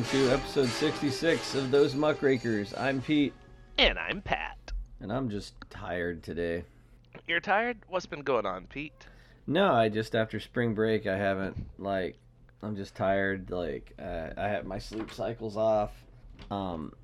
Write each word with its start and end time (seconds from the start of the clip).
welcome 0.00 0.18
to 0.18 0.32
episode 0.32 0.68
66 0.68 1.54
of 1.56 1.70
Those 1.70 1.94
Muckrakers. 1.94 2.72
I'm 2.78 3.02
Pete, 3.02 3.34
And 3.76 3.98
I'm 3.98 4.22
Pat. 4.22 4.72
and 4.98 5.12
I'm 5.12 5.28
just 5.28 5.52
tired 5.68 6.22
today. 6.22 6.64
You're 7.28 7.40
tired? 7.40 7.76
What's 7.86 8.06
been 8.06 8.22
going 8.22 8.46
on, 8.46 8.66
Pete? 8.66 8.94
No, 9.46 9.70
I 9.74 9.90
just 9.90 10.14
after 10.14 10.40
spring 10.40 10.72
break, 10.72 11.06
I 11.06 11.18
haven't 11.18 11.66
like, 11.78 12.16
I'm 12.62 12.76
just 12.76 12.94
tired. 12.94 13.50
Like, 13.50 13.92
uh, 13.98 14.28
I 14.38 14.48
have 14.48 14.64
my 14.64 14.78
sleep 14.78 15.12
cycles 15.12 15.58
off. 15.58 15.92
Um, 16.50 16.94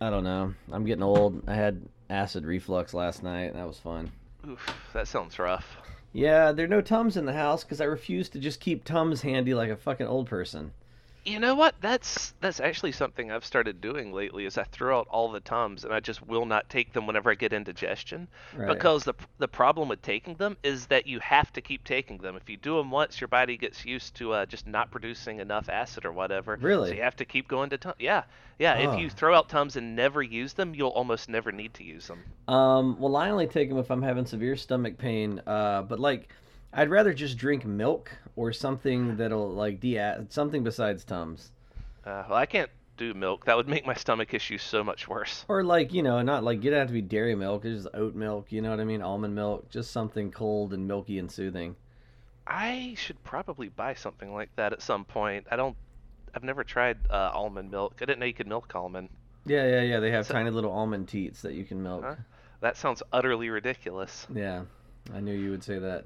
I 0.00 0.10
don't 0.10 0.24
know. 0.24 0.52
I'm 0.72 0.84
getting 0.84 1.04
old. 1.04 1.48
I 1.48 1.54
had 1.54 1.80
acid 2.10 2.44
reflux 2.44 2.92
last 2.92 3.22
night, 3.22 3.50
and 3.52 3.56
that 3.56 3.68
was 3.68 3.78
fun. 3.78 4.10
Oof, 4.48 4.74
that 4.94 5.06
sounds 5.06 5.38
rough. 5.38 5.76
Yeah, 6.12 6.50
there 6.50 6.64
are 6.64 6.68
no 6.68 6.80
Tums 6.80 7.16
in 7.16 7.24
the 7.26 7.34
house 7.34 7.62
because 7.62 7.80
I 7.80 7.84
refuse 7.84 8.28
to 8.30 8.40
just 8.40 8.58
keep 8.58 8.82
Tums 8.84 9.22
handy 9.22 9.54
like 9.54 9.70
a 9.70 9.76
fucking 9.76 10.08
old 10.08 10.26
person. 10.26 10.72
You 11.26 11.40
know 11.40 11.56
what? 11.56 11.74
That's 11.80 12.34
that's 12.40 12.60
actually 12.60 12.92
something 12.92 13.32
I've 13.32 13.44
started 13.44 13.80
doing 13.80 14.12
lately. 14.12 14.46
Is 14.46 14.56
I 14.56 14.62
throw 14.62 15.00
out 15.00 15.08
all 15.10 15.32
the 15.32 15.40
tums 15.40 15.84
and 15.84 15.92
I 15.92 15.98
just 15.98 16.24
will 16.24 16.46
not 16.46 16.70
take 16.70 16.92
them 16.92 17.04
whenever 17.04 17.30
I 17.30 17.34
get 17.34 17.52
indigestion. 17.52 18.28
Right. 18.56 18.68
Because 18.68 19.02
the 19.02 19.14
the 19.38 19.48
problem 19.48 19.88
with 19.88 20.02
taking 20.02 20.36
them 20.36 20.56
is 20.62 20.86
that 20.86 21.08
you 21.08 21.18
have 21.18 21.52
to 21.54 21.60
keep 21.60 21.82
taking 21.82 22.18
them. 22.18 22.36
If 22.36 22.48
you 22.48 22.56
do 22.56 22.76
them 22.76 22.92
once, 22.92 23.20
your 23.20 23.26
body 23.26 23.56
gets 23.56 23.84
used 23.84 24.14
to 24.16 24.32
uh, 24.32 24.46
just 24.46 24.68
not 24.68 24.92
producing 24.92 25.40
enough 25.40 25.68
acid 25.68 26.04
or 26.04 26.12
whatever. 26.12 26.56
Really? 26.60 26.90
So 26.90 26.94
you 26.94 27.02
have 27.02 27.16
to 27.16 27.24
keep 27.24 27.48
going 27.48 27.70
to 27.70 27.78
tums. 27.78 27.96
Yeah, 27.98 28.22
yeah. 28.60 28.76
Oh. 28.78 28.92
If 28.92 29.00
you 29.00 29.10
throw 29.10 29.34
out 29.34 29.48
tums 29.48 29.74
and 29.74 29.96
never 29.96 30.22
use 30.22 30.52
them, 30.52 30.76
you'll 30.76 30.90
almost 30.90 31.28
never 31.28 31.50
need 31.50 31.74
to 31.74 31.84
use 31.84 32.06
them. 32.06 32.22
Um, 32.46 33.00
well, 33.00 33.16
I 33.16 33.30
only 33.30 33.48
take 33.48 33.68
them 33.68 33.78
if 33.78 33.90
I'm 33.90 34.02
having 34.02 34.26
severe 34.26 34.54
stomach 34.54 34.96
pain. 34.96 35.42
Uh, 35.44 35.82
but 35.82 35.98
like, 35.98 36.28
I'd 36.72 36.90
rather 36.90 37.14
just 37.14 37.38
drink 37.38 37.64
milk 37.64 38.10
or 38.36 38.52
something 38.52 39.16
that'll 39.16 39.50
like 39.50 39.80
de 39.80 39.98
something 40.28 40.62
besides 40.62 41.04
Tums, 41.04 41.52
Uh, 42.04 42.24
well, 42.28 42.38
I 42.38 42.46
can't 42.46 42.70
do 42.96 43.12
milk. 43.14 43.44
That 43.46 43.56
would 43.56 43.68
make 43.68 43.86
my 43.86 43.94
stomach 43.94 44.32
issues 44.34 44.62
so 44.62 44.82
much 44.84 45.08
worse. 45.08 45.44
or 45.48 45.62
like 45.64 45.92
you 45.92 46.02
know, 46.02 46.20
not 46.22 46.44
like 46.44 46.58
it 46.58 46.70
doesn't 46.70 46.78
have 46.78 46.86
to 46.88 46.92
be 46.92 47.02
dairy 47.02 47.34
milk. 47.34 47.64
It's 47.64 47.82
just 47.84 47.94
oat 47.94 48.14
milk. 48.14 48.52
You 48.52 48.62
know 48.62 48.70
what 48.70 48.80
I 48.80 48.84
mean? 48.84 49.02
Almond 49.02 49.34
milk, 49.34 49.68
just 49.70 49.90
something 49.90 50.30
cold 50.30 50.72
and 50.72 50.86
milky 50.86 51.18
and 51.18 51.30
soothing. 51.30 51.76
I 52.46 52.94
should 52.96 53.22
probably 53.24 53.68
buy 53.68 53.94
something 53.94 54.32
like 54.32 54.50
that 54.56 54.72
at 54.72 54.80
some 54.82 55.04
point. 55.04 55.46
I 55.50 55.56
don't. 55.56 55.76
I've 56.34 56.44
never 56.44 56.62
tried 56.64 56.98
uh, 57.10 57.30
almond 57.32 57.70
milk. 57.70 57.94
I 58.02 58.04
didn't 58.04 58.20
know 58.20 58.26
you 58.26 58.34
could 58.34 58.46
milk 58.46 58.74
almond. 58.74 59.08
Yeah, 59.46 59.66
yeah, 59.66 59.82
yeah. 59.82 60.00
They 60.00 60.10
have 60.10 60.26
So- 60.26 60.34
tiny 60.34 60.50
little 60.50 60.70
almond 60.72 61.08
teats 61.08 61.42
that 61.42 61.54
you 61.54 61.64
can 61.64 61.82
milk. 61.82 62.04
Huh? 62.04 62.16
That 62.60 62.76
sounds 62.76 63.02
utterly 63.12 63.48
ridiculous. 63.48 64.26
Yeah, 64.34 64.62
I 65.14 65.20
knew 65.20 65.34
you 65.34 65.50
would 65.50 65.64
say 65.64 65.78
that. 65.78 66.04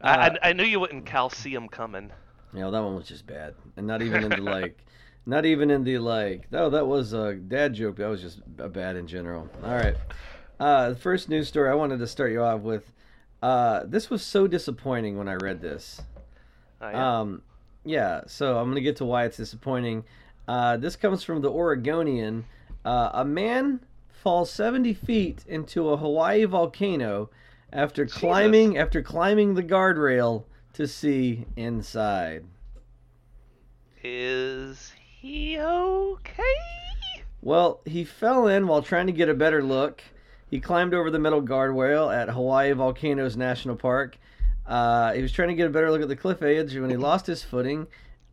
I, 0.00 0.12
Uh, 0.28 0.36
I, 0.42 0.50
I 0.50 0.52
knew 0.52 0.64
you 0.64 0.80
wouldn't 0.80 1.06
calcium 1.06 1.68
coming. 1.68 2.10
You 2.52 2.60
know, 2.60 2.70
that 2.70 2.82
one 2.82 2.94
was 2.94 3.06
just 3.06 3.26
bad. 3.26 3.54
And 3.76 3.86
not 3.86 4.02
even 4.02 4.24
in 4.24 4.30
the 4.30 4.40
like 4.50 4.84
not 5.26 5.44
even 5.44 5.70
in 5.70 5.84
the 5.84 5.98
like 5.98 6.46
oh 6.52 6.70
that 6.70 6.86
was 6.86 7.12
a 7.12 7.34
dad 7.34 7.74
joke, 7.74 7.96
that 7.96 8.08
was 8.08 8.20
just 8.22 8.40
bad 8.72 8.96
in 8.96 9.06
general. 9.06 9.48
All 9.62 9.74
right. 9.74 9.96
Uh 10.58 10.90
the 10.90 10.96
first 10.96 11.28
news 11.28 11.48
story 11.48 11.68
I 11.70 11.74
wanted 11.74 11.98
to 11.98 12.06
start 12.06 12.32
you 12.32 12.42
off 12.42 12.60
with 12.62 12.92
uh 13.42 13.84
this 13.86 14.08
was 14.10 14.22
so 14.22 14.46
disappointing 14.46 15.16
when 15.18 15.28
I 15.28 15.34
read 15.34 15.60
this. 15.60 16.00
Oh, 16.80 16.88
yeah. 16.90 17.18
Um 17.20 17.42
yeah, 17.84 18.22
so 18.26 18.58
I'm 18.58 18.64
going 18.66 18.74
to 18.74 18.80
get 18.82 18.96
to 18.96 19.04
why 19.04 19.24
it's 19.24 19.36
disappointing. 19.36 20.04
Uh 20.46 20.76
this 20.76 20.96
comes 20.96 21.22
from 21.22 21.42
the 21.42 21.50
Oregonian. 21.50 22.46
Uh 22.84 23.10
a 23.12 23.24
man 23.24 23.80
falls 24.10 24.50
70 24.50 24.94
feet 24.94 25.44
into 25.46 25.90
a 25.90 25.96
Hawaii 25.96 26.44
volcano 26.44 27.30
after 27.72 28.04
Jesus. 28.04 28.20
climbing 28.20 28.78
after 28.78 29.02
climbing 29.02 29.54
the 29.54 29.62
guardrail 29.62 30.44
to 30.74 30.86
see 30.86 31.46
inside. 31.56 32.44
Is 34.02 34.92
he 35.20 35.58
okay? 35.58 36.42
Well, 37.42 37.80
he 37.84 38.04
fell 38.04 38.46
in 38.46 38.66
while 38.66 38.82
trying 38.82 39.06
to 39.06 39.12
get 39.12 39.28
a 39.28 39.34
better 39.34 39.62
look. 39.62 40.02
He 40.50 40.60
climbed 40.60 40.94
over 40.94 41.10
the 41.10 41.18
metal 41.18 41.42
guardrail 41.42 42.14
at 42.14 42.30
Hawaii 42.30 42.72
Volcanoes 42.72 43.36
National 43.36 43.76
Park. 43.76 44.18
Uh, 44.66 45.12
he 45.12 45.22
was 45.22 45.32
trying 45.32 45.48
to 45.48 45.54
get 45.54 45.66
a 45.66 45.70
better 45.70 45.90
look 45.90 46.02
at 46.02 46.08
the 46.08 46.16
cliff 46.16 46.42
edge 46.42 46.76
when 46.76 46.90
he 46.90 46.96
lost 46.96 47.26
his 47.26 47.42
footing, 47.42 47.86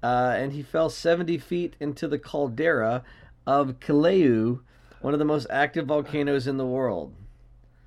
uh, 0.03 0.33
and 0.35 0.53
he 0.53 0.61
fell 0.61 0.89
70 0.89 1.37
feet 1.37 1.75
into 1.79 2.07
the 2.07 2.19
caldera 2.19 3.03
of 3.47 3.79
Kilauea, 3.79 4.59
one 5.01 5.13
of 5.13 5.19
the 5.19 5.25
most 5.25 5.47
active 5.49 5.85
volcanoes 5.85 6.47
in 6.47 6.57
the 6.57 6.65
world. 6.65 7.13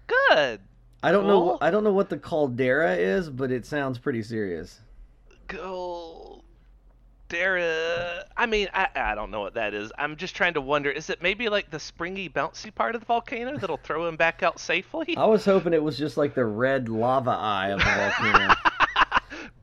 Good. 0.07 0.61
I 1.03 1.13
don't 1.13 1.27
know. 1.27 1.59
I 1.61 1.71
don't 1.71 1.85
know 1.85 1.93
what 1.93 2.09
the 2.09 2.19
caldera 2.19 2.95
is, 2.97 3.31
but 3.31 3.51
it 3.53 3.65
sounds 3.67 3.99
pretty 3.99 4.23
serious. 4.23 4.81
Go. 5.47 6.43
Dara. 7.29 8.25
I 8.37 8.47
mean, 8.47 8.69
I, 8.73 8.89
I 8.97 9.15
don't 9.15 9.31
know 9.31 9.41
what 9.41 9.55
that 9.55 9.75
is. 9.75 9.93
I'm 9.99 10.17
just 10.17 10.35
trying 10.35 10.55
to 10.55 10.61
wonder. 10.61 10.91
Is 10.91 11.11
it 11.11 11.23
maybe 11.23 11.49
like 11.49 11.71
the 11.71 11.79
springy, 11.79 12.29
bouncy 12.29 12.75
part 12.75 12.95
of 12.95 13.01
the 13.03 13.07
volcano 13.07 13.57
that'll 13.59 13.77
throw 13.77 14.09
him 14.09 14.17
back 14.17 14.43
out 14.43 14.59
safely? 14.59 15.15
I 15.17 15.27
was 15.27 15.45
hoping 15.45 15.73
it 15.75 15.83
was 15.83 15.99
just 15.99 16.17
like 16.17 16.35
the 16.35 16.45
red 16.47 16.89
lava 16.89 17.31
eye 17.31 17.69
of 17.69 17.79
the 17.81 17.85
volcano. 17.85 18.55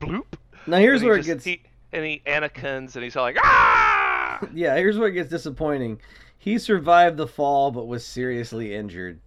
Bloop. 0.00 0.24
now 0.66 0.78
here's 0.78 1.00
And 1.00 1.02
he 1.02 1.08
where 1.08 1.16
it 1.18 1.22
just- 1.24 1.28
gets. 1.28 1.44
He, 1.44 1.62
and 1.92 2.04
he 2.04 2.22
Anakins 2.26 2.94
and 2.94 3.02
he's 3.04 3.16
all 3.16 3.24
like, 3.24 3.38
ah! 3.42 4.40
Yeah, 4.52 4.76
here's 4.76 4.98
where 4.98 5.08
it 5.08 5.12
gets 5.12 5.30
disappointing. 5.30 5.98
He 6.38 6.58
survived 6.58 7.16
the 7.16 7.26
fall, 7.26 7.70
but 7.70 7.86
was 7.88 8.04
seriously 8.04 8.74
injured. 8.74 9.18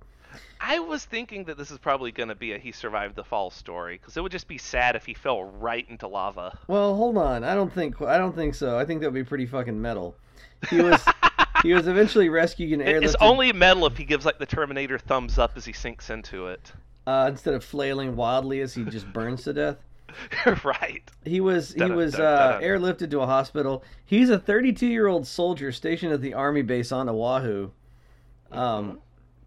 I 0.61 0.79
was 0.79 1.05
thinking 1.05 1.45
that 1.45 1.57
this 1.57 1.71
is 1.71 1.77
probably 1.77 2.11
going 2.11 2.29
to 2.29 2.35
be 2.35 2.53
a 2.53 2.57
he 2.57 2.71
survived 2.71 3.15
the 3.15 3.23
fall 3.23 3.49
story 3.49 3.97
because 3.97 4.17
it 4.17 4.21
would 4.21 4.31
just 4.31 4.47
be 4.47 4.57
sad 4.57 4.95
if 4.95 5.05
he 5.05 5.13
fell 5.13 5.43
right 5.43 5.85
into 5.89 6.07
lava. 6.07 6.57
Well, 6.67 6.95
hold 6.95 7.17
on. 7.17 7.43
I 7.43 7.55
don't 7.55 7.73
think. 7.73 8.01
I 8.01 8.17
don't 8.17 8.35
think 8.35 8.55
so. 8.55 8.77
I 8.77 8.85
think 8.85 9.01
that 9.01 9.07
would 9.07 9.13
be 9.13 9.23
pretty 9.23 9.45
fucking 9.45 9.81
metal. 9.81 10.15
He 10.69 10.81
was. 10.81 11.01
he 11.63 11.73
was 11.73 11.87
eventually 11.87 12.29
rescued 12.29 12.73
and 12.73 12.81
airlifted 12.81 13.03
It's 13.03 13.15
only 13.19 13.51
metal 13.53 13.85
if 13.85 13.97
he 13.97 14.03
gives 14.05 14.25
like 14.25 14.37
the 14.39 14.45
Terminator 14.45 14.97
thumbs 14.97 15.37
up 15.37 15.53
as 15.55 15.65
he 15.65 15.73
sinks 15.73 16.09
into 16.09 16.47
it. 16.47 16.71
uh, 17.07 17.27
instead 17.29 17.53
of 17.53 17.63
flailing 17.63 18.15
wildly 18.15 18.61
as 18.61 18.73
he 18.73 18.83
just 18.85 19.11
burns 19.13 19.43
to 19.43 19.53
death. 19.53 19.77
right. 20.63 21.03
He 21.23 21.39
was 21.39 21.73
he 21.73 21.83
was 21.83 22.15
uh, 22.15 22.59
airlifted 22.61 23.11
to 23.11 23.21
a 23.21 23.25
hospital. 23.25 23.83
He's 24.05 24.29
a 24.29 24.39
32 24.39 24.87
year 24.87 25.07
old 25.07 25.25
soldier 25.27 25.71
stationed 25.71 26.13
at 26.13 26.21
the 26.21 26.33
army 26.33 26.61
base 26.63 26.91
on 26.91 27.07
Oahu. 27.09 27.71
Um, 28.51 28.99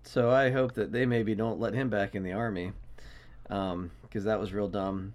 so 0.04 0.30
I 0.30 0.50
hope 0.50 0.74
that 0.74 0.92
they 0.92 1.06
maybe 1.06 1.34
don't 1.34 1.60
let 1.60 1.74
him 1.74 1.88
back 1.88 2.14
in 2.14 2.22
the 2.22 2.32
army, 2.32 2.72
um, 3.50 3.90
because 4.02 4.24
that 4.24 4.38
was 4.40 4.52
real 4.52 4.68
dumb. 4.68 5.14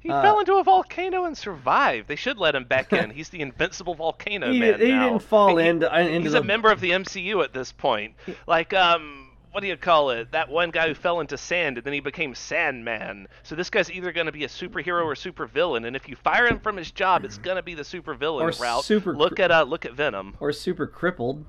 He 0.00 0.10
Uh, 0.10 0.20
fell 0.20 0.38
into 0.40 0.56
a 0.56 0.62
volcano 0.62 1.24
and 1.24 1.36
survived. 1.36 2.08
They 2.08 2.16
should 2.16 2.36
let 2.38 2.54
him 2.54 2.64
back 2.64 2.92
in. 2.92 3.08
He's 3.10 3.30
the 3.30 3.40
invincible 3.40 3.94
volcano 3.94 4.52
He, 4.52 4.60
man 4.60 4.78
he 4.78 4.88
now. 4.92 5.08
didn't 5.08 5.22
fall 5.22 5.56
He- 5.56 5.66
into 5.66 5.86
into 5.98 6.20
He's 6.20 6.32
the 6.32 6.40
a 6.40 6.44
member 6.44 6.70
of 6.70 6.80
the 6.80 6.90
MCU 6.92 7.42
at 7.42 7.54
this 7.54 7.72
point. 7.72 8.14
Like, 8.46 8.74
um, 8.74 9.30
what 9.52 9.62
do 9.62 9.66
you 9.66 9.78
call 9.78 10.10
it? 10.10 10.32
That 10.32 10.50
one 10.50 10.70
guy 10.72 10.88
who 10.88 10.94
fell 10.94 11.20
into 11.20 11.38
sand 11.38 11.78
and 11.78 11.86
then 11.86 11.94
he 11.94 12.00
became 12.00 12.34
Sandman. 12.34 13.28
So 13.44 13.54
this 13.54 13.70
guy's 13.70 13.90
either 13.90 14.12
going 14.12 14.26
to 14.26 14.32
be 14.32 14.44
a 14.44 14.48
superhero 14.48 15.04
or 15.06 15.14
supervillain, 15.14 15.86
and 15.86 15.96
if 15.96 16.06
you 16.06 16.16
fire 16.16 16.46
him 16.46 16.60
from 16.60 16.76
his 16.76 16.90
job, 16.90 17.24
it's 17.24 17.38
going 17.38 17.56
to 17.56 17.62
be 17.62 17.72
the 17.74 17.82
supervillain 17.84 18.42
Or 18.58 18.62
route. 18.62 18.84
super 18.84 19.16
look 19.16 19.40
at 19.40 19.50
uh, 19.50 19.62
look 19.62 19.86
at 19.86 19.94
Venom. 19.94 20.36
or 20.38 20.52
super 20.52 20.86
crippled. 20.86 21.46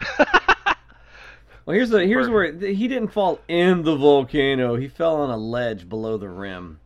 Well, 1.66 1.74
here's 1.74 1.90
the 1.90 2.06
here's 2.06 2.28
where 2.28 2.52
he 2.52 2.86
didn't 2.88 3.08
fall 3.08 3.40
in 3.48 3.82
the 3.82 3.96
volcano. 3.96 4.76
He 4.76 4.86
fell 4.88 5.16
on 5.16 5.30
a 5.30 5.36
ledge 5.36 5.88
below 5.88 6.16
the 6.16 6.28
rim. 6.28 6.78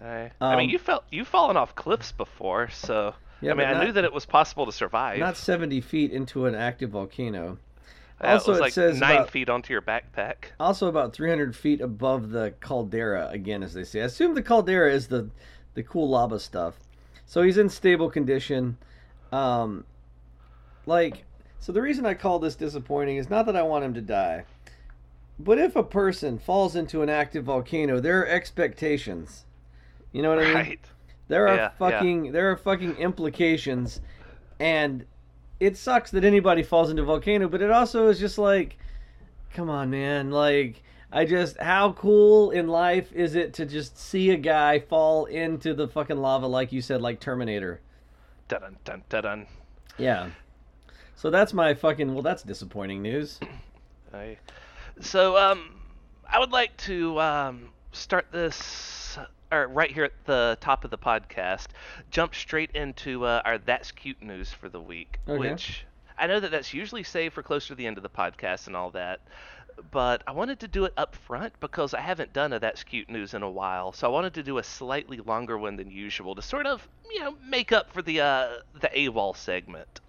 I, 0.00 0.30
I 0.40 0.56
mean, 0.56 0.66
Um, 0.66 0.70
you 0.70 0.78
fell 0.78 1.02
you've 1.10 1.26
fallen 1.28 1.56
off 1.56 1.74
cliffs 1.74 2.12
before, 2.12 2.68
so 2.70 3.14
Yeah, 3.40 3.50
I 3.50 3.54
mean, 3.54 3.66
but 3.66 3.76
I 3.76 3.84
knew 3.84 3.92
that 3.92 4.04
it 4.04 4.12
was 4.12 4.24
possible 4.24 4.66
to 4.66 4.72
survive. 4.72 5.18
Not 5.18 5.36
70 5.36 5.80
feet 5.80 6.12
into 6.12 6.46
an 6.46 6.54
active 6.54 6.90
volcano. 6.90 7.58
That 8.20 8.34
also, 8.34 8.52
was 8.52 8.58
it 8.58 8.62
like 8.62 8.72
says 8.72 9.00
nine 9.00 9.16
about- 9.16 9.30
feet 9.30 9.48
onto 9.48 9.72
your 9.72 9.82
backpack. 9.82 10.36
Also, 10.60 10.86
about 10.86 11.12
300 11.12 11.56
feet 11.56 11.80
above 11.80 12.30
the 12.30 12.54
caldera, 12.60 13.28
again, 13.30 13.64
as 13.64 13.74
they 13.74 13.82
say. 13.82 14.00
I 14.02 14.04
assume 14.04 14.34
the 14.34 14.42
caldera 14.42 14.92
is 14.92 15.08
the 15.08 15.28
the 15.74 15.82
cool 15.82 16.08
lava 16.08 16.38
stuff. 16.38 16.74
So 17.26 17.42
he's 17.42 17.58
in 17.58 17.68
stable 17.68 18.08
condition. 18.10 18.76
Um, 19.32 19.84
like, 20.86 21.24
so 21.64 21.72
the 21.72 21.80
reason 21.80 22.04
I 22.04 22.12
call 22.12 22.38
this 22.40 22.56
disappointing 22.56 23.16
is 23.16 23.30
not 23.30 23.46
that 23.46 23.56
I 23.56 23.62
want 23.62 23.86
him 23.86 23.94
to 23.94 24.02
die, 24.02 24.44
but 25.38 25.56
if 25.58 25.76
a 25.76 25.82
person 25.82 26.38
falls 26.38 26.76
into 26.76 27.00
an 27.00 27.08
active 27.08 27.44
volcano, 27.44 28.00
there 28.00 28.20
are 28.20 28.26
expectations. 28.26 29.46
You 30.12 30.20
know 30.20 30.28
what 30.28 30.40
I 30.40 30.44
mean? 30.44 30.54
Right. 30.54 30.80
There 31.28 31.48
are 31.48 31.54
Yeah, 31.56 31.62
yeah. 31.62 31.68
fucking 31.78 32.32
there 32.32 32.50
are 32.50 32.56
fucking 32.58 32.96
implications, 32.98 34.02
and 34.60 35.06
it 35.58 35.78
sucks 35.78 36.10
that 36.10 36.22
anybody 36.22 36.62
falls 36.62 36.90
into 36.90 37.00
a 37.00 37.06
volcano. 37.06 37.48
But 37.48 37.62
it 37.62 37.70
also 37.70 38.08
is 38.08 38.20
just 38.20 38.36
like, 38.36 38.76
come 39.54 39.70
on, 39.70 39.88
man. 39.88 40.30
Like, 40.30 40.82
I 41.10 41.24
just 41.24 41.58
how 41.58 41.92
cool 41.92 42.50
in 42.50 42.68
life 42.68 43.10
is 43.14 43.36
it 43.36 43.54
to 43.54 43.64
just 43.64 43.96
see 43.96 44.32
a 44.32 44.36
guy 44.36 44.80
fall 44.80 45.24
into 45.24 45.72
the 45.72 45.88
fucking 45.88 46.18
lava, 46.18 46.46
like 46.46 46.72
you 46.72 46.82
said, 46.82 47.00
like 47.00 47.20
Terminator. 47.20 47.80
Dun 48.48 48.76
dun 48.84 49.02
dun. 49.08 49.22
dun. 49.22 49.46
Yeah. 49.96 50.28
So 51.16 51.30
that's 51.30 51.52
my 51.52 51.74
fucking 51.74 52.12
well. 52.12 52.22
That's 52.22 52.42
disappointing 52.42 53.02
news. 53.02 53.40
I, 54.14 54.36
so 55.00 55.36
um, 55.36 55.80
I 56.30 56.38
would 56.38 56.52
like 56.52 56.76
to 56.78 57.18
um 57.20 57.68
start 57.92 58.26
this. 58.32 59.18
or 59.52 59.66
right 59.68 59.90
here 59.90 60.04
at 60.04 60.12
the 60.26 60.58
top 60.60 60.84
of 60.84 60.90
the 60.90 60.98
podcast, 60.98 61.68
jump 62.10 62.34
straight 62.34 62.70
into 62.72 63.24
uh, 63.24 63.42
our 63.44 63.58
that's 63.58 63.92
cute 63.92 64.22
news 64.22 64.50
for 64.52 64.68
the 64.68 64.80
week, 64.80 65.18
Okay. 65.28 65.38
which 65.38 65.84
I 66.18 66.26
know 66.26 66.40
that 66.40 66.50
that's 66.50 66.72
usually 66.74 67.02
saved 67.04 67.34
for 67.34 67.42
closer 67.42 67.68
to 67.68 67.74
the 67.74 67.86
end 67.86 67.96
of 67.96 68.02
the 68.02 68.08
podcast 68.10 68.66
and 68.66 68.76
all 68.76 68.90
that. 68.92 69.20
But 69.90 70.22
I 70.28 70.30
wanted 70.30 70.60
to 70.60 70.68
do 70.68 70.84
it 70.84 70.92
up 70.96 71.16
front 71.16 71.58
because 71.58 71.94
I 71.94 72.00
haven't 72.00 72.32
done 72.32 72.52
a 72.52 72.60
That's 72.60 72.84
Cute 72.84 73.10
News 73.10 73.34
in 73.34 73.42
a 73.42 73.50
while. 73.50 73.90
So 73.90 74.06
I 74.06 74.10
wanted 74.10 74.34
to 74.34 74.44
do 74.44 74.58
a 74.58 74.62
slightly 74.62 75.16
longer 75.18 75.58
one 75.58 75.74
than 75.74 75.90
usual 75.90 76.36
to 76.36 76.42
sort 76.42 76.66
of, 76.66 76.86
you 77.12 77.18
know, 77.18 77.34
make 77.44 77.72
up 77.72 77.92
for 77.92 78.00
the 78.00 78.20
uh, 78.20 78.48
the 78.80 78.88
AWOL 78.94 79.36
segment. 79.36 80.00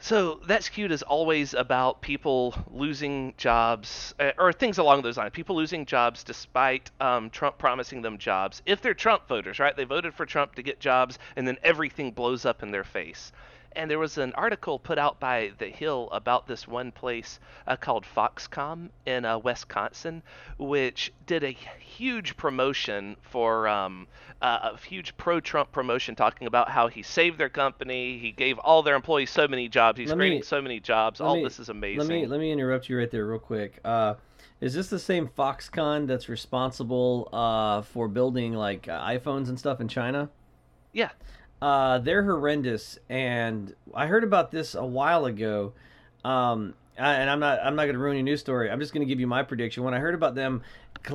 So 0.00 0.40
that's 0.46 0.68
cute 0.68 0.92
is 0.92 1.02
always 1.02 1.54
about 1.54 2.02
people 2.02 2.54
losing 2.70 3.34
jobs 3.36 4.14
uh, 4.20 4.30
or 4.38 4.52
things 4.52 4.78
along 4.78 5.02
those 5.02 5.16
lines. 5.16 5.32
People 5.32 5.56
losing 5.56 5.86
jobs 5.86 6.22
despite 6.22 6.90
um, 7.00 7.30
Trump 7.30 7.58
promising 7.58 8.02
them 8.02 8.16
jobs. 8.16 8.62
If 8.64 8.80
they're 8.80 8.94
Trump 8.94 9.26
voters, 9.26 9.58
right? 9.58 9.76
They 9.76 9.84
voted 9.84 10.14
for 10.14 10.24
Trump 10.24 10.54
to 10.54 10.62
get 10.62 10.78
jobs, 10.78 11.18
and 11.34 11.48
then 11.48 11.58
everything 11.64 12.12
blows 12.12 12.44
up 12.44 12.62
in 12.62 12.70
their 12.70 12.84
face. 12.84 13.32
And 13.78 13.88
there 13.88 14.00
was 14.00 14.18
an 14.18 14.32
article 14.32 14.80
put 14.80 14.98
out 14.98 15.20
by 15.20 15.52
The 15.58 15.68
Hill 15.68 16.08
about 16.10 16.48
this 16.48 16.66
one 16.66 16.90
place 16.90 17.38
uh, 17.64 17.76
called 17.76 18.04
Foxconn 18.04 18.88
in 19.06 19.24
uh, 19.24 19.38
Wisconsin, 19.38 20.20
which 20.58 21.12
did 21.26 21.44
a 21.44 21.50
huge 21.50 22.36
promotion 22.36 23.16
for 23.22 23.68
um, 23.68 24.08
uh, 24.42 24.70
a 24.72 24.76
huge 24.84 25.16
pro-Trump 25.16 25.70
promotion, 25.70 26.16
talking 26.16 26.48
about 26.48 26.68
how 26.68 26.88
he 26.88 27.04
saved 27.04 27.38
their 27.38 27.48
company, 27.48 28.18
he 28.18 28.32
gave 28.32 28.58
all 28.58 28.82
their 28.82 28.96
employees 28.96 29.30
so 29.30 29.46
many 29.46 29.68
jobs, 29.68 30.00
he's 30.00 30.08
Let 30.08 30.18
me- 30.18 30.22
creating 30.22 30.42
so 30.42 30.60
many 30.60 30.80
jobs. 30.80 31.20
All 31.20 31.36
me- 31.36 31.44
this 31.44 31.60
is 31.60 31.68
amazing. 31.68 32.00
Let 32.00 32.08
me 32.08 32.26
let 32.26 32.40
me 32.40 32.50
interrupt 32.50 32.88
you 32.88 32.98
right 32.98 33.10
there, 33.12 33.26
real 33.26 33.38
quick. 33.38 33.78
Uh, 33.84 34.14
is 34.60 34.74
this 34.74 34.88
the 34.88 34.98
same 34.98 35.28
Foxconn 35.28 36.08
that's 36.08 36.28
responsible 36.28 37.28
uh, 37.32 37.82
for 37.82 38.08
building 38.08 38.54
like 38.54 38.88
uh, 38.88 39.06
iPhones 39.06 39.48
and 39.48 39.56
stuff 39.56 39.80
in 39.80 39.86
China? 39.86 40.30
yeah, 40.92 41.10
Uh, 41.60 41.98
they're 41.98 42.22
horrendous, 42.22 42.98
and 43.08 43.74
I 43.94 44.06
heard 44.06 44.24
about 44.24 44.50
this 44.50 44.74
a 44.74 44.84
while 44.84 45.24
ago. 45.24 45.72
Um, 46.24 46.74
and 46.96 47.30
I'm 47.30 47.40
not 47.40 47.60
I'm 47.62 47.76
not 47.76 47.86
gonna 47.86 47.98
ruin 47.98 48.16
your 48.16 48.24
news 48.24 48.40
story. 48.40 48.70
I'm 48.70 48.80
just 48.80 48.92
gonna 48.92 49.04
give 49.06 49.20
you 49.20 49.26
my 49.26 49.42
prediction. 49.42 49.84
When 49.84 49.94
I 49.94 49.98
heard 49.98 50.14
about 50.14 50.34
them, 50.34 50.62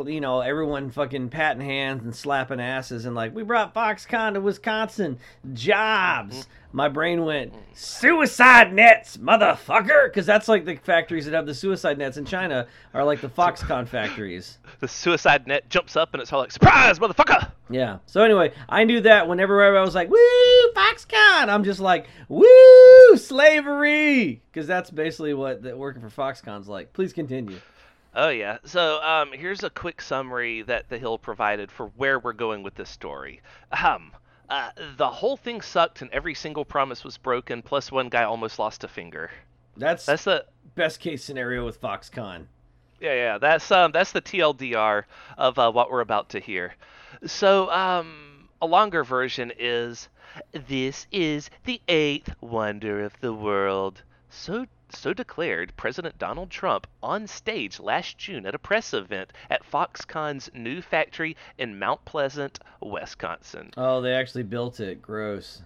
you 0.05 0.21
know, 0.21 0.41
everyone 0.41 0.91
fucking 0.91 1.29
patting 1.29 1.61
hands 1.61 2.03
and 2.03 2.15
slapping 2.15 2.59
asses 2.59 3.05
and 3.05 3.15
like, 3.15 3.33
we 3.35 3.43
brought 3.43 3.73
Foxconn 3.73 4.33
to 4.33 4.41
Wisconsin, 4.41 5.17
jobs. 5.53 6.39
Mm-hmm. 6.39 6.49
My 6.75 6.89
brain 6.89 7.23
went 7.23 7.51
mm-hmm. 7.51 7.61
suicide 7.73 8.73
nets, 8.73 9.17
motherfucker, 9.17 10.05
because 10.05 10.25
that's 10.25 10.47
like 10.47 10.65
the 10.65 10.75
factories 10.75 11.25
that 11.25 11.33
have 11.33 11.45
the 11.45 11.53
suicide 11.53 11.97
nets 11.97 12.17
in 12.17 12.25
China 12.25 12.67
are 12.93 13.03
like 13.03 13.21
the 13.21 13.29
Foxconn 13.29 13.87
factories. 13.87 14.57
the 14.79 14.87
suicide 14.87 15.45
net 15.47 15.69
jumps 15.69 15.95
up 15.95 16.13
and 16.13 16.21
it's 16.21 16.33
all 16.33 16.39
like, 16.39 16.51
surprise, 16.51 16.97
motherfucker! 16.99 17.51
Yeah. 17.69 17.99
So 18.05 18.21
anyway, 18.21 18.53
I 18.69 18.83
knew 18.83 19.01
that 19.01 19.27
whenever 19.27 19.63
I 19.75 19.81
was 19.81 19.95
like, 19.95 20.09
"Woo, 20.09 20.73
Foxconn," 20.75 21.49
I'm 21.49 21.63
just 21.63 21.79
like, 21.79 22.07
"Woo, 22.27 23.15
slavery," 23.15 24.41
because 24.51 24.67
that's 24.67 24.91
basically 24.91 25.33
what 25.33 25.63
that 25.63 25.77
working 25.77 26.01
for 26.01 26.09
Foxconn's 26.09 26.67
like. 26.67 26.93
Please 26.93 27.13
continue. 27.13 27.57
Oh 28.15 28.29
yeah. 28.29 28.57
So 28.63 29.01
um, 29.01 29.31
here's 29.33 29.63
a 29.63 29.69
quick 29.69 30.01
summary 30.01 30.61
that 30.63 30.89
the 30.89 30.97
Hill 30.99 31.17
provided 31.17 31.71
for 31.71 31.87
where 31.95 32.19
we're 32.19 32.33
going 32.33 32.63
with 32.63 32.75
this 32.75 32.89
story. 32.89 33.41
Um, 33.71 34.11
uh, 34.49 34.69
the 34.97 35.09
whole 35.09 35.37
thing 35.37 35.61
sucked, 35.61 36.01
and 36.01 36.11
every 36.11 36.35
single 36.35 36.65
promise 36.65 37.03
was 37.03 37.17
broken. 37.17 37.61
Plus, 37.61 37.91
one 37.91 38.09
guy 38.09 38.23
almost 38.23 38.59
lost 38.59 38.83
a 38.83 38.87
finger. 38.87 39.31
That's, 39.77 40.05
That's 40.05 40.25
the 40.25 40.45
best 40.75 40.99
case 40.99 41.23
scenario 41.23 41.65
with 41.65 41.81
Foxconn. 41.81 42.45
yeah 42.99 43.13
yeah. 43.13 43.37
That's 43.39 43.71
um 43.71 43.91
that's 43.91 44.11
the 44.11 44.21
TLDR 44.21 45.03
of 45.37 45.57
uh, 45.57 45.71
what 45.71 45.89
we're 45.89 46.01
about 46.01 46.29
to 46.29 46.39
hear. 46.39 46.75
So 47.25 47.69
um, 47.71 48.49
a 48.61 48.67
longer 48.67 49.03
version 49.03 49.51
is 49.57 50.09
this 50.67 51.07
is 51.11 51.49
the 51.63 51.81
eighth 51.87 52.35
wonder 52.41 53.03
of 53.03 53.19
the 53.21 53.33
world. 53.33 54.03
So 54.29 54.67
so 54.95 55.13
declared 55.13 55.75
President 55.77 56.17
Donald 56.17 56.49
Trump 56.49 56.87
on 57.01 57.27
stage 57.27 57.79
last 57.79 58.17
June 58.17 58.45
at 58.45 58.55
a 58.55 58.59
press 58.59 58.93
event 58.93 59.31
at 59.49 59.63
Foxconn's 59.63 60.49
new 60.53 60.81
factory 60.81 61.35
in 61.57 61.79
Mount 61.79 62.03
Pleasant, 62.05 62.59
Wisconsin. 62.81 63.71
Oh, 63.77 64.01
they 64.01 64.13
actually 64.13 64.43
built 64.43 64.79
it. 64.79 65.01
Gross. 65.01 65.61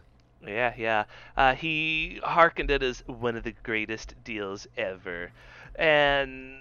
Yeah, 0.46 0.74
yeah. 0.78 1.06
Uh, 1.36 1.56
he 1.56 2.20
hearkened 2.24 2.72
it 2.72 2.84
as 2.84 3.04
one 3.08 3.36
of 3.36 3.44
the 3.44 3.56
greatest 3.64 4.16
deals 4.24 4.68
ever. 4.78 5.32
And 5.76 6.60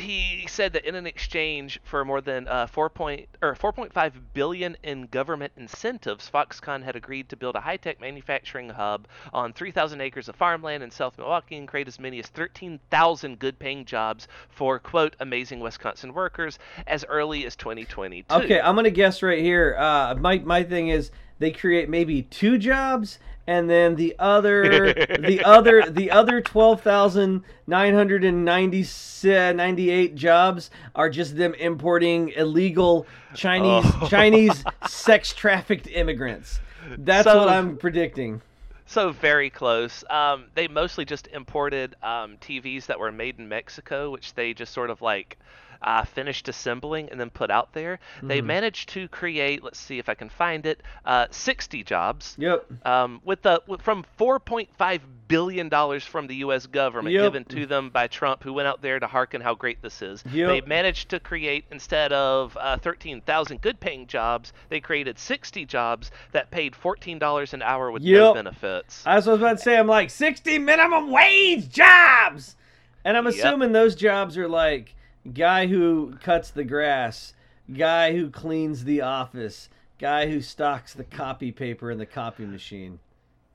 he 0.00 0.46
said 0.48 0.72
that 0.72 0.84
in 0.84 0.94
an 0.94 1.06
exchange 1.06 1.80
for 1.84 2.04
more 2.04 2.20
than 2.20 2.48
uh, 2.48 2.66
4 2.66 2.90
point, 2.90 3.28
or 3.42 3.54
4.5 3.54 4.12
billion 4.34 4.76
in 4.82 5.06
government 5.06 5.52
incentives, 5.56 6.30
Foxconn 6.30 6.82
had 6.82 6.96
agreed 6.96 7.28
to 7.28 7.36
build 7.36 7.56
a 7.56 7.60
high-tech 7.60 8.00
manufacturing 8.00 8.70
hub 8.70 9.06
on 9.32 9.52
3,000 9.52 10.00
acres 10.00 10.28
of 10.28 10.36
farmland 10.36 10.82
in 10.82 10.90
South 10.90 11.16
Milwaukee 11.18 11.56
and 11.56 11.68
create 11.68 11.88
as 11.88 11.98
many 11.98 12.18
as 12.18 12.26
13,000 12.26 13.38
good-paying 13.38 13.84
jobs 13.84 14.28
for 14.48 14.78
quote 14.78 15.16
amazing 15.20 15.60
Wisconsin 15.60 16.14
workers 16.14 16.58
as 16.86 17.04
early 17.08 17.46
as 17.46 17.56
2022. 17.56 18.34
Okay, 18.34 18.60
I'm 18.60 18.74
gonna 18.74 18.90
guess 18.90 19.22
right 19.22 19.40
here. 19.40 19.76
Uh, 19.78 20.14
my 20.18 20.38
my 20.38 20.62
thing 20.62 20.88
is 20.88 21.10
they 21.38 21.50
create 21.50 21.88
maybe 21.88 22.22
two 22.22 22.58
jobs, 22.58 23.18
and 23.46 23.68
then 23.68 23.94
the 23.96 24.14
other 24.18 24.92
the 25.18 25.42
other 25.44 25.82
the 25.90 26.10
other 26.10 26.40
twelve 26.40 26.82
thousand 26.82 27.42
nine 27.66 27.94
hundred 27.94 28.24
and 28.24 28.44
ninety 28.44 28.84
ninety 29.24 29.90
eight 29.90 30.14
jobs 30.14 30.70
are 30.94 31.10
just 31.10 31.36
them 31.36 31.54
importing 31.54 32.30
illegal 32.30 33.06
Chinese 33.34 33.84
Oh. 34.00 34.06
Chinese 34.08 34.64
sex 34.88 35.32
trafficked 35.34 35.86
immigrants. 35.88 36.60
That's 36.98 37.24
So- 37.24 37.38
what 37.40 37.48
I'm 37.48 37.76
predicting. 37.76 38.42
So 38.86 39.12
very 39.12 39.50
close. 39.50 40.02
Um, 40.10 40.46
they 40.56 40.66
mostly 40.66 41.04
just 41.04 41.28
imported 41.28 41.94
um, 42.02 42.36
TVs 42.40 42.86
that 42.86 42.98
were 42.98 43.12
made 43.12 43.38
in 43.38 43.48
Mexico, 43.48 44.10
which 44.10 44.34
they 44.34 44.52
just 44.52 44.72
sort 44.72 44.90
of 44.90 45.00
like 45.00 45.38
uh, 45.82 46.04
finished 46.04 46.48
assembling 46.48 47.08
and 47.10 47.18
then 47.20 47.30
put 47.30 47.50
out 47.50 47.72
there. 47.72 47.98
They 48.22 48.40
managed 48.40 48.90
to 48.90 49.08
create. 49.08 49.62
Let's 49.64 49.78
see 49.78 49.98
if 49.98 50.08
I 50.08 50.14
can 50.14 50.28
find 50.28 50.66
it. 50.66 50.82
Uh, 51.04 51.26
60 51.30 51.82
jobs. 51.84 52.36
Yep. 52.38 52.66
Um, 52.86 53.20
with 53.24 53.42
the 53.42 53.62
with, 53.66 53.80
from 53.82 54.04
4.5 54.18 55.00
billion 55.28 55.68
dollars 55.68 56.04
from 56.04 56.26
the 56.26 56.34
U.S. 56.36 56.66
government 56.66 57.14
Yep. 57.14 57.22
given 57.22 57.44
to 57.44 57.64
them 57.66 57.90
by 57.90 58.08
Trump, 58.08 58.42
who 58.42 58.52
went 58.52 58.66
out 58.66 58.82
there 58.82 58.98
to 58.98 59.06
hearken 59.06 59.40
how 59.40 59.54
great 59.54 59.80
this 59.80 60.02
is. 60.02 60.24
Yep. 60.32 60.48
They 60.48 60.60
managed 60.68 61.08
to 61.10 61.20
create 61.20 61.64
instead 61.70 62.12
of 62.12 62.56
uh, 62.60 62.78
13,000 62.78 63.60
good-paying 63.60 64.08
jobs, 64.08 64.52
they 64.70 64.80
created 64.80 65.18
60 65.18 65.64
jobs 65.66 66.10
that 66.32 66.50
paid 66.50 66.74
14 66.74 67.18
dollars 67.18 67.54
an 67.54 67.62
hour 67.62 67.90
with 67.90 68.02
no 68.02 68.34
benefits. 68.34 69.02
I 69.06 69.14
was 69.16 69.26
about 69.28 69.58
to 69.58 69.62
say. 69.62 69.76
I'm 69.76 69.86
like 69.86 70.10
sixty 70.10 70.58
minimum 70.58 71.10
wage 71.10 71.68
jobs, 71.68 72.56
and 73.04 73.16
I'm 73.16 73.24
Yep. 73.26 73.34
assuming 73.34 73.72
those 73.72 73.94
jobs 73.94 74.36
are 74.36 74.48
like 74.48 74.94
guy 75.32 75.66
who 75.66 76.16
cuts 76.22 76.50
the 76.50 76.64
grass, 76.64 77.34
guy 77.72 78.12
who 78.12 78.30
cleans 78.30 78.84
the 78.84 79.00
office, 79.00 79.68
guy 79.98 80.28
who 80.28 80.40
stocks 80.40 80.94
the 80.94 81.04
copy 81.04 81.52
paper 81.52 81.90
in 81.90 81.98
the 81.98 82.06
copy 82.06 82.44
machine. 82.44 82.98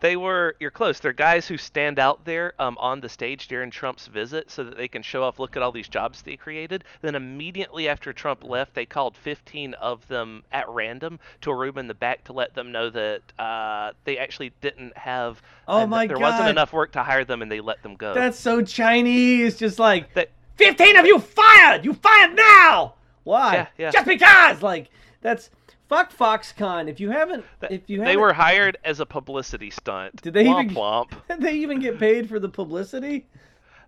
They 0.01 0.17
were 0.17 0.55
you're 0.60 0.72
close. 0.72 1.00
They're 1.00 1.13
guys 1.13 1.48
who 1.48 1.57
stand 1.57 2.00
out 2.00 2.25
there 2.25 2.53
um, 2.60 2.77
on 2.79 3.00
the 3.00 3.07
stage 3.10 3.48
during 3.48 3.72
Trump's 3.72 4.07
visit 4.07 4.51
so 4.51 4.63
that 4.65 4.77
they 4.77 4.89
can 4.89 5.01
show 5.01 5.24
off. 5.24 5.39
Look 5.39 5.55
at 5.55 5.63
all 5.63 5.72
these 5.72 5.88
jobs 5.88 6.22
they 6.22 6.36
created. 6.36 6.84
Then 7.01 7.15
immediately 7.15 7.88
after 7.88 8.12
Trump 8.12 8.43
left, 8.43 8.75
they 8.75 8.86
called 8.86 9.15
15 9.15 9.74
of 9.75 10.07
them 10.07 10.43
at 10.51 10.67
random 10.69 11.19
to 11.41 11.50
a 11.50 11.55
room 11.55 11.77
in 11.77 11.88
the 11.88 11.93
back 11.93 12.25
to 12.25 12.34
let 12.34 12.53
them 12.53 12.72
know 12.72 12.89
that 12.89 13.22
uh, 13.39 13.93
they 14.03 14.17
actually 14.17 14.51
didn't 14.62 14.95
have. 14.98 15.41
Oh 15.67 15.79
and 15.79 15.89
my 15.89 16.07
There 16.07 16.19
wasn't 16.19 16.50
enough 16.50 16.74
work 16.74 16.91
to 16.91 17.01
hire 17.01 17.24
them, 17.24 17.41
and 17.41 17.51
they 17.51 17.62
let 17.62 17.81
them 17.81 17.95
go. 17.95 18.13
That's 18.13 18.38
so 18.38 18.62
Chinese. 18.62 19.57
Just 19.57 19.79
like 19.79 20.13
That- 20.13 20.29
fifteen 20.55 20.95
of 20.97 21.05
you 21.05 21.19
fired. 21.19 21.83
You 21.85 21.93
fired 21.93 22.35
now. 22.35 22.95
Why? 23.24 23.55
Yeah, 23.55 23.67
yeah. 23.77 23.91
Just 23.91 24.05
because. 24.07 24.62
Like 24.62 24.89
that's 25.21 25.50
fuck 25.89 26.12
Foxconn. 26.15 26.89
If 26.89 27.00
you 27.00 27.09
haven't, 27.12 27.43
if 27.69 27.89
you 27.89 28.00
they 28.00 28.05
haven't, 28.05 28.21
were 28.21 28.33
hired 28.33 28.77
as 28.83 29.00
a 29.00 29.05
publicity 29.05 29.69
stunt. 29.69 30.21
Did 30.21 30.33
they 30.33 30.45
Womp 30.45 30.63
even- 30.65 30.75
womp. 30.75 31.12
Did 31.29 31.41
they 31.41 31.53
even 31.55 31.79
get 31.79 32.00
paid 32.00 32.29
for 32.29 32.39
the 32.39 32.50
publicity? 32.50 33.25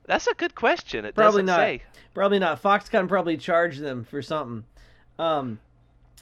That's 0.05 0.27
a 0.27 0.33
good 0.36 0.55
question. 0.55 1.03
It 1.05 1.15
Probably 1.15 1.41
doesn't 1.41 1.45
not. 1.47 1.57
say. 1.57 1.83
Probably 2.13 2.39
not. 2.39 2.63
Foxconn 2.63 3.07
probably 3.09 3.36
charged 3.38 3.81
them 3.81 4.05
for 4.05 4.21
something. 4.21 4.63
Um, 5.19 5.59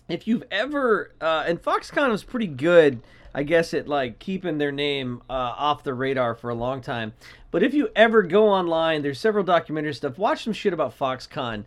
if 0.10 0.28
you've 0.28 0.44
ever, 0.50 1.12
uh, 1.22 1.44
and 1.46 1.62
Foxconn 1.62 2.10
was 2.10 2.24
pretty 2.24 2.48
good, 2.48 3.02
I 3.36 3.44
guess, 3.44 3.74
at 3.74 3.86
like 3.86 4.18
keeping 4.18 4.60
their 4.60 4.72
name 4.72 5.22
uh, 5.30 5.34
off 5.34 5.84
the 5.84 5.94
radar 5.94 6.36
for 6.36 6.50
a 6.50 6.56
long 6.56 6.80
time. 6.80 7.12
But 7.52 7.64
if 7.64 7.74
you 7.74 7.90
ever 7.94 8.24
go 8.24 8.48
online, 8.48 9.02
there's 9.02 9.20
several 9.20 9.44
documentary 9.44 9.94
stuff. 9.94 10.18
Watch 10.18 10.46
some 10.46 10.54
shit 10.54 10.72
about 10.72 10.98
Foxconn. 10.98 11.66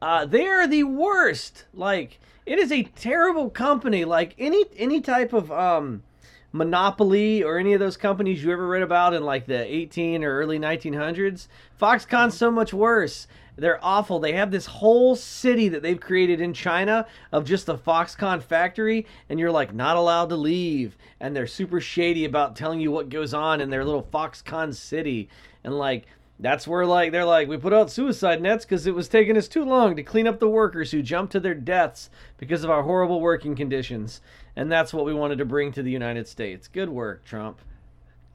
Uh, 0.00 0.24
they 0.24 0.46
are 0.46 0.66
the 0.66 0.84
worst. 0.84 1.66
Like 1.74 2.20
it 2.46 2.58
is 2.58 2.72
a 2.72 2.84
terrible 2.84 3.50
company. 3.50 4.06
Like 4.06 4.34
any 4.38 4.64
any 4.78 5.02
type 5.02 5.34
of 5.34 5.52
um, 5.52 6.04
Monopoly 6.52 7.42
or 7.42 7.58
any 7.58 7.74
of 7.74 7.80
those 7.80 7.98
companies 7.98 8.42
you 8.42 8.50
ever 8.50 8.66
read 8.66 8.82
about 8.82 9.12
in 9.12 9.22
like 9.22 9.44
the 9.44 9.62
18 9.62 10.24
or 10.24 10.38
early 10.38 10.58
1900s, 10.58 11.48
Foxconn's 11.78 12.34
so 12.34 12.50
much 12.50 12.72
worse. 12.72 13.26
They're 13.60 13.78
awful. 13.84 14.20
They 14.20 14.32
have 14.32 14.50
this 14.50 14.64
whole 14.64 15.14
city 15.14 15.68
that 15.68 15.82
they've 15.82 16.00
created 16.00 16.40
in 16.40 16.54
China 16.54 17.06
of 17.30 17.44
just 17.44 17.66
the 17.66 17.76
Foxconn 17.76 18.42
factory, 18.42 19.06
and 19.28 19.38
you're 19.38 19.50
like 19.50 19.74
not 19.74 19.98
allowed 19.98 20.30
to 20.30 20.36
leave. 20.36 20.96
And 21.20 21.36
they're 21.36 21.46
super 21.46 21.78
shady 21.78 22.24
about 22.24 22.56
telling 22.56 22.80
you 22.80 22.90
what 22.90 23.10
goes 23.10 23.34
on 23.34 23.60
in 23.60 23.68
their 23.68 23.84
little 23.84 24.02
Foxconn 24.02 24.74
city. 24.74 25.28
And 25.62 25.78
like 25.78 26.06
that's 26.38 26.66
where 26.66 26.86
like 26.86 27.12
they're 27.12 27.26
like 27.26 27.48
we 27.48 27.58
put 27.58 27.74
out 27.74 27.90
suicide 27.90 28.40
nets 28.40 28.64
because 28.64 28.86
it 28.86 28.94
was 28.94 29.08
taking 29.08 29.36
us 29.36 29.46
too 29.46 29.64
long 29.64 29.94
to 29.94 30.02
clean 30.02 30.26
up 30.26 30.40
the 30.40 30.48
workers 30.48 30.90
who 30.90 31.02
jumped 31.02 31.32
to 31.32 31.40
their 31.40 31.54
deaths 31.54 32.08
because 32.38 32.64
of 32.64 32.70
our 32.70 32.82
horrible 32.82 33.20
working 33.20 33.54
conditions. 33.54 34.22
And 34.56 34.72
that's 34.72 34.94
what 34.94 35.04
we 35.04 35.12
wanted 35.12 35.36
to 35.36 35.44
bring 35.44 35.70
to 35.72 35.82
the 35.82 35.90
United 35.90 36.26
States. 36.26 36.66
Good 36.66 36.88
work, 36.88 37.26
Trump. 37.26 37.60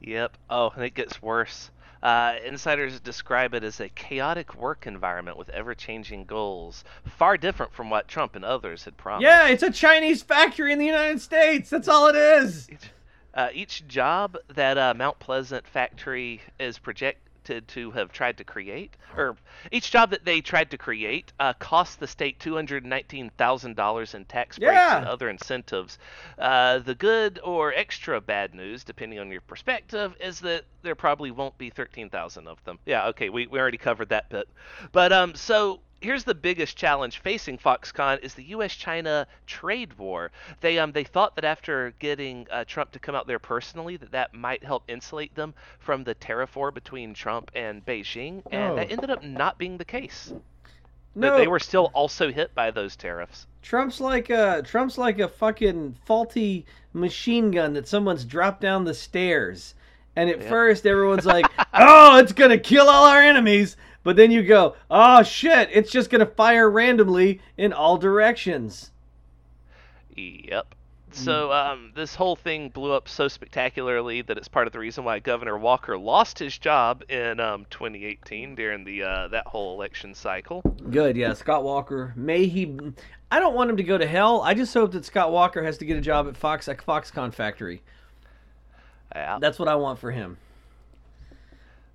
Yep. 0.00 0.36
Oh, 0.48 0.70
and 0.76 0.84
it 0.84 0.94
gets 0.94 1.20
worse. 1.20 1.70
Uh, 2.02 2.34
insiders 2.44 3.00
describe 3.00 3.54
it 3.54 3.64
as 3.64 3.80
a 3.80 3.88
chaotic 3.88 4.54
work 4.54 4.86
environment 4.86 5.36
with 5.36 5.48
ever 5.50 5.74
changing 5.74 6.24
goals, 6.24 6.84
far 7.04 7.36
different 7.36 7.72
from 7.72 7.90
what 7.90 8.06
Trump 8.06 8.36
and 8.36 8.44
others 8.44 8.84
had 8.84 8.96
promised. 8.96 9.24
Yeah, 9.24 9.48
it's 9.48 9.62
a 9.62 9.70
Chinese 9.70 10.22
factory 10.22 10.72
in 10.72 10.78
the 10.78 10.86
United 10.86 11.20
States. 11.20 11.70
That's 11.70 11.88
all 11.88 12.08
it 12.08 12.16
is. 12.16 12.68
Each, 12.70 12.90
uh, 13.34 13.48
each 13.52 13.86
job 13.88 14.36
that 14.54 14.78
uh, 14.78 14.94
Mount 14.96 15.18
Pleasant 15.18 15.66
factory 15.66 16.42
is 16.60 16.78
project 16.78 17.25
to 17.46 17.90
have 17.92 18.12
tried 18.12 18.38
to 18.38 18.44
create, 18.44 18.96
or 19.16 19.36
each 19.72 19.90
job 19.90 20.10
that 20.10 20.24
they 20.24 20.40
tried 20.40 20.70
to 20.70 20.78
create, 20.78 21.32
uh, 21.40 21.52
cost 21.54 22.00
the 22.00 22.06
state 22.06 22.38
two 22.40 22.54
hundred 22.54 22.84
nineteen 22.84 23.30
thousand 23.38 23.76
dollars 23.76 24.14
in 24.14 24.24
tax 24.24 24.58
breaks 24.58 24.72
Yeah. 24.74 24.98
and 24.98 25.06
other 25.06 25.28
incentives. 25.28 25.98
Uh, 26.38 26.78
the 26.78 26.94
good 26.94 27.40
or 27.42 27.72
extra 27.74 28.20
bad 28.20 28.54
news, 28.54 28.84
depending 28.84 29.18
on 29.18 29.30
your 29.30 29.40
perspective, 29.40 30.14
is 30.20 30.40
that 30.40 30.64
there 30.82 30.94
probably 30.94 31.30
won't 31.30 31.56
be 31.58 31.70
thirteen 31.70 32.10
thousand 32.10 32.48
of 32.48 32.62
them. 32.64 32.78
Yeah, 32.86 33.06
okay, 33.08 33.28
we, 33.28 33.46
we 33.46 33.58
already 33.58 33.78
covered 33.78 34.10
that 34.10 34.28
bit, 34.28 34.48
but 34.92 35.12
um, 35.12 35.34
so 35.34 35.80
here's 36.00 36.24
the 36.24 36.34
biggest 36.34 36.76
challenge 36.76 37.18
facing 37.18 37.58
Foxconn 37.58 38.22
is 38.22 38.34
the 38.34 38.44
U.S.-China 38.44 39.26
trade 39.46 39.96
war. 39.98 40.30
They 40.60 40.78
um 40.78 40.92
they 40.92 41.04
thought 41.04 41.34
that 41.36 41.44
after 41.44 41.92
getting 41.98 42.46
uh, 42.50 42.64
Trump 42.66 42.92
to 42.92 42.98
come 42.98 43.14
out 43.14 43.26
there 43.26 43.38
personally, 43.38 43.96
that 43.96 44.12
that 44.12 44.34
might 44.34 44.62
help 44.64 44.84
insulate 44.88 45.34
them 45.34 45.54
from 45.78 46.04
the 46.04 46.14
tariff 46.14 46.56
war 46.56 46.70
between 46.70 47.14
Trump 47.14 47.50
and 47.54 47.84
Beijing, 47.84 48.42
and 48.50 48.72
Oh. 48.72 48.76
that 48.76 48.90
ended 48.90 49.10
up 49.10 49.22
not 49.22 49.58
being 49.58 49.78
the 49.78 49.84
case. 49.84 50.32
No, 51.14 51.38
they 51.38 51.46
were 51.48 51.58
still 51.60 51.90
also 51.94 52.30
hit 52.30 52.54
by 52.54 52.70
those 52.70 52.94
tariffs. 52.94 53.46
Trump's 53.62 54.00
like 54.00 54.28
a 54.28 54.62
Trump's 54.62 54.98
like 54.98 55.18
a 55.18 55.28
fucking 55.28 55.96
faulty 56.04 56.66
machine 56.92 57.50
gun 57.50 57.72
that 57.72 57.88
someone's 57.88 58.24
dropped 58.24 58.60
down 58.60 58.84
the 58.84 58.92
stairs. 58.94 59.74
And 60.14 60.28
at 60.30 60.42
first 60.42 60.86
everyone's 60.86 61.26
like, 61.26 61.46
"Oh, 61.74 62.18
it's 62.18 62.32
going 62.32 62.50
to 62.50 62.58
kill 62.58 62.88
all 62.88 63.06
our 63.06 63.22
enemies." 63.22 63.76
But 64.06 64.14
then 64.14 64.30
you 64.30 64.44
go, 64.44 64.76
"Oh 64.88 65.24
shit, 65.24 65.68
it's 65.72 65.90
just 65.90 66.10
going 66.10 66.20
to 66.20 66.32
fire 66.32 66.70
randomly 66.70 67.40
in 67.56 67.72
all 67.72 67.98
directions." 67.98 68.92
Yep. 70.14 70.76
So 71.10 71.50
um, 71.50 71.90
this 71.96 72.14
whole 72.14 72.36
thing 72.36 72.68
blew 72.68 72.92
up 72.92 73.08
so 73.08 73.26
spectacularly 73.26 74.22
that 74.22 74.38
it's 74.38 74.46
part 74.46 74.68
of 74.68 74.72
the 74.72 74.78
reason 74.78 75.02
why 75.02 75.18
Governor 75.18 75.58
Walker 75.58 75.98
lost 75.98 76.38
his 76.38 76.56
job 76.56 77.02
in 77.08 77.40
um, 77.40 77.66
2018 77.70 78.54
during 78.54 78.84
the 78.84 79.02
uh, 79.02 79.28
that 79.28 79.48
whole 79.48 79.74
election 79.74 80.14
cycle. 80.14 80.62
Good, 80.88 81.16
yeah, 81.16 81.32
Scott 81.34 81.64
Walker. 81.64 82.12
May 82.14 82.46
he 82.46 82.78
I 83.32 83.40
don't 83.40 83.56
want 83.56 83.70
him 83.70 83.76
to 83.78 83.82
go 83.82 83.98
to 83.98 84.06
hell. 84.06 84.40
I 84.40 84.54
just 84.54 84.72
hope 84.72 84.92
that 84.92 85.04
Scott 85.04 85.32
Walker 85.32 85.64
has 85.64 85.78
to 85.78 85.84
get 85.84 85.96
a 85.96 86.00
job 86.00 86.28
at 86.28 86.36
Fox 86.36 86.68
at 86.68 86.78
Foxconn 86.78 87.34
factory. 87.34 87.82
Yeah. 89.12 89.38
That's 89.40 89.58
what 89.58 89.66
I 89.66 89.74
want 89.74 89.98
for 89.98 90.12
him. 90.12 90.36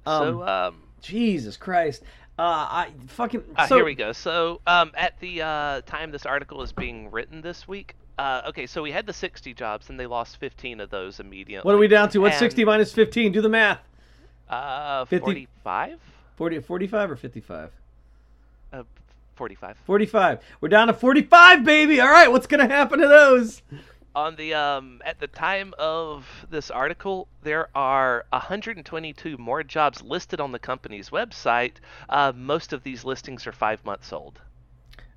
so 0.06 0.44
um, 0.46 0.75
Jesus 1.01 1.58
Christ. 1.58 2.03
Uh 2.39 2.43
I 2.43 2.91
fucking 3.08 3.43
Ah, 3.58 3.67
so 3.67 3.75
here 3.75 3.86
we 3.86 3.96
go. 3.96 4.12
So, 4.13 4.62
um, 4.65 4.91
at 4.96 5.20
the 5.20 5.41
uh, 5.41 5.81
time 5.81 6.12
this 6.12 6.25
article 6.25 6.62
is 6.62 6.72
being 6.72 7.12
written 7.12 7.41
this 7.41 7.67
week, 7.67 7.96
uh, 8.17 8.43
okay, 8.48 8.65
so 8.67 8.81
we 8.81 8.91
had 8.91 9.05
the 9.05 9.13
60 9.13 9.53
jobs, 9.53 9.89
and 9.89 10.00
they 10.00 10.05
lost 10.05 10.38
15 10.38 10.79
of 10.79 10.89
those 10.89 11.20
immediately. 11.20 11.67
What 11.67 11.75
are 11.75 11.79
we 11.79 11.88
down 11.88 12.10
to? 12.10 12.20
What's 12.20 12.36
And, 12.36 12.39
60 12.39 12.65
minus 12.65 12.93
15? 12.93 13.31
Do 13.31 13.41
the 13.41 13.50
math. 13.50 13.79
Uh, 14.50 15.05
50 15.05 15.48
45? 15.63 16.00
40, 16.36 16.60
45 16.60 17.12
or 17.12 17.15
55? 17.15 17.72
Uh, 18.74 18.84
45. 19.36 19.77
45. 19.86 20.39
We're 20.62 20.70
down 20.70 20.88
to 20.88 20.93
45, 20.93 21.63
baby. 21.63 22.00
All 22.00 22.10
right, 22.10 22.31
what's 22.31 22.48
going 22.48 22.67
to 22.67 22.74
happen 22.74 23.00
to 23.00 23.08
those? 23.08 23.62
On 24.13 24.36
the 24.36 24.53
um, 24.53 25.01
at 25.06 25.20
the 25.20 25.27
time 25.27 25.74
of 25.80 26.46
this 26.50 26.70
article, 26.70 27.27
there 27.44 27.70
are 27.74 28.25
122 28.32 29.38
more 29.38 29.63
jobs 29.63 30.01
listed 30.01 30.41
on 30.41 30.51
the 30.51 30.60
company's 30.60 31.12
website. 31.12 31.75
Uh, 32.10 32.34
most 32.36 32.74
of 32.74 32.84
these 32.84 33.06
listings 33.06 33.48
are 33.48 33.53
five 33.53 33.84
months 33.86 34.12
old. 34.12 34.41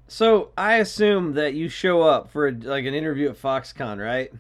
So, 0.07 0.51
I 0.57 0.77
assume 0.77 1.33
that 1.33 1.55
you 1.55 1.69
show 1.69 2.03
up 2.03 2.31
for 2.31 2.53
like 2.53 2.85
an 2.85 2.95
interview 2.95 3.31
at 3.31 3.41
Foxconn, 3.41 3.99
right? 3.99 4.33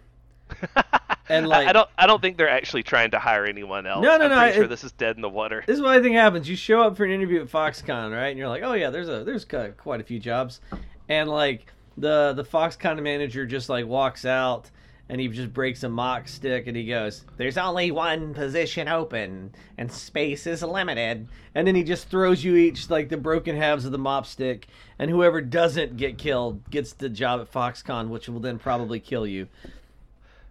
And, 1.28 1.48
like- 1.48 1.66
I, 1.66 1.72
don't, 1.72 1.88
I 1.96 2.06
don't 2.06 2.20
think 2.20 2.36
they're 2.36 2.50
actually 2.50 2.82
trying 2.82 3.12
to 3.12 3.18
hire 3.18 3.46
anyone 3.46 3.86
else. 3.86 4.02
No, 4.02 4.18
no, 4.18 4.24
I'm 4.24 4.30
no, 4.30 4.38
Pretty 4.38 4.56
sure 4.56 4.66
this 4.66 4.84
is 4.84 4.92
dead 4.92 5.16
in 5.16 5.22
the 5.22 5.28
water. 5.28 5.64
This 5.66 5.76
is 5.76 5.82
what 5.82 5.98
I 5.98 6.02
think 6.02 6.14
happens. 6.14 6.48
You 6.48 6.56
show 6.56 6.82
up 6.82 6.96
for 6.96 7.04
an 7.04 7.10
interview 7.10 7.40
at 7.40 7.48
Foxconn, 7.48 8.12
right? 8.12 8.28
And 8.28 8.38
you're 8.38 8.48
like, 8.48 8.62
"Oh 8.62 8.74
yeah, 8.74 8.90
there's 8.90 9.08
a 9.08 9.24
there's 9.24 9.44
quite 9.44 10.00
a 10.00 10.04
few 10.04 10.18
jobs." 10.18 10.60
And 11.08 11.30
like 11.30 11.66
the 11.96 12.32
the 12.34 12.44
Foxconn 12.44 13.02
manager 13.02 13.46
just 13.46 13.68
like 13.68 13.86
walks 13.86 14.24
out 14.24 14.70
and 15.08 15.20
he 15.20 15.28
just 15.28 15.52
breaks 15.52 15.82
a 15.82 15.88
mock 15.88 16.26
stick 16.28 16.66
and 16.66 16.76
he 16.76 16.86
goes, 16.86 17.24
"There's 17.36 17.58
only 17.58 17.90
one 17.90 18.32
position 18.34 18.88
open 18.88 19.54
and 19.76 19.92
space 19.92 20.46
is 20.46 20.62
limited." 20.62 21.28
And 21.54 21.66
then 21.66 21.74
he 21.74 21.84
just 21.84 22.08
throws 22.08 22.42
you 22.42 22.56
each 22.56 22.88
like 22.90 23.08
the 23.10 23.16
broken 23.16 23.56
halves 23.56 23.84
of 23.84 23.92
the 23.92 23.98
mop 23.98 24.26
stick 24.26 24.66
and 24.98 25.10
whoever 25.10 25.40
doesn't 25.40 25.96
get 25.96 26.16
killed 26.18 26.68
gets 26.70 26.92
the 26.94 27.08
job 27.08 27.40
at 27.40 27.52
Foxconn, 27.52 28.08
which 28.08 28.28
will 28.28 28.40
then 28.40 28.58
probably 28.58 28.98
kill 28.98 29.26
you. 29.26 29.48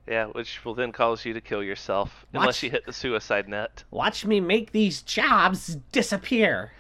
Yeah, 0.08 0.26
which 0.28 0.64
will 0.66 0.76
then 0.76 0.92
cause 0.92 1.24
you 1.26 1.34
to 1.34 1.42
kill 1.42 1.64
yourself 1.64 2.26
Watch- 2.34 2.42
unless 2.42 2.64
you 2.64 2.70
hit 2.70 2.86
the 2.86 2.94
suicide 2.94 3.48
net. 3.48 3.84
Watch 3.90 4.26
me 4.26 4.40
make 4.42 4.72
these 4.72 5.02
jobs 5.02 5.78
disappear. 5.94 6.74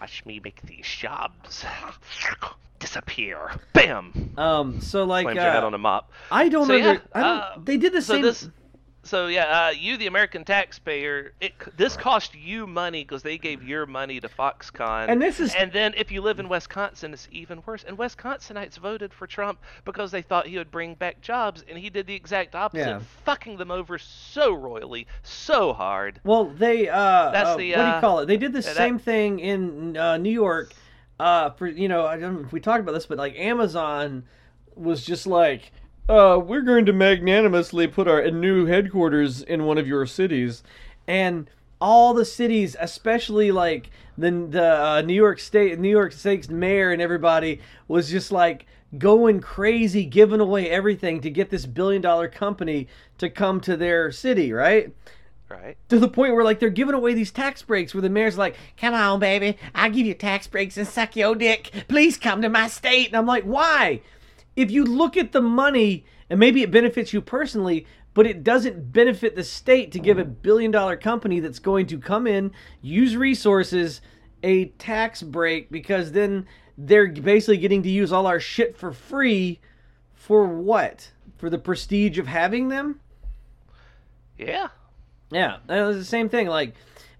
Watch 0.00 0.24
me 0.24 0.40
make 0.42 0.60
these 0.62 0.86
jobs 0.86 1.64
disappear. 2.78 3.50
Bam! 3.72 4.32
Um 4.36 4.80
so 4.80 5.04
like 5.04 5.24
Slams 5.24 5.36
your 5.36 5.44
head 5.44 5.64
uh, 5.64 5.66
on 5.66 5.74
a 5.74 5.78
mop. 5.78 6.10
I 6.30 6.48
don't 6.48 6.66
So, 6.66 6.74
under, 6.74 6.92
yeah, 6.92 6.98
I 7.12 7.20
don't 7.20 7.38
uh, 7.38 7.58
they 7.64 7.76
did 7.76 7.92
the 7.92 8.02
So 8.02 8.14
same 8.14 8.22
this, 8.22 8.48
so 9.08 9.26
yeah, 9.26 9.68
uh, 9.68 9.70
you 9.70 9.96
the 9.96 10.06
American 10.06 10.44
taxpayer, 10.44 11.32
it 11.40 11.52
this 11.76 11.96
cost 11.96 12.34
you 12.34 12.66
money 12.66 13.02
because 13.04 13.22
they 13.22 13.38
gave 13.38 13.62
your 13.62 13.86
money 13.86 14.20
to 14.20 14.28
Foxconn. 14.28 15.08
And 15.08 15.20
this 15.20 15.40
is- 15.40 15.54
and 15.54 15.72
then 15.72 15.94
if 15.96 16.12
you 16.12 16.20
live 16.20 16.38
in 16.38 16.48
Wisconsin, 16.48 17.12
it's 17.12 17.26
even 17.32 17.62
worse. 17.66 17.84
And 17.84 17.96
Wisconsinites 17.96 18.76
voted 18.78 19.12
for 19.14 19.26
Trump 19.26 19.60
because 19.84 20.10
they 20.10 20.22
thought 20.22 20.46
he 20.46 20.58
would 20.58 20.70
bring 20.70 20.94
back 20.94 21.20
jobs, 21.20 21.64
and 21.68 21.78
he 21.78 21.90
did 21.90 22.06
the 22.06 22.14
exact 22.14 22.54
opposite, 22.54 22.86
Yeah. 22.86 23.00
fucking 23.24 23.56
them 23.56 23.70
over 23.70 23.98
so 23.98 24.52
royally, 24.52 25.06
so 25.22 25.72
hard. 25.72 26.20
Well, 26.24 26.44
they 26.44 26.88
uh, 26.88 27.30
That's 27.30 27.50
uh, 27.50 27.56
the, 27.56 27.70
what 27.72 27.76
do 27.76 27.82
you 27.82 27.88
uh, 27.88 28.00
call 28.00 28.18
it? 28.20 28.26
They 28.26 28.36
did 28.36 28.52
the 28.52 28.60
that- 28.60 28.76
same 28.76 28.98
thing 28.98 29.40
in 29.40 29.96
uh, 29.96 30.16
New 30.18 30.30
York. 30.30 30.72
Uh, 31.18 31.50
for 31.50 31.66
you 31.66 31.88
know, 31.88 32.06
I 32.06 32.16
don't 32.18 32.34
know 32.34 32.46
if 32.46 32.52
we 32.52 32.60
talked 32.60 32.80
about 32.80 32.92
this, 32.92 33.06
but 33.06 33.18
like 33.18 33.34
Amazon 33.36 34.24
was 34.76 35.04
just 35.04 35.26
like, 35.26 35.72
uh, 36.08 36.38
we're 36.38 36.62
going 36.62 36.86
to 36.86 36.92
magnanimously 36.92 37.86
put 37.86 38.08
our 38.08 38.30
new 38.30 38.66
headquarters 38.66 39.42
in 39.42 39.64
one 39.64 39.78
of 39.78 39.86
your 39.86 40.06
cities, 40.06 40.62
and 41.06 41.48
all 41.80 42.14
the 42.14 42.24
cities, 42.24 42.76
especially 42.80 43.52
like 43.52 43.90
the 44.16 44.30
the 44.30 44.82
uh, 44.82 45.02
New 45.02 45.14
York 45.14 45.38
State, 45.38 45.78
New 45.78 45.90
York 45.90 46.12
State's 46.12 46.48
mayor 46.48 46.90
and 46.92 47.00
everybody 47.00 47.60
was 47.86 48.10
just 48.10 48.32
like 48.32 48.66
going 48.96 49.40
crazy, 49.40 50.04
giving 50.04 50.40
away 50.40 50.70
everything 50.70 51.20
to 51.20 51.30
get 51.30 51.50
this 51.50 51.66
billion 51.66 52.02
dollar 52.02 52.28
company 52.28 52.88
to 53.18 53.28
come 53.28 53.60
to 53.60 53.76
their 53.76 54.10
city, 54.10 54.52
right? 54.52 54.92
Right? 55.50 55.78
to 55.88 55.98
the 55.98 56.08
point 56.08 56.34
where 56.34 56.44
like 56.44 56.60
they're 56.60 56.68
giving 56.68 56.94
away 56.94 57.14
these 57.14 57.30
tax 57.30 57.62
breaks 57.62 57.94
where 57.94 58.02
the 58.02 58.10
mayor's 58.10 58.36
like 58.36 58.54
come 58.76 58.92
on 58.92 59.18
baby 59.18 59.56
i'll 59.74 59.90
give 59.90 60.06
you 60.06 60.12
tax 60.12 60.46
breaks 60.46 60.76
and 60.76 60.86
suck 60.86 61.16
your 61.16 61.34
dick 61.34 61.72
please 61.88 62.18
come 62.18 62.42
to 62.42 62.50
my 62.50 62.68
state 62.68 63.06
and 63.06 63.16
i'm 63.16 63.24
like 63.24 63.44
why 63.44 64.02
if 64.58 64.70
you 64.70 64.84
look 64.84 65.16
at 65.16 65.32
the 65.32 65.40
money 65.40 66.04
and 66.28 66.38
maybe 66.40 66.62
it 66.62 66.70
benefits 66.70 67.12
you 67.12 67.20
personally 67.20 67.86
but 68.14 68.26
it 68.26 68.42
doesn't 68.42 68.92
benefit 68.92 69.36
the 69.36 69.44
state 69.44 69.92
to 69.92 70.00
give 70.00 70.18
a 70.18 70.24
billion 70.24 70.70
dollar 70.72 70.96
company 70.96 71.38
that's 71.38 71.60
going 71.60 71.86
to 71.86 71.98
come 71.98 72.26
in 72.26 72.50
use 72.82 73.16
resources 73.16 74.00
a 74.42 74.66
tax 74.78 75.22
break 75.22 75.70
because 75.70 76.12
then 76.12 76.44
they're 76.76 77.08
basically 77.08 77.56
getting 77.56 77.82
to 77.82 77.88
use 77.88 78.12
all 78.12 78.26
our 78.26 78.40
shit 78.40 78.76
for 78.76 78.92
free 78.92 79.60
for 80.14 80.46
what 80.46 81.12
for 81.36 81.48
the 81.48 81.58
prestige 81.58 82.18
of 82.18 82.26
having 82.26 82.68
them 82.68 83.00
Yeah. 84.36 84.68
yeah, 85.30 85.58
and 85.68 85.90
it's 85.90 85.98
the 85.98 86.04
same 86.04 86.28
thing. 86.28 86.48
Like, 86.48 86.74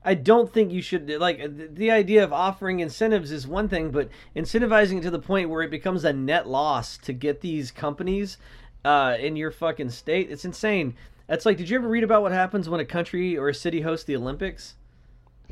I 0.04 0.14
don't 0.14 0.52
think 0.52 0.72
you 0.72 0.80
should 0.80 1.10
like 1.10 1.40
the, 1.74 1.90
idea 1.90 2.22
of 2.24 2.32
offering 2.32 2.80
incentives 2.80 3.32
is 3.32 3.46
one 3.46 3.68
thing, 3.68 3.90
but 3.90 4.08
incentivizing 4.36 4.98
it 4.98 5.02
to 5.02 5.10
the 5.10 5.18
point 5.18 5.50
where 5.50 5.62
it 5.62 5.70
becomes 5.70 6.04
a 6.04 6.12
net 6.12 6.46
loss 6.48 6.96
to 6.98 7.12
get 7.12 7.40
these 7.40 7.70
companies 7.70 8.38
uh, 8.84 9.16
in 9.18 9.36
your 9.36 9.50
fucking 9.50 9.90
state, 9.90 10.30
it's 10.30 10.44
insane. 10.44 10.94
It's 11.28 11.44
like, 11.44 11.56
did 11.58 11.68
you 11.68 11.78
ever 11.78 11.88
read 11.88 12.04
about 12.04 12.22
what 12.22 12.32
happens 12.32 12.68
when 12.68 12.80
a 12.80 12.84
country 12.84 13.36
or 13.36 13.48
a 13.48 13.54
city 13.54 13.80
hosts 13.82 14.04
the 14.06 14.16
Olympics? 14.16 14.76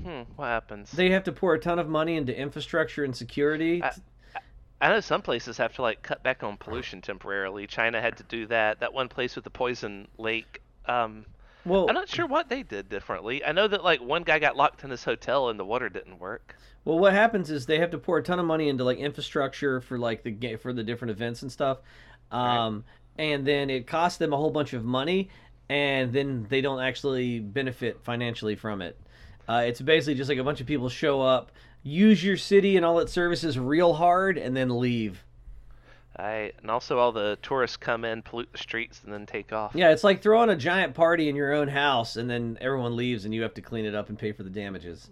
Hmm, 0.02 0.22
what 0.36 0.46
happens? 0.46 0.92
They 0.92 1.10
have 1.10 1.24
to 1.24 1.32
pour 1.32 1.54
a 1.54 1.58
ton 1.58 1.78
of 1.78 1.88
money 1.88 2.16
into 2.16 2.34
infrastructure 2.36 3.04
and 3.04 3.14
security. 3.14 3.82
I- 3.82 3.92
I 4.78 4.88
know 4.88 5.00
some 5.00 5.22
places 5.22 5.56
have 5.56 5.74
to 5.76 5.82
like 5.82 6.02
cut 6.02 6.22
back 6.22 6.42
on 6.42 6.58
pollution 6.58 7.00
temporarily. 7.00 7.66
China 7.66 8.00
had 8.00 8.18
to 8.18 8.22
do 8.24 8.46
that. 8.48 8.80
That 8.80 8.92
one 8.92 9.08
place 9.08 9.34
with 9.34 9.44
the 9.44 9.50
poison 9.50 10.06
lake. 10.18 10.60
Um, 10.84 11.24
well, 11.66 11.86
I'm 11.88 11.94
not 11.94 12.08
sure 12.08 12.26
what 12.26 12.48
they 12.48 12.62
did 12.62 12.88
differently. 12.88 13.44
I 13.44 13.52
know 13.52 13.66
that 13.68 13.82
like 13.82 14.00
one 14.00 14.22
guy 14.22 14.38
got 14.38 14.56
locked 14.56 14.84
in 14.84 14.90
his 14.90 15.04
hotel 15.04 15.48
and 15.48 15.58
the 15.58 15.64
water 15.64 15.88
didn't 15.88 16.18
work. 16.18 16.56
Well, 16.84 16.98
what 16.98 17.12
happens 17.12 17.50
is 17.50 17.66
they 17.66 17.80
have 17.80 17.90
to 17.90 17.98
pour 17.98 18.18
a 18.18 18.22
ton 18.22 18.38
of 18.38 18.46
money 18.46 18.68
into 18.68 18.84
like 18.84 18.98
infrastructure 18.98 19.80
for 19.80 19.98
like 19.98 20.22
the 20.22 20.56
for 20.56 20.72
the 20.72 20.84
different 20.84 21.10
events 21.10 21.42
and 21.42 21.50
stuff, 21.50 21.78
um, 22.30 22.84
and 23.18 23.44
then 23.44 23.68
it 23.70 23.86
costs 23.88 24.18
them 24.18 24.32
a 24.32 24.36
whole 24.36 24.50
bunch 24.50 24.72
of 24.72 24.84
money, 24.84 25.28
and 25.68 26.12
then 26.12 26.46
they 26.48 26.60
don't 26.60 26.80
actually 26.80 27.40
benefit 27.40 28.00
financially 28.04 28.54
from 28.54 28.80
it. 28.80 28.96
Uh, 29.48 29.64
it's 29.66 29.80
basically 29.80 30.14
just 30.14 30.28
like 30.28 30.38
a 30.38 30.44
bunch 30.44 30.60
of 30.60 30.66
people 30.68 30.88
show 30.88 31.20
up, 31.20 31.50
use 31.82 32.22
your 32.22 32.36
city 32.36 32.76
and 32.76 32.86
all 32.86 33.00
its 33.00 33.12
services 33.12 33.58
real 33.58 33.94
hard, 33.94 34.38
and 34.38 34.56
then 34.56 34.78
leave. 34.78 35.24
I 36.18 36.52
and 36.62 36.70
also 36.70 36.98
all 36.98 37.12
the 37.12 37.38
tourists 37.42 37.76
come 37.76 38.04
in, 38.04 38.22
pollute 38.22 38.50
the 38.52 38.58
streets, 38.58 39.02
and 39.04 39.12
then 39.12 39.26
take 39.26 39.52
off. 39.52 39.72
Yeah, 39.74 39.90
it's 39.90 40.04
like 40.04 40.22
throwing 40.22 40.50
a 40.50 40.56
giant 40.56 40.94
party 40.94 41.28
in 41.28 41.36
your 41.36 41.52
own 41.52 41.68
house, 41.68 42.16
and 42.16 42.28
then 42.28 42.56
everyone 42.60 42.96
leaves, 42.96 43.24
and 43.24 43.34
you 43.34 43.42
have 43.42 43.54
to 43.54 43.62
clean 43.62 43.84
it 43.84 43.94
up 43.94 44.08
and 44.08 44.18
pay 44.18 44.32
for 44.32 44.42
the 44.42 44.50
damages. 44.50 45.10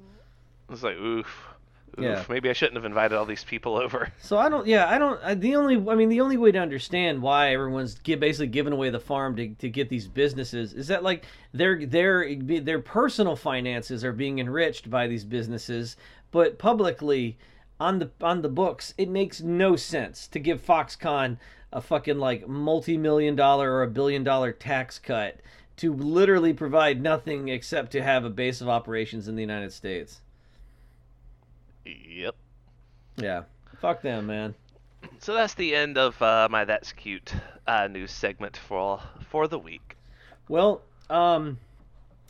It's 0.71 0.83
like 0.83 0.97
oof. 0.97 1.49
Oof, 1.97 2.03
Yeah. 2.03 2.25
maybe 2.29 2.51
I 2.51 2.55
shouldn't 2.55 2.75
have 2.75 2.85
invited 2.87 3.15
all 3.17 3.25
these 3.25 3.45
people 3.45 3.77
over. 3.77 4.11
So 4.21 4.37
I 4.37 4.49
don't. 4.49 4.67
Yeah, 4.67 4.89
I 4.91 4.99
don't. 4.99 5.21
I, 5.23 5.35
the 5.35 5.55
only. 5.57 5.77
I 5.77 5.95
mean, 5.95 6.09
the 6.09 6.21
only 6.23 6.37
way 6.37 6.51
to 6.51 6.59
understand 6.59 7.23
why 7.23 7.53
everyone's 7.53 7.95
basically 7.97 8.49
giving 8.49 8.73
away 8.73 8.91
the 8.91 8.99
farm 8.99 9.37
to, 9.37 9.49
to 9.55 9.69
get 9.69 9.91
these 9.91 10.09
businesses 10.09 10.73
is 10.73 10.89
that 10.89 11.03
like 11.05 11.27
their 11.53 11.85
their 11.87 12.35
their 12.35 12.81
personal 12.81 13.37
finances 13.37 14.03
are 14.05 14.13
being 14.13 14.39
enriched 14.41 14.91
by 14.91 15.07
these 15.07 15.25
businesses, 15.25 15.97
but 16.33 16.59
publicly 16.59 17.37
on 17.81 17.99
the 17.99 18.11
on 18.21 18.43
the 18.43 18.49
books 18.49 18.95
it 18.97 19.09
makes 19.09 19.41
no 19.41 19.77
sense 19.77 20.27
to 20.29 20.39
give 20.39 20.65
Foxconn 20.65 21.39
a 21.73 21.81
fucking 21.81 22.19
like 22.19 22.47
multi 22.49 22.97
million 22.97 23.35
dollar 23.35 23.73
or 23.73 23.83
a 23.83 23.89
billion 23.89 24.23
dollar 24.23 24.53
tax 24.53 24.99
cut 24.99 25.41
to 25.77 25.93
literally 25.93 26.53
provide 26.53 27.03
nothing 27.03 27.49
except 27.49 27.91
to 27.93 28.03
have 28.03 28.25
a 28.25 28.31
base 28.31 28.61
of 28.61 28.69
operations 28.69 29.27
in 29.27 29.35
the 29.35 29.43
United 29.43 29.73
States. 29.73 30.21
Yep. 31.85 32.37
Yeah, 33.17 33.43
fuck 33.81 34.03
them, 34.03 34.27
man. 34.27 34.55
So 35.19 35.35
that's 35.35 35.55
the 35.55 35.75
end 35.75 35.99
of 35.99 36.21
uh, 36.23 36.49
my 36.51 36.65
that's 36.65 36.93
cute 36.93 37.35
uh, 37.67 37.89
news 37.89 38.13
segment 38.13 38.57
for 38.57 39.01
for 39.29 39.49
the 39.49 39.59
week. 39.59 39.97
Well, 40.49 40.83
um, 41.11 41.59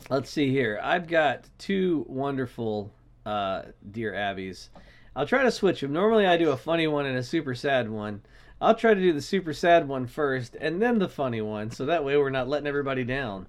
let's 0.09 0.29
see 0.29 0.49
here. 0.49 0.79
I've 0.81 1.07
got 1.07 1.45
two 1.57 2.05
wonderful 2.07 2.91
uh, 3.25 3.63
Dear 3.91 4.13
Abbeys. 4.13 4.69
I'll 5.15 5.27
try 5.27 5.43
to 5.43 5.51
switch 5.51 5.81
them. 5.81 5.93
Normally, 5.93 6.25
I 6.25 6.37
do 6.37 6.51
a 6.51 6.57
funny 6.57 6.87
one 6.87 7.05
and 7.05 7.17
a 7.17 7.23
super 7.23 7.55
sad 7.55 7.89
one. 7.89 8.21
I'll 8.61 8.75
try 8.75 8.93
to 8.93 8.99
do 8.99 9.13
the 9.13 9.21
super 9.21 9.53
sad 9.53 9.87
one 9.87 10.07
first 10.07 10.55
and 10.59 10.81
then 10.81 10.99
the 10.99 11.09
funny 11.09 11.41
one, 11.41 11.71
so 11.71 11.85
that 11.85 12.03
way 12.03 12.17
we're 12.17 12.29
not 12.29 12.47
letting 12.47 12.67
everybody 12.67 13.03
down. 13.03 13.47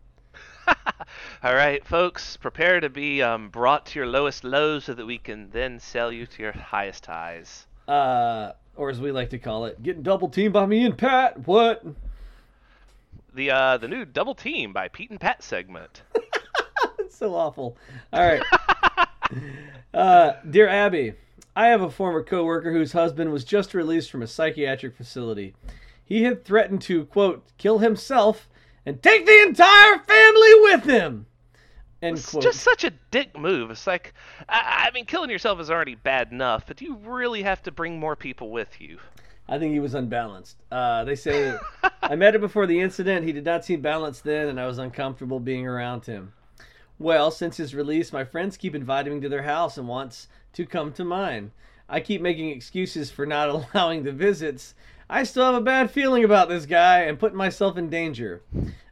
All 1.42 1.54
right, 1.54 1.84
folks, 1.84 2.36
prepare 2.36 2.80
to 2.80 2.88
be 2.88 3.22
um, 3.22 3.48
brought 3.48 3.86
to 3.86 3.98
your 3.98 4.06
lowest 4.06 4.44
lows 4.44 4.84
so 4.84 4.94
that 4.94 5.06
we 5.06 5.18
can 5.18 5.50
then 5.50 5.78
sell 5.78 6.10
you 6.10 6.26
to 6.26 6.42
your 6.42 6.52
highest 6.52 7.06
highs. 7.06 7.66
Uh, 7.86 8.52
or 8.76 8.90
as 8.90 9.00
we 9.00 9.12
like 9.12 9.30
to 9.30 9.38
call 9.38 9.64
it, 9.66 9.82
getting 9.82 10.02
double 10.02 10.28
teamed 10.28 10.54
by 10.54 10.66
me 10.66 10.84
and 10.84 10.98
Pat. 10.98 11.46
What? 11.46 11.84
The 13.34 13.50
uh, 13.50 13.76
the 13.76 13.88
new 13.88 14.04
double 14.04 14.34
team 14.34 14.72
by 14.72 14.88
Pete 14.88 15.10
and 15.10 15.20
Pat 15.20 15.42
segment. 15.42 16.02
It's 16.98 17.16
so 17.16 17.34
awful. 17.34 17.76
All 18.12 18.20
right. 18.20 18.42
uh, 19.94 20.32
dear 20.50 20.68
Abby, 20.68 21.14
I 21.56 21.68
have 21.68 21.80
a 21.80 21.90
former 21.90 22.22
coworker 22.22 22.70
whose 22.70 22.92
husband 22.92 23.32
was 23.32 23.42
just 23.42 23.72
released 23.72 24.10
from 24.10 24.20
a 24.22 24.26
psychiatric 24.26 24.94
facility. 24.94 25.54
He 26.04 26.24
had 26.24 26.44
threatened 26.44 26.82
to 26.82 27.06
quote 27.06 27.44
kill 27.56 27.78
himself 27.78 28.48
and 28.84 29.02
take 29.02 29.24
the 29.24 29.42
entire 29.42 29.98
family 30.00 30.54
with 30.60 30.84
him. 30.84 31.26
End 32.02 32.18
It's 32.18 32.30
quote. 32.30 32.42
just 32.42 32.60
such 32.60 32.84
a 32.84 32.92
dick 33.10 33.36
move. 33.38 33.70
It's 33.70 33.86
like, 33.86 34.12
I, 34.50 34.86
I 34.86 34.90
mean, 34.92 35.06
killing 35.06 35.30
yourself 35.30 35.58
is 35.58 35.70
already 35.70 35.94
bad 35.94 36.30
enough, 36.30 36.66
but 36.66 36.76
do 36.76 36.84
you 36.84 36.96
really 36.96 37.42
have 37.42 37.62
to 37.62 37.72
bring 37.72 37.98
more 37.98 38.14
people 38.14 38.50
with 38.50 38.78
you. 38.80 38.98
I 39.48 39.58
think 39.58 39.72
he 39.72 39.80
was 39.80 39.94
unbalanced. 39.94 40.58
Uh, 40.70 41.04
they 41.04 41.14
say 41.14 41.56
I 42.02 42.16
met 42.16 42.34
him 42.34 42.42
before 42.42 42.66
the 42.66 42.80
incident. 42.80 43.24
He 43.24 43.32
did 43.32 43.44
not 43.44 43.64
seem 43.64 43.80
balanced 43.80 44.24
then, 44.24 44.48
and 44.48 44.60
I 44.60 44.66
was 44.66 44.78
uncomfortable 44.78 45.40
being 45.40 45.66
around 45.66 46.04
him. 46.04 46.32
Well, 46.98 47.30
since 47.30 47.56
his 47.56 47.74
release, 47.74 48.12
my 48.12 48.24
friends 48.24 48.56
keep 48.56 48.74
inviting 48.74 49.14
me 49.14 49.20
to 49.20 49.28
their 49.28 49.42
house 49.42 49.78
and 49.78 49.86
wants 49.88 50.28
to 50.56 50.64
come 50.64 50.90
to 50.90 51.04
mine. 51.04 51.52
I 51.88 52.00
keep 52.00 52.20
making 52.22 52.48
excuses 52.48 53.10
for 53.10 53.26
not 53.26 53.48
allowing 53.74 54.02
the 54.02 54.12
visits. 54.12 54.74
I 55.08 55.22
still 55.22 55.44
have 55.44 55.54
a 55.54 55.60
bad 55.60 55.90
feeling 55.90 56.24
about 56.24 56.48
this 56.48 56.66
guy 56.66 57.02
and 57.02 57.18
putting 57.18 57.36
myself 57.36 57.76
in 57.76 57.90
danger. 57.90 58.42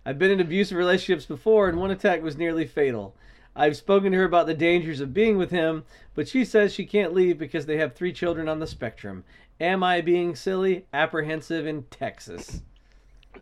I've 0.06 0.18
been 0.18 0.30
in 0.30 0.40
abusive 0.40 0.76
relationships 0.76 1.24
before, 1.24 1.68
and 1.68 1.78
one 1.78 1.90
attack 1.90 2.22
was 2.22 2.36
nearly 2.36 2.66
fatal. 2.66 3.16
I've 3.56 3.76
spoken 3.76 4.12
to 4.12 4.18
her 4.18 4.24
about 4.24 4.46
the 4.46 4.54
dangers 4.54 5.00
of 5.00 5.14
being 5.14 5.38
with 5.38 5.50
him, 5.50 5.84
but 6.14 6.28
she 6.28 6.44
says 6.44 6.72
she 6.72 6.84
can't 6.84 7.14
leave 7.14 7.38
because 7.38 7.66
they 7.66 7.78
have 7.78 7.94
three 7.94 8.12
children 8.12 8.48
on 8.48 8.60
the 8.60 8.66
spectrum. 8.66 9.24
Am 9.60 9.82
I 9.82 10.02
being 10.02 10.36
silly? 10.36 10.84
Apprehensive 10.92 11.66
in 11.66 11.84
Texas. 11.84 12.60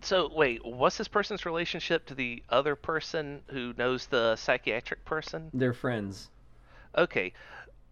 So, 0.01 0.31
wait, 0.33 0.65
what's 0.65 0.97
this 0.97 1.09
person's 1.09 1.45
relationship 1.45 2.07
to 2.07 2.15
the 2.15 2.43
other 2.49 2.77
person 2.77 3.41
who 3.49 3.75
knows 3.77 4.07
the 4.07 4.37
psychiatric 4.37 5.05
person? 5.05 5.51
They're 5.53 5.73
friends. 5.73 6.31
Okay. 6.97 7.33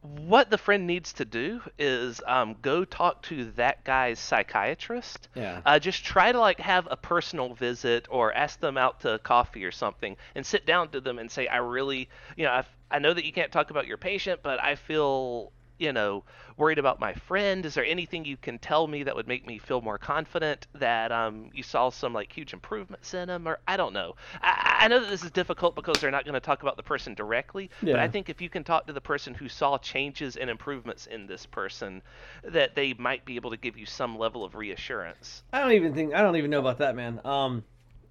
What 0.03 0.51
the 0.51 0.57
friend 0.57 0.87
needs 0.87 1.13
to 1.15 1.27
do 1.27 1.61
is 1.79 2.23
um, 2.27 2.57
go 2.63 2.85
talk 2.87 3.23
to 3.25 3.51
that 3.53 3.85
guy's 3.85 4.19
psychiatrist. 4.19 5.29
Yeah. 5.35 5.61
Uh, 5.67 5.79
just 5.79 6.05
try 6.05 6.33
to 6.33 6.41
like 6.41 6.59
have 6.61 6.89
a 6.91 6.97
personal 6.97 7.53
visit 7.55 8.07
or 8.11 8.33
ask 8.33 8.61
them 8.61 8.79
out 8.79 9.01
to 9.01 9.19
coffee 9.19 9.65
or 9.65 9.73
something 9.73 10.17
and 10.35 10.47
sit 10.47 10.65
down 10.65 10.89
to 10.91 11.01
them 11.01 11.19
and 11.19 11.31
say, 11.31 11.47
I 11.49 11.59
really, 11.59 12.09
you 12.37 12.47
know, 12.47 12.53
I, 12.53 12.65
I 12.91 12.99
know 12.99 13.13
that 13.13 13.27
you 13.27 13.33
can't 13.33 13.53
talk 13.53 13.71
about 13.71 13.87
your 13.87 13.99
patient, 13.99 14.41
but 14.43 14.63
I 14.63 14.75
feel, 14.77 15.53
you 15.81 15.93
know, 15.93 16.23
worried 16.59 16.79
about 16.79 17.01
my 17.01 17.15
friend. 17.15 17.65
Is 17.65 17.75
there 17.75 17.85
anything 17.85 18.25
you 18.25 18.37
can 18.37 18.59
tell 18.59 18.87
me 18.87 19.03
that 19.05 19.17
would 19.17 19.27
make 19.27 19.47
me 19.47 19.59
feel 19.59 19.81
more 19.81 19.97
confident 19.99 20.67
that 20.75 21.11
um, 21.11 21.51
you 21.55 21.63
saw 21.63 21.89
some 21.91 22.13
like 22.13 22.31
huge 22.31 22.53
improvements 22.53 23.15
in 23.15 23.31
him? 23.31 23.49
Or 23.49 23.59
I 23.67 23.77
don't 23.79 23.95
know. 23.95 24.15
I, 24.43 24.81
I 24.83 24.89
know 24.89 25.01
that 25.01 25.09
this 25.09 25.25
is 25.25 25.31
difficult 25.31 25.75
because 25.75 26.01
they're 26.01 26.11
not 26.11 26.25
going 26.25 26.35
to 26.35 26.41
talk 26.41 26.63
about 26.63 26.77
the 26.77 26.83
person 26.83 27.15
directly, 27.15 27.71
but 27.93 28.01
I 28.01 28.09
think 28.09 28.29
if 28.29 28.41
you 28.43 28.51
can 28.51 28.63
talk 28.63 28.87
to 28.89 28.93
the 28.93 29.01
person 29.01 29.33
who 29.35 29.49
saw 29.49 29.79
changes 29.79 30.37
and 30.37 30.51
improvements 30.51 31.07
in 31.07 31.27
this 31.27 31.47
person, 31.47 32.03
that 32.45 32.75
they 32.75 32.93
might 32.95 33.25
be 33.25 33.37
able 33.37 33.51
to 33.51 33.57
give 33.57 33.79
you 33.79 33.87
some 33.87 34.19
level 34.19 34.45
of 34.45 34.55
reassurance. 34.55 35.43
I 35.53 35.61
don't 35.61 35.73
even 35.73 35.95
think 35.95 36.15
I 36.15 36.21
don't 36.21 36.37
even 36.37 36.51
know 36.51 36.61
about 36.61 36.79
that, 36.79 36.95
man. 36.95 37.21
Um, 37.25 37.65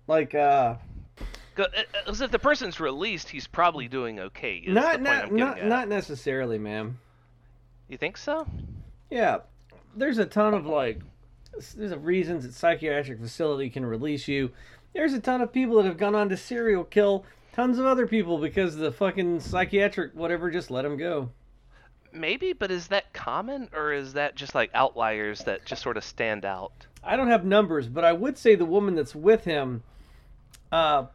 like 0.08 0.34
uh, 0.34 0.76
Because 1.56 2.22
if 2.22 2.32
the 2.32 2.40
person's 2.40 2.80
released, 2.80 3.30
he's 3.30 3.48
probably 3.48 3.88
doing 3.88 4.20
okay. 4.20 4.64
Not 4.66 5.02
not 5.02 5.32
not 5.32 5.64
not 5.66 5.88
necessarily, 5.88 6.58
man. 6.58 6.98
You 7.90 7.98
think 7.98 8.18
so? 8.18 8.48
Yeah, 9.10 9.40
there's 9.96 10.20
a 10.20 10.26
ton 10.26 10.54
of 10.54 10.66
like, 10.66 11.02
there's 11.76 11.92
a 11.92 11.98
reasons 11.98 12.46
that 12.46 12.54
psychiatric 12.54 13.20
facility 13.20 13.70
can 13.70 13.86
release 13.86 14.28
you. 14.28 14.52
There's 14.94 15.14
a 15.14 15.20
ton 15.20 15.42
of 15.42 15.52
people 15.52 15.78
that 15.78 15.86
have 15.86 15.98
gone 15.98 16.16
on 16.16 16.30
to 16.30 16.38
serial 16.38 16.84
kill 16.84 17.26
tons 17.52 17.80
of 17.80 17.86
other 17.86 18.08
people 18.08 18.38
because 18.38 18.76
the 18.76 18.92
fucking 18.92 19.40
psychiatric 19.40 20.14
whatever 20.14 20.52
just 20.52 20.70
let 20.72 20.84
them 20.84 20.98
go. 20.98 21.32
Maybe, 22.14 22.54
but 22.54 22.72
is 22.72 22.88
that 22.88 23.12
common 23.14 23.70
or 23.74 23.92
is 23.92 24.14
that 24.14 24.36
just 24.36 24.56
like 24.56 24.72
outliers 24.74 25.44
that 25.44 25.66
just 25.66 25.82
sort 25.82 25.98
of 25.98 26.04
stand 26.04 26.46
out? 26.46 26.72
I 27.04 27.16
don't 27.16 27.28
have 27.28 27.44
numbers, 27.44 27.88
but 27.88 28.06
I 28.06 28.14
would 28.14 28.38
say 28.38 28.56
the 28.56 28.66
woman 28.66 28.96
that's 28.96 29.16
with 29.16 29.46
him, 29.46 29.84
uh, 30.72 31.06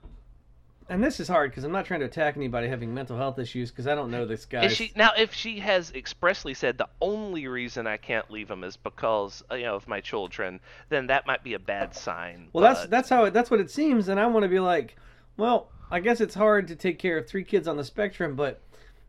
and 0.89 1.03
this 1.03 1.21
is 1.21 1.29
hard 1.29 1.51
because 1.51 1.65
I'm 1.65 1.73
not 1.73 1.87
trying 1.87 2.01
to 2.01 2.07
attack 2.07 2.37
anybody 2.37 2.69
having 2.69 2.93
mental 2.93 3.17
health 3.17 3.39
issues 3.39 3.71
because 3.71 3.87
I 3.87 3.95
don't 3.95 4.11
know 4.11 4.27
this 4.27 4.45
guy. 4.45 4.69
She 4.69 4.93
now? 4.95 5.11
If 5.17 5.33
she 5.33 5.59
has 5.61 5.91
expressly 5.93 6.55
said 6.55 6.79
the 6.79 6.89
only 7.01 7.47
reason 7.47 7.87
I 7.87 7.97
can't 7.97 8.31
leave 8.31 8.51
him 8.51 8.65
is 8.65 8.77
because 8.77 9.43
uh, 9.51 9.55
you 9.55 9.65
know 9.65 9.77
of 9.77 9.89
my 9.89 10.01
children, 10.01 10.61
then 10.89 11.07
that 11.07 11.27
might 11.27 11.43
be 11.43 11.55
a 11.55 11.59
bad 11.59 11.95
sign. 11.95 12.49
Well, 12.53 12.63
that's 12.63 12.87
that's 12.89 13.09
how 13.09 13.25
it, 13.25 13.33
that's 13.33 13.51
what 13.51 13.61
it 13.61 13.71
seems, 13.71 14.09
and 14.09 14.21
I 14.21 14.27
want 14.27 14.45
to 14.45 14.49
be 14.49 14.61
like, 14.61 14.97
well, 15.37 15.71
I 15.91 16.01
guess 16.01 16.21
it's 16.21 16.35
hard 16.35 16.69
to 16.69 16.77
take 16.77 16.99
care 16.99 17.19
of 17.19 17.29
three 17.29 17.45
kids 17.45 17.69
on 17.69 17.77
the 17.77 17.85
spectrum, 17.85 18.37
but 18.37 18.61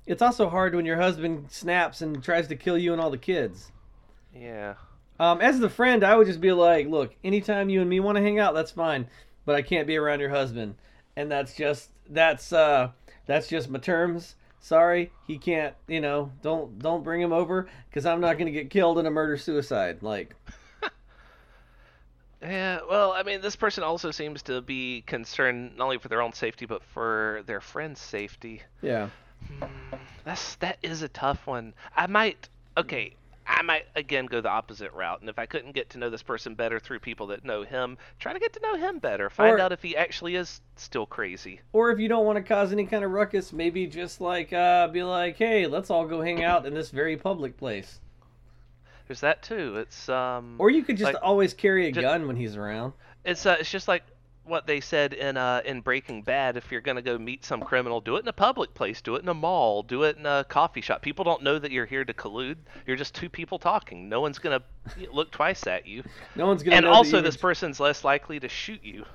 it's 0.05 0.21
also 0.21 0.49
hard 0.49 0.75
when 0.75 0.85
your 0.85 0.97
husband 0.97 1.51
snaps 1.51 2.01
and 2.01 2.23
tries 2.23 2.47
to 2.47 2.55
kill 2.55 2.77
you 2.77 2.93
and 2.93 3.01
all 3.01 3.09
the 3.09 3.17
kids. 3.17 3.71
yeah. 4.35 4.75
Um, 5.17 5.39
as 5.39 5.59
the 5.59 5.69
friend, 5.69 6.03
I 6.03 6.15
would 6.15 6.27
just 6.27 6.41
be 6.41 6.51
like, 6.51 6.87
look, 6.87 7.15
anytime 7.23 7.69
you 7.69 7.79
and 7.79 7.89
me 7.89 8.01
want 8.01 8.17
to 8.17 8.21
hang 8.21 8.37
out, 8.37 8.53
that's 8.53 8.71
fine, 8.71 9.07
but 9.45 9.55
I 9.55 9.61
can't 9.61 9.87
be 9.87 9.95
around 9.95 10.19
your 10.19 10.29
husband, 10.29 10.75
and 11.15 11.31
that's 11.31 11.53
just 11.55 11.89
that's 12.09 12.51
uh 12.53 12.89
that's 13.25 13.47
just 13.47 13.69
my 13.69 13.79
terms. 13.79 14.35
Sorry, 14.59 15.11
he 15.27 15.37
can't. 15.37 15.75
You 15.87 16.01
know, 16.01 16.31
don't 16.41 16.79
don't 16.79 17.03
bring 17.03 17.21
him 17.21 17.31
over 17.33 17.67
because 17.89 18.05
I'm 18.05 18.21
not 18.21 18.37
gonna 18.37 18.51
get 18.51 18.69
killed 18.69 18.97
in 18.97 19.05
a 19.05 19.11
murder 19.11 19.37
suicide. 19.37 20.01
Like, 20.01 20.35
Yeah, 22.41 22.79
well, 22.87 23.11
I 23.11 23.23
mean, 23.23 23.41
this 23.41 23.55
person 23.55 23.83
also 23.83 24.11
seems 24.11 24.43
to 24.43 24.61
be 24.61 25.03
concerned 25.07 25.77
not 25.77 25.85
only 25.85 25.97
for 25.97 26.09
their 26.09 26.21
own 26.21 26.33
safety 26.33 26.65
but 26.65 26.83
for 26.83 27.41
their 27.45 27.61
friend's 27.61 27.99
safety. 27.99 28.61
yeah. 28.81 29.09
That's 30.23 30.55
that 30.55 30.77
is 30.81 31.01
a 31.03 31.07
tough 31.09 31.45
one. 31.45 31.73
I 31.95 32.07
might 32.07 32.49
okay. 32.77 33.13
I 33.47 33.61
might 33.61 33.85
again 33.95 34.25
go 34.25 34.41
the 34.41 34.49
opposite 34.49 34.91
route, 34.93 35.21
and 35.21 35.29
if 35.29 35.37
I 35.37 35.45
couldn't 35.45 35.73
get 35.73 35.89
to 35.91 35.97
know 35.99 36.09
this 36.09 36.23
person 36.23 36.55
better 36.55 36.79
through 36.79 36.99
people 36.99 37.27
that 37.27 37.45
know 37.45 37.63
him, 37.63 37.97
try 38.19 38.33
to 38.33 38.39
get 38.39 38.53
to 38.53 38.59
know 38.61 38.75
him 38.75 38.99
better. 38.99 39.29
Find 39.29 39.53
Or- 39.55 39.59
out 39.59 39.71
if 39.71 39.81
he 39.83 39.95
actually 39.95 40.35
is 40.35 40.61
still 40.75 41.05
crazy. 41.05 41.61
Or 41.71 41.91
if 41.91 41.99
you 41.99 42.07
don't 42.07 42.25
want 42.25 42.37
to 42.37 42.43
cause 42.43 42.71
any 42.71 42.85
kind 42.85 43.03
of 43.03 43.11
ruckus, 43.11 43.53
maybe 43.53 43.85
just 43.87 44.19
like 44.19 44.51
uh, 44.51 44.87
be 44.87 45.03
like, 45.03 45.37
hey, 45.37 45.67
let's 45.67 45.89
all 45.89 46.05
go 46.05 46.21
hang 46.21 46.43
out 46.43 46.65
in 46.65 46.73
this 46.73 46.89
very 46.89 47.17
public 47.17 47.55
place. 47.57 47.99
There's 49.07 49.21
that 49.21 49.43
too. 49.43 49.77
It's 49.77 50.09
um. 50.09 50.55
Or 50.57 50.69
you 50.71 50.83
could 50.83 50.97
just 50.97 51.13
Like- 51.13 51.23
always 51.23 51.53
carry 51.53 51.87
a 51.87 51.91
ju- 51.91 52.01
gun 52.01 52.25
when 52.27 52.35
he's 52.35 52.55
around. 52.55 52.93
It's 53.23 53.45
uh, 53.45 53.57
it's 53.59 53.69
just 53.71 53.87
like 53.87 54.03
what 54.45 54.67
they 54.67 54.79
said 54.79 55.13
in 55.13 55.37
uh 55.37 55.61
in 55.65 55.81
Breaking 55.81 56.21
Bad. 56.21 56.55
If 56.57 56.71
you're 56.71 56.81
gonna 56.81 57.01
go 57.01 57.17
meet 57.17 57.43
some 57.45 57.61
criminal, 57.61 57.99
do 58.01 58.15
it 58.17 58.19
in 58.21 58.27
a 58.27 58.33
public 58.33 58.73
place. 58.73 59.01
Do 59.01 59.15
it 59.15 59.23
in 59.23 59.29
a 59.29 59.33
mall. 59.33 59.83
Do 59.83 60.03
it 60.03 60.17
in 60.17 60.25
a 60.25 60.43
coffee 60.47 60.81
shop. 60.81 61.01
People 61.01 61.23
don't 61.25 61.43
know 61.43 61.57
that 61.59 61.71
you're 61.71 61.85
here 61.85 62.05
to 62.05 62.13
collude. 62.13 62.57
You're 62.85 62.95
just 62.97 63.15
two 63.15 63.29
people 63.29 63.57
talking. 63.59 64.07
No 64.09 64.21
one's 64.21 64.39
gonna 64.39 64.61
look 65.11 65.31
twice 65.31 65.65
at 65.67 65.87
you. 65.87 66.03
No 66.35 66.45
one's 66.47 66.63
gonna 66.63 66.75
And 66.77 66.85
know 66.85 66.91
also, 66.93 67.17
were- 67.17 67.21
this 67.21 67.37
person's 67.37 67.79
less 67.79 68.03
likely 68.03 68.39
to 68.39 68.47
shoot 68.49 68.83
you. 68.83 69.05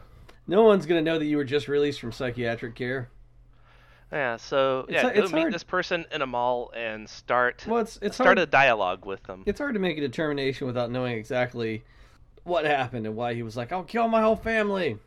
no 0.47 0.63
one's 0.65 0.87
gonna 0.87 1.03
know 1.03 1.19
that 1.19 1.27
you 1.27 1.37
were 1.37 1.45
just 1.45 1.69
released 1.69 2.01
from 2.01 2.13
psychiatric 2.13 2.75
care. 2.75 3.09
Yeah. 4.13 4.37
So 4.39 4.81
It's 4.81 4.93
yeah, 4.93 5.03
hard- 5.03 5.15
go 5.15 5.23
it's 5.23 5.33
meet 5.33 5.41
hard- 5.43 5.53
this 5.55 5.63
person 5.63 6.05
in 6.11 6.23
a 6.23 6.27
mall 6.27 6.73
and 6.75 7.09
start 7.09 7.65
Well, 7.69 7.81
it's 7.81 7.99
it's 8.03 8.17
start 8.17 8.27
hard. 8.27 8.39
a 8.41 8.47
dialogue 8.47 9.05
with 9.07 9.23
them. 9.25 9.45
It's 9.47 9.61
hard 9.61 9.75
to 9.75 9.81
make 9.81 9.97
a 9.99 10.01
determination 10.01 10.67
without 10.67 10.91
knowing 10.91 11.17
exactly 11.17 11.85
what 12.43 12.65
happened 12.65 13.07
and 13.07 13.15
why 13.15 13.35
he 13.35 13.43
was 13.45 13.57
like, 13.57 13.71
"I'll 13.71 13.85
kill 13.85 14.09
my 14.09 14.23
whole 14.23 14.35
family." 14.35 14.99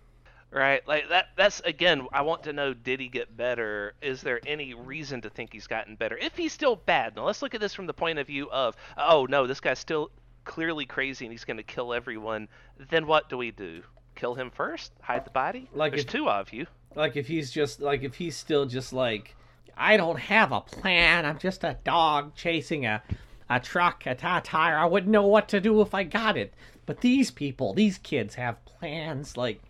Right, 0.53 0.87
like 0.87 1.09
that. 1.09 1.29
That's 1.35 1.61
again. 1.61 2.07
I 2.13 2.21
want 2.21 2.43
to 2.43 2.53
know: 2.53 2.75
Did 2.75 2.99
he 2.99 3.07
get 3.07 3.35
better? 3.35 3.95
Is 4.03 4.21
there 4.21 4.39
any 4.45 4.75
reason 4.75 5.21
to 5.21 5.29
think 5.31 5.51
he's 5.51 5.65
gotten 5.65 5.95
better? 5.95 6.15
If 6.15 6.37
he's 6.37 6.53
still 6.53 6.75
bad, 6.75 7.15
now 7.15 7.25
let's 7.25 7.41
look 7.41 7.55
at 7.55 7.61
this 7.61 7.73
from 7.73 7.87
the 7.87 7.93
point 7.93 8.19
of 8.19 8.27
view 8.27 8.51
of, 8.51 8.75
oh 8.95 9.25
no, 9.27 9.47
this 9.47 9.59
guy's 9.59 9.79
still 9.79 10.11
clearly 10.45 10.85
crazy 10.85 11.25
and 11.25 11.31
he's 11.31 11.43
going 11.45 11.57
to 11.57 11.63
kill 11.63 11.91
everyone. 11.91 12.47
Then 12.91 13.07
what 13.07 13.29
do 13.29 13.37
we 13.37 13.49
do? 13.49 13.81
Kill 14.15 14.35
him 14.35 14.51
first? 14.51 14.91
Hide 15.01 15.25
the 15.25 15.31
body? 15.31 15.69
Like 15.73 15.93
There's 15.93 16.03
if- 16.03 16.11
two 16.11 16.29
of 16.29 16.53
you. 16.53 16.67
Like 16.95 17.15
if 17.15 17.25
he's 17.25 17.49
just 17.49 17.81
like 17.81 18.03
if 18.03 18.13
he's 18.13 18.37
still 18.37 18.67
just 18.67 18.93
like, 18.93 19.35
I 19.75 19.97
don't 19.97 20.19
have 20.19 20.51
a 20.51 20.61
plan. 20.61 21.25
I'm 21.25 21.39
just 21.39 21.63
a 21.63 21.77
dog 21.83 22.35
chasing 22.35 22.85
a 22.85 23.01
a 23.49 23.59
truck, 23.59 24.05
a 24.05 24.13
tire. 24.13 24.77
I 24.77 24.85
wouldn't 24.85 25.11
know 25.11 25.25
what 25.25 25.49
to 25.49 25.59
do 25.59 25.81
if 25.81 25.95
I 25.95 26.03
got 26.03 26.37
it. 26.37 26.53
But 26.85 27.01
these 27.01 27.31
people, 27.31 27.73
these 27.73 27.97
kids 27.97 28.35
have 28.35 28.63
plans. 28.65 29.35
Like, 29.35 29.61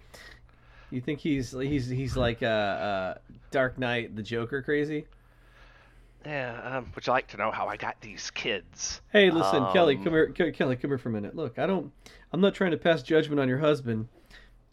you 0.94 1.02
think 1.02 1.20
he's 1.20 1.52
he's 1.52 1.88
he's 1.88 2.16
like 2.16 2.44
uh, 2.44 2.46
uh, 2.46 3.18
Dark 3.52 3.78
Knight, 3.78 4.16
the 4.16 4.24
Joker, 4.24 4.62
crazy? 4.62 5.06
Yeah. 6.26 6.78
Um, 6.78 6.92
would 6.96 7.06
you 7.06 7.12
like 7.12 7.28
to 7.30 7.38
know 7.38 7.52
how 7.52 7.68
I 7.68 7.76
got 7.76 8.00
these 8.00 8.32
kids? 8.32 9.02
Hey, 9.12 9.30
listen, 9.30 9.66
Kelly, 9.74 9.98
Um, 9.98 10.04
come 10.04 10.14
here. 10.14 10.28
Ke- 10.32 10.54
Kelly, 10.56 10.76
come 10.78 10.92
here 10.92 10.98
for 10.98 11.10
a 11.10 11.12
minute. 11.12 11.36
Look, 11.36 11.60
I 11.60 11.66
don't. 11.66 11.92
I'm 12.32 12.40
not 12.42 12.56
trying 12.56 12.72
to 12.72 12.78
pass 12.78 13.04
judgment 13.04 13.40
on 13.42 13.48
your 13.50 13.60
husband, 13.60 14.08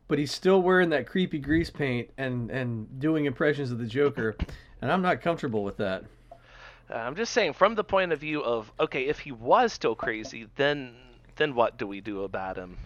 but 0.09 0.19
he's 0.19 0.33
still 0.33 0.63
wearing 0.63 0.91
that 0.91 1.07
creepy 1.07 1.39
grease 1.39 1.71
paint 1.71 2.11
and 2.19 2.51
and 2.51 3.01
doing 3.01 3.25
impressions 3.25 3.71
of 3.73 3.79
the 3.79 3.87
Joker, 3.87 4.37
and 4.81 4.93
I'm 4.93 5.03
not 5.03 5.21
comfortable 5.23 5.65
with 5.65 5.77
that. 5.79 6.05
Uh, 6.89 6.95
I'm 6.95 7.15
just 7.17 7.33
saying, 7.33 7.53
from 7.53 7.75
the 7.77 7.85
point 7.85 8.13
of 8.13 8.19
view 8.19 8.43
of, 8.43 8.73
okay, 8.81 9.07
if 9.07 9.21
he 9.21 9.31
was 9.33 9.73
still 9.73 9.95
crazy, 9.95 10.47
then 10.57 10.95
then 11.37 11.55
what 11.55 11.79
do 11.79 11.87
we 11.87 12.01
do 12.01 12.23
about 12.25 12.57
him? 12.57 12.77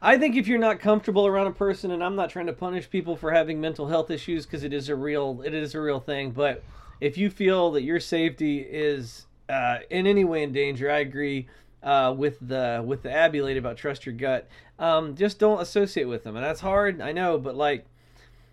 I 0.00 0.18
think 0.18 0.36
if 0.36 0.46
you're 0.46 0.58
not 0.58 0.80
comfortable 0.80 1.26
around 1.26 1.46
a 1.46 1.52
person, 1.52 1.90
and 1.90 2.02
I'm 2.02 2.16
not 2.16 2.30
trying 2.30 2.46
to 2.46 2.52
punish 2.52 2.90
people 2.90 3.16
for 3.16 3.32
having 3.32 3.60
mental 3.60 3.88
health 3.88 4.10
issues 4.10 4.46
because 4.46 4.64
it 4.64 4.72
is 4.72 4.88
a 4.88 4.96
real 4.96 5.42
it 5.44 5.54
is 5.54 5.74
a 5.74 5.80
real 5.80 6.00
thing, 6.00 6.30
but 6.32 6.62
if 7.00 7.18
you 7.18 7.30
feel 7.30 7.72
that 7.72 7.82
your 7.82 7.98
safety 8.00 8.60
is 8.60 9.26
uh, 9.48 9.78
in 9.90 10.06
any 10.06 10.24
way 10.24 10.42
in 10.42 10.52
danger, 10.52 10.90
I 10.90 10.98
agree 10.98 11.48
uh, 11.82 12.14
with 12.16 12.38
the 12.40 12.82
with 12.84 13.02
the 13.02 13.12
Abby 13.12 13.42
lady 13.42 13.58
about 13.58 13.76
trust 13.76 14.06
your 14.06 14.14
gut. 14.14 14.48
Um, 14.78 15.16
just 15.16 15.38
don't 15.38 15.60
associate 15.60 16.04
with 16.04 16.24
them, 16.24 16.36
and 16.36 16.44
that's 16.44 16.60
hard. 16.60 17.00
I 17.00 17.12
know, 17.12 17.38
but 17.38 17.56
like, 17.56 17.86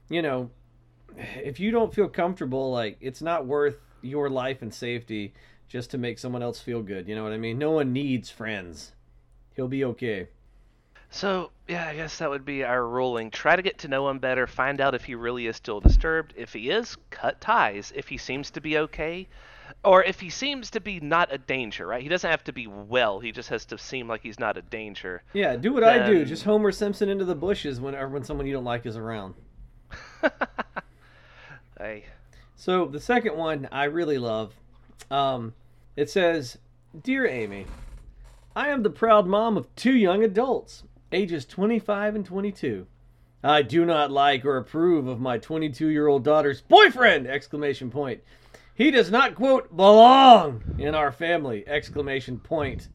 you 0.10 0.22
know, 0.22 0.50
if 1.18 1.60
you 1.60 1.72
don't 1.72 1.94
feel 1.94 2.08
comfortable, 2.08 2.72
like 2.72 2.98
it's 3.02 3.22
not 3.22 3.46
worth 3.46 3.78
your 4.02 4.30
life 4.30 4.62
and 4.62 4.74
safety 4.74 5.34
just 5.68 5.92
to 5.92 5.98
make 5.98 6.18
someone 6.18 6.42
else 6.42 6.60
feel 6.60 6.82
good. 6.82 7.08
You 7.08 7.16
know 7.16 7.24
what 7.24 7.34
I 7.34 7.38
mean? 7.38 7.58
No 7.58 7.72
one 7.72 7.94
needs 7.94 8.30
friends. 8.30 8.94
He'll 9.56 9.68
be 9.68 9.84
okay. 9.86 10.30
So, 11.12 11.52
yeah, 11.68 11.88
I 11.88 11.96
guess 11.96 12.18
that 12.20 12.30
would 12.30 12.46
be 12.46 12.64
our 12.64 12.86
ruling. 12.88 13.32
Try 13.32 13.56
to 13.56 13.62
get 13.62 13.80
to 13.80 13.88
know 13.88 14.10
him 14.10 14.20
better, 14.20 14.46
find 14.46 14.80
out 14.80 14.94
if 14.94 15.06
he 15.06 15.16
really 15.16 15.48
is 15.48 15.56
still 15.56 15.80
disturbed. 15.80 16.34
If 16.38 16.54
he 16.54 16.70
is, 16.70 16.98
cut 17.10 17.42
ties. 17.42 17.92
If 17.96 18.08
he 18.08 18.18
seems 18.18 18.52
to 18.52 18.62
be 18.62 18.78
okay, 18.78 19.28
or 19.84 20.04
if 20.04 20.20
he 20.20 20.30
seems 20.30 20.70
to 20.72 20.80
be 20.80 21.00
not 21.00 21.34
a 21.34 21.38
danger, 21.38 21.88
right? 21.88 22.04
He 22.04 22.10
doesn't 22.10 22.30
have 22.30 22.44
to 22.46 22.54
be 22.54 22.68
well, 22.68 23.20
he 23.20 23.32
just 23.32 23.50
has 23.50 23.66
to 23.66 23.78
seem 23.78 24.08
like 24.08 24.22
he's 24.22 24.40
not 24.40 24.58
a 24.58 24.62
danger. 24.62 25.24
Yeah, 25.34 25.56
do 25.56 25.74
what 25.74 25.84
I 25.84 26.06
do. 26.06 26.26
Just 26.26 26.44
Homer 26.44 26.72
Simpson 26.72 27.10
into 27.10 27.26
the 27.26 27.36
bushes 27.36 27.80
when 27.82 27.96
when 28.12 28.24
someone 28.24 28.46
you 28.46 28.54
don't 28.54 28.64
like 28.64 28.86
is 28.86 28.98
around. 28.98 29.36
Hey, 31.80 32.04
So 32.58 32.88
the 32.88 33.00
second 33.00 33.38
one 33.38 33.70
I 33.72 33.86
really 33.86 34.18
love. 34.18 34.54
Um, 35.10 35.54
it 35.96 36.10
says, 36.10 36.58
"Dear 37.04 37.26
Amy, 37.26 37.66
I 38.54 38.68
am 38.68 38.84
the 38.84 38.90
proud 38.90 39.28
mom 39.28 39.56
of 39.56 39.74
two 39.78 39.96
young 39.96 40.22
adults, 40.22 40.84
ages 41.12 41.46
25 41.46 42.16
and 42.16 42.26
22. 42.26 42.88
I 43.44 43.62
do 43.62 43.86
not 43.86 44.12
like 44.12 44.44
or 44.44 44.58
approve 44.58 45.08
of 45.08 45.20
my 45.20 45.40
22-year-old 45.40 46.24
daughter's 46.24 46.62
boyfriend!" 46.62 47.26
Exclamation 47.26 47.90
point. 47.90 48.22
He 48.76 48.92
does 48.92 49.12
not 49.12 49.36
quote 49.36 49.76
belong 49.76 50.76
in 50.78 50.96
our 50.96 51.12
family! 51.12 51.66
Exclamation 51.68 52.40
point. 52.40 52.90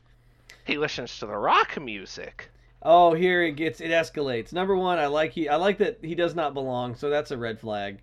he 0.65 0.79
listens 0.79 1.19
to 1.19 1.27
the 1.27 1.37
rock 1.37 1.81
music. 1.81 2.51
Oh, 2.83 3.15
here 3.15 3.43
it 3.43 3.53
gets 3.53 3.81
it 3.81 3.91
escalates. 3.91 4.53
Number 4.53 4.77
one, 4.77 4.99
I 4.99 5.07
like 5.07 5.33
he 5.33 5.49
I 5.49 5.57
like 5.57 5.79
that 5.79 5.99
he 6.03 6.15
does 6.15 6.35
not 6.35 6.55
belong, 6.55 6.95
so 6.95 7.09
that's 7.09 7.31
a 7.31 7.39
red 7.39 7.59
flag. 7.59 8.01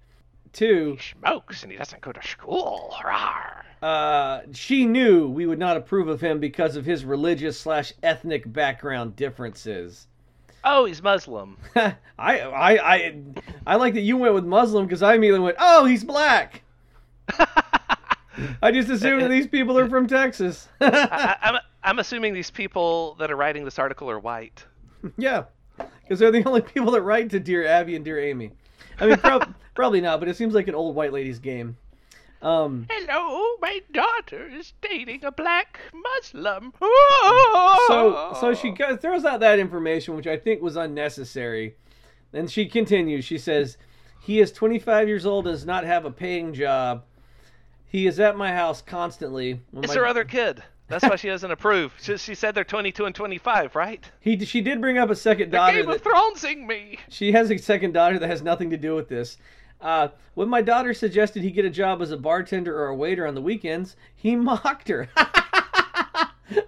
Two, 0.54 0.98
He 1.00 1.14
smokes 1.20 1.64
and 1.64 1.72
he 1.72 1.78
doesn't 1.78 2.02
go 2.02 2.12
to 2.12 2.22
school. 2.28 2.94
Rawr. 3.04 3.64
uh, 3.82 4.42
she 4.54 4.86
knew 4.86 5.28
we 5.30 5.46
would 5.46 5.60
not 5.60 5.78
approve 5.78 6.08
of 6.08 6.20
him 6.22 6.40
because 6.40 6.76
of 6.76 6.86
his 6.86 7.06
religious 7.06 7.60
slash 7.60 7.94
ethnic 8.04 8.52
background 8.52 9.16
differences. 9.16 10.08
Oh, 10.64 10.86
he's 10.86 11.02
Muslim. 11.02 11.58
I, 11.76 11.96
I 12.20 12.78
I 12.78 13.16
I 13.66 13.76
like 13.78 13.94
that 13.96 14.02
you 14.02 14.18
went 14.18 14.34
with 14.36 14.46
Muslim 14.46 14.86
because 14.86 15.02
I 15.02 15.16
immediately 15.16 15.44
went, 15.46 15.58
oh, 15.60 15.86
he's 15.86 16.04
black. 16.04 16.62
I 18.62 18.72
just 18.72 18.90
assumed 18.90 19.22
that 19.24 19.30
these 19.30 19.48
people 19.48 19.78
are 19.78 19.90
from 19.90 20.08
Texas. 20.08 20.68
I, 20.82 20.88
I, 20.90 21.38
I'm, 21.50 21.60
I'm 21.84 22.00
assuming 22.00 22.34
these 22.34 22.52
people 22.52 23.16
that 23.16 23.32
are 23.32 23.36
writing 23.36 23.66
this 23.66 23.80
article 23.80 24.10
are 24.10 24.20
white. 24.20 24.64
yeah, 25.18 25.44
because 25.78 26.20
they're 26.20 26.32
the 26.32 26.44
only 26.46 26.62
people 26.62 26.92
that 26.92 27.02
write 27.02 27.30
to 27.32 27.40
Dear 27.40 27.66
Abby 27.66 27.96
and 27.96 28.06
Dear 28.06 28.20
Amy. 28.20 28.52
I 29.02 29.08
mean, 29.08 29.18
prob- 29.18 29.54
probably 29.76 30.00
not, 30.02 30.20
but 30.20 30.30
it 30.30 30.38
seems 30.38 30.54
like 30.54 30.68
an 30.68 30.76
old 30.76 30.96
white 30.96 31.12
lady's 31.12 31.40
game. 31.40 31.76
Um, 32.42 32.88
Hello, 32.90 33.56
my 33.62 33.82
daughter 33.92 34.48
is 34.48 34.74
dating 34.82 35.24
a 35.24 35.32
black 35.32 35.80
Muslim. 35.94 36.74
so 37.88 38.36
so 38.40 38.54
she 38.54 38.74
throws 38.76 39.26
out 39.26 39.40
that 39.42 39.60
information 39.60 40.16
which 40.16 40.26
i 40.26 40.36
think 40.38 40.62
was 40.62 40.76
unnecessary 40.76 41.76
and 42.34 42.50
she 42.50 42.66
continues 42.66 43.24
she 43.26 43.38
says 43.38 43.78
he 44.20 44.40
is 44.40 44.52
25 44.52 45.08
years 45.08 45.26
old 45.26 45.46
and 45.48 45.56
does 45.56 45.66
not 45.66 45.84
have 45.84 46.04
a 46.06 46.12
paying 46.12 46.54
job 46.54 47.04
he 47.88 48.08
is 48.08 48.20
at 48.20 48.36
my 48.38 48.52
house 48.54 48.82
constantly 48.82 49.62
when 49.72 49.84
It's 49.84 49.94
my- 49.94 50.00
her 50.00 50.08
other 50.08 50.24
kid. 50.24 50.64
That's 50.92 51.04
why 51.04 51.16
she 51.16 51.28
doesn't 51.30 51.50
approve. 51.50 51.94
She, 52.02 52.18
she 52.18 52.36
said 52.36 52.54
they're 52.54 52.64
22 52.64 53.06
and 53.06 53.16
25, 53.16 53.76
right? 53.76 54.04
he 54.20 54.44
she 54.46 54.62
did 54.62 54.80
bring 54.82 54.98
up 54.98 55.10
a 55.10 55.16
second 55.16 55.52
daughter 55.52 55.82
Game 55.82 55.90
of 55.90 56.04
Thronesing 56.04 56.68
me. 56.68 57.00
she 57.10 57.32
has 57.32 57.50
a 57.50 57.58
second 57.58 57.94
daughter 57.94 58.20
that 58.20 58.28
has 58.28 58.42
nothing 58.42 58.70
to 58.70 58.78
do 58.78 58.96
with 58.96 59.10
this 59.10 59.38
uh, 59.82 60.10
when 60.36 60.48
my 60.50 60.62
daughter 60.62 60.94
suggested 60.94 61.42
he 61.42 61.50
get 61.52 61.66
a 61.66 61.70
job 61.70 62.02
as 62.02 62.12
a 62.12 62.18
bartender 62.18 62.78
or 62.78 62.88
a 62.88 62.96
waiter 62.96 63.26
on 63.26 63.34
the 63.36 63.42
weekends 63.42 63.96
he 64.16 64.36
mocked 64.36 64.88
her 64.90 65.10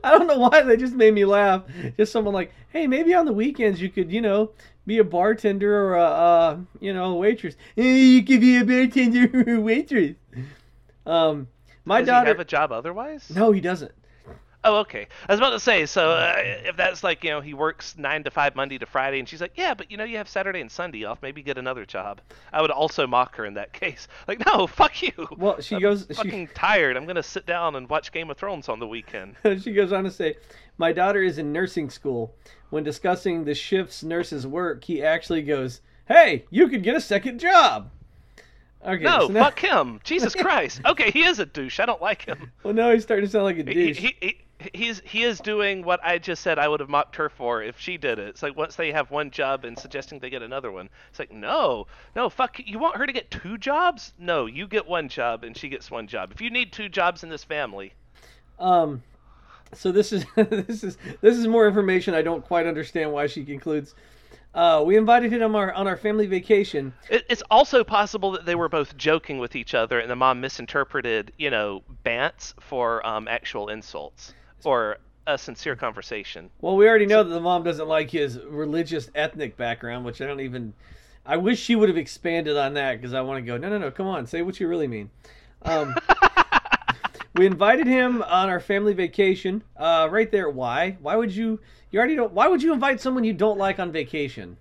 I 0.04 0.18
don't 0.18 0.28
know 0.28 0.38
why 0.38 0.62
that 0.62 0.80
just 0.80 0.94
made 0.94 1.14
me 1.14 1.26
laugh. 1.26 1.64
Just 1.98 2.12
someone 2.12 2.34
like, 2.34 2.54
hey, 2.70 2.88
maybe 2.88 3.14
on 3.14 3.26
the 3.26 3.34
weekends 3.34 3.82
you 3.82 3.90
could, 3.90 4.12
you 4.12 4.22
know, 4.22 4.52
be 4.86 4.98
a 5.00 5.04
bartender 5.04 5.88
or 5.88 5.96
a, 5.96 6.04
uh, 6.04 6.58
you 6.80 6.94
know, 6.94 7.12
a 7.12 7.16
waitress. 7.16 7.56
Hey, 7.76 8.00
you 8.00 8.24
could 8.24 8.42
be 8.42 8.58
a 8.58 8.64
bartender 8.66 9.30
or 9.34 9.56
a 9.56 9.60
waitress. 9.60 10.16
Um, 11.06 11.48
my 11.86 12.00
Does 12.00 12.08
daughter. 12.08 12.26
he 12.26 12.30
have 12.30 12.40
a 12.40 12.46
job 12.46 12.72
otherwise? 12.72 13.30
No, 13.30 13.52
he 13.52 13.60
doesn't. 13.60 13.92
Oh, 14.66 14.78
okay. 14.78 15.08
I 15.28 15.34
was 15.34 15.40
about 15.40 15.50
to 15.50 15.60
say, 15.60 15.86
so 15.86 16.12
uh, 16.12 16.36
if 16.38 16.78
that's 16.78 17.04
like, 17.04 17.24
you 17.24 17.30
know, 17.32 17.42
he 17.42 17.54
works 17.54 17.96
9 17.98 18.24
to 18.24 18.32
5 18.32 18.56
Monday 18.56 18.78
to 18.78 18.86
Friday, 18.86 19.20
and 19.20 19.28
she's 19.28 19.42
like, 19.42 19.54
yeah, 19.56 19.74
but 19.74 19.92
you 19.92 19.98
know, 19.98 20.06
you 20.06 20.16
have 20.18 20.30
Saturday 20.30 20.62
and 20.62 20.72
Sunday 20.72 21.04
off, 21.04 21.20
maybe 21.22 21.42
get 21.44 21.58
another 21.58 21.86
job. 21.86 22.22
I 22.54 22.62
would 22.62 22.72
also 22.72 23.06
mock 23.06 23.36
her 23.36 23.46
in 23.46 23.56
that 23.56 23.74
case. 23.82 24.08
Like, 24.28 24.42
no, 24.46 24.66
fuck 24.68 25.02
you. 25.02 25.12
Well, 25.38 25.60
she 25.60 25.76
I'm 25.76 25.82
goes. 25.82 26.06
She, 26.08 26.14
fucking 26.14 26.50
tired. 26.54 26.96
I'm 26.96 27.04
going 27.06 27.18
to 27.18 27.24
sit 27.24 27.46
down 27.46 27.76
and 27.76 27.90
watch 27.90 28.12
Game 28.14 28.30
of 28.30 28.38
Thrones 28.38 28.70
on 28.70 28.80
the 28.80 28.88
weekend. 28.88 29.36
she 29.62 29.74
goes 29.74 29.92
on 29.92 30.06
to 30.06 30.12
say, 30.12 30.36
My 30.78 30.94
daughter 30.94 31.22
is 31.22 31.38
in 31.38 31.52
nursing 31.52 31.90
school. 31.90 32.34
When 32.70 32.84
discussing 32.84 33.44
the 33.44 33.54
shifts 33.54 34.02
nurses 34.04 34.48
work, 34.48 34.84
he 34.86 35.04
actually 35.04 35.42
goes, 35.44 35.82
Hey, 36.08 36.46
you 36.50 36.70
could 36.70 36.84
get 36.84 36.96
a 36.96 37.02
second 37.02 37.40
job. 37.40 37.90
Okay. 38.86 39.04
No, 39.04 39.28
so 39.28 39.34
now- 39.34 39.44
fuck 39.46 39.60
him. 39.60 40.00
Jesus 40.04 40.36
Christ. 40.42 40.82
Okay, 40.86 41.12
he 41.12 41.24
is 41.24 41.40
a 41.40 41.46
douche. 41.46 41.80
I 41.80 41.86
don't 41.86 42.02
like 42.02 42.26
him. 42.26 42.52
Well, 42.64 42.74
now 42.74 42.92
he's 42.92 43.04
starting 43.04 43.26
to 43.26 43.32
sound 43.32 43.46
like 43.46 43.56
a 43.58 43.64
He, 43.64 43.74
douche. 43.74 43.98
he, 43.98 44.16
he, 44.20 44.38
he's 44.74 45.02
he 45.06 45.24
is 45.24 45.40
doing 45.40 45.84
what 45.84 46.00
I 46.04 46.18
just 46.18 46.42
said 46.42 46.60
I 46.60 46.68
would 46.68 46.80
have 46.80 46.90
mocked 46.90 47.16
her 47.18 47.30
for 47.30 47.62
if 47.62 47.80
she 47.80 47.98
did 47.98 48.20
it. 48.20 48.28
It's 48.28 48.44
like 48.44 48.56
once 48.56 48.76
they 48.76 48.92
have 48.92 49.12
one 49.12 49.32
job 49.32 49.66
and 49.66 49.78
suggesting 49.78 50.20
they 50.20 50.30
get 50.30 50.42
another 50.42 50.72
one. 50.72 50.90
It's 51.10 51.20
like 51.20 51.32
no, 51.32 51.88
no, 52.16 52.30
fuck. 52.30 52.60
You 52.60 52.80
want 52.80 52.98
her 52.98 53.06
to 53.06 53.14
get 53.14 53.32
two 53.32 53.58
jobs? 53.58 54.14
No, 54.18 54.46
you 54.46 54.68
get 54.68 54.88
one 54.88 55.10
job 55.10 55.44
and 55.44 55.56
she 55.58 55.70
gets 55.70 55.90
one 55.92 56.08
job. 56.08 56.32
If 56.32 56.42
you 56.42 56.50
need 56.50 56.72
two 56.72 56.90
jobs 56.90 57.24
in 57.24 57.30
this 57.30 57.44
family, 57.44 57.94
Um, 58.60 59.04
so 59.74 59.92
this 59.92 60.12
is 60.12 60.26
this 60.36 60.84
is 60.84 60.98
this 61.22 61.38
is 61.38 61.48
more 61.48 61.68
information 61.68 62.14
I 62.14 62.22
don't 62.22 62.46
quite 62.46 62.68
understand 62.68 63.12
why 63.12 63.28
she 63.28 63.44
concludes. 63.44 63.96
Uh, 64.54 64.84
we 64.86 64.96
invited 64.98 65.34
him 65.34 65.42
on 65.42 65.56
our 65.56 65.74
on 65.74 65.88
our 65.88 65.98
family 65.98 66.28
vacation. 66.28 66.94
it, 67.10 67.26
it's 67.28 67.42
also 67.50 67.84
possible 67.84 68.32
that 68.32 68.46
they 68.46 68.54
were 68.54 68.70
both 68.70 68.96
joking 68.98 69.40
with 69.40 69.56
each 69.56 69.74
other 69.74 70.00
and 70.00 70.12
the 70.12 70.16
mom 70.16 70.42
misinterpreted, 70.42 71.32
you 71.38 71.50
know, 71.50 71.82
bants 72.06 72.54
for 72.62 73.06
um, 73.06 73.28
actual 73.28 73.70
insults 73.70 74.34
or 74.66 74.98
a 75.28 75.38
sincere 75.38 75.76
conversation. 75.76 76.50
Well, 76.62 76.76
we 76.76 76.88
already 76.88 77.06
know 77.06 77.24
that 77.24 77.30
the 77.30 77.40
mom 77.40 77.64
doesn't 77.64 77.88
like 77.88 78.12
his 78.12 78.40
religious 78.40 79.10
ethnic 79.16 79.58
background, 79.58 80.06
which 80.06 80.22
I 80.22 80.26
don't 80.26 80.42
even. 80.42 80.74
I 81.26 81.38
wish 81.38 81.60
she 81.62 81.76
would 81.76 81.88
have 81.88 81.98
expanded 81.98 82.58
on 82.58 82.74
that 82.74 82.98
because 82.98 83.14
I 83.14 83.22
want 83.22 83.38
to 83.38 83.42
go. 83.42 83.58
No, 83.58 83.70
no, 83.70 83.78
no. 83.78 83.92
Come 83.92 84.08
on, 84.08 84.28
say 84.28 84.42
what 84.42 84.60
you 84.60 84.68
really 84.68 84.88
mean. 84.88 85.10
Um, 85.62 85.96
we 87.36 87.46
invited 87.46 87.88
him 87.88 88.22
on 88.24 88.50
our 88.50 88.60
family 88.60 88.94
vacation. 88.94 89.64
Uh, 89.78 90.10
right 90.12 90.30
there. 90.32 90.50
Why? 90.50 90.98
Why 91.02 91.16
would 91.16 91.34
you? 91.34 91.60
You 91.92 92.00
already 92.00 92.16
don't. 92.16 92.34
Why 92.34 92.48
would 92.48 92.62
you 92.62 92.74
invite 92.74 93.00
someone 93.00 93.24
you 93.24 93.34
don't 93.34 93.58
like 93.58 93.80
on 93.80 93.92
vacation? 93.92 94.58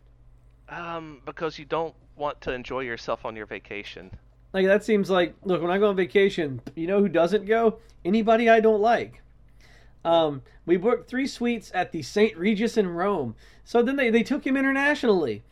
Um, 0.69 1.21
because 1.27 1.59
you 1.59 1.65
don't 1.65 1.95
want 2.17 2.41
to 2.43 2.53
enjoy 2.53 2.81
yourself 2.81 3.25
on 3.25 3.35
your 3.35 3.47
vacation. 3.47 4.11
Like 4.53 4.67
that 4.67 4.85
seems 4.85 5.11
like 5.11 5.35
look 5.45 5.63
when 5.63 5.71
I 5.71 5.79
go 5.79 5.89
on 5.89 5.97
vacation, 5.97 6.61
you 6.75 6.87
know 6.87 7.01
who 7.01 7.09
doesn't 7.09 7.47
go? 7.47 7.79
Anybody 8.05 8.49
I 8.49 8.61
don't 8.61 8.81
like. 8.81 9.22
Um, 10.05 10.43
we 10.67 10.77
booked 10.77 11.09
three 11.09 11.27
suites 11.27 11.71
at 11.75 11.93
the 11.93 12.03
St. 12.03 12.37
Regis 12.37 12.77
in 12.77 12.89
Rome. 12.89 13.35
So 13.65 13.83
then 13.83 13.97
they, 13.97 14.11
they 14.11 14.23
took 14.23 14.47
him 14.47 14.57
internationally. 14.57 15.43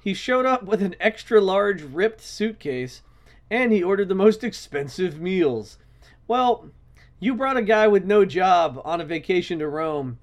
He 0.00 0.14
showed 0.14 0.46
up 0.46 0.62
with 0.62 0.82
an 0.82 0.94
extra 1.00 1.40
large 1.40 1.82
ripped 1.82 2.20
suitcase 2.20 3.02
and 3.50 3.72
he 3.72 3.82
ordered 3.82 4.08
the 4.08 4.14
most 4.14 4.44
expensive 4.44 5.20
meals. 5.20 5.78
Well, 6.28 6.70
you 7.20 7.34
brought 7.34 7.56
a 7.56 7.62
guy 7.62 7.88
with 7.88 8.04
no 8.04 8.24
job 8.24 8.80
on 8.84 9.00
a 9.00 9.04
vacation 9.04 9.58
to 9.60 9.68
Rome. 9.68 10.18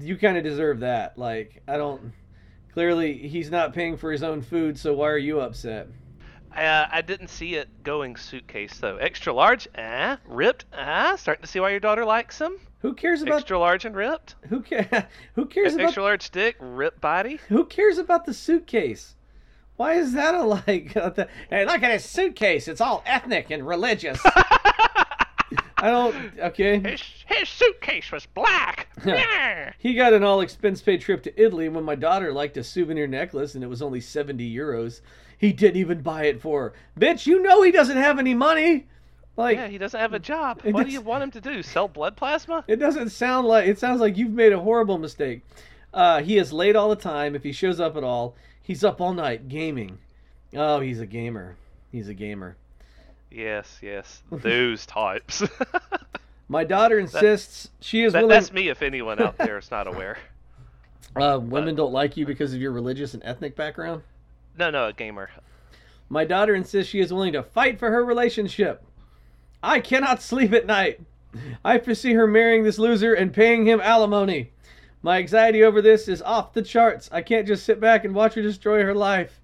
You 0.00 0.16
kind 0.16 0.36
of 0.36 0.44
deserve 0.44 0.80
that. 0.80 1.16
Like, 1.18 1.62
I 1.68 1.76
don't. 1.76 2.12
Clearly, 2.72 3.28
he's 3.28 3.50
not 3.50 3.72
paying 3.72 3.96
for 3.96 4.10
his 4.10 4.24
own 4.24 4.42
food, 4.42 4.78
so 4.78 4.94
why 4.94 5.08
are 5.08 5.18
you 5.18 5.40
upset? 5.40 5.88
Uh, 6.54 6.86
I 6.90 7.02
didn't 7.02 7.28
see 7.28 7.56
it 7.56 7.82
going 7.82 8.16
suitcase 8.16 8.78
though. 8.78 8.96
Extra 8.96 9.32
large, 9.32 9.66
ah, 9.76 10.18
ripped, 10.26 10.66
ah. 10.72 11.16
Starting 11.16 11.42
to 11.42 11.48
see 11.48 11.60
why 11.60 11.70
your 11.70 11.80
daughter 11.80 12.04
likes 12.04 12.38
them. 12.38 12.58
Who 12.80 12.94
cares 12.94 13.22
about 13.22 13.38
Extra 13.38 13.58
large 13.58 13.84
and 13.84 13.96
ripped. 13.96 14.36
Who 14.48 14.62
ca- 14.62 15.06
Who 15.34 15.46
cares 15.46 15.74
about 15.74 15.86
Extra 15.86 16.02
large 16.02 16.30
dick, 16.30 16.56
ripped 16.60 17.00
body. 17.00 17.40
Who 17.48 17.64
cares 17.64 17.98
about 17.98 18.24
the 18.26 18.34
suitcase? 18.34 19.16
Why 19.76 19.94
is 19.94 20.12
that 20.12 20.34
a 20.34 20.42
like? 20.44 20.92
hey, 21.50 21.64
look 21.66 21.82
at 21.82 21.90
his 21.90 22.04
suitcase. 22.04 22.68
It's 22.68 22.80
all 22.80 23.02
ethnic 23.06 23.50
and 23.50 23.66
religious. 23.66 24.20
I 25.76 25.90
don't. 25.90 26.38
Okay. 26.38 26.78
His 26.78 27.02
his 27.26 27.48
suitcase 27.48 28.12
was 28.12 28.26
black. 28.26 28.88
He 29.78 29.94
got 29.94 30.12
an 30.12 30.22
all 30.22 30.40
expense 30.40 30.80
paid 30.80 31.00
trip 31.00 31.22
to 31.24 31.42
Italy 31.42 31.68
when 31.68 31.84
my 31.84 31.94
daughter 31.94 32.32
liked 32.32 32.56
a 32.56 32.64
souvenir 32.64 33.06
necklace 33.06 33.54
and 33.54 33.64
it 33.64 33.66
was 33.66 33.82
only 33.82 34.00
70 34.00 34.54
euros. 34.54 35.00
He 35.44 35.52
didn't 35.52 35.76
even 35.76 36.00
buy 36.00 36.24
it 36.24 36.40
for 36.40 36.62
her. 36.62 36.72
Bitch, 36.98 37.26
you 37.26 37.42
know 37.42 37.60
he 37.62 37.70
doesn't 37.70 37.98
have 37.98 38.18
any 38.18 38.32
money. 38.32 38.86
Like, 39.36 39.58
yeah, 39.58 39.66
he 39.68 39.76
doesn't 39.76 39.98
have 40.00 40.14
a 40.14 40.18
job. 40.18 40.60
What 40.64 40.86
do 40.86 40.92
you 40.92 41.02
want 41.02 41.22
him 41.22 41.30
to 41.32 41.40
do? 41.42 41.62
Sell 41.62 41.86
blood 41.86 42.16
plasma? 42.16 42.64
It 42.66 42.76
doesn't 42.76 43.10
sound 43.10 43.46
like 43.46 43.66
it 43.68 43.78
sounds 43.78 44.00
like 44.00 44.16
you've 44.16 44.30
made 44.30 44.52
a 44.54 44.58
horrible 44.60 44.96
mistake. 44.96 45.42
Uh, 45.92 46.22
he 46.22 46.38
is 46.38 46.50
late 46.50 46.76
all 46.76 46.88
the 46.88 46.96
time. 46.96 47.34
If 47.34 47.42
he 47.42 47.52
shows 47.52 47.78
up 47.78 47.94
at 47.96 48.02
all, 48.04 48.36
he's 48.62 48.82
up 48.82 49.00
all 49.02 49.12
night 49.12 49.48
gaming. 49.48 49.98
Oh, 50.56 50.80
he's 50.80 51.00
a 51.00 51.06
gamer. 51.06 51.56
He's 51.92 52.08
a 52.08 52.14
gamer. 52.14 52.56
Yes, 53.30 53.80
yes. 53.82 54.22
Those 54.32 54.86
types. 55.02 55.42
My 56.48 56.64
daughter 56.64 56.98
insists 56.98 57.68
she 57.80 58.02
is 58.04 58.14
That, 58.14 58.22
willing. 58.22 58.34
that's 58.34 58.52
me 58.52 58.68
if 58.68 58.80
anyone 58.80 59.20
out 59.20 59.36
there 59.36 59.58
is 59.58 59.70
not 59.70 59.86
aware. 59.88 60.16
Uh, 61.14 61.38
women 61.42 61.74
don't 61.74 61.92
like 61.92 62.16
you 62.16 62.24
because 62.24 62.54
of 62.54 62.60
your 62.60 62.72
religious 62.72 63.12
and 63.14 63.22
ethnic 63.24 63.56
background. 63.56 64.02
No, 64.56 64.70
no, 64.70 64.86
a 64.86 64.92
gamer. 64.92 65.30
My 66.08 66.24
daughter 66.24 66.54
insists 66.54 66.90
she 66.90 67.00
is 67.00 67.12
willing 67.12 67.32
to 67.32 67.42
fight 67.42 67.78
for 67.78 67.90
her 67.90 68.04
relationship. 68.04 68.84
I 69.62 69.80
cannot 69.80 70.22
sleep 70.22 70.52
at 70.52 70.66
night. 70.66 71.00
I 71.64 71.78
foresee 71.78 72.12
her 72.14 72.26
marrying 72.26 72.62
this 72.62 72.78
loser 72.78 73.14
and 73.14 73.32
paying 73.32 73.66
him 73.66 73.80
alimony. 73.80 74.52
My 75.02 75.18
anxiety 75.18 75.62
over 75.64 75.82
this 75.82 76.06
is 76.08 76.22
off 76.22 76.52
the 76.52 76.62
charts. 76.62 77.08
I 77.12 77.22
can't 77.22 77.46
just 77.46 77.64
sit 77.64 77.80
back 77.80 78.04
and 78.04 78.14
watch 78.14 78.34
her 78.34 78.42
destroy 78.42 78.84
her 78.84 78.94
life. 78.94 79.40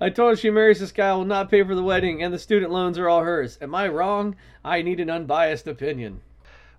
I 0.00 0.10
told 0.10 0.30
her 0.32 0.36
she 0.36 0.50
marries 0.50 0.80
this 0.80 0.92
guy 0.92 1.12
will 1.12 1.24
not 1.26 1.50
pay 1.50 1.62
for 1.62 1.74
the 1.74 1.82
wedding 1.82 2.22
and 2.22 2.32
the 2.32 2.38
student 2.38 2.72
loans 2.72 2.98
are 2.98 3.08
all 3.08 3.22
hers. 3.22 3.58
Am 3.60 3.74
I 3.74 3.88
wrong? 3.88 4.34
I 4.64 4.82
need 4.82 4.98
an 4.98 5.10
unbiased 5.10 5.66
opinion. 5.68 6.22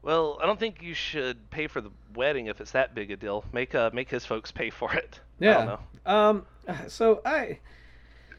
Well, 0.02 0.40
I 0.42 0.48
don't 0.48 0.60
think 0.60 0.82
you 0.82 0.96
should 0.96 1.50
pay 1.52 1.68
for 1.68 1.80
the 1.82 1.92
wedding 2.16 2.48
if 2.48 2.60
it's 2.60 2.72
that 2.72 2.96
big 2.96 3.12
a 3.12 3.16
deal. 3.16 3.46
Make 3.54 3.76
uh 3.76 3.92
make 3.94 4.10
his 4.10 4.26
folks 4.26 4.52
pay 4.52 4.72
for 4.72 4.92
it. 4.94 5.20
I 5.40 5.46
don't 5.46 5.54
Yeah. 5.54 5.66
know. 5.66 6.12
Um 6.12 6.46
so 6.88 7.22
I 7.26 7.60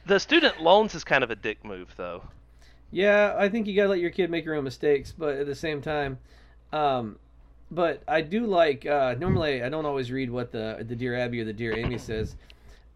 The 0.06 0.18
student 0.18 0.60
loans 0.60 0.94
is 0.94 1.04
kind 1.04 1.24
of 1.24 1.30
a 1.30 1.36
dick 1.36 1.64
move 1.64 1.94
though. 1.96 2.24
Yeah, 2.90 3.34
I 3.38 3.48
think 3.48 3.66
you 3.66 3.74
gotta 3.74 3.88
let 3.88 4.00
your 4.00 4.10
kid 4.10 4.30
make 4.30 4.44
her 4.44 4.54
own 4.54 4.64
mistakes, 4.64 5.14
but 5.16 5.36
at 5.36 5.46
the 5.46 5.54
same 5.54 5.80
time, 5.80 6.18
um, 6.72 7.18
but 7.70 8.02
I 8.06 8.20
do 8.20 8.46
like. 8.46 8.84
Uh, 8.84 9.14
normally, 9.18 9.62
I 9.62 9.70
don't 9.70 9.86
always 9.86 10.12
read 10.12 10.30
what 10.30 10.52
the 10.52 10.84
the 10.86 10.94
dear 10.94 11.18
Abby 11.18 11.40
or 11.40 11.44
the 11.44 11.54
dear 11.54 11.74
Amy 11.74 11.96
says, 11.96 12.36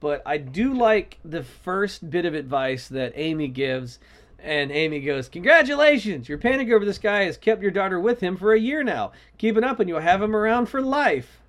but 0.01 0.23
I 0.27 0.37
do 0.37 0.75
like 0.75 1.19
the 1.25 1.43
first 1.43 2.11
bit 2.11 2.27
of 2.27 2.35
advice 2.35 2.89
that 2.89 3.15
Amy 3.17 3.49
gives, 3.49 3.99
and 4.39 4.71
Amy 4.71 5.01
goes, 5.01 5.31
"Congratulations, 5.31 6.29
your 6.29 6.37
panic 6.37 6.71
over 6.71 6.85
this 6.85 6.99
guy 6.99 7.25
has 7.25 7.39
kept 7.39 7.63
your 7.63 7.71
daughter 7.71 7.99
with 7.99 8.21
him 8.21 8.37
for 8.37 8.53
a 8.53 8.61
year 8.61 8.85
now. 8.85 9.13
Keep 9.39 9.57
it 9.57 9.65
up, 9.65 9.81
and 9.81 9.89
you'll 9.89 10.01
have 10.01 10.21
him 10.23 10.37
around 10.37 10.67
for 10.67 10.83
life." 10.83 11.41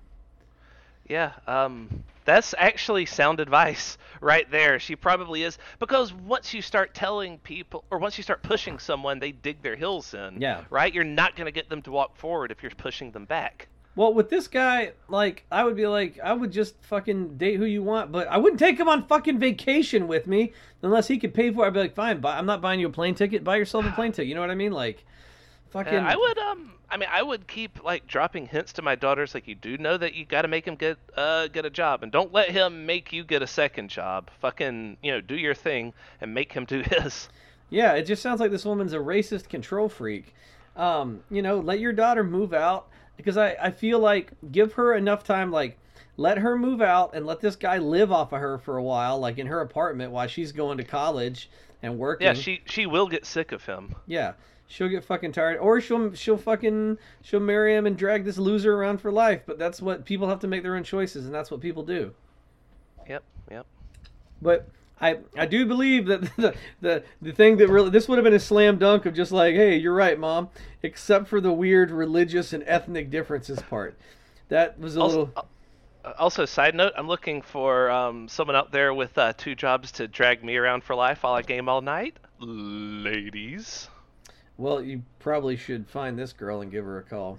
Yeah, 1.06 1.32
um 1.46 2.04
that's 2.28 2.54
actually 2.58 3.06
sound 3.06 3.40
advice 3.40 3.96
right 4.20 4.50
there. 4.50 4.78
She 4.78 4.94
probably 4.94 5.42
is 5.42 5.58
because 5.78 6.12
once 6.12 6.52
you 6.52 6.60
start 6.62 6.94
telling 6.94 7.38
people 7.38 7.84
or 7.90 7.98
once 7.98 8.18
you 8.18 8.22
start 8.22 8.42
pushing 8.42 8.78
someone, 8.78 9.18
they 9.18 9.32
dig 9.32 9.62
their 9.62 9.76
heels 9.76 10.12
in. 10.14 10.40
Yeah. 10.40 10.64
Right? 10.70 10.92
You're 10.92 11.04
not 11.04 11.36
going 11.36 11.46
to 11.46 11.52
get 11.52 11.68
them 11.68 11.82
to 11.82 11.90
walk 11.90 12.16
forward 12.16 12.50
if 12.50 12.62
you're 12.62 12.70
pushing 12.72 13.12
them 13.12 13.24
back. 13.24 13.68
Well, 13.96 14.14
with 14.14 14.30
this 14.30 14.46
guy, 14.46 14.92
like, 15.08 15.44
I 15.50 15.64
would 15.64 15.74
be 15.74 15.88
like, 15.88 16.20
I 16.22 16.32
would 16.32 16.52
just 16.52 16.80
fucking 16.84 17.36
date 17.36 17.56
who 17.56 17.64
you 17.64 17.82
want, 17.82 18.12
but 18.12 18.28
I 18.28 18.36
wouldn't 18.36 18.60
take 18.60 18.78
him 18.78 18.88
on 18.88 19.08
fucking 19.08 19.40
vacation 19.40 20.06
with 20.06 20.28
me 20.28 20.52
unless 20.82 21.08
he 21.08 21.18
could 21.18 21.34
pay 21.34 21.50
for 21.50 21.64
it. 21.64 21.68
I'd 21.68 21.72
be 21.72 21.80
like, 21.80 21.96
fine, 21.96 22.20
buy, 22.20 22.38
I'm 22.38 22.46
not 22.46 22.60
buying 22.60 22.78
you 22.78 22.86
a 22.86 22.90
plane 22.90 23.16
ticket. 23.16 23.42
Buy 23.42 23.56
yourself 23.56 23.86
a 23.86 23.90
plane 23.90 24.12
ticket. 24.12 24.28
You 24.28 24.36
know 24.36 24.40
what 24.40 24.52
I 24.52 24.54
mean? 24.54 24.70
Like, 24.70 25.04
fucking. 25.70 25.94
Uh, 25.94 26.06
I 26.08 26.16
would 26.16 26.38
um 26.38 26.72
I 26.90 26.96
mean 26.96 27.08
I 27.12 27.22
would 27.22 27.46
keep 27.46 27.82
like 27.84 28.06
dropping 28.06 28.46
hints 28.46 28.72
to 28.74 28.82
my 28.82 28.94
daughters 28.94 29.34
like 29.34 29.46
you 29.46 29.54
do 29.54 29.78
know 29.78 29.96
that 29.96 30.14
you 30.14 30.24
got 30.24 30.42
to 30.42 30.48
make 30.48 30.66
him 30.66 30.74
get 30.76 30.98
uh 31.16 31.48
get 31.48 31.64
a 31.64 31.70
job 31.70 32.02
and 32.02 32.12
don't 32.12 32.32
let 32.32 32.50
him 32.50 32.86
make 32.86 33.12
you 33.12 33.24
get 33.24 33.42
a 33.42 33.46
second 33.46 33.90
job. 33.90 34.30
Fucking, 34.40 34.96
you 35.02 35.12
know, 35.12 35.20
do 35.20 35.36
your 35.36 35.54
thing 35.54 35.92
and 36.20 36.34
make 36.34 36.52
him 36.52 36.64
do 36.64 36.82
his. 36.86 37.28
Yeah, 37.70 37.94
it 37.94 38.04
just 38.04 38.22
sounds 38.22 38.40
like 38.40 38.50
this 38.50 38.64
woman's 38.64 38.92
a 38.94 38.98
racist 38.98 39.48
control 39.48 39.88
freak. 39.88 40.34
Um, 40.76 41.20
you 41.30 41.42
know, 41.42 41.58
let 41.58 41.80
your 41.80 41.92
daughter 41.92 42.24
move 42.24 42.54
out 42.54 42.88
because 43.16 43.36
I, 43.36 43.56
I 43.60 43.70
feel 43.70 43.98
like 43.98 44.32
give 44.50 44.74
her 44.74 44.94
enough 44.94 45.24
time, 45.24 45.50
like 45.50 45.76
let 46.16 46.38
her 46.38 46.56
move 46.56 46.80
out 46.80 47.14
and 47.14 47.26
let 47.26 47.40
this 47.40 47.56
guy 47.56 47.78
live 47.78 48.10
off 48.10 48.32
of 48.32 48.40
her 48.40 48.58
for 48.58 48.76
a 48.76 48.82
while, 48.82 49.18
like 49.18 49.38
in 49.38 49.46
her 49.46 49.60
apartment 49.60 50.12
while 50.12 50.26
she's 50.28 50.52
going 50.52 50.78
to 50.78 50.84
college 50.84 51.50
and 51.82 51.98
working. 51.98 52.26
Yeah, 52.26 52.34
she 52.34 52.60
she 52.64 52.86
will 52.86 53.08
get 53.08 53.26
sick 53.26 53.52
of 53.52 53.64
him. 53.64 53.94
Yeah, 54.06 54.32
she'll 54.68 54.88
get 54.88 55.04
fucking 55.04 55.32
tired, 55.32 55.58
or 55.58 55.80
she'll 55.80 56.14
she'll 56.14 56.36
fucking 56.36 56.98
she'll 57.22 57.40
marry 57.40 57.74
him 57.74 57.86
and 57.86 57.96
drag 57.96 58.24
this 58.24 58.38
loser 58.38 58.74
around 58.76 59.00
for 59.00 59.10
life. 59.10 59.42
But 59.46 59.58
that's 59.58 59.82
what 59.82 60.04
people 60.04 60.28
have 60.28 60.38
to 60.40 60.46
make 60.46 60.62
their 60.62 60.76
own 60.76 60.84
choices, 60.84 61.26
and 61.26 61.34
that's 61.34 61.50
what 61.50 61.60
people 61.60 61.82
do. 61.82 62.14
Yep, 63.08 63.24
yep. 63.50 63.66
But 64.40 64.68
I 65.00 65.18
I 65.36 65.46
do 65.46 65.66
believe 65.66 66.06
that 66.06 66.20
the 66.36 66.54
the, 66.80 67.02
the 67.20 67.32
thing 67.32 67.56
that 67.56 67.68
really 67.68 67.90
this 67.90 68.08
would 68.08 68.18
have 68.18 68.24
been 68.24 68.34
a 68.34 68.38
slam 68.40 68.78
dunk 68.78 69.06
of 69.06 69.14
just 69.14 69.32
like, 69.32 69.54
hey, 69.54 69.76
you're 69.76 69.94
right, 69.94 70.18
mom, 70.18 70.50
except 70.82 71.26
for 71.28 71.40
the 71.40 71.52
weird 71.52 71.90
religious 71.90 72.52
and 72.52 72.62
ethnic 72.66 73.10
differences 73.10 73.60
part. 73.62 73.98
That 74.48 74.78
was 74.78 74.96
a 74.96 75.00
Also, 75.00 75.18
little. 75.26 75.34
uh, 76.04 76.12
also, 76.18 76.44
side 76.44 76.74
note, 76.74 76.92
I'm 76.96 77.08
looking 77.08 77.42
for 77.42 77.90
um, 77.90 78.28
someone 78.28 78.56
out 78.56 78.72
there 78.72 78.94
with 78.94 79.16
uh, 79.18 79.32
two 79.36 79.54
jobs 79.54 79.92
to 79.92 80.08
drag 80.08 80.42
me 80.44 80.56
around 80.56 80.84
for 80.84 80.94
life 80.94 81.22
while 81.22 81.34
I 81.34 81.42
game 81.42 81.68
all 81.68 81.80
night. 81.82 82.18
Ladies. 82.40 83.88
Well, 84.58 84.82
you 84.82 85.02
probably 85.20 85.56
should 85.56 85.88
find 85.88 86.18
this 86.18 86.32
girl 86.32 86.60
and 86.60 86.70
give 86.70 86.84
her 86.84 86.98
a 86.98 87.02
call. 87.02 87.38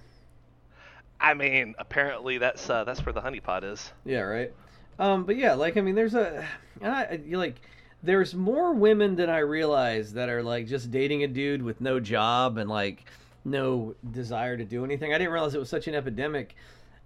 I 1.20 1.34
mean, 1.34 1.76
apparently 1.78 2.38
that's 2.38 2.70
uh, 2.70 2.86
that's 2.86 3.06
where 3.06 3.12
the 3.12 3.22
honeypot 3.22 3.64
is. 3.64 3.92
Yeah, 4.06 4.22
right. 4.22 4.54
Um, 4.98 5.26
but 5.26 5.36
yeah, 5.36 5.54
like 5.54 5.76
I 5.76 5.82
mean, 5.82 5.96
there's 5.96 6.16
a, 6.16 6.46
and 6.82 6.92
I, 6.92 7.20
like, 7.32 7.56
there's 8.02 8.34
more 8.34 8.74
women 8.74 9.18
than 9.18 9.30
I 9.30 9.40
realize 9.40 10.14
that 10.14 10.30
are 10.30 10.42
like 10.42 10.68
just 10.68 10.92
dating 10.92 11.24
a 11.24 11.28
dude 11.28 11.62
with 11.62 11.82
no 11.82 12.00
job 12.00 12.58
and 12.58 12.70
like 12.70 13.04
no 13.44 13.96
desire 14.12 14.56
to 14.56 14.64
do 14.64 14.86
anything. 14.86 15.14
I 15.14 15.18
didn't 15.18 15.34
realize 15.34 15.54
it 15.54 15.60
was 15.60 15.70
such 15.70 15.88
an 15.90 15.96
epidemic. 15.96 16.56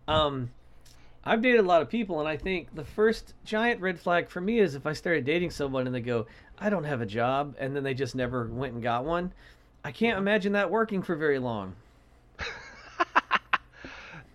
Um, 0.07 0.51
I've 1.23 1.41
dated 1.41 1.61
a 1.61 1.63
lot 1.63 1.81
of 1.81 1.89
people, 1.89 2.19
and 2.19 2.29
I 2.29 2.37
think 2.37 2.75
the 2.75 2.83
first 2.83 3.33
giant 3.45 3.81
red 3.81 3.99
flag 3.99 4.29
for 4.29 4.41
me 4.41 4.59
is 4.59 4.75
if 4.75 4.85
I 4.85 4.93
started 4.93 5.25
dating 5.25 5.51
someone 5.51 5.87
and 5.87 5.95
they 5.95 6.01
go, 6.01 6.27
"I 6.59 6.69
don't 6.69 6.83
have 6.83 7.01
a 7.01 7.05
job," 7.07 7.55
and 7.57 7.75
then 7.75 7.81
they 7.81 7.95
just 7.95 8.13
never 8.13 8.45
went 8.45 8.73
and 8.73 8.83
got 8.83 9.05
one. 9.05 9.33
I 9.83 9.91
can't 9.91 10.17
imagine 10.17 10.53
that 10.53 10.69
working 10.71 11.01
for 11.01 11.15
very 11.15 11.39
long. 11.39 11.75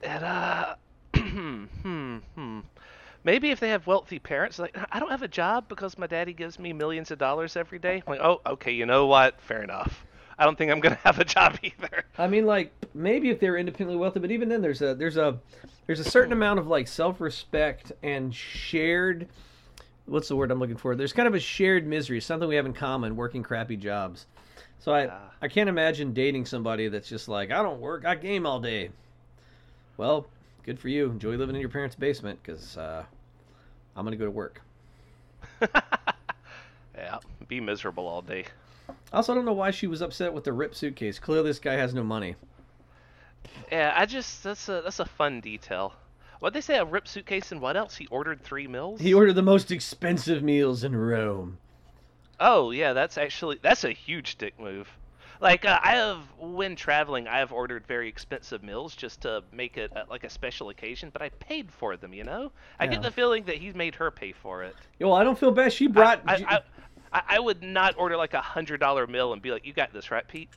And 0.03 0.25
uh, 0.25 0.75
hmm, 1.17 2.19
hmm. 2.35 2.61
Maybe 3.25 3.51
if 3.51 3.61
they 3.61 3.71
have 3.71 3.87
wealthy 3.87 4.19
parents, 4.19 4.59
like 4.59 4.77
I 4.93 5.01
don't 5.01 5.11
have 5.11 5.23
a 5.23 5.29
job 5.29 5.69
because 5.69 5.99
my 5.99 6.07
daddy 6.07 6.33
gives 6.33 6.59
me 6.59 6.73
millions 6.73 7.11
of 7.11 7.19
dollars 7.19 7.57
every 7.57 7.79
day. 7.79 8.03
I'm 8.07 8.13
like, 8.13 8.21
oh, 8.21 8.41
okay, 8.47 8.73
you 8.73 8.87
know 8.87 9.07
what? 9.07 9.41
Fair 9.41 9.63
enough. 9.63 10.07
I 10.39 10.45
don't 10.45 10.57
think 10.57 10.71
I'm 10.71 10.81
gonna 10.81 10.95
have 11.05 11.19
a 11.19 11.25
job 11.25 11.59
either. 11.63 12.05
I 12.17 12.29
mean, 12.29 12.47
like 12.47 12.73
maybe 12.95 13.31
if 13.31 13.41
they're 13.41 13.57
independently 13.57 14.01
wealthy, 14.01 14.21
but 14.21 14.31
even 14.31 14.49
then, 14.49 14.63
there's 14.63 14.83
a 14.83 14.95
there's 14.95 15.17
a 15.17 15.39
there's 15.87 16.01
a 16.01 16.05
certain 16.05 16.33
amount 16.33 16.61
of 16.61 16.69
like 16.69 16.87
self-respect 16.87 17.93
and 18.03 18.35
shared. 18.35 19.29
What's 20.07 20.29
the 20.29 20.37
word 20.37 20.51
I'm 20.51 20.59
looking 20.59 20.77
for? 20.77 20.95
There's 20.95 21.13
kind 21.13 21.29
of 21.29 21.35
a 21.35 21.41
shared 21.41 21.87
misery, 21.87 22.21
something 22.21 22.49
we 22.49 22.57
have 22.57 22.65
in 22.65 22.73
common, 22.73 23.15
working 23.17 23.43
crappy 23.43 23.77
jobs. 23.77 24.27
So 24.81 24.93
I 24.93 25.05
Yeah. 25.05 25.19
I 25.41 25.49
can't 25.49 25.69
imagine 25.69 26.12
dating 26.12 26.47
somebody 26.47 26.88
that's 26.88 27.09
just 27.09 27.29
like 27.29 27.51
I 27.51 27.62
don't 27.62 27.81
work, 27.81 28.05
I 28.05 28.14
game 28.14 28.47
all 28.47 28.61
day. 28.61 28.91
Well, 29.97 30.27
good 30.64 30.79
for 30.79 30.88
you. 30.88 31.11
Enjoy 31.11 31.37
living 31.37 31.55
in 31.55 31.61
your 31.61 31.71
parents' 31.71 31.97
basement 31.97 32.38
because 32.43 32.77
uh, 32.77 33.05
I'm 33.97 34.05
gonna 34.05 34.17
go 34.17 34.25
to 34.25 34.31
work. 34.31 34.62
Yeah, 36.99 37.19
be 37.47 37.61
miserable 37.61 38.07
all 38.07 38.23
day. 38.23 38.47
Also, 39.12 39.33
I 39.33 39.37
don't 39.37 39.45
know 39.45 39.53
why 39.53 39.71
she 39.71 39.87
was 39.87 40.03
upset 40.03 40.33
with 40.33 40.45
the 40.45 40.53
rip 40.53 40.75
suitcase. 40.75 41.19
Clearly, 41.19 41.51
this 41.51 41.59
guy 41.59 41.75
has 41.75 41.95
no 41.95 42.03
money. 42.03 42.35
Yeah, 43.71 43.93
I 43.97 44.05
just 44.05 44.43
that's 44.43 44.69
a 44.69 44.83
that's 44.83 44.99
a 44.99 45.05
fun 45.05 45.41
detail. 45.41 45.95
What 46.41 46.53
they 46.53 46.61
say 46.61 46.77
a 46.77 46.85
rip 46.85 47.07
suitcase 47.09 47.53
and 47.53 47.61
what 47.61 47.77
else? 47.77 47.97
He 47.97 48.07
ordered 48.09 48.43
three 48.43 48.67
meals. 48.67 49.01
He 49.01 49.14
ordered 49.14 49.35
the 49.35 49.43
most 49.43 49.71
expensive 49.71 50.43
meals 50.43 50.85
in 50.85 50.95
Rome. 50.95 51.59
Oh 52.40 52.70
yeah, 52.70 52.92
that's 52.92 53.18
actually 53.18 53.59
that's 53.62 53.85
a 53.85 53.90
huge 53.90 54.37
dick 54.38 54.59
move. 54.61 54.88
Like 55.40 55.64
uh, 55.64 55.79
I 55.83 55.92
have 55.92 56.18
when 56.38 56.74
traveling, 56.77 57.29
I 57.29 57.38
have 57.38 57.53
ordered 57.53 57.87
very 57.87 58.09
expensive 58.09 58.62
meals 58.62 58.96
just 58.96 59.20
to 59.22 59.42
make 59.53 59.77
it 59.77 59.96
uh, 59.96 60.03
like 60.11 60.24
a 60.24 60.31
special 60.31 60.68
occasion, 60.70 61.11
but 61.12 61.22
I 61.22 61.29
paid 61.29 61.70
for 61.70 61.96
them. 61.96 62.12
You 62.12 62.24
know, 62.24 62.51
I 62.81 62.85
Yeah. 62.85 62.90
get 62.92 63.03
the 63.03 63.11
feeling 63.11 63.44
that 63.44 63.57
he's 63.57 63.74
made 63.74 63.94
her 63.96 64.11
pay 64.11 64.33
for 64.33 64.64
it. 64.64 64.74
Well, 65.01 65.14
I 65.14 65.22
don't 65.24 65.38
feel 65.38 65.53
bad. 65.53 65.72
She 65.72 65.87
brought. 65.87 66.22
I, 66.27 66.35
I, 66.48 66.61
I, 67.12 67.22
I 67.37 67.38
would 67.38 67.62
not 67.62 67.94
order 67.98 68.16
like 68.16 68.35
a 68.35 68.40
hundred 68.40 68.81
dollar 68.81 69.07
meal 69.07 69.33
and 69.33 69.40
be 69.40 69.51
like, 69.53 69.64
"You 69.64 69.72
got 69.72 69.92
this, 69.92 70.11
right, 70.11 70.27
Pete?" 70.27 70.48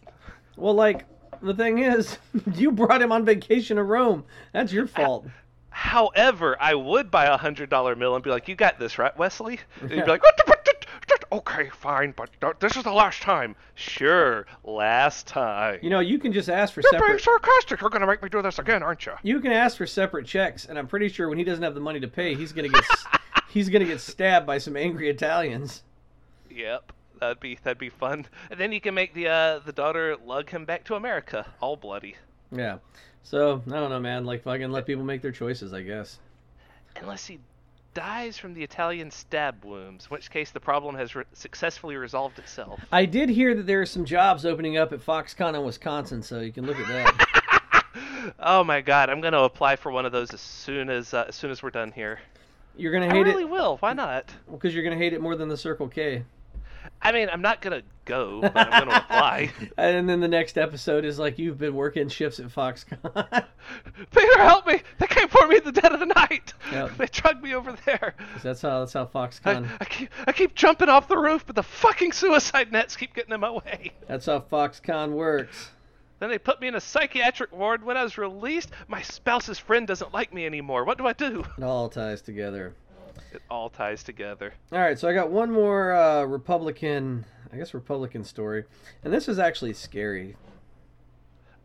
Well, 0.58 0.74
like 0.74 1.06
the 1.44 1.54
thing 1.54 1.80
is, 1.80 2.18
you 2.56 2.72
brought 2.72 3.02
him 3.02 3.12
on 3.12 3.24
vacation 3.24 3.78
to 3.78 3.84
Rome. 3.84 4.24
That's 4.52 4.74
your 4.74 4.88
fault. 4.88 5.28
However, 5.70 6.58
I 6.60 6.76
would 6.76 7.10
buy 7.10 7.26
a 7.26 7.38
hundred 7.38 7.70
dollar 7.70 7.96
meal 7.96 8.16
and 8.16 8.24
be 8.24 8.30
like, 8.30 8.48
"You 8.48 8.56
got 8.56 8.78
this, 8.80 8.98
right, 8.98 9.16
Wesley?" 9.18 9.60
And 9.82 9.92
he'd 9.92 10.06
be 10.06 10.12
like, 10.12 10.24
"What 10.24 10.38
the- 10.38 10.44
what 10.48 10.66
the- 10.66 10.72
what 11.08 11.20
the- 11.21 11.21
"Okay, 11.32 11.70
fine, 11.70 12.14
but 12.16 12.30
th- 12.42 12.56
this 12.60 12.76
is 12.76 12.84
the 12.84 12.92
last 12.92 13.22
time." 13.22 13.56
Sure, 13.76 14.46
last 14.64 15.28
time. 15.28 15.80
You 15.82 15.90
know, 15.90 16.00
you 16.00 16.20
can 16.20 16.34
just 16.34 16.50
ask 16.50 16.74
for 16.74 16.82
separate. 16.82 17.00
You're 17.00 17.08
being 17.10 17.20
sarcastic. 17.20 17.82
You're 17.82 17.90
gonna 17.90 18.08
make 18.08 18.22
me 18.22 18.30
do 18.30 18.42
this 18.42 18.60
again, 18.60 18.84
aren't 18.84 19.06
you? 19.06 19.14
You 19.24 19.40
can 19.40 19.52
ask 19.52 19.78
for 19.78 19.88
separate 19.88 20.26
checks, 20.26 20.66
and 20.66 20.78
I'm 20.78 20.88
pretty 20.88 21.10
sure 21.10 21.30
when 21.30 21.38
he 21.38 21.44
doesn't 21.44 21.64
have 21.64 21.76
the 21.76 21.82
money 21.82 22.00
to 22.00 22.08
pay, 22.08 22.36
he's 22.36 22.52
gonna 22.52 22.70
get 22.70 22.84
he's 23.50 23.70
gonna 23.70 23.86
get 23.86 24.02
stabbed 24.02 24.46
by 24.46 24.58
some 24.58 24.76
angry 24.76 25.10
Italians. 25.10 25.84
Yep, 26.50 26.92
that'd 27.20 27.40
be 27.40 27.58
that'd 27.64 27.78
be 27.78 27.90
fun. 27.90 28.26
And 28.50 28.60
then 28.60 28.72
you 28.72 28.82
can 28.82 28.94
make 28.94 29.14
the 29.14 29.28
uh, 29.28 29.60
the 29.60 29.72
daughter 29.72 30.18
lug 30.26 30.50
him 30.50 30.66
back 30.66 30.84
to 30.86 30.96
America, 30.96 31.46
all 31.62 31.76
bloody. 31.76 32.16
Yeah. 32.52 32.78
So 33.24 33.62
I 33.68 33.72
don't 33.72 33.90
know, 33.90 34.00
man. 34.00 34.26
Like 34.26 34.44
fucking 34.44 34.72
let 34.72 34.86
people 34.86 35.04
make 35.04 35.22
their 35.22 35.32
choices, 35.32 35.74
I 35.74 35.82
guess. 35.82 36.20
Unless 36.98 37.28
he 37.28 37.40
dies 37.94 38.38
from 38.38 38.54
the 38.54 38.64
Italian 38.64 39.12
stab 39.12 39.64
wounds, 39.66 40.06
in 40.06 40.10
which 40.10 40.30
case 40.32 40.52
the 40.52 40.60
problem 40.60 40.96
has 40.96 41.16
re- 41.16 41.24
successfully 41.34 41.96
resolved 41.96 42.40
itself. 42.40 42.80
I 42.92 43.06
did 43.06 43.30
hear 43.30 43.54
that 43.56 43.68
there 43.68 43.82
are 43.82 43.86
some 43.86 44.06
jobs 44.06 44.46
opening 44.46 44.78
up 44.78 44.94
at 44.94 45.00
Foxconn 45.00 45.56
in 45.56 45.64
Wisconsin, 45.64 46.22
so 46.22 46.40
you 46.40 46.52
can 46.52 46.66
look 46.66 46.78
at 46.80 46.88
that. 46.88 47.28
Oh 48.40 48.64
my 48.64 48.82
god, 48.82 49.10
I'm 49.10 49.20
gonna 49.20 49.42
apply 49.42 49.76
for 49.76 49.92
one 49.92 50.06
of 50.06 50.12
those 50.12 50.32
as 50.34 50.40
soon 50.42 50.90
as 50.90 51.14
uh, 51.14 51.26
as 51.28 51.36
soon 51.36 51.50
as 51.52 51.62
we're 51.64 51.72
done 51.72 51.92
here. 51.92 52.20
You're 52.78 52.92
gonna 52.94 53.08
hate 53.08 53.14
I 53.14 53.18
really 53.20 53.30
it 53.32 53.36
Really 53.36 53.46
will. 53.46 53.78
Why 53.78 53.94
not? 53.94 54.32
because 54.52 54.74
you're 54.76 54.84
gonna 54.84 54.96
hate 54.96 55.14
it 55.14 55.22
more 55.22 55.36
than 55.36 55.50
the 55.50 55.58
Circle 55.58 55.88
K. 55.88 56.24
I 57.02 57.12
mean, 57.12 57.30
I'm 57.32 57.42
not 57.42 57.62
gonna 57.62 57.82
go, 58.06 58.42
but 58.42 58.56
I'm 58.56 58.86
gonna 58.86 58.98
apply. 58.98 59.52
And 59.78 60.08
then 60.08 60.20
the 60.20 60.28
next 60.28 60.58
episode 60.58 61.06
is 61.06 61.18
like 61.20 61.40
you've 61.40 61.58
been 61.58 61.76
working 61.76 62.10
shifts 62.10 62.40
at 62.40 62.48
Foxconn. 62.48 63.00
Peter, 64.12 64.38
help 64.44 64.68
me! 64.68 64.82
They 65.00 65.08
came 65.08 65.28
for 65.28 65.48
me 65.48 65.58
at 65.58 65.66
the 65.66 65.72
dead 65.72 65.92
of 65.94 66.00
the 66.00 66.06
night. 66.06 66.54
Yep. 66.72 66.92
They 66.98 67.06
drugged 67.08 67.44
me 67.44 67.56
over 67.56 67.76
there. 67.86 68.16
that's 68.44 68.62
how 68.62 68.80
that's 68.80 68.94
how 68.94 69.04
I, 69.04 69.06
Foxconn 69.06 69.68
I 69.80 69.86
keep 69.86 70.10
I 70.28 70.32
keep 70.32 70.56
jumping 70.56 70.90
off 70.90 71.08
the 71.08 71.18
roof, 71.18 71.46
but 71.46 71.56
the 71.56 71.64
fucking 71.64 72.12
suicide 72.12 72.72
nets 72.72 72.96
keep 72.96 73.14
getting 73.16 73.34
in 73.34 73.40
my 73.40 73.52
way. 73.52 73.92
that's 74.08 74.26
how 74.28 74.40
Foxconn 74.40 75.12
works. 75.12 75.72
Then 76.20 76.30
they 76.30 76.38
put 76.38 76.62
me 76.62 76.68
in 76.68 76.76
a 76.76 76.80
psychiatric 76.82 77.52
ward. 77.52 77.84
When 77.84 77.98
I 77.98 78.04
was 78.04 78.16
released, 78.20 78.70
my 78.88 79.02
spouse's 79.02 79.58
friend 79.58 79.88
doesn't 79.88 80.14
like 80.14 80.32
me 80.32 80.46
anymore. 80.46 80.86
What 80.86 81.00
do 81.00 81.08
I 81.08 81.14
do? 81.14 81.44
It 81.58 81.64
all 81.64 81.90
ties 81.90 82.22
together. 82.22 82.76
It 83.32 83.42
all 83.50 83.70
ties 83.70 84.04
together. 84.04 84.54
All 84.72 84.80
right, 84.80 85.00
so 85.00 85.08
I 85.08 85.14
got 85.14 85.32
one 85.32 85.52
more 85.52 85.94
uh, 85.94 86.24
Republican, 86.24 87.26
I 87.52 87.58
guess 87.58 87.74
Republican 87.74 88.24
story, 88.24 88.66
and 89.04 89.14
this 89.14 89.28
is 89.30 89.40
actually 89.40 89.74
scary. 89.74 90.36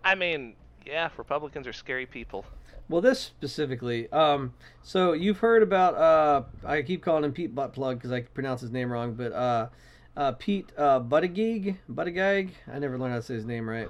I 0.04 0.14
mean, 0.14 0.54
yeah, 0.84 1.08
Republicans 1.16 1.66
are 1.66 1.72
scary 1.72 2.06
people. 2.06 2.44
Well, 2.88 3.00
this 3.00 3.20
specifically. 3.20 4.10
Um, 4.12 4.54
so 4.82 5.12
you've 5.12 5.38
heard 5.38 5.62
about 5.62 5.96
uh, 5.96 6.42
I 6.64 6.82
keep 6.82 7.02
calling 7.02 7.24
him 7.24 7.32
Pete 7.32 7.54
Buttplug 7.54 7.94
because 7.94 8.12
I 8.12 8.20
pronounce 8.22 8.60
his 8.60 8.70
name 8.70 8.92
wrong, 8.92 9.14
but 9.14 9.32
uh, 9.32 9.68
uh, 10.16 10.32
Pete 10.32 10.70
uh, 10.78 11.00
Buttigieg, 11.00 11.78
Buttigieg. 11.90 12.50
I 12.72 12.78
never 12.78 12.96
learned 12.96 13.12
how 13.12 13.18
to 13.18 13.24
say 13.24 13.34
his 13.34 13.44
name 13.44 13.68
right. 13.68 13.88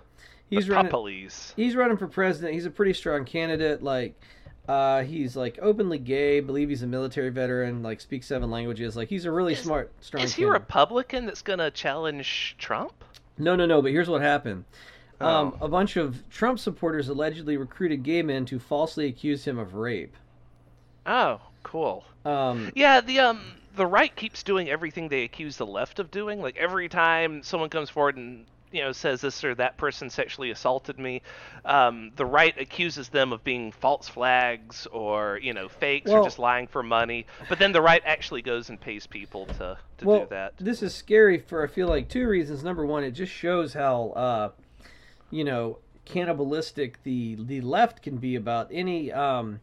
He's 0.48 0.66
the 0.66 0.74
running. 0.74 1.28
He's 1.56 1.76
running 1.76 1.96
for 1.96 2.06
president. 2.06 2.54
He's 2.54 2.66
a 2.66 2.70
pretty 2.70 2.94
strong 2.94 3.24
candidate. 3.24 3.82
Like, 3.82 4.18
uh, 4.68 5.02
he's 5.02 5.36
like 5.36 5.58
openly 5.62 5.98
gay. 5.98 6.40
Believe 6.40 6.68
he's 6.68 6.82
a 6.82 6.86
military 6.86 7.30
veteran. 7.30 7.82
Like, 7.82 8.00
speaks 8.00 8.26
seven 8.26 8.50
languages. 8.50 8.96
Like, 8.96 9.08
he's 9.08 9.24
a 9.24 9.30
really 9.30 9.52
Is- 9.54 9.60
smart, 9.60 9.92
strong. 10.00 10.22
Is 10.24 10.34
he 10.34 10.42
a 10.42 10.46
candidate. 10.46 10.62
Republican 10.62 11.26
that's 11.26 11.42
gonna 11.42 11.70
challenge 11.70 12.56
Trump? 12.58 12.92
No, 13.38 13.54
no, 13.56 13.66
no. 13.66 13.82
But 13.82 13.92
here's 13.92 14.08
what 14.08 14.22
happened. 14.22 14.64
Um, 15.20 15.56
Oh. 15.60 15.64
a 15.64 15.68
bunch 15.68 15.96
of 15.96 16.28
Trump 16.30 16.58
supporters 16.58 17.08
allegedly 17.08 17.56
recruited 17.56 18.02
gay 18.02 18.22
men 18.22 18.44
to 18.46 18.58
falsely 18.58 19.06
accuse 19.06 19.46
him 19.46 19.58
of 19.58 19.74
rape. 19.74 20.14
Oh, 21.06 21.40
cool. 21.62 22.04
Um, 22.24 22.70
Yeah, 22.74 23.00
the 23.00 23.20
um 23.20 23.40
the 23.76 23.86
right 23.86 24.14
keeps 24.16 24.42
doing 24.42 24.68
everything 24.70 25.08
they 25.08 25.22
accuse 25.24 25.56
the 25.56 25.66
left 25.66 25.98
of 25.98 26.10
doing. 26.10 26.40
Like 26.42 26.56
every 26.56 26.88
time 26.88 27.42
someone 27.42 27.70
comes 27.70 27.88
forward 27.90 28.16
and 28.16 28.44
you 28.76 28.82
know 28.82 28.92
says 28.92 29.22
this 29.22 29.42
or 29.42 29.54
that 29.54 29.78
person 29.78 30.10
sexually 30.10 30.50
assaulted 30.50 30.98
me, 30.98 31.22
um, 31.64 32.12
the 32.16 32.26
right 32.26 32.56
accuses 32.60 33.08
them 33.08 33.32
of 33.32 33.42
being 33.42 33.72
false 33.72 34.06
flags 34.06 34.86
or 34.92 35.40
you 35.42 35.54
know 35.54 35.68
fakes 35.68 36.10
Well- 36.10 36.20
or 36.20 36.24
just 36.24 36.38
lying 36.38 36.66
for 36.66 36.82
money. 36.82 37.26
But 37.48 37.58
then 37.58 37.72
the 37.72 37.80
right 37.80 38.02
actually 38.04 38.42
goes 38.42 38.68
and 38.68 38.78
pays 38.78 39.06
people 39.06 39.46
to 39.46 39.78
to 39.98 40.06
well, 40.06 40.20
do 40.20 40.26
that. 40.30 40.52
this 40.58 40.82
is 40.82 40.94
scary 40.94 41.38
for 41.38 41.64
I 41.64 41.68
feel 41.68 41.88
like 41.88 42.08
two 42.08 42.28
reasons. 42.28 42.62
Number 42.62 42.84
one, 42.84 43.02
it 43.02 43.12
just 43.12 43.32
shows 43.32 43.72
how 43.72 44.10
uh, 44.10 44.50
you 45.30 45.44
know 45.44 45.78
cannibalistic 46.04 47.02
the 47.02 47.36
the 47.36 47.60
left 47.62 48.02
can 48.02 48.18
be 48.18 48.36
about 48.36 48.68
any 48.70 49.10
um, 49.10 49.60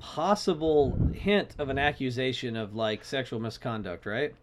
possible 0.00 0.98
hint 1.14 1.54
of 1.58 1.68
an 1.68 1.78
accusation 1.78 2.56
of 2.56 2.74
like 2.74 3.04
sexual 3.04 3.38
misconduct, 3.38 4.06
right? 4.06 4.34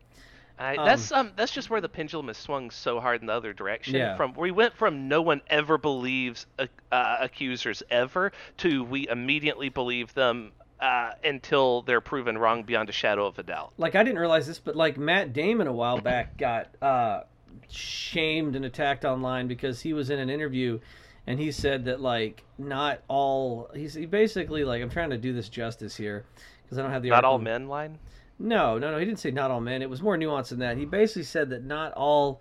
I, 0.59 0.75
Um, 0.75 0.85
that's 0.85 1.11
um 1.11 1.31
that's 1.35 1.51
just 1.51 1.69
where 1.69 1.81
the 1.81 1.89
pendulum 1.89 2.27
has 2.27 2.37
swung 2.37 2.71
so 2.71 2.99
hard 2.99 3.21
in 3.21 3.27
the 3.27 3.33
other 3.33 3.53
direction. 3.53 3.95
Yeah. 3.95 4.15
From 4.17 4.33
we 4.33 4.51
went 4.51 4.75
from 4.75 5.07
no 5.07 5.21
one 5.21 5.41
ever 5.47 5.77
believes 5.77 6.47
uh, 6.57 6.67
uh, 6.91 7.17
accusers 7.21 7.83
ever 7.89 8.31
to 8.57 8.83
we 8.83 9.07
immediately 9.07 9.69
believe 9.69 10.13
them 10.13 10.51
uh, 10.79 11.11
until 11.23 11.81
they're 11.83 12.01
proven 12.01 12.37
wrong 12.37 12.63
beyond 12.63 12.89
a 12.89 12.91
shadow 12.91 13.25
of 13.25 13.37
a 13.39 13.43
doubt. 13.43 13.73
like 13.77 13.95
I 13.95 14.03
didn't 14.03 14.19
realize 14.19 14.47
this, 14.47 14.59
but 14.59 14.75
like 14.75 14.97
Matt 14.97 15.33
Damon 15.33 15.67
a 15.67 15.73
while 15.73 15.99
back 15.99 16.37
got 16.39 16.69
uh, 16.81 17.21
shamed 17.69 18.55
and 18.55 18.65
attacked 18.65 19.05
online 19.05 19.47
because 19.47 19.81
he 19.81 19.93
was 19.93 20.09
in 20.09 20.19
an 20.19 20.29
interview 20.29 20.79
and 21.25 21.39
he 21.39 21.51
said 21.51 21.85
that 21.85 21.99
like 21.99 22.43
not 22.57 23.01
all 23.07 23.69
he's 23.75 23.93
he 23.93 24.05
basically 24.05 24.63
like 24.63 24.81
I'm 24.81 24.89
trying 24.89 25.09
to 25.11 25.17
do 25.17 25.33
this 25.33 25.49
justice 25.49 25.95
here 25.95 26.25
because 26.63 26.77
I 26.77 26.81
don't 26.81 26.91
have 26.91 27.03
the 27.03 27.09
Not 27.09 27.25
all 27.25 27.39
men 27.39 27.67
line. 27.67 27.99
No, 28.39 28.77
no, 28.77 28.91
no. 28.91 28.99
He 28.99 29.05
didn't 29.05 29.19
say 29.19 29.31
not 29.31 29.51
all 29.51 29.61
men. 29.61 29.81
It 29.81 29.89
was 29.89 30.01
more 30.01 30.17
nuanced 30.17 30.49
than 30.49 30.59
that. 30.59 30.77
He 30.77 30.85
basically 30.85 31.23
said 31.23 31.49
that 31.49 31.63
not 31.63 31.93
all, 31.93 32.39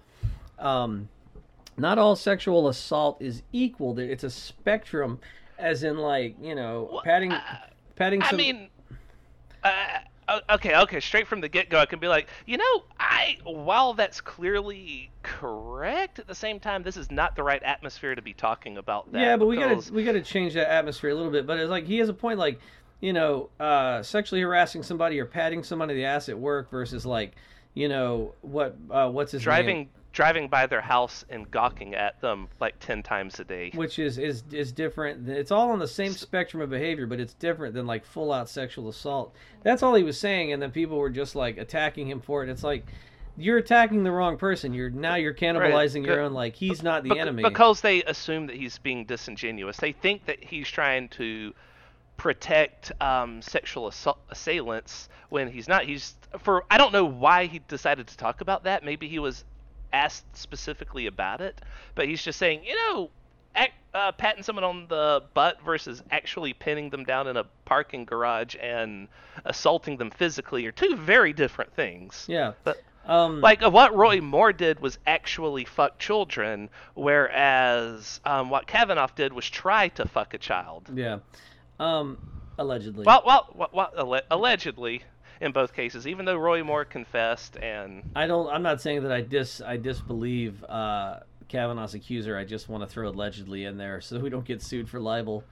um, 0.59 1.09
not 1.77 1.99
all 1.99 2.17
sexual 2.17 2.69
assault 2.69 3.17
is 3.21 3.43
equal. 3.53 3.99
It's 3.99 4.25
a 4.25 4.31
spectrum, 4.31 5.19
as 5.59 5.83
in 5.83 5.97
like 5.99 6.37
you 6.41 6.55
know 6.55 6.89
Well, 6.93 7.03
patting, 7.03 7.33
uh, 7.33 7.43
patting. 7.97 8.23
I 8.23 8.33
mean, 8.33 8.69
uh, 9.63 10.01
okay, 10.51 10.77
okay, 10.77 11.01
straight 11.01 11.27
from 11.27 11.41
the 11.41 11.49
get 11.49 11.71
go, 11.71 11.79
I 11.79 11.87
can 11.87 11.99
be 11.99 12.09
like, 12.09 12.29
you 12.47 12.57
know, 12.57 12.85
I 12.99 13.39
while 13.45 13.95
that's 13.95 14.21
clearly 14.21 15.11
correct, 15.23 16.19
at 16.19 16.27
the 16.27 16.35
same 16.35 16.61
time, 16.61 16.83
this 16.83 16.97
is 16.97 17.11
not 17.11 17.37
the 17.37 17.43
right 17.43 17.63
atmosphere 17.63 18.15
to 18.15 18.23
be 18.23 18.33
talking 18.33 18.79
about 18.79 19.11
that. 19.13 19.21
Yeah, 19.21 19.37
but 19.37 19.47
we 19.47 19.57
gotta 19.57 19.93
we 19.93 20.05
gotta 20.05 20.23
change 20.23 20.55
that 20.55 20.71
atmosphere 20.71 21.11
a 21.11 21.15
little 21.15 21.33
bit. 21.33 21.47
But 21.47 21.59
it's 21.59 21.71
like 21.71 21.87
he 21.87 21.99
has 21.99 22.09
a 22.09 22.15
point, 22.15 22.39
like 22.39 22.59
you 23.01 23.13
know, 23.13 23.51
uh, 23.61 24.03
sexually 24.03 24.43
harassing 24.43 24.83
somebody 24.83 25.21
or 25.21 25.27
patting 25.27 25.63
somebody 25.63 25.95
the 25.95 26.05
ass 26.05 26.29
at 26.29 26.39
work 26.39 26.71
versus 26.71 27.05
like, 27.05 27.33
you 27.75 27.89
know, 27.89 28.35
what 28.41 28.77
uh, 28.91 29.09
what's 29.09 29.33
his 29.33 29.43
driving 29.43 29.77
name? 29.77 29.89
driving 30.17 30.49
by 30.49 30.67
their 30.67 30.81
house 30.81 31.27
and 31.29 31.51
gawking 31.51 31.95
at 31.95 32.19
them 32.23 32.49
like 32.59 32.75
ten 32.81 33.03
times 33.03 33.39
a 33.39 33.45
day. 33.45 33.71
Which 33.75 33.99
is 33.99 34.17
is 34.17 34.43
is 34.51 34.73
different. 34.73 35.29
It's 35.29 35.51
all 35.51 35.71
on 35.71 35.79
the 35.79 35.87
same 35.87 36.13
spectrum 36.13 36.63
of 36.63 36.71
behavior, 36.71 37.07
but 37.07 37.21
it's 37.21 37.35
different 37.35 37.75
than 37.75 37.87
like 37.87 38.05
full 38.05 38.33
out 38.33 38.49
sexual 38.49 38.89
assault. 38.89 39.35
That's 39.63 39.83
all 39.83 39.95
he 39.95 40.03
was 40.03 40.19
saying, 40.19 40.53
and 40.53 40.63
then 40.63 40.71
people 40.71 40.97
were 40.97 41.11
just 41.11 41.37
like 41.37 41.59
attacking 41.59 42.09
him 42.09 42.21
for 42.21 42.43
it. 42.43 42.49
It's 42.49 42.65
like. 42.65 42.85
You're 43.39 43.59
attacking 43.59 44.03
the 44.03 44.13
wrong 44.13 44.39
person. 44.39 44.73
You're 44.73 44.89
now 44.89 45.17
you're 45.17 45.35
cannibalizing 45.35 46.07
your 46.07 46.21
own. 46.21 46.33
Like 46.33 46.57
he's 46.57 46.83
not 46.83 47.03
the 47.03 47.11
Bec- 47.11 47.19
enemy. 47.19 47.43
Because 47.43 47.83
they 47.83 48.03
assume 48.05 48.47
that 48.47 48.57
he's 48.57 48.79
being 48.79 49.05
disingenuous. 49.05 49.77
They 49.77 49.93
think 49.93 50.25
that 50.25 50.43
he's 50.43 50.67
trying 50.67 51.11
to 51.11 51.53
protect 52.17 52.93
um, 53.01 53.43
sexual 53.43 53.89
assault 53.89 54.19
assailants 54.31 55.09
when 55.29 55.51
he's 55.51 55.69
not. 55.69 55.85
He's 55.85 56.15
for 56.39 56.65
I 56.71 56.79
don't 56.79 56.93
know 56.93 57.05
why 57.05 57.47
he 57.47 57.61
decided 57.69 58.07
to 58.09 58.17
talk 58.17 58.41
about 58.41 58.65
that. 58.65 58.85
Maybe 58.85 59.09
he 59.09 59.19
was 59.19 59.45
asked 59.93 60.25
specifically 60.37 61.07
about 61.07 61.41
it, 61.41 61.61
but 61.95 62.07
he's 62.07 62.23
just 62.23 62.39
saying, 62.39 62.65
you 62.65 62.75
know, 62.75 63.11
act, 63.55 63.73
uh, 63.95 64.13
patting 64.13 64.43
someone 64.43 64.65
on 64.65 64.87
the 64.89 65.23
butt 65.35 65.61
versus 65.63 66.03
actually 66.11 66.53
pinning 66.53 66.91
them 66.91 67.05
down 67.05 67.29
in 67.29 67.37
a 67.37 67.45
parking 67.65 68.05
garage 68.05 68.55
and 68.61 69.09
assaulting 69.45 69.97
them 69.97 70.11
physically 70.11 70.67
are 70.67 70.73
two 70.73 70.97
very 70.97 71.33
different 71.33 71.73
things. 71.75 72.27
yeah. 72.29 72.53
But 72.65 72.83
Um, 73.07 73.41
like 73.41 73.63
uh, 73.63 73.71
what 73.71 73.95
Roy 73.95 74.21
Moore 74.21 74.53
did 74.53 74.81
was 74.81 74.99
actually 75.07 75.65
fuck 75.65 75.99
children, 75.99 76.69
whereas 76.95 78.21
um, 78.25 78.51
what 78.51 78.67
Kavanaugh 78.67 79.09
did 79.15 79.33
was 79.33 79.49
try 79.49 79.89
to 79.91 80.07
fuck 80.07 80.35
a 80.35 80.39
child. 80.39 80.91
yeah. 80.93 81.19
Um, 81.79 82.19
allegedly. 82.59 83.05
Well, 83.05 83.23
well, 83.27 83.49
well, 83.55 83.71
well 83.73 83.91
alle- 83.97 84.23
allegedly 84.31 85.03
in 85.41 85.53
both 85.53 85.75
cases, 85.75 86.07
even 86.07 86.25
though 86.25 86.37
Roy 86.37 86.65
Moore 86.65 86.85
confessed 86.85 87.57
and 87.59 88.03
I 88.15 88.27
don't. 88.27 88.49
I'm 88.49 88.63
not 88.63 88.81
saying 88.81 89.03
that 89.03 89.13
I 89.13 89.21
dis. 89.21 89.61
I 89.61 89.77
disbelieve 89.77 90.65
uh, 90.65 91.21
Kavanaugh's 91.49 91.95
accuser. 91.95 92.37
I 92.37 92.45
just 92.45 92.69
want 92.69 92.83
to 92.83 92.87
throw 92.87 93.09
allegedly 93.09 93.65
in 93.65 93.77
there 93.77 94.01
so 94.01 94.19
we 94.19 94.31
don't 94.31 94.45
get 94.45 94.63
sued 94.63 94.89
for 94.89 95.01
libel. 95.01 95.45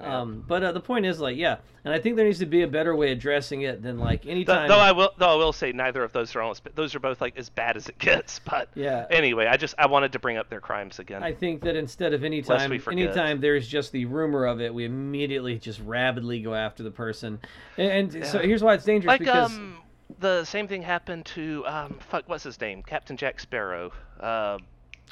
Um, 0.00 0.44
but 0.46 0.62
uh, 0.62 0.72
the 0.72 0.80
point 0.80 1.06
is, 1.06 1.20
like, 1.20 1.36
yeah, 1.36 1.56
and 1.84 1.94
I 1.94 1.98
think 1.98 2.16
there 2.16 2.24
needs 2.24 2.40
to 2.40 2.46
be 2.46 2.62
a 2.62 2.66
better 2.66 2.94
way 2.94 3.12
of 3.12 3.18
addressing 3.18 3.62
it 3.62 3.82
than 3.82 3.98
like 3.98 4.26
anytime. 4.26 4.68
though 4.68 4.78
I 4.78 4.92
will 4.92 5.10
though 5.18 5.32
I 5.32 5.34
will 5.36 5.52
say 5.52 5.72
neither 5.72 6.02
of 6.02 6.12
those 6.12 6.34
are 6.34 6.42
almost 6.42 6.66
those 6.74 6.94
are 6.94 7.00
both 7.00 7.20
like 7.20 7.36
as 7.38 7.48
bad 7.48 7.76
as 7.76 7.88
it 7.88 7.98
gets. 7.98 8.40
But 8.46 8.68
Yeah. 8.74 9.06
anyway, 9.10 9.46
I 9.46 9.56
just 9.56 9.74
I 9.78 9.86
wanted 9.86 10.12
to 10.12 10.18
bring 10.18 10.36
up 10.36 10.48
their 10.50 10.60
crimes 10.60 10.98
again. 10.98 11.22
I 11.22 11.32
think 11.32 11.62
that 11.62 11.76
instead 11.76 12.12
of 12.12 12.24
any 12.24 12.42
time, 12.42 12.70
we 12.70 12.78
forget. 12.78 13.06
anytime 13.06 13.40
there's 13.40 13.66
just 13.66 13.92
the 13.92 14.04
rumor 14.04 14.46
of 14.46 14.60
it, 14.60 14.72
we 14.72 14.84
immediately 14.84 15.58
just 15.58 15.80
rabidly 15.80 16.40
go 16.40 16.54
after 16.54 16.82
the 16.82 16.90
person. 16.90 17.38
And, 17.78 18.14
and 18.14 18.26
so 18.26 18.38
here's 18.40 18.62
why 18.62 18.74
it's 18.74 18.84
dangerous 18.84 19.12
like 19.12 19.20
because 19.20 19.52
um 19.52 19.78
the 20.18 20.44
same 20.44 20.68
thing 20.68 20.82
happened 20.82 21.26
to 21.26 21.64
um 21.66 21.98
fuck 22.08 22.28
what's 22.28 22.44
his 22.44 22.60
name 22.60 22.82
Captain 22.82 23.16
Jack 23.16 23.40
Sparrow. 23.40 23.92
Uh, 24.20 24.58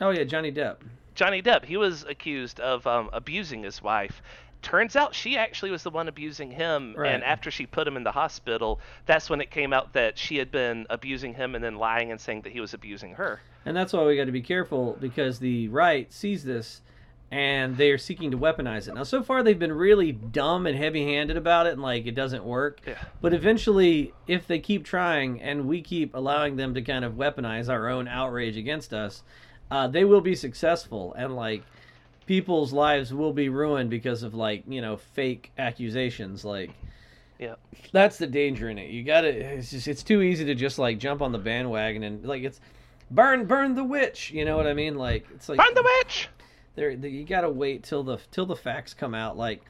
oh 0.01 0.11
yeah, 0.11 0.25
Johnny 0.25 0.53
Depp. 0.53 0.77
Johnny 1.15 1.43
Depp, 1.43 1.65
he 1.65 1.77
was 1.77 2.05
accused 2.09 2.59
of 2.59 2.87
um, 2.87 3.09
abusing 3.13 3.63
his 3.63 3.81
wife. 3.81 4.21
Turns 4.65 4.97
out 4.97 5.15
she 5.15 5.37
actually 5.37 5.71
was 5.71 5.83
the 5.83 5.91
one 5.91 6.09
abusing 6.09 6.51
him, 6.51 6.95
Right. 6.97 7.13
and 7.13 7.23
after 7.23 7.51
she 7.51 7.67
put 7.67 7.87
him 7.87 7.97
in 7.99 8.03
the 8.03 8.13
hospital, 8.13 8.81
that's 9.05 9.29
when 9.29 9.41
it 9.43 9.51
came 9.51 9.73
out 9.75 9.93
that 9.93 10.17
she 10.19 10.39
had 10.39 10.51
been 10.51 10.87
abusing 10.89 11.35
him 11.35 11.55
and 11.55 11.63
then 11.63 11.77
lying 11.77 12.11
and 12.11 12.19
saying 12.21 12.41
that 12.43 12.53
he 12.53 12.61
was 12.61 12.73
abusing 12.73 13.13
her. 13.13 13.41
And 13.67 13.77
that's 13.77 13.93
why 13.93 14.03
we 14.05 14.17
got 14.17 14.25
to 14.25 14.33
be 14.33 14.41
careful 14.43 14.97
because 15.01 15.39
the 15.39 15.69
right 15.69 16.11
sees 16.13 16.45
this 16.45 16.81
and 17.31 17.77
they 17.77 17.91
are 17.91 17.99
seeking 17.99 18.31
to 18.31 18.39
weaponize 18.39 18.89
it. 18.89 18.95
Now, 18.95 19.03
so 19.03 19.23
far, 19.23 19.43
they've 19.43 19.59
been 19.59 19.73
really 19.73 20.13
dumb 20.13 20.67
and 20.67 20.77
heavy 20.79 21.05
handed 21.05 21.37
about 21.37 21.67
it 21.67 21.75
and 21.75 21.83
like 21.83 22.07
it 22.07 22.15
doesn't 22.15 22.45
work. 22.45 22.81
Yeah. 22.87 22.95
But 23.21 23.35
eventually, 23.35 24.15
if 24.27 24.47
they 24.47 24.61
keep 24.61 24.85
trying 24.85 25.43
and 25.43 25.67
we 25.67 25.83
keep 25.83 26.15
allowing 26.15 26.57
them 26.57 26.73
to 26.75 26.81
kind 26.83 27.05
of 27.05 27.15
weaponize 27.15 27.69
our 27.69 27.89
own 27.89 28.09
outrage 28.09 28.57
against 28.57 28.95
us, 28.95 29.23
uh, 29.71 29.89
they 29.89 30.05
will 30.05 30.21
be 30.21 30.35
successful. 30.35 31.13
And 31.19 31.35
like 31.37 31.65
people's 32.27 32.73
lives 32.73 33.13
will 33.13 33.33
be 33.33 33.49
ruined 33.49 33.91
because 33.91 34.23
of 34.23 34.35
like, 34.35 34.65
you 34.69 34.81
know, 34.81 34.97
fake 34.97 35.53
accusations. 35.59 36.45
Like, 36.45 36.71
Yeah. 37.39 37.55
that's 37.93 38.19
the 38.19 38.27
danger 38.27 38.69
in 38.71 38.79
it. 38.79 38.91
You 38.91 39.03
gotta. 39.03 39.29
It's 39.29 39.71
just. 39.71 39.89
It's 39.89 40.03
too 40.03 40.23
easy 40.23 40.45
to 40.47 40.55
just 40.55 40.79
like 40.79 40.99
jump 40.99 41.21
on 41.23 41.33
the 41.33 41.39
bandwagon 41.39 42.03
and 42.03 42.25
like 42.25 42.43
it's 42.45 42.61
burn, 43.11 43.45
burn 43.47 43.75
the 43.75 43.85
witch. 43.85 44.31
You 44.31 44.45
know 44.45 44.57
what 44.57 44.67
I 44.67 44.75
mean? 44.75 44.97
Like 44.97 45.27
it's 45.35 45.49
like 45.49 45.59
Burn 45.59 45.75
the 45.75 45.83
witch! 45.83 46.29
there. 46.77 46.97
the- 46.97 47.11
You 47.11 47.25
gotta 47.25 47.51
wait 47.51 47.83
till 47.85 48.03
the 48.03 48.19
till 48.31 48.47
the 48.47 48.57
facts 48.57 48.95
come 48.95 49.15
out. 49.15 49.37
Like, 49.37 49.63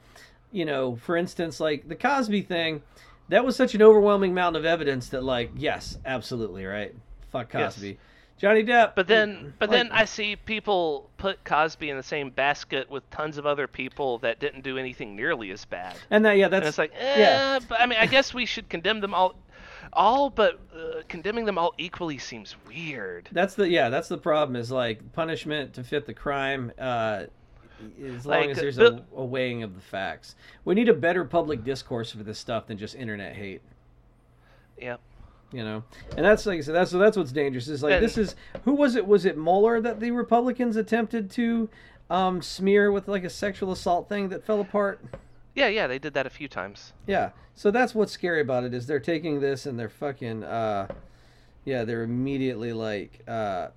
you 0.51 0.65
know, 0.65 0.95
for 0.95 1.17
instance, 1.17 1.59
like 1.59 1.87
the 1.87 1.95
Cosby 1.95 2.41
thing. 2.43 2.81
That 3.29 3.43
was 3.43 3.55
such 3.55 3.73
an 3.73 3.81
overwhelming 3.81 4.35
mountain 4.35 4.59
of 4.59 4.65
evidence 4.67 5.09
that, 5.09 5.23
like, 5.23 5.49
yes, 5.57 5.97
absolutely, 6.05 6.63
right. 6.63 6.93
Fuck 7.31 7.55
Yes. 7.55 7.81
Johnny 8.37 8.63
Depp. 8.63 8.95
But 8.95 9.07
then, 9.07 9.53
but 9.59 9.69
like- 9.69 9.77
then 9.79 9.91
I 9.91 10.05
see 10.05 10.35
people 10.35 11.09
put 11.17 11.43
Cosby 11.45 11.89
in 11.89 11.97
the 11.97 12.03
same 12.03 12.29
basket 12.29 12.89
with 12.89 13.09
tons 13.09 13.37
of 13.37 13.45
other 13.45 13.67
people 13.67 14.17
that 14.19 14.39
didn't 14.39 14.61
do 14.63 14.77
anything 14.77 15.15
nearly 15.15 15.51
as 15.51 15.63
bad. 15.65 15.95
and 16.09 16.25
that, 16.25 16.37
yeah, 16.37 16.45
And 16.45 16.53
that's 16.53 16.67
it's 16.67 16.77
like, 16.77 16.91
eh, 16.99 17.19
yeah. 17.19 17.59
but 17.67 17.79
I 17.79 17.85
mean, 17.85 17.97
I 17.99 18.05
guess 18.07 18.33
we 18.33 18.45
should 18.45 18.67
condemn 18.67 18.99
them 18.99 19.13
all, 19.13 19.35
all, 19.93 20.29
but 20.29 20.59
uh, 20.75 21.01
condemning 21.07 21.45
them 21.45 21.57
all 21.57 21.73
equally 21.77 22.17
seems 22.17 22.55
weird. 22.67 23.29
That's 23.31 23.55
the 23.55 23.69
yeah. 23.69 23.87
That's 23.89 24.09
the 24.09 24.17
problem. 24.17 24.57
Is 24.57 24.69
like 24.71 25.13
punishment 25.13 25.73
to 25.75 25.83
fit 25.83 26.05
the 26.05 26.13
crime. 26.13 26.71
Uh, 26.77 27.25
as 28.05 28.25
long 28.25 28.39
Like, 28.41 28.49
as 28.51 28.57
there's 28.57 28.77
Bill- 28.77 29.05
a, 29.15 29.19
a 29.21 29.25
weighing 29.25 29.61
of 29.63 29.75
the 29.75 29.81
facts, 29.81 30.35
we 30.65 30.75
need 30.75 30.89
a 30.89 30.93
better 30.93 31.23
public 31.25 31.63
discourse 31.63 32.11
for 32.11 32.23
this 32.23 32.39
stuff 32.39 32.67
than 32.67 32.77
just 32.77 32.95
internet 32.95 33.35
hate. 33.35 33.61
Yep. 34.81 34.99
You 35.55 35.63
know, 35.63 35.83
and 36.17 36.25
that's 36.25 36.45
like 36.45 36.57
I 36.57 36.61
said. 36.61 36.75
That's 36.75 36.91
so 36.91 36.97
that's 36.97 37.15
what's 37.15 37.31
dangerous. 37.31 37.69
Is 37.69 37.81
like 37.81 37.93
And- 37.93 38.03
this 38.03 38.17
is 38.17 38.35
who 38.65 38.73
was 38.73 38.95
it? 38.97 39.07
Was 39.07 39.23
it 39.23 39.37
Mueller 39.37 39.79
that 39.79 40.01
the 40.01 40.11
Republicans 40.11 40.75
attempted 40.75 41.31
to 41.31 41.69
um, 42.09 42.41
smear 42.41 42.91
with 42.91 43.07
like 43.07 43.23
a 43.23 43.29
sexual 43.29 43.71
assault 43.71 44.09
thing 44.09 44.27
that 44.29 44.43
fell 44.45 44.59
apart? 44.59 44.99
Yeah, 45.53 45.69
yeah, 45.69 45.87
they 45.87 45.97
did 45.97 46.13
that 46.15 46.25
a 46.25 46.29
few 46.29 46.49
times. 46.49 46.91
Yeah. 47.07 47.29
So 47.53 47.71
that's 47.71 47.95
what's 47.95 48.11
scary 48.11 48.41
about 48.41 48.65
it 48.65 48.73
is 48.73 48.85
they're 48.85 48.99
taking 48.99 49.39
this 49.39 49.65
and 49.65 49.79
they're 49.79 49.87
fucking 49.87 50.43
uh 50.43 50.87
yeah, 51.63 51.85
they're 51.85 52.03
immediately 52.03 52.73
like 52.73 53.21
uh 53.25 53.69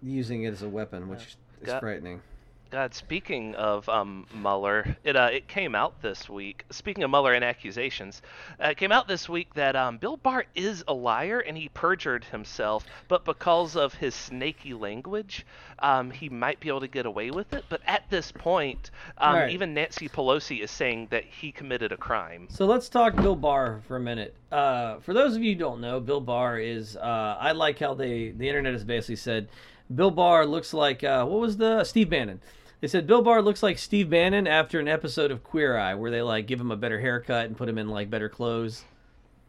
using 0.00 0.44
it 0.44 0.52
as 0.52 0.62
a 0.62 0.68
weapon, 0.68 1.08
which 1.08 1.36
is 1.60 1.66
Got- 1.66 1.80
frightening. 1.80 2.22
God, 2.70 2.94
speaking 2.94 3.54
of 3.54 3.88
um, 3.88 4.26
Mueller, 4.34 4.96
it 5.02 5.16
uh, 5.16 5.30
it 5.32 5.48
came 5.48 5.74
out 5.74 6.02
this 6.02 6.28
week. 6.28 6.64
Speaking 6.70 7.02
of 7.02 7.10
Mueller 7.10 7.32
and 7.32 7.42
accusations, 7.42 8.20
uh, 8.62 8.68
it 8.68 8.76
came 8.76 8.92
out 8.92 9.08
this 9.08 9.26
week 9.26 9.54
that 9.54 9.74
um, 9.74 9.96
Bill 9.96 10.18
Barr 10.18 10.44
is 10.54 10.84
a 10.86 10.92
liar 10.92 11.40
and 11.40 11.56
he 11.56 11.70
perjured 11.70 12.24
himself, 12.24 12.84
but 13.08 13.24
because 13.24 13.74
of 13.74 13.94
his 13.94 14.14
snaky 14.14 14.74
language, 14.74 15.46
um, 15.78 16.10
he 16.10 16.28
might 16.28 16.60
be 16.60 16.68
able 16.68 16.80
to 16.80 16.88
get 16.88 17.06
away 17.06 17.30
with 17.30 17.54
it. 17.54 17.64
But 17.70 17.80
at 17.86 18.08
this 18.10 18.32
point, 18.32 18.90
um, 19.16 19.34
Alright. 19.34 19.52
even 19.52 19.72
Nancy 19.72 20.08
Pelosi 20.08 20.60
is 20.60 20.70
saying 20.70 21.08
that 21.10 21.24
he 21.24 21.52
committed 21.52 21.92
a 21.92 21.96
crime. 21.96 22.48
So 22.50 22.66
let's 22.66 22.90
talk 22.90 23.16
Bill 23.16 23.36
Barr 23.36 23.80
for 23.88 23.96
a 23.96 24.00
minute. 24.00 24.34
Uh, 24.52 24.98
for 24.98 25.14
those 25.14 25.34
of 25.34 25.42
you 25.42 25.54
who 25.54 25.58
don't 25.58 25.80
know, 25.80 26.00
Bill 26.00 26.20
Barr 26.20 26.58
is. 26.58 26.96
Uh, 26.96 27.36
I 27.40 27.52
like 27.52 27.78
how 27.78 27.94
they 27.94 28.30
the 28.30 28.46
internet 28.46 28.74
has 28.74 28.84
basically 28.84 29.16
said 29.16 29.48
Bill 29.94 30.10
Barr 30.10 30.44
looks 30.44 30.74
like 30.74 31.02
uh, 31.02 31.24
what 31.24 31.40
was 31.40 31.56
the 31.56 31.84
Steve 31.84 32.10
Bannon. 32.10 32.40
They 32.80 32.88
said 32.88 33.06
Bill 33.06 33.22
Barr 33.22 33.42
looks 33.42 33.62
like 33.62 33.78
Steve 33.78 34.08
Bannon 34.08 34.46
after 34.46 34.78
an 34.78 34.86
episode 34.86 35.30
of 35.30 35.42
Queer 35.42 35.76
Eye, 35.76 35.94
where 35.94 36.10
they 36.10 36.22
like 36.22 36.46
give 36.46 36.60
him 36.60 36.70
a 36.70 36.76
better 36.76 37.00
haircut 37.00 37.46
and 37.46 37.56
put 37.56 37.68
him 37.68 37.76
in 37.78 37.88
like 37.88 38.08
better 38.08 38.28
clothes. 38.28 38.84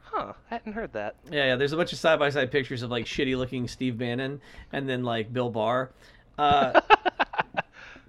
Huh? 0.01 0.33
I 0.49 0.55
hadn't 0.55 0.73
heard 0.73 0.93
that. 0.93 1.15
Yeah, 1.29 1.45
yeah. 1.45 1.55
There's 1.55 1.71
a 1.71 1.77
bunch 1.77 1.93
of 1.93 1.99
side 1.99 2.17
by 2.17 2.31
side 2.31 2.51
pictures 2.51 2.81
of 2.81 2.89
like 2.89 3.05
shitty 3.05 3.37
looking 3.37 3.67
Steve 3.67 3.97
Bannon 3.97 4.41
and 4.73 4.89
then 4.89 5.03
like 5.03 5.31
Bill 5.31 5.51
Barr. 5.51 5.91
Uh, 6.39 6.81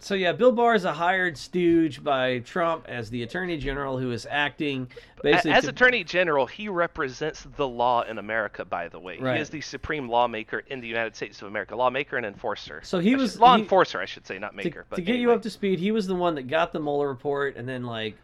so 0.00 0.14
yeah, 0.14 0.32
Bill 0.32 0.52
Barr 0.52 0.74
is 0.74 0.84
a 0.84 0.92
hired 0.92 1.36
stooge 1.36 2.02
by 2.02 2.38
Trump 2.40 2.86
as 2.88 3.10
the 3.10 3.22
Attorney 3.22 3.56
General 3.58 3.98
who 3.98 4.10
is 4.12 4.26
acting 4.30 4.88
basically 5.22 5.52
As 5.52 5.64
to- 5.64 5.70
Attorney 5.70 6.02
General, 6.04 6.46
he 6.46 6.68
represents 6.68 7.46
the 7.56 7.68
law 7.68 8.02
in 8.02 8.18
America. 8.18 8.64
By 8.64 8.88
the 8.88 8.98
way, 8.98 9.18
Right. 9.18 9.36
he 9.36 9.42
is 9.42 9.50
the 9.50 9.60
supreme 9.60 10.08
lawmaker 10.08 10.60
in 10.68 10.80
the 10.80 10.88
United 10.88 11.14
States 11.14 11.40
of 11.42 11.48
America, 11.48 11.76
lawmaker 11.76 12.16
and 12.16 12.24
enforcer. 12.26 12.80
So 12.82 12.98
he 12.98 13.14
I 13.14 13.16
was- 13.16 13.32
should- 13.32 13.40
law 13.40 13.56
he- 13.56 13.62
enforcer, 13.62 14.00
I 14.00 14.06
should 14.06 14.26
say, 14.26 14.38
not 14.38 14.50
to, 14.52 14.56
maker. 14.56 14.86
but 14.88 14.96
to 14.96 15.02
get 15.02 15.16
you 15.16 15.30
up 15.32 15.42
to 15.42 15.50
speed, 15.50 15.78
he 15.78 15.92
was 15.92 16.06
the 16.06 16.14
one 16.14 16.34
that 16.36 16.48
got 16.48 16.72
the 16.72 16.80
Mueller 16.80 17.08
report 17.08 17.56
and 17.56 17.68
then 17.68 17.84
like 17.84 18.16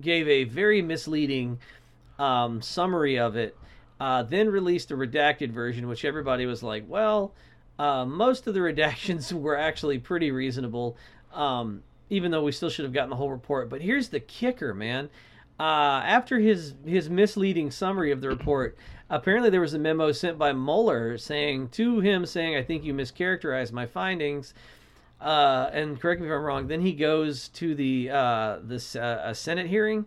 gave 0.00 0.28
a 0.28 0.44
very 0.44 0.82
misleading 0.82 1.58
um, 2.18 2.62
summary 2.62 3.18
of 3.18 3.34
it. 3.36 3.56
Uh, 4.00 4.22
then 4.22 4.48
released 4.48 4.90
a 4.90 4.94
redacted 4.96 5.50
version, 5.50 5.88
which 5.88 6.04
everybody 6.04 6.46
was 6.46 6.62
like, 6.62 6.84
"Well, 6.86 7.32
uh, 7.78 8.04
most 8.04 8.46
of 8.46 8.54
the 8.54 8.60
redactions 8.60 9.32
were 9.40 9.56
actually 9.56 9.98
pretty 9.98 10.30
reasonable, 10.30 10.96
um, 11.32 11.82
even 12.10 12.30
though 12.30 12.42
we 12.44 12.52
still 12.52 12.70
should 12.70 12.84
have 12.84 12.94
gotten 12.94 13.10
the 13.10 13.16
whole 13.16 13.30
report." 13.30 13.68
But 13.68 13.80
here's 13.82 14.08
the 14.08 14.20
kicker, 14.20 14.74
man. 14.74 15.08
uh, 15.58 16.02
after 16.04 16.38
his 16.38 16.74
his 16.84 17.08
misleading 17.08 17.70
summary 17.70 18.10
of 18.10 18.20
the 18.20 18.28
report, 18.28 18.76
apparently 19.08 19.50
there 19.50 19.60
was 19.60 19.74
a 19.74 19.78
memo 19.78 20.10
sent 20.12 20.36
by 20.38 20.52
Mueller 20.52 21.16
saying 21.18 21.68
to 21.70 22.00
him 22.00 22.26
saying, 22.26 22.56
"I 22.56 22.62
think 22.62 22.84
you 22.84 22.92
mischaracterized 22.94 23.72
my 23.72 23.86
findings." 23.86 24.52
Uh, 25.20 25.70
and 25.72 25.98
correct 26.00 26.20
me 26.20 26.26
if 26.26 26.32
I'm 26.34 26.42
wrong. 26.42 26.66
Then 26.66 26.80
he 26.82 26.92
goes 26.92 27.48
to 27.50 27.74
the 27.74 28.10
uh, 28.10 28.58
this 28.62 28.94
uh, 28.96 29.22
a 29.24 29.34
Senate 29.34 29.66
hearing, 29.68 30.06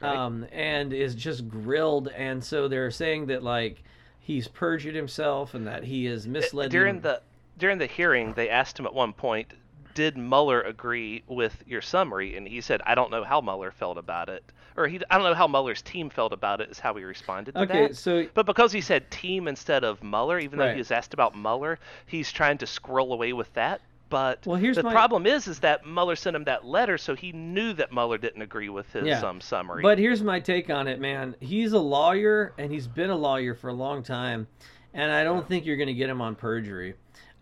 Right. 0.00 0.16
um, 0.16 0.46
and 0.50 0.92
is 0.92 1.14
just 1.14 1.48
grilled. 1.48 2.08
And 2.08 2.42
so 2.42 2.66
they're 2.66 2.90
saying 2.90 3.26
that 3.26 3.42
like 3.44 3.84
he's 4.22 4.48
perjured 4.48 4.94
himself 4.94 5.52
and 5.54 5.66
that 5.66 5.84
he 5.84 6.06
is 6.06 6.26
uh, 6.26 6.30
misled 6.30 6.70
during 6.70 6.96
the 7.00 7.00
the 7.00 7.22
during 7.58 7.78
the 7.78 7.86
hearing, 7.86 8.32
they 8.32 8.48
asked 8.48 8.78
him 8.78 8.86
at 8.86 8.94
one 8.94 9.12
point, 9.12 9.52
"Did 9.94 10.16
Mueller 10.16 10.62
agree 10.62 11.22
with 11.26 11.62
your 11.66 11.82
summary?" 11.82 12.36
And 12.36 12.48
he 12.48 12.60
said, 12.60 12.80
"I 12.86 12.94
don't 12.94 13.10
know 13.10 13.24
how 13.24 13.40
Mueller 13.40 13.70
felt 13.70 13.98
about 13.98 14.28
it, 14.30 14.42
or 14.76 14.88
he 14.88 15.00
I 15.10 15.18
don't 15.18 15.24
know 15.24 15.34
how 15.34 15.46
Mueller's 15.46 15.82
team 15.82 16.08
felt 16.08 16.32
about 16.32 16.60
it." 16.62 16.70
Is 16.70 16.78
how 16.80 16.94
he 16.94 17.04
responded 17.04 17.54
to 17.54 17.60
Okay, 17.62 17.88
that. 17.88 17.96
so 17.96 18.26
But 18.32 18.46
because 18.46 18.72
he 18.72 18.80
said 18.80 19.10
team 19.10 19.48
instead 19.48 19.84
of 19.84 20.02
Mueller, 20.02 20.38
even 20.38 20.58
though 20.58 20.64
Right. 20.66 20.74
he 20.74 20.78
was 20.78 20.90
asked 20.90 21.12
about 21.12 21.36
Mueller, 21.36 21.78
he's 22.06 22.32
trying 22.32 22.58
to 22.58 22.66
scroll 22.66 23.12
away 23.12 23.32
with 23.34 23.52
that. 23.54 23.80
But 24.12 24.46
Well, 24.46 24.56
here's 24.56 24.76
the 24.76 24.82
my- 24.82 24.92
problem 24.92 25.26
is, 25.26 25.48
is 25.48 25.58
that 25.60 25.86
Mueller 25.86 26.16
sent 26.16 26.36
him 26.36 26.44
that 26.44 26.66
letter, 26.66 26.98
so 26.98 27.14
he 27.16 27.32
knew 27.32 27.72
that 27.72 27.92
Mueller 27.92 28.18
didn't 28.18 28.42
agree 28.42 28.68
with 28.68 28.92
his 28.92 29.06
Yeah. 29.06 29.20
um, 29.22 29.40
summary. 29.40 29.82
But 29.82 29.98
here's 29.98 30.22
my 30.22 30.38
take 30.38 30.68
on 30.68 30.86
it, 30.86 31.00
man. 31.00 31.34
He's 31.40 31.72
a 31.72 31.78
lawyer 31.80 32.52
and 32.58 32.70
he's 32.70 32.86
been 32.86 33.08
a 33.08 33.16
lawyer 33.16 33.54
for 33.54 33.68
a 33.70 33.72
long 33.72 34.02
time, 34.02 34.46
and 34.92 35.10
I 35.10 35.24
don't 35.24 35.48
think 35.48 35.64
you're 35.64 35.78
going 35.78 35.86
to 35.88 35.94
get 35.94 36.10
him 36.10 36.20
on 36.20 36.34
perjury. 36.34 36.94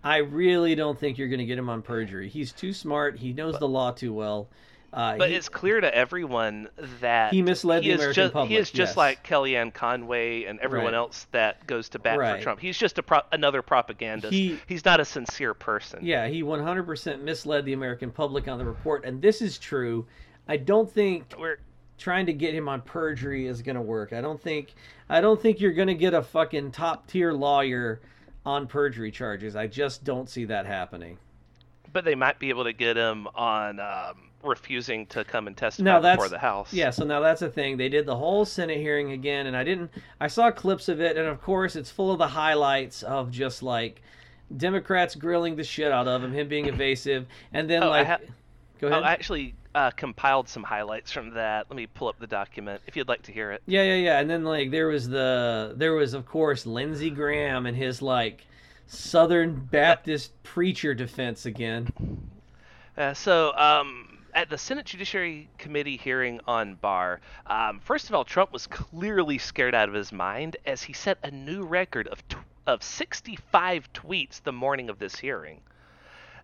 I 0.04 0.18
really 0.18 0.74
don't 0.76 0.98
think 0.98 1.18
you're 1.18 1.28
going 1.28 1.40
to 1.40 1.44
get 1.44 1.58
him 1.58 1.68
on 1.68 1.82
perjury. 1.82 2.28
He's 2.28 2.52
too 2.52 2.72
smart. 2.72 3.18
He 3.18 3.32
knows 3.32 3.58
the 3.58 3.68
law 3.68 3.90
too 3.90 4.12
well. 4.14 4.48
Uh, 4.92 5.16
But 5.16 5.30
he- 5.30 5.36
it's 5.36 5.48
clear 5.48 5.80
to 5.80 5.94
everyone 5.94 6.68
that 7.00 7.32
He 7.32 7.42
misled 7.42 7.84
the 7.84 7.92
American 7.92 8.14
just, 8.14 8.32
public, 8.32 8.50
He 8.50 8.56
is 8.56 8.70
just 8.72 8.90
yes. 8.90 8.96
like 8.96 9.24
Kellyanne 9.24 9.72
Conway 9.72 10.44
and 10.44 10.58
everyone 10.60 10.86
Right. 10.92 10.98
else 10.98 11.26
that 11.30 11.64
goes 11.68 11.88
to 11.90 12.00
bat 12.00 12.18
Right. 12.18 12.38
for 12.38 12.42
Trump. 12.42 12.60
He's 12.60 12.76
just 12.76 12.98
a 12.98 13.02
pro- 13.02 13.22
another 13.30 13.62
propagandist. 13.62 14.32
He- 14.32 14.58
He's 14.66 14.84
not 14.84 14.98
a 14.98 15.04
sincere 15.04 15.54
person. 15.54 16.00
yeah, 16.02 16.26
he 16.26 16.42
100% 16.42 17.22
misled 17.22 17.64
the 17.66 17.72
American 17.72 18.10
public 18.10 18.48
on 18.48 18.58
the 18.58 18.64
report, 18.64 19.04
and 19.04 19.22
this 19.22 19.40
is 19.40 19.58
true. 19.58 20.06
I 20.48 20.56
don't 20.56 20.90
think 20.90 21.34
We're 21.38 21.58
trying 21.96 22.26
to 22.26 22.32
get 22.32 22.52
him 22.54 22.68
on 22.68 22.80
perjury 22.80 23.46
is 23.46 23.62
going 23.62 23.76
to 23.76 23.82
work. 23.82 24.12
I 24.12 24.20
don't 24.20 24.40
think 24.40 24.74
I 25.08 25.20
don't 25.20 25.40
think 25.40 25.60
you're 25.60 25.72
going 25.72 25.88
to 25.88 25.94
get 25.94 26.14
a 26.14 26.22
fucking 26.22 26.70
top 26.72 27.06
tier 27.06 27.32
lawyer 27.32 28.00
on 28.46 28.66
perjury 28.66 29.10
charges. 29.12 29.54
I 29.54 29.66
just 29.68 30.02
don't 30.02 30.28
see 30.28 30.46
that 30.46 30.66
happening. 30.66 31.18
but 31.92 32.04
they 32.04 32.14
might 32.14 32.38
be 32.38 32.48
able 32.50 32.62
to 32.64 32.72
get 32.72 32.96
him 32.96 33.26
on 33.34 33.78
um, 33.80 34.29
refusing 34.42 35.06
to 35.06 35.24
come 35.24 35.46
and 35.46 35.56
testify 35.56 35.84
Now 35.84 36.00
that's 36.00 36.16
before 36.16 36.28
the 36.28 36.38
House. 36.38 36.72
Yeah, 36.72 36.90
so 36.90 37.04
now 37.04 37.20
that's 37.20 37.40
the 37.40 37.50
thing. 37.50 37.76
They 37.76 37.88
did 37.88 38.06
the 38.06 38.16
whole 38.16 38.44
Senate 38.44 38.78
hearing 38.78 39.12
again, 39.12 39.46
and 39.46 39.56
I 39.56 39.64
didn't. 39.64 39.90
I 40.20 40.28
saw 40.28 40.50
clips 40.50 40.88
of 40.88 41.00
it, 41.00 41.16
and 41.16 41.26
of 41.28 41.40
course, 41.42 41.76
it's 41.76 41.90
full 41.90 42.12
of 42.12 42.18
the 42.18 42.28
highlights 42.28 43.02
of 43.02 43.30
just 43.30 43.62
like 43.62 44.02
Democrats 44.56 45.14
grilling 45.14 45.56
the 45.56 45.64
shit 45.64 45.92
out 45.92 46.08
of 46.08 46.22
him, 46.24 46.32
him 46.32 46.48
being 46.48 46.66
evasive, 46.66 47.26
and 47.52 47.68
then 47.68 47.82
Oh, 47.82 47.90
like, 47.90 48.06
ha- 48.06 48.18
go 48.80 48.88
Oh, 48.88 48.90
ahead. 48.90 49.02
I 49.04 49.12
actually 49.12 49.54
uh, 49.74 49.90
compiled 49.92 50.48
some 50.48 50.64
highlights 50.64 51.12
from 51.12 51.30
that. 51.34 51.66
Let 51.70 51.76
me 51.76 51.86
pull 51.86 52.08
up 52.08 52.18
the 52.18 52.26
document 52.26 52.80
if 52.86 52.96
you'd 52.96 53.08
like 53.08 53.22
to 53.22 53.32
hear 53.32 53.52
it. 53.52 53.62
Yeah, 53.66 53.82
yeah, 53.84 53.94
yeah. 53.96 54.18
And 54.20 54.28
then 54.28 54.42
like 54.44 54.70
there 54.70 54.88
was 54.88 55.08
the 55.08 55.74
there 55.76 55.92
was 55.94 56.14
of 56.14 56.26
course 56.26 56.66
Lindsey 56.66 57.10
Graham 57.10 57.66
and 57.66 57.76
his 57.76 58.02
like 58.02 58.44
Southern 58.88 59.54
Baptist 59.54 60.42
preacher 60.42 60.94
defense 60.94 61.46
again. 61.46 61.92
Uh, 62.98 63.14
so, 63.14 63.56
um, 63.56 64.09
at 64.34 64.50
the 64.50 64.58
Senate 64.58 64.86
Judiciary 64.86 65.48
Committee 65.58 65.96
hearing 65.96 66.40
on 66.46 66.74
Barr, 66.74 67.20
um, 67.46 67.80
first 67.80 68.08
of 68.08 68.14
all, 68.14 68.24
Trump 68.24 68.52
was 68.52 68.66
clearly 68.66 69.38
scared 69.38 69.74
out 69.74 69.88
of 69.88 69.94
his 69.94 70.12
mind 70.12 70.56
as 70.66 70.82
he 70.82 70.92
set 70.92 71.18
a 71.22 71.30
new 71.30 71.64
record 71.64 72.08
of 72.08 72.26
tw- 72.28 72.36
of 72.66 72.82
65 72.82 73.92
tweets 73.92 74.42
the 74.42 74.52
morning 74.52 74.88
of 74.90 74.98
this 74.98 75.16
hearing. 75.16 75.60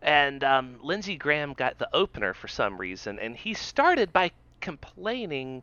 And 0.03 0.43
um, 0.45 0.77
Lindsey 0.83 1.17
Graham 1.17 1.53
got 1.53 1.79
the 1.79 1.89
opener 1.95 2.35
for 2.35 2.49
some 2.49 2.79
reason, 2.79 3.19
and 3.19 3.37
he 3.37 3.55
started 3.55 4.13
by 4.13 4.31
complaining 4.61 5.63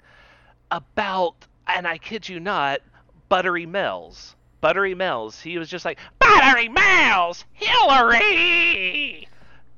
about, 0.72 1.36
and 1.68 1.88
I 1.88 1.98
kid 1.98 2.28
you 2.28 2.40
not, 2.40 2.82
Buttery 3.30 3.66
Mells. 3.66 4.36
Buttery 4.62 4.96
Mells. 4.96 5.42
He 5.42 5.58
was 5.58 5.70
just 5.70 5.86
like, 5.86 6.00
Buttery 6.20 6.70
Mells, 6.70 7.46
Hillary. 7.54 9.28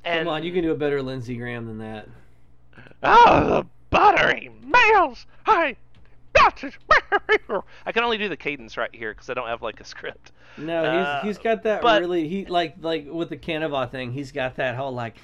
Come 0.05 0.27
on, 0.27 0.43
you 0.43 0.53
can 0.53 0.61
do 0.63 0.71
a 0.71 0.75
better 0.75 1.01
Lindsey 1.01 1.35
Graham 1.35 1.65
than 1.65 1.79
that. 1.79 2.07
Oh, 3.03 3.47
the 3.47 3.65
buttery 3.89 4.51
males! 4.63 5.25
I. 5.45 5.75
I 6.37 7.91
can 7.93 8.03
only 8.03 8.17
do 8.17 8.27
the 8.29 8.35
cadence 8.37 8.75
right 8.77 8.93
here 8.93 9.13
because 9.13 9.29
I 9.29 9.33
don't 9.33 9.47
have 9.47 9.61
like 9.61 9.79
a 9.79 9.85
script. 9.85 10.31
No, 10.57 10.83
Uh, 10.83 11.21
he's 11.21 11.37
he's 11.37 11.43
got 11.43 11.63
that 11.63 11.81
but- 11.81 12.01
really 12.01 12.27
he 12.27 12.45
like 12.45 12.75
like 12.81 13.07
with 13.09 13.29
the 13.29 13.37
Kavanaugh 13.37 13.87
thing. 13.87 14.11
He's 14.11 14.31
got 14.31 14.55
that 14.57 14.75
whole 14.75 14.91
like, 14.91 15.15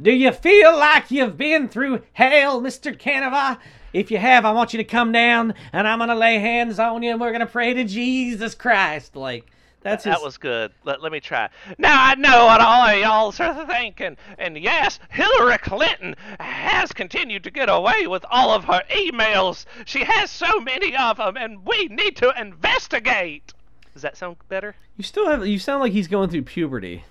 do 0.00 0.10
you 0.10 0.32
feel 0.32 0.72
like 0.76 1.10
you've 1.10 1.36
been 1.36 1.68
through 1.68 2.02
hell, 2.14 2.60
Mister 2.60 2.92
Kavanaugh? 2.92 3.56
If 3.92 4.10
you 4.10 4.18
have, 4.18 4.44
I 4.44 4.52
want 4.52 4.72
you 4.72 4.78
to 4.78 4.84
come 4.84 5.12
down 5.12 5.54
and 5.72 5.86
I'm 5.86 5.98
gonna 5.98 6.14
lay 6.16 6.38
hands 6.38 6.78
on 6.78 7.02
you 7.02 7.10
and 7.12 7.20
we're 7.20 7.32
gonna 7.32 7.46
pray 7.46 7.74
to 7.74 7.84
Jesus 7.84 8.54
Christ. 8.54 9.16
Like 9.16 9.46
that's 9.84 10.02
his. 10.04 10.14
That 10.14 10.22
was 10.22 10.38
good. 10.38 10.72
Let, 10.82 11.02
let 11.02 11.12
me 11.12 11.20
try. 11.20 11.48
Now 11.78 12.02
I 12.02 12.14
know 12.16 12.46
what 12.46 12.60
all 12.60 12.88
of 12.88 12.98
y'all 12.98 13.32
are 13.38 13.66
thinking. 13.66 14.16
And 14.38 14.56
yes, 14.56 14.98
Hillary 15.10 15.58
Clinton 15.58 16.16
has 16.40 16.90
continued 16.92 17.44
to 17.44 17.50
get 17.50 17.68
away 17.68 18.06
with 18.06 18.24
all 18.30 18.50
of 18.50 18.64
her 18.64 18.82
emails. 18.90 19.66
She 19.84 20.02
has 20.02 20.30
so 20.30 20.58
many 20.60 20.96
of 20.96 21.18
them, 21.18 21.36
and 21.36 21.64
we 21.64 21.86
need 21.88 22.16
to 22.16 22.32
investigate. 22.40 23.52
Does 23.92 24.02
that 24.02 24.16
sound 24.16 24.36
better? 24.48 24.74
You 24.96 25.04
still 25.04 25.28
have. 25.28 25.46
You 25.46 25.58
sound 25.58 25.80
like 25.80 25.92
he's 25.92 26.08
going 26.08 26.30
through 26.30 26.42
puberty. 26.42 27.04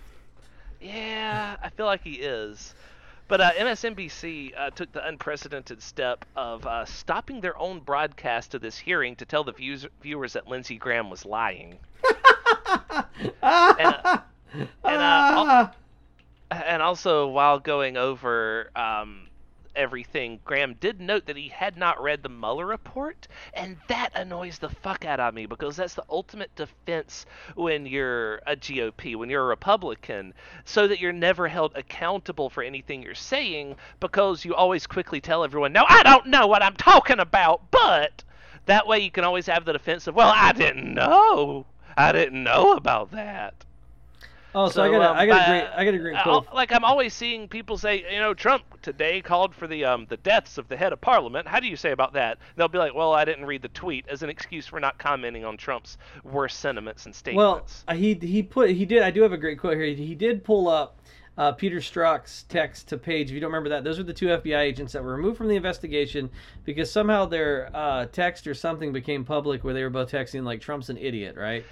Yeah, 0.82 1.56
I 1.64 1.70
feel 1.70 1.86
like 1.86 2.04
he 2.04 2.16
is. 2.16 2.74
But 3.30 3.40
uh, 3.40 3.52
MSNBC 3.54 4.52
uh, 4.58 4.70
took 4.72 4.92
the 4.92 5.08
unprecedented 5.08 5.82
step 5.82 6.26
of 6.36 6.66
uh, 6.66 6.86
stopping 6.86 7.40
their 7.40 7.58
own 7.58 7.80
broadcast 7.80 8.54
of 8.54 8.62
this 8.62 8.78
hearing 8.78 9.16
to 9.16 9.26
tell 9.26 9.44
the 9.44 9.54
views- 9.54 9.88
viewers 10.02 10.34
that 10.34 10.48
Lindsey 10.48 10.76
Graham 10.78 11.10
was 11.10 11.26
lying. 11.26 11.78
And, 12.74 13.34
uh, 13.42 14.18
and, 14.84 15.02
uh, 15.02 15.68
and 16.52 16.82
also, 16.82 17.28
while 17.28 17.60
going 17.60 17.98
over 17.98 18.70
um, 18.76 19.28
everything, 19.76 20.40
Graham 20.46 20.76
did 20.80 21.02
note 21.02 21.26
that 21.26 21.38
he 21.38 21.48
had 21.48 21.78
not 21.78 22.02
read 22.02 22.22
the 22.22 22.30
Mueller 22.30 22.66
report, 22.66 23.28
and 23.54 23.78
that 23.88 24.12
annoys 24.16 24.60
the 24.60 24.70
fuck 24.70 25.06
out 25.06 25.20
of 25.20 25.34
me 25.34 25.46
because 25.46 25.76
that's 25.76 25.96
the 25.96 26.04
ultimate 26.10 26.56
defense 26.56 27.26
when 27.56 27.86
you're 27.86 28.36
a 28.46 28.56
GOP, 28.56 29.16
when 29.16 29.30
you're 29.30 29.44
a 29.44 29.48
Republican, 29.48 30.34
so 30.66 30.88
that 30.88 31.00
you're 31.00 31.12
never 31.12 31.48
held 31.48 31.76
accountable 31.76 32.50
for 32.50 32.62
anything 32.64 33.02
you're 33.02 33.16
saying 33.16 33.76
because 34.00 34.46
you 34.46 34.54
always 34.54 34.86
quickly 34.86 35.22
tell 35.22 35.44
everyone, 35.44 35.74
"No, 35.74 35.86
I 35.88 36.04
don't 36.04 36.28
know 36.28 36.48
what 36.48 36.64
I'm 36.64 36.76
talking 36.76 37.20
about," 37.20 37.72
but 37.72 38.24
that 38.66 38.88
way 38.88 39.00
you 39.00 39.12
can 39.12 39.24
always 39.24 39.48
have 39.48 39.66
the 39.66 39.74
defense 39.74 40.08
of, 40.08 40.16
"Well, 40.16 40.32
I 40.34 40.52
didn't 40.52 40.94
know." 40.94 41.66
I 41.98 42.12
didn't 42.12 42.44
know 42.44 42.74
about 42.74 43.12
that. 43.12 43.54
oh, 44.56 44.70
so, 44.70 44.84
I 44.84 44.90
got 44.90 45.02
a, 45.02 45.12
um, 45.12 45.18
I 45.18 45.26
got 45.26 45.42
a 45.42 45.52
great 45.52 45.70
I 45.76 45.86
got 45.86 45.94
a 45.94 46.00
great 46.00 46.24
quote. 46.24 46.48
like 46.54 46.72
I'm 46.72 46.84
always 46.84 47.14
seeing 47.14 47.48
people 47.48 47.78
say, 47.78 48.06
you 48.12 48.20
know, 48.20 48.34
Trump 48.34 48.64
today 48.82 49.22
called 49.22 49.56
for 49.56 49.68
the 49.68 49.86
um 49.86 50.06
the 50.10 50.18
deaths 50.18 50.58
of 50.58 50.68
the 50.68 50.78
head 50.78 50.94
of 50.94 51.02
parliament. 51.02 51.48
How 51.48 51.60
do 51.60 51.68
you 51.68 51.76
say 51.76 51.92
about 51.92 52.14
that? 52.14 52.38
And 52.38 52.58
they'll 52.58 52.68
be 52.68 52.78
like, 52.78 52.94
well, 52.94 53.14
I 53.14 53.26
didn't 53.26 53.46
read 53.46 53.62
the 53.62 53.70
tweet 53.70 54.08
as 54.08 54.24
an 54.24 54.30
excuse 54.30 54.68
for 54.68 54.80
not 54.80 54.98
commenting 54.98 55.46
on 55.46 55.58
Trump's 55.58 55.98
worst 56.24 56.60
sentiments 56.60 57.06
and 57.06 57.16
statements. 57.16 57.84
uh, 57.88 57.94
he 57.96 58.14
he 58.16 58.44
put 58.44 58.70
he 58.70 58.86
did. 58.86 59.02
I 59.02 59.12
do 59.12 59.22
have 59.22 59.32
a 59.34 59.38
great 59.38 59.60
quote 59.60 59.76
here. 59.78 59.86
He 59.86 60.16
did 60.16 60.44
pull 60.44 60.68
up 60.68 61.00
uh, 61.38 61.52
Peter 61.52 61.78
Strzok's 61.78 62.44
text 62.50 62.88
to 62.90 62.98
Page. 62.98 63.30
If 63.30 63.34
you 63.34 63.40
don't 63.40 63.50
remember 63.50 63.70
that, 63.70 63.84
those 63.84 63.98
were 63.98 64.04
the 64.04 64.14
two 64.14 64.28
FBI 64.28 64.60
agents 64.60 64.94
that 64.94 65.04
were 65.04 65.16
removed 65.16 65.38
from 65.38 65.48
the 65.48 65.56
investigation 65.56 66.30
because 66.64 66.92
somehow 66.92 67.26
their 67.26 67.70
uh, 67.74 68.06
text 68.08 68.48
or 68.48 68.54
something 68.54 68.94
became 68.94 69.26
public, 69.26 69.64
where 69.64 69.74
they 69.74 69.84
were 69.84 69.90
both 69.90 70.12
texting 70.12 70.44
like 70.44 70.62
Trump's 70.62 70.90
an 70.90 70.98
idiot, 70.98 71.36
right? 71.36 71.66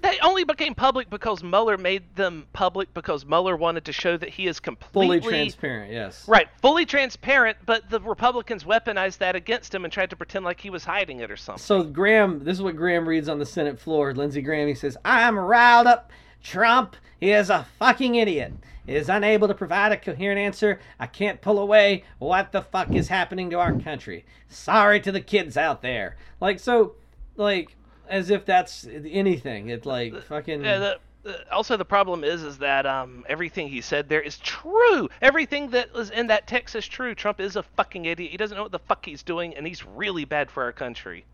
they 0.00 0.18
only 0.22 0.44
became 0.44 0.74
public 0.74 1.10
because 1.10 1.42
Mueller 1.42 1.76
made 1.76 2.02
them 2.14 2.46
public 2.52 2.92
because 2.94 3.24
Mueller 3.24 3.56
wanted 3.56 3.84
to 3.86 3.92
show 3.92 4.16
that 4.16 4.28
he 4.28 4.46
is 4.46 4.60
completely 4.60 5.20
Fully 5.20 5.30
transparent. 5.30 5.92
Yes. 5.92 6.26
Right, 6.28 6.48
fully 6.60 6.86
transparent, 6.86 7.58
but 7.66 7.88
the 7.90 8.00
Republicans 8.00 8.64
weaponized 8.64 9.18
that 9.18 9.34
against 9.34 9.74
him 9.74 9.84
and 9.84 9.92
tried 9.92 10.10
to 10.10 10.16
pretend 10.16 10.44
like 10.44 10.60
he 10.60 10.70
was 10.70 10.84
hiding 10.84 11.20
it 11.20 11.30
or 11.30 11.36
something. 11.36 11.62
So 11.62 11.82
Graham, 11.82 12.44
this 12.44 12.56
is 12.56 12.62
what 12.62 12.76
Graham 12.76 13.08
reads 13.08 13.28
on 13.28 13.38
the 13.38 13.46
Senate 13.46 13.78
floor. 13.78 14.14
Lindsey 14.14 14.42
Graham, 14.42 14.68
he 14.68 14.74
says, 14.74 14.96
"I'm 15.04 15.38
riled 15.38 15.86
up. 15.86 16.10
Trump 16.42 16.96
is 17.20 17.50
a 17.50 17.66
fucking 17.78 18.14
idiot. 18.14 18.52
Is 18.86 19.10
unable 19.10 19.48
to 19.48 19.54
provide 19.54 19.92
a 19.92 19.98
coherent 19.98 20.38
answer. 20.38 20.80
I 20.98 21.06
can't 21.06 21.42
pull 21.42 21.58
away. 21.58 22.04
What 22.18 22.52
the 22.52 22.62
fuck 22.62 22.90
is 22.94 23.08
happening 23.08 23.50
to 23.50 23.58
our 23.58 23.78
country? 23.78 24.24
Sorry 24.48 24.98
to 25.00 25.12
the 25.12 25.20
kids 25.20 25.58
out 25.58 25.82
there. 25.82 26.16
Like 26.40 26.58
so, 26.58 26.94
like 27.36 27.76
as 28.08 28.30
if 28.30 28.46
that's 28.46 28.86
anything. 28.86 29.68
It's 29.68 29.84
like 29.84 30.22
fucking. 30.22 30.64
Yeah, 30.64 30.78
the 30.78 30.98
uh, 31.26 31.32
also 31.52 31.76
the 31.76 31.84
problem 31.84 32.24
is 32.24 32.42
is 32.42 32.58
that 32.58 32.86
um, 32.86 33.24
everything 33.28 33.68
he 33.68 33.80
said 33.80 34.08
there 34.08 34.22
is 34.22 34.38
true. 34.38 35.08
Everything 35.20 35.70
that 35.70 35.92
was 35.92 36.08
in 36.10 36.28
that 36.28 36.46
text 36.46 36.74
is 36.74 36.86
true. 36.86 37.14
Trump 37.14 37.40
is 37.40 37.56
a 37.56 37.62
fucking 37.62 38.06
idiot. 38.06 38.30
He 38.30 38.36
doesn't 38.36 38.56
know 38.56 38.62
what 38.62 38.72
the 38.72 38.78
fuck 38.78 39.04
he's 39.04 39.22
doing, 39.22 39.54
and 39.54 39.66
he's 39.66 39.84
really 39.84 40.24
bad 40.24 40.50
for 40.50 40.62
our 40.62 40.72
country. 40.72 41.26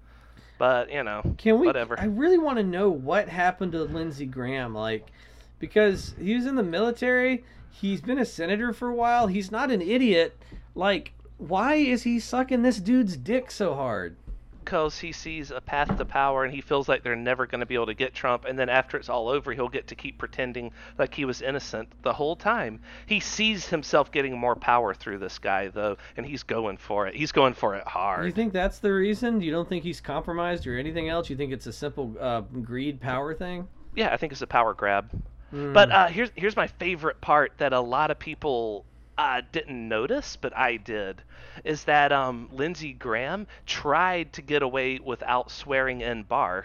But 0.59 0.93
you 0.93 1.03
know, 1.03 1.35
Can 1.39 1.59
we? 1.59 1.67
whatever. 1.67 1.99
I 1.99 2.05
really 2.07 2.39
want 2.39 2.59
to 2.59 2.63
know 2.63 2.91
what 2.91 3.29
happened 3.29 3.73
to 3.73 3.83
Lindsey 3.83 4.27
Graham, 4.27 4.75
like, 4.75 5.11
because 5.59 6.15
he 6.21 6.35
was 6.35 6.47
in 6.47 6.55
the 6.55 6.63
military. 6.63 7.45
He's 7.71 8.01
been 8.01 8.19
a 8.19 8.25
senator 8.25 8.73
for 8.73 8.89
a 8.89 8.95
while. 8.95 9.27
He's 9.27 9.51
not 9.51 9.71
an 9.71 9.83
idiot. 9.83 10.37
Like, 10.77 11.13
why 11.39 11.75
is 11.75 12.05
he 12.05 12.21
sucking 12.21 12.63
this 12.63 12.79
dude's 12.79 13.17
dick 13.17 13.51
so 13.51 13.75
hard? 13.75 14.17
Because 14.65 14.99
he 14.99 15.13
sees 15.13 15.51
a 15.51 15.61
path 15.61 15.97
to 15.99 16.05
power 16.05 16.43
and 16.45 16.55
he 16.55 16.63
feels 16.63 16.89
like 16.89 17.03
they're 17.03 17.15
never 17.15 17.47
going 17.47 17.61
to 17.61 17.67
be 17.67 17.75
able 17.75 17.87
to 17.87 17.95
get 17.95 18.15
Trump. 18.15 18.47
And 18.47 18.59
then 18.59 18.71
after 18.71 18.97
it's 18.97 19.11
all 19.11 19.29
over, 19.29 19.53
he'll 19.53 19.69
get 19.69 19.89
to 19.89 19.95
keep 19.95 20.17
pretending 20.17 20.73
like 20.99 21.13
he 21.15 21.27
was 21.27 21.43
innocent 21.43 21.89
the 22.03 22.15
whole 22.15 22.35
time. 22.35 22.81
He 23.05 23.21
sees 23.21 23.69
himself 23.69 24.11
getting 24.11 24.39
more 24.39 24.57
power 24.57 24.95
through 24.95 25.19
this 25.19 25.39
guy, 25.39 25.69
though, 25.69 25.99
and 26.17 26.25
he's 26.25 26.43
going 26.43 26.79
for 26.79 27.07
it. 27.07 27.15
He's 27.15 27.31
going 27.31 27.53
for 27.53 27.75
it 27.75 27.87
hard. 27.87 28.25
You 28.25 28.33
think 28.33 28.53
that's 28.53 28.79
the 28.79 28.93
reason? 28.93 29.41
You 29.41 29.53
don't 29.53 29.69
think 29.69 29.85
he's 29.85 30.01
compromised 30.01 30.67
or 30.67 30.79
anything 30.79 31.11
else? 31.11 31.29
You 31.29 31.37
think 31.37 31.53
it's 31.53 31.67
a 31.67 31.73
simple 31.73 32.15
uh, 32.19 32.41
greed 32.41 33.01
power 33.01 33.35
thing? 33.35 33.69
Yeah, 33.95 34.13
I 34.13 34.17
think 34.17 34.33
it's 34.33 34.43
a 34.43 34.47
power 34.47 34.73
grab. 34.73 35.11
Hmm. 35.51 35.73
But 35.73 35.93
uh, 35.93 36.07
here's 36.07 36.31
here's 36.35 36.57
my 36.57 36.67
favorite 36.67 37.21
part 37.21 37.53
that 37.59 37.73
a 37.73 37.81
lot 37.81 38.11
of 38.11 38.19
people 38.19 38.87
uh, 39.19 39.43
didn't 39.53 39.89
notice, 39.89 40.37
but 40.37 40.57
I 40.57 40.77
did, 40.77 41.23
is 41.65 41.85
that 41.85 42.13
um, 42.13 42.49
Lindsey 42.53 42.93
Graham 42.93 43.47
tried 43.67 44.33
to 44.35 44.43
get 44.43 44.63
away 44.63 44.99
without 44.99 45.51
swearing 45.51 46.01
in 46.01 46.23
Barr. 46.25 46.65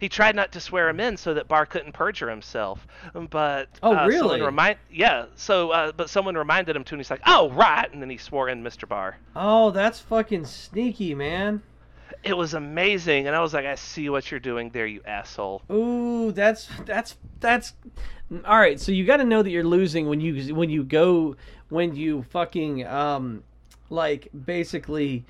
He 0.00 0.08
tried 0.08 0.34
not 0.34 0.50
to 0.52 0.60
swear 0.60 0.88
him 0.88 0.98
in 0.98 1.16
so 1.16 1.34
that 1.34 1.46
Barr 1.46 1.64
couldn't 1.64 1.92
perjure 1.92 2.28
himself. 2.28 2.84
But 3.14 3.68
Oh, 3.84 3.96
uh, 3.96 4.06
really? 4.08 4.42
Remind 4.42 4.78
yeah. 4.90 5.26
So 5.36 5.70
uh, 5.70 5.92
but 5.92 6.10
someone 6.10 6.34
reminded 6.36 6.74
him 6.74 6.82
to, 6.82 6.94
and 6.94 7.00
he's 7.00 7.10
like, 7.10 7.20
"Oh 7.24 7.50
right," 7.50 7.88
and 7.92 8.02
then 8.02 8.10
he 8.10 8.16
swore 8.16 8.48
in 8.48 8.64
Mr. 8.64 8.88
Barr. 8.88 9.16
oh, 9.36 9.70
that's 9.70 10.00
fucking 10.00 10.46
sneaky, 10.46 11.14
man. 11.14 11.62
It 12.24 12.36
was 12.36 12.54
amazing, 12.54 13.26
and 13.26 13.34
I 13.34 13.40
was 13.40 13.52
like, 13.52 13.66
"I 13.66 13.74
see 13.74 14.08
what 14.08 14.30
you're 14.30 14.40
doing 14.40 14.70
there, 14.70 14.86
you 14.86 15.00
asshole." 15.04 15.62
Ooh, 15.70 16.30
that's 16.32 16.68
that's 16.84 17.16
that's 17.40 17.72
all 18.44 18.58
right. 18.58 18.78
So 18.78 18.92
you 18.92 19.04
got 19.04 19.16
to 19.18 19.24
know 19.24 19.42
that 19.42 19.50
you're 19.50 19.64
losing 19.64 20.08
when 20.08 20.20
you 20.20 20.54
when 20.54 20.70
you 20.70 20.84
go 20.84 21.36
when 21.68 21.96
you 21.96 22.22
fucking 22.30 22.86
um 22.86 23.42
like 23.90 24.28
basically 24.44 25.24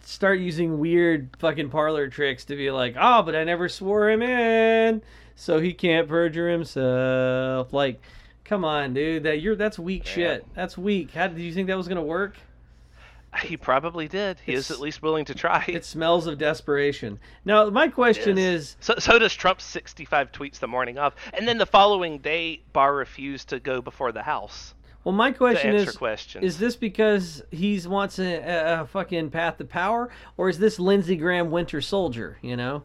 start 0.00 0.38
using 0.38 0.78
weird 0.78 1.30
fucking 1.38 1.70
parlor 1.70 2.08
tricks 2.08 2.44
to 2.46 2.56
be 2.56 2.70
like, 2.70 2.94
oh, 2.98 3.22
but 3.22 3.34
I 3.34 3.44
never 3.44 3.68
swore 3.68 4.10
him 4.10 4.22
in, 4.22 5.02
so 5.34 5.60
he 5.60 5.72
can't 5.72 6.08
perjure 6.08 6.50
himself. 6.50 7.72
Like, 7.72 8.00
come 8.44 8.64
on, 8.64 8.94
dude, 8.94 9.24
that 9.24 9.40
you're 9.40 9.56
that's 9.56 9.78
weak 9.78 10.06
shit. 10.06 10.46
That's 10.54 10.76
weak. 10.76 11.12
How 11.12 11.28
did 11.28 11.40
you 11.40 11.52
think 11.52 11.68
that 11.68 11.76
was 11.76 11.88
gonna 11.88 12.02
work? 12.02 12.36
He 13.40 13.56
probably 13.56 14.08
did. 14.08 14.38
He 14.44 14.52
is 14.52 14.70
at 14.70 14.78
least 14.78 15.00
willing 15.00 15.24
to 15.24 15.34
try. 15.34 15.64
It 15.66 15.84
smells 15.84 16.26
of 16.26 16.36
desperation. 16.36 17.18
Now, 17.44 17.70
my 17.70 17.88
question 17.88 18.36
is, 18.36 18.76
So, 18.80 18.96
so 18.98 19.18
does 19.18 19.34
Trump's 19.34 19.64
65 19.64 20.32
tweets 20.32 20.58
the 20.58 20.68
morning 20.68 20.98
of, 20.98 21.14
and 21.32 21.48
then 21.48 21.56
the 21.56 21.66
following 21.66 22.18
day, 22.18 22.62
Barr 22.72 22.94
refused 22.94 23.48
to 23.48 23.58
go 23.58 23.80
before 23.80 24.12
the 24.12 24.22
House 24.22 24.74
well, 25.04 25.14
my 25.14 25.32
question 25.32 25.74
is, 25.74 25.96
questions. 25.96 26.44
Is 26.44 26.58
this 26.58 26.76
because 26.76 27.42
he's 27.50 27.88
wants 27.88 28.18
a, 28.20 28.36
a, 28.36 28.82
a 28.82 28.86
fucking 28.86 29.30
path 29.30 29.58
to 29.58 29.64
power, 29.64 30.10
or 30.36 30.48
is 30.48 30.58
this 30.58 30.78
Lindsey 30.78 31.16
Graham 31.16 31.50
Winter 31.50 31.80
Soldier? 31.80 32.38
You 32.40 32.56
know, 32.56 32.82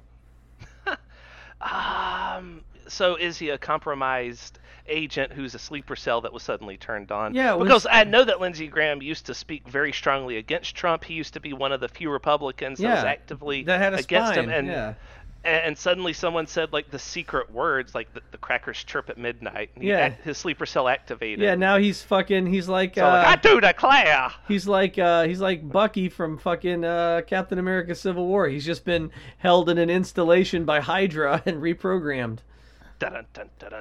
um, 1.62 2.62
so 2.88 3.16
is 3.16 3.38
he 3.38 3.50
a 3.50 3.58
compromised 3.60 4.58
agent 4.88 5.32
who's 5.34 5.54
a 5.56 5.60
sleeper 5.60 5.96
cell 5.96 6.22
that 6.22 6.34
was 6.34 6.44
suddenly 6.44 6.78
turned 6.78 7.12
on? 7.12 7.34
Yeah, 7.34 7.54
was- 7.54 7.68
because 7.68 7.88
I 7.90 8.04
know 8.04 8.24
that 8.24 8.40
Lindsey 8.42 8.68
Graham 8.68 9.02
used 9.02 9.26
to 9.28 9.34
speak 9.34 9.68
very 9.68 9.92
strongly 9.94 10.38
against 10.38 10.76
Trump. 10.76 11.04
He 11.04 11.14
used 11.14 11.34
to 11.34 11.40
be 11.40 11.54
one 11.54 11.72
of 11.72 11.80
the 11.80 11.88
few 11.90 12.10
Republicans 12.12 12.80
that 12.80 12.96
was 12.96 13.04
actively 13.04 13.64
that 13.64 13.80
had 13.80 13.94
against 13.94 14.34
spine. 14.34 14.46
him, 14.46 14.50
and 14.50 14.68
yeah, 14.68 14.94
and 15.44 15.78
suddenly 15.78 16.12
someone 16.12 16.46
said 16.46 16.74
like 16.74 16.90
the 16.92 17.00
secret 17.00 17.50
words, 17.52 17.96
like 17.96 18.14
the, 18.14 18.22
the 18.32 18.38
crackers 18.38 18.84
chirp 18.84 19.10
at 19.10 19.18
midnight. 19.18 19.70
And 19.76 19.84
he 19.84 19.90
Yeah. 19.92 20.00
act- 20.00 20.24
his 20.26 20.38
sleeper 20.38 20.66
cell 20.66 20.90
activated. 20.90 21.40
yeah. 21.40 21.56
Now 21.56 21.78
he's 21.78 22.02
fucking. 22.02 22.48
He's 22.48 22.68
like, 22.68 22.96
So 22.96 23.04
like, 23.04 23.28
uh, 23.28 23.30
I 23.30 23.36
do 23.38 23.62
declare. 23.62 24.32
he's 24.48 24.68
like, 24.68 24.98
uh, 25.00 25.24
he's 25.24 25.40
like 25.40 25.70
Bucky 25.70 26.10
from 26.10 26.38
fucking 26.38 26.84
uh, 26.84 27.22
Captain 27.28 27.60
America: 27.60 27.96
Civil 27.96 28.28
War. 28.28 28.50
He's 28.50 28.66
just 28.66 28.84
been 28.84 29.10
held 29.38 29.70
in 29.70 29.78
an 29.78 29.90
installation 29.90 30.66
by 30.66 30.82
Hydra 30.82 31.44
and 31.46 31.62
reprogrammed. 31.62 32.40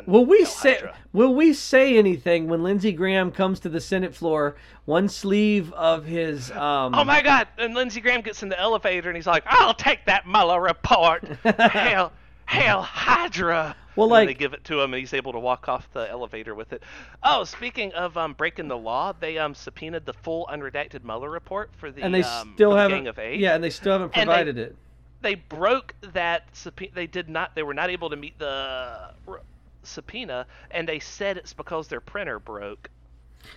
Will 0.07 0.25
we 0.27 0.45
say 0.45 0.75
Hydra. 0.75 0.97
will 1.13 1.35
we 1.35 1.53
say 1.53 1.97
anything 1.97 2.49
when 2.49 2.63
Lindsey 2.63 2.93
Graham 2.93 3.31
comes 3.33 3.61
to 3.61 3.69
the 3.69 3.81
Senate 3.81 4.15
floor? 4.15 4.57
One 4.85 5.09
sleeve 5.09 5.73
of 5.73 6.05
his 6.05 6.51
um, 6.53 6.95
Oh 6.95 7.05
my 7.05 7.23
God! 7.23 7.49
And 7.59 7.75
Lindsey 7.75 8.01
Graham 8.01 8.21
gets 8.21 8.43
in 8.43 8.49
the 8.49 8.59
elevator 8.61 9.09
and 9.09 9.17
he's 9.17 9.27
like, 9.27 9.45
"I'll 9.47 9.75
take 9.75 10.05
that 10.07 10.27
Mueller 10.27 10.61
report." 10.61 11.25
hail, 11.45 12.13
hail 12.49 12.83
Hydra! 12.83 13.75
Well, 13.97 14.05
And 14.07 14.11
like- 14.11 14.29
they 14.29 14.35
give 14.35 14.53
it 14.53 14.63
to 14.65 14.81
him 14.83 14.93
and 14.93 15.01
he's 15.01 15.15
able 15.15 15.33
to 15.33 15.39
walk 15.39 15.69
off 15.71 15.91
the 15.95 16.09
elevator 16.11 16.55
with 16.55 16.75
it. 16.75 16.83
Oh, 17.23 17.45
speaking 17.45 17.93
of 17.95 18.17
um, 18.19 18.35
breaking 18.35 18.69
the 18.69 18.77
law, 18.77 19.15
they 19.19 19.39
um 19.39 19.55
subpoenaed 19.55 20.05
the 20.05 20.13
full 20.13 20.47
unredacted 20.53 21.03
Mueller 21.03 21.31
report 21.31 21.71
for 21.79 21.91
the 21.91 22.03
and 22.03 22.15
they 22.15 22.23
um, 22.23 22.53
still 22.55 22.77
haven't 22.77 22.99
Gang 22.99 23.09
of 23.09 23.19
Eight. 23.19 23.41
yeah, 23.41 23.55
and 23.55 23.65
they 23.65 23.71
still 23.71 23.93
haven't 23.93 24.13
And 24.15 24.29
they- 24.29 24.33
provided 24.35 24.59
it. 24.59 24.77
They 25.23 25.35
broke 25.35 25.95
that 26.13 26.45
subpoena. 26.53 26.93
They 26.95 27.07
did 27.07 27.29
not. 27.29 27.55
They 27.55 27.63
were 27.63 27.75
not 27.75 27.91
able 27.91 28.11
to 28.11 28.17
meet 28.17 28.39
the 28.39 29.13
r- 29.27 29.41
subpoena, 29.83 30.47
and 30.71 30.89
they 30.89 30.99
said 30.99 31.37
it's 31.37 31.53
because 31.53 31.89
their 31.89 32.01
printer 32.01 32.39
broke. 32.39 32.91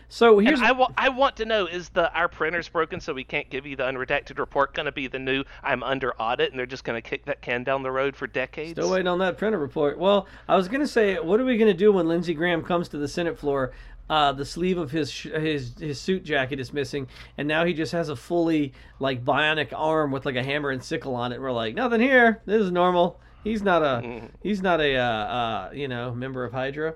So 0.08 0.38
here's 0.38 0.62
I, 0.62 0.72
wa- 0.72 0.92
I 0.98 1.10
want 1.10 1.38
to 1.38 1.46
know: 1.46 1.66
is 1.66 1.90
the 1.90 2.14
our 2.14 2.28
printer's 2.28 2.70
broken, 2.70 3.00
so 3.00 3.14
we 3.14 3.24
can't 3.24 3.50
give 3.50 3.66
you 3.66 3.76
the 3.76 3.84
unredacted 3.84 4.38
report? 4.38 4.74
Going 4.74 4.86
to 4.86 4.92
be 4.92 5.08
the 5.08 5.20
new 5.20 5.44
"I'm 5.64 5.82
under 5.84 6.14
audit," 6.22 6.52
and 6.52 6.60
they're 6.60 6.66
just 6.68 6.84
going 6.84 7.02
to 7.02 7.08
kick 7.08 7.26
that 7.26 7.42
can 7.42 7.64
down 7.64 7.84
the 7.84 7.92
road 7.92 8.16
for 8.16 8.28
decades? 8.28 8.74
Still 8.74 8.92
waiting 8.92 9.08
on 9.08 9.20
that 9.20 9.38
printer 9.38 9.58
report. 9.58 9.98
Well, 9.98 10.28
I 10.48 10.56
was 10.56 10.68
gonna 10.68 10.88
say, 10.88 11.16
what 11.16 11.40
are 11.40 11.46
we 11.46 11.58
gonna 11.58 11.74
do 11.74 11.92
when 11.92 12.08
Lindsey 12.08 12.34
Graham 12.34 12.64
comes 12.64 12.88
to 12.90 12.98
the 12.98 13.08
Senate 13.08 13.38
floor? 13.38 13.72
Uh, 14.10 14.32
the 14.32 14.46
sleeve 14.46 14.78
of 14.78 14.90
his 14.90 15.12
sh- 15.12 15.28
his 15.28 15.74
his 15.80 16.02
suit 16.02 16.24
jacket 16.24 16.60
is 16.60 16.74
missing, 16.74 17.08
and 17.38 17.48
now 17.48 17.64
he 17.64 17.74
just 17.74 17.92
has 17.92 18.10
a 18.10 18.16
fully 18.16 18.74
like 19.00 19.24
bionic 19.24 19.72
arm 19.72 20.12
with 20.12 20.26
like 20.26 20.36
a 20.36 20.44
hammer 20.44 20.72
and 20.72 20.84
sickle 20.84 21.16
on 21.16 21.32
it. 21.32 21.40
We're 21.40 21.52
like, 21.52 21.76
nothing 21.76 22.02
here. 22.02 22.42
This 22.46 22.62
is 22.62 22.72
normal. 22.72 23.20
He's 23.44 23.62
not 23.62 23.84
a 23.84 24.30
he's 24.42 24.62
not 24.62 24.82
a 24.82 24.96
uh, 24.96 25.04
uh, 25.04 25.72
you 25.74 25.88
know 25.88 26.14
member 26.14 26.44
of 26.44 26.54
Hydra. 26.54 26.96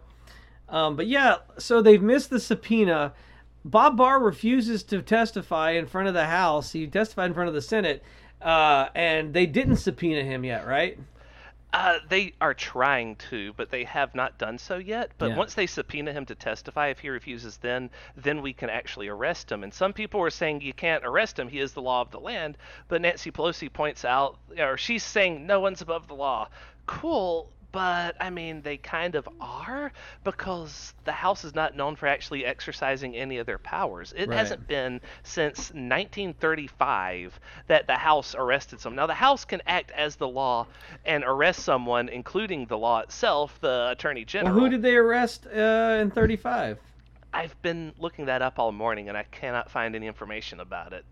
Um, 0.70 0.96
but 0.96 1.08
yeah, 1.08 1.38
so 1.60 1.82
they've 1.82 2.02
missed 2.02 2.32
the 2.32 2.40
subpoena. 2.40 3.14
Bob 3.64 3.96
Barr 3.96 4.20
refuses 4.20 4.84
to 4.84 5.02
testify 5.02 5.72
in 5.72 5.86
front 5.86 6.08
of 6.08 6.14
the 6.14 6.26
House. 6.26 6.72
He 6.72 6.88
testified 6.88 7.28
in 7.28 7.34
front 7.34 7.48
of 7.48 7.54
the 7.54 7.62
Senate, 7.62 8.04
uh, 8.42 8.90
and 8.96 9.34
they 9.34 9.46
didn't 9.46 9.78
subpoena 9.78 10.24
him 10.24 10.44
yet, 10.44 10.68
right? 10.68 10.98
Uh, 11.74 11.98
they 12.08 12.34
are 12.40 12.54
trying 12.54 13.16
to, 13.16 13.52
but 13.54 13.72
they 13.72 13.84
have 13.84 14.14
not 14.14 14.38
done 14.38 14.60
so 14.60 14.78
yet. 14.78 15.12
But 15.18 15.32
Yeah. 15.32 15.38
once 15.38 15.56
they 15.56 15.66
subpoena 15.66 16.14
him 16.14 16.26
to 16.28 16.36
testify, 16.36 16.90
if 16.90 17.00
he 17.00 17.10
refuses, 17.10 17.58
then 17.58 17.90
then 18.16 18.44
we 18.44 18.54
can 18.54 18.70
actually 18.70 19.08
arrest 19.08 19.52
him. 19.52 19.64
And 19.64 19.74
some 19.74 19.92
people 19.92 20.22
are 20.22 20.30
saying 20.30 20.62
you 20.62 20.74
can't 20.74 21.04
arrest 21.04 21.40
him; 21.40 21.48
he 21.48 21.60
is 21.60 21.74
the 21.74 21.82
law 21.82 22.02
of 22.02 22.12
the 22.12 22.20
land. 22.20 22.60
But 22.90 23.02
Nancy 23.02 23.32
Pelosi 23.32 23.74
points 23.74 24.06
out, 24.06 24.38
or 24.58 24.78
she's 24.78 25.04
saying 25.04 25.48
no 25.48 25.60
one's 25.60 25.82
above 25.82 26.08
the 26.08 26.16
law. 26.16 26.48
Cool, 26.86 27.53
but 27.74 28.16
I 28.22 28.30
mean 28.30 28.62
they 28.62 28.78
kind 28.78 29.16
of 29.16 29.28
are 29.42 29.92
because 30.24 30.94
the 31.04 31.12
House 31.12 31.44
is 31.44 31.54
not 31.54 31.76
known 31.76 31.98
for 31.98 32.08
actually 32.08 32.46
exercising 32.46 33.16
any 33.16 33.40
of 33.40 33.46
their 33.46 33.58
powers. 33.58 34.14
It 34.16 34.30
Right. 34.30 34.38
hasn't 34.38 34.68
been 34.68 35.02
since 35.24 35.74
1935 35.74 37.40
that 37.68 37.88
the 37.88 37.96
House 37.96 38.36
arrested 38.36 38.80
someone. 38.80 38.98
Now, 38.98 39.08
the 39.08 39.14
House 39.16 39.44
can 39.44 39.62
act 39.68 39.92
as 39.92 40.16
the 40.16 40.28
law 40.28 40.68
and 41.04 41.24
arrest 41.26 41.62
someone, 41.64 42.10
including 42.10 42.68
the 42.68 42.78
law 42.78 43.00
itself, 43.00 43.60
the 43.60 43.90
Attorney 43.92 44.24
General. 44.24 44.56
Well, 44.56 44.66
who 44.66 44.70
did 44.70 44.82
they 44.84 44.96
arrest 44.96 45.48
uh, 45.48 45.98
in 46.00 46.12
35? 46.12 46.78
I've 47.34 47.60
been 47.64 47.94
looking 47.98 48.26
that 48.26 48.44
up 48.44 48.60
all 48.60 48.72
morning 48.72 49.10
and 49.10 49.18
I 49.18 49.24
cannot 49.24 49.72
find 49.72 49.96
any 49.96 50.06
information 50.06 50.60
about 50.60 50.94
it. 50.94 51.04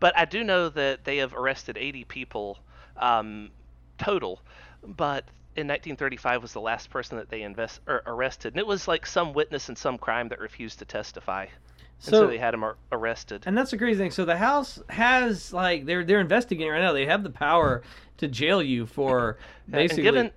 But 0.00 0.16
I 0.16 0.24
do 0.24 0.42
know 0.42 0.70
that 0.70 1.04
they 1.04 1.18
have 1.18 1.34
arrested 1.34 1.76
80 1.76 2.04
people 2.04 2.58
um, 2.96 3.50
total, 3.98 4.40
but 4.82 5.24
in 5.56 5.66
1935 5.66 6.42
was 6.42 6.52
the 6.52 6.60
last 6.60 6.90
person 6.90 7.16
that 7.18 7.28
they 7.30 7.42
invest 7.42 7.80
or 7.86 8.02
arrested, 8.06 8.52
and 8.54 8.60
it 8.60 8.66
was 8.66 8.86
like 8.86 9.06
some 9.06 9.32
witness 9.32 9.68
in 9.68 9.76
some 9.76 9.98
crime 9.98 10.28
that 10.28 10.38
refused 10.40 10.78
to 10.80 10.84
testify, 10.84 11.42
and 11.44 11.50
so, 11.98 12.26
they 12.26 12.38
had 12.38 12.52
him 12.54 12.62
ar- 12.62 12.76
arrested. 12.92 13.42
And 13.46 13.56
that's 13.56 13.70
the 13.70 13.78
crazy 13.78 13.98
thing. 13.98 14.10
So 14.10 14.24
the 14.24 14.36
House 14.36 14.82
has 14.90 15.52
like 15.52 15.86
they're 15.86 16.04
they're 16.04 16.20
investigating 16.20 16.70
right 16.70 16.80
now. 16.82 16.92
They 16.92 17.06
have 17.06 17.22
the 17.22 17.30
power 17.30 17.82
to 18.18 18.28
jail 18.28 18.62
you 18.62 18.86
for 18.86 19.38
basically. 19.70 20.06
and 20.06 20.14
given 20.14 20.32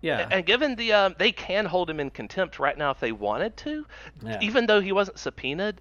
yeah. 0.00 0.28
And 0.30 0.44
given 0.44 0.74
the, 0.74 0.92
um, 0.92 1.14
they 1.18 1.32
can 1.32 1.64
hold 1.64 1.88
him 1.88 1.98
in 1.98 2.10
contempt 2.10 2.58
right 2.58 2.76
now 2.76 2.90
if 2.90 3.00
they 3.00 3.10
wanted 3.12 3.56
to, 3.58 3.86
Yeah. 4.22 4.38
even 4.42 4.66
though 4.66 4.82
he 4.82 4.92
wasn't 4.92 5.18
subpoenaed. 5.18 5.80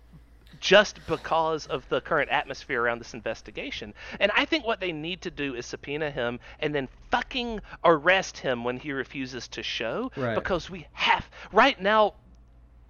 Just 0.60 1.00
because 1.08 1.66
of 1.68 1.88
the 1.90 2.02
current 2.02 2.30
atmosphere 2.30 2.82
around 2.82 3.00
this 3.00 3.14
investigation. 3.14 3.94
And 4.20 4.32
I 4.36 4.46
think 4.46 4.66
what 4.66 4.80
they 4.80 4.92
need 4.92 5.22
to 5.22 5.32
do 5.32 5.56
is 5.56 5.66
subpoena 5.66 6.12
him 6.12 6.40
and 6.60 6.74
then 6.74 6.88
fucking 7.12 7.60
arrest 7.84 8.38
him 8.38 8.64
when 8.64 8.78
he 8.78 8.92
refuses 8.92 9.48
to 9.50 9.64
show. 9.64 10.12
Right. 10.16 10.36
Because 10.36 10.70
we 10.70 10.88
have 10.94 11.28
right 11.52 11.80
now. 11.82 12.14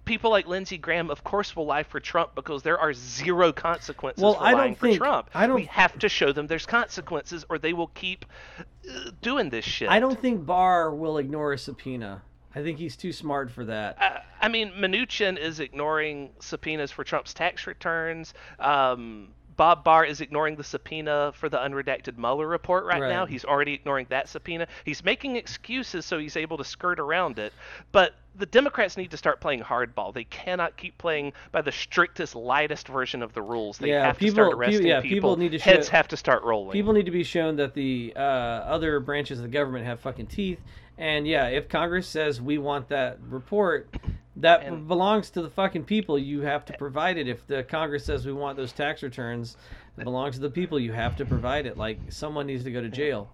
People 0.06 0.30
like 0.30 0.46
Lindsey 0.46 0.76
Graham, 0.76 1.08
of 1.08 1.24
course, 1.24 1.56
will 1.56 1.64
lie 1.64 1.82
for 1.82 1.98
Trump 1.98 2.34
because 2.34 2.62
there 2.62 2.78
are 2.78 2.92
zero 2.92 3.54
consequences 3.54 4.22
Well, 4.22 4.34
for 4.34 4.42
I 4.42 4.50
don't 4.50 4.58
lying 4.60 4.74
think- 4.74 4.98
for 4.98 4.98
Trump. 4.98 5.30
I 5.32 5.46
don't- 5.46 5.56
We 5.56 5.64
have 5.64 5.98
to 6.00 6.10
show 6.10 6.30
them 6.30 6.46
there's 6.46 6.66
consequences, 6.66 7.46
or 7.48 7.56
they 7.58 7.72
will 7.72 7.86
keep 7.86 8.26
uh, 8.58 9.12
doing 9.22 9.48
this 9.48 9.64
shit. 9.64 9.88
I 9.88 10.00
don't 10.00 10.20
think 10.20 10.44
Barr 10.44 10.94
will 10.94 11.16
ignore 11.16 11.54
a 11.54 11.58
subpoena. 11.58 12.20
I 12.54 12.62
think 12.62 12.78
he's 12.78 12.96
too 12.96 13.12
smart 13.12 13.50
for 13.50 13.64
that. 13.64 13.96
I, 14.00 14.22
I 14.46 14.48
mean, 14.48 14.72
Mnuchin 14.72 15.36
is 15.38 15.60
ignoring 15.60 16.30
subpoenas 16.38 16.90
for 16.92 17.02
Trump's 17.04 17.34
tax 17.34 17.66
returns. 17.66 18.32
Um, 18.60 19.28
Bob 19.56 19.84
Barr 19.84 20.04
is 20.04 20.20
ignoring 20.20 20.56
the 20.56 20.64
subpoena 20.64 21.32
for 21.32 21.48
the 21.48 21.58
unredacted 21.58 22.18
Mueller 22.18 22.46
report 22.48 22.84
right, 22.86 23.00
Right. 23.02 23.08
now. 23.08 23.24
He's 23.24 23.44
already 23.44 23.72
ignoring 23.72 24.06
that 24.10 24.28
subpoena. 24.28 24.66
He's 24.84 25.04
making 25.04 25.36
excuses 25.36 26.04
so 26.04 26.18
he's 26.18 26.36
able 26.36 26.56
to 26.58 26.64
skirt 26.64 26.98
around 26.98 27.38
it. 27.38 27.52
But 27.92 28.14
the 28.36 28.46
Democrats 28.46 28.96
need 28.96 29.12
to 29.12 29.16
start 29.16 29.40
playing 29.40 29.62
hardball. 29.62 30.12
They 30.12 30.24
cannot 30.24 30.76
keep 30.76 30.98
playing 30.98 31.34
by 31.52 31.62
the 31.62 31.70
strictest, 31.70 32.34
lightest 32.34 32.88
version 32.88 33.22
of 33.22 33.32
the 33.32 33.42
rules. 33.42 33.78
They 33.78 33.90
Yeah, 33.90 34.06
have 34.06 34.16
to 34.18 34.24
people- 34.24 34.34
start 34.34 34.48
people- 34.50 34.60
arresting 34.60 34.86
yeah, 34.88 35.00
people 35.00 35.36
need 35.36 35.52
to 35.52 35.58
show- 35.60 35.70
Heads 35.70 35.88
have 35.90 36.08
to 36.08 36.16
start 36.16 36.42
rolling. 36.42 36.72
People 36.72 36.92
need 36.92 37.06
to 37.06 37.12
be 37.12 37.22
shown 37.22 37.54
that 37.56 37.74
the 37.74 38.12
uh, 38.16 38.20
other 38.20 38.98
branches 38.98 39.38
of 39.38 39.44
the 39.44 39.50
government 39.50 39.86
have 39.86 40.00
fucking 40.00 40.26
teeth. 40.26 40.60
And 40.98 41.26
yeah, 41.26 41.48
if 41.48 41.68
Congress 41.68 42.06
says 42.06 42.40
we 42.40 42.58
want 42.58 42.88
that 42.88 43.18
report, 43.28 43.94
that 44.36 44.62
And- 44.64 44.86
belongs 44.88 45.30
to 45.30 45.42
the 45.42 45.50
fucking 45.50 45.84
people. 45.84 46.18
You 46.18 46.42
have 46.42 46.64
to 46.66 46.72
provide 46.74 47.16
it. 47.18 47.28
If 47.28 47.46
the 47.46 47.62
Congress 47.62 48.04
says 48.04 48.26
we 48.26 48.32
want 48.32 48.56
those 48.56 48.72
tax 48.72 49.02
returns, 49.02 49.56
it 49.98 50.04
belongs 50.04 50.36
to 50.36 50.40
the 50.40 50.50
people. 50.50 50.78
You 50.78 50.92
have 50.92 51.16
to 51.16 51.24
provide 51.24 51.66
it. 51.66 51.76
Like 51.76 51.98
someone 52.10 52.46
needs 52.46 52.64
to 52.64 52.70
go 52.70 52.80
to 52.80 52.88
jail. 52.88 53.30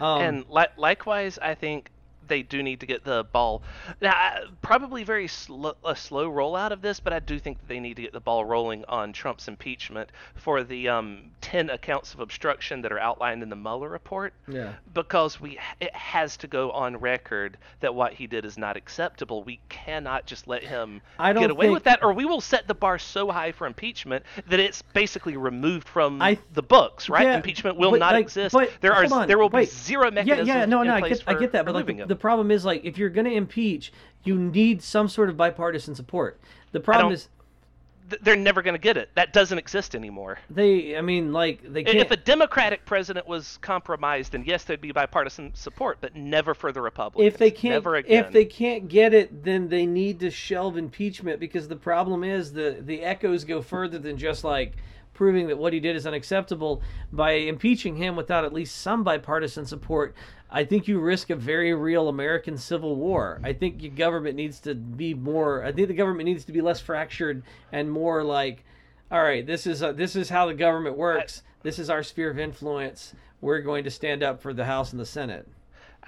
Um, 0.00 0.20
and 0.22 0.44
li- 0.48 0.66
likewise, 0.76 1.38
I 1.40 1.54
think 1.54 1.90
they 2.28 2.42
do 2.42 2.62
need 2.62 2.80
to 2.80 2.86
get 2.86 3.04
the 3.04 3.24
ball. 3.32 3.62
Now, 4.00 4.38
probably 4.62 5.04
very 5.04 5.28
slow, 5.28 5.74
a 5.84 5.96
slow 5.96 6.30
rollout 6.30 6.70
of 6.70 6.82
this, 6.82 7.00
but 7.00 7.12
I 7.12 7.18
do 7.20 7.38
think 7.38 7.58
that 7.58 7.68
they 7.68 7.80
need 7.80 7.96
to 7.96 8.02
get 8.02 8.12
the 8.12 8.20
ball 8.20 8.44
rolling 8.44 8.84
on 8.86 9.12
Trump's 9.12 9.48
impeachment 9.48 10.10
for 10.34 10.62
the 10.62 10.88
um, 10.88 11.30
ten 11.40 11.70
accounts 11.70 12.14
of 12.14 12.20
obstruction 12.20 12.82
that 12.82 12.92
are 12.92 12.98
outlined 12.98 13.42
in 13.42 13.48
the 13.48 13.56
Mueller 13.56 13.88
report. 13.88 14.32
yeah. 14.46 14.74
Because 14.94 15.40
we, 15.40 15.58
it 15.80 15.94
has 15.94 16.36
to 16.38 16.46
go 16.46 16.70
on 16.72 16.96
record 16.96 17.56
that 17.80 17.94
what 17.94 18.12
he 18.12 18.26
did 18.26 18.44
is 18.44 18.58
not 18.58 18.76
acceptable. 18.76 19.42
We 19.42 19.60
cannot 19.68 20.26
just 20.26 20.46
let 20.48 20.62
him 20.62 21.00
get 21.18 21.50
away 21.50 21.66
think- 21.66 21.74
with 21.74 21.84
that, 21.84 22.02
or 22.02 22.12
we 22.12 22.24
will 22.24 22.40
set 22.40 22.66
the 22.68 22.74
bar 22.74 22.98
so 22.98 23.30
high 23.30 23.52
for 23.52 23.66
impeachment 23.66 24.24
that 24.48 24.60
it's 24.60 24.82
basically 24.92 25.36
removed 25.36 25.88
from 25.88 26.20
I- 26.20 26.38
the 26.52 26.62
books. 26.62 27.08
Right? 27.08 27.24
Yeah, 27.24 27.36
Impeachment 27.36 27.76
will 27.76 27.92
but, 27.92 28.00
not 28.00 28.12
like, 28.14 28.22
exist. 28.22 28.52
but 28.52 28.70
there 28.80 28.92
are 28.92 29.04
on, 29.12 29.28
there 29.28 29.38
will 29.38 29.48
wait. 29.48 29.66
be 29.68 29.70
zero 29.70 30.10
mechanisms. 30.10 30.48
Yeah, 30.48 30.58
yeah, 30.58 30.64
no, 30.64 30.82
no, 30.82 30.92
I 30.94 31.08
get, 31.08 31.22
I 31.26 31.34
get 31.34 31.52
that, 31.52 31.64
but 31.64 31.74
like 31.74 31.86
the, 31.86 32.04
the 32.06 32.16
problem 32.18 32.50
is 32.50 32.64
like 32.64 32.84
if 32.84 32.98
you're 32.98 33.08
going 33.08 33.26
to 33.26 33.34
impeach, 33.34 33.92
you 34.24 34.36
need 34.36 34.82
some 34.82 35.08
sort 35.08 35.28
of 35.30 35.36
bipartisan 35.36 35.94
support. 35.94 36.40
The 36.72 36.80
problem 36.80 37.12
is 37.12 37.28
they're 38.22 38.36
never 38.36 38.62
going 38.62 38.74
to 38.74 38.80
get 38.80 38.96
it. 38.96 39.10
That 39.14 39.32
doesn't 39.32 39.58
exist 39.58 39.94
anymore. 39.94 40.38
they, 40.50 40.96
I 40.96 41.00
mean, 41.00 41.32
like 41.32 41.60
they 41.62 41.84
can't. 41.84 41.98
If 41.98 42.10
a 42.10 42.16
Democratic 42.16 42.84
president 42.84 43.26
was 43.26 43.58
compromised, 43.58 44.32
then 44.32 44.44
yes, 44.46 44.64
there'd 44.64 44.80
be 44.80 44.92
bipartisan 44.92 45.54
support, 45.54 45.98
but 46.00 46.16
never 46.16 46.54
for 46.54 46.72
the 46.72 46.80
Republicans. 46.80 47.26
if 47.26 47.38
they 47.38 47.50
can't 47.50 47.84
if 48.08 48.32
they 48.32 48.44
can't 48.44 48.88
get 48.88 49.14
it 49.14 49.44
then 49.44 49.68
they 49.68 49.86
need 49.86 50.20
to 50.20 50.30
shelve 50.30 50.76
impeachment 50.76 51.40
because 51.40 51.68
the 51.68 51.76
problem 51.76 52.24
is 52.24 52.52
the 52.52 52.78
the 52.80 53.02
echoes 53.02 53.44
go 53.44 53.60
further 53.62 53.98
than 53.98 54.16
just 54.16 54.44
like 54.44 54.72
proving 55.18 55.48
that 55.48 55.58
what 55.58 55.72
he 55.72 55.80
did 55.80 55.96
is 55.96 56.06
unacceptable 56.06 56.80
by 57.12 57.32
impeaching 57.32 57.96
him 57.96 58.14
without 58.14 58.44
at 58.44 58.52
least 58.52 58.76
some 58.76 59.02
bipartisan 59.02 59.66
support 59.66 60.14
i 60.48 60.62
think 60.62 60.86
you 60.86 61.00
risk 61.00 61.28
a 61.28 61.34
very 61.34 61.74
real 61.74 62.08
american 62.08 62.56
civil 62.56 62.94
war. 62.94 63.40
I 63.42 63.52
think 63.52 63.82
your 63.82 63.90
government 63.90 64.36
needs 64.36 64.60
to 64.60 64.76
be 64.76 65.14
more 65.14 65.64
i 65.64 65.72
think 65.72 65.88
the 65.88 65.94
government 65.94 66.26
needs 66.26 66.44
to 66.44 66.52
be 66.52 66.60
less 66.60 66.80
fractured 66.80 67.42
and 67.72 67.90
more 67.90 68.22
like 68.22 68.64
all 69.10 69.20
right 69.20 69.44
this 69.44 69.66
is 69.66 69.82
uh, 69.82 69.90
this 69.90 70.14
is 70.14 70.28
how 70.28 70.46
the 70.46 70.54
government 70.54 70.96
works. 70.96 71.42
This 71.64 71.80
is 71.80 71.90
our 71.90 72.04
sphere 72.04 72.30
of 72.30 72.38
influence. 72.38 73.12
We're 73.40 73.60
going 73.60 73.82
to 73.82 73.90
stand 73.90 74.22
up 74.22 74.40
for 74.40 74.54
the 74.54 74.66
house 74.66 74.92
and 74.92 75.00
the 75.00 75.06
senate 75.06 75.48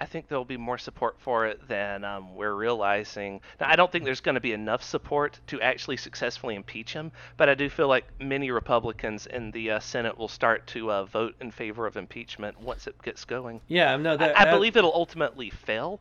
I 0.01 0.07
think 0.07 0.29
there'll 0.29 0.47
be 0.47 0.57
more 0.57 0.79
support 0.79 1.17
for 1.21 1.47
it 1.47 1.69
than 1.69 2.05
um, 2.05 2.35
we're 2.35 2.55
realizing. 2.55 3.41
Now, 3.61 3.69
I 3.69 3.77
don't 3.77 3.93
think 3.93 4.05
there's 4.05 4.21
going 4.23 4.37
to 4.37 4.41
be 4.41 4.53
enough 4.55 4.83
support 4.83 5.39
to 5.49 5.61
actually 5.61 5.99
successfully 5.99 6.55
impeach 6.55 6.95
him, 6.95 7.13
but 7.37 7.51
I 7.51 7.55
do 7.55 7.69
feel 7.69 7.87
like 7.89 8.07
many 8.19 8.51
Republicans 8.51 9.27
in 9.27 9.51
the 9.51 9.73
uh, 9.73 9.81
Senate 9.81 10.17
will 10.17 10.29
start 10.29 10.67
to 10.69 10.91
uh, 10.91 11.05
vote 11.05 11.35
in 11.41 11.51
favor 11.51 11.87
of 11.87 11.99
impeachment 11.99 12.59
once 12.61 12.87
it 12.87 13.01
gets 13.03 13.25
going. 13.27 13.61
yeah 13.69 13.97
no 13.97 14.17
that 14.17 14.37
I, 14.39 14.43
I 14.43 14.45
that- 14.47 14.53
believe 14.53 14.77
it'll 14.77 14.95
ultimately 14.95 15.51
fail, 15.51 16.01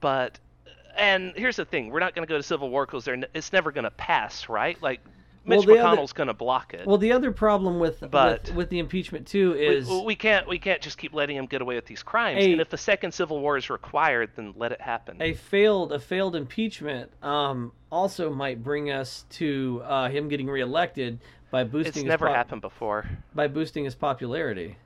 but 0.00 0.38
and 0.96 1.32
here's 1.36 1.56
the 1.56 1.64
thing: 1.64 1.90
we're 1.90 2.00
not 2.00 2.14
going 2.14 2.26
to 2.26 2.32
go 2.32 2.38
to 2.38 2.42
civil 2.42 2.68
war 2.70 2.84
because 2.84 3.06
it's 3.34 3.52
never 3.52 3.70
going 3.70 3.84
to 3.84 3.90
pass, 3.92 4.48
right? 4.48 4.80
Like 4.82 5.00
Mitch 5.48 5.60
other- 5.60 5.74
McConnell's 5.76 6.12
going 6.12 6.26
to 6.26 6.34
block 6.34 6.74
it. 6.74 6.86
Well, 6.86 6.98
the 6.98 7.12
other 7.12 7.30
problem 7.32 7.78
with 7.78 8.02
But- 8.10 8.44
with, 8.44 8.54
with 8.54 8.68
the 8.70 8.78
impeachment 8.78 9.26
too 9.26 9.52
we, 9.52 9.66
is 9.66 9.88
we 9.88 10.14
can't 10.16 10.48
we 10.48 10.58
can't 10.58 10.80
just 10.82 10.98
keep 10.98 11.14
letting 11.14 11.36
him 11.36 11.46
get 11.46 11.62
away 11.62 11.74
with 11.76 11.86
these 11.86 12.02
crimes. 12.02 12.44
A- 12.44 12.52
and 12.52 12.60
if 12.60 12.68
the 12.68 12.78
second 12.78 13.12
civil 13.12 13.40
war 13.40 13.56
is 13.56 13.70
required, 13.70 14.30
then 14.36 14.52
let 14.56 14.72
it 14.72 14.80
happen. 14.80 15.16
a 15.20 15.34
failed 15.34 15.92
a 15.92 15.98
failed 15.98 16.34
impeachment 16.36 17.10
um, 17.22 17.72
also 17.90 18.30
might 18.32 18.62
bring 18.62 18.90
us 18.90 19.24
to 19.30 19.82
uh, 19.84 20.08
him 20.08 20.28
getting 20.28 20.46
reelected 20.48 21.18
by 21.50 21.62
boosting 21.64 21.88
it's 21.88 21.96
his 21.98 22.04
never 22.04 22.26
pop- 22.26 22.36
happened 22.36 22.60
before. 22.60 23.08
by 23.34 23.46
boosting 23.46 23.84
his 23.84 23.94
popularity. 23.94 24.76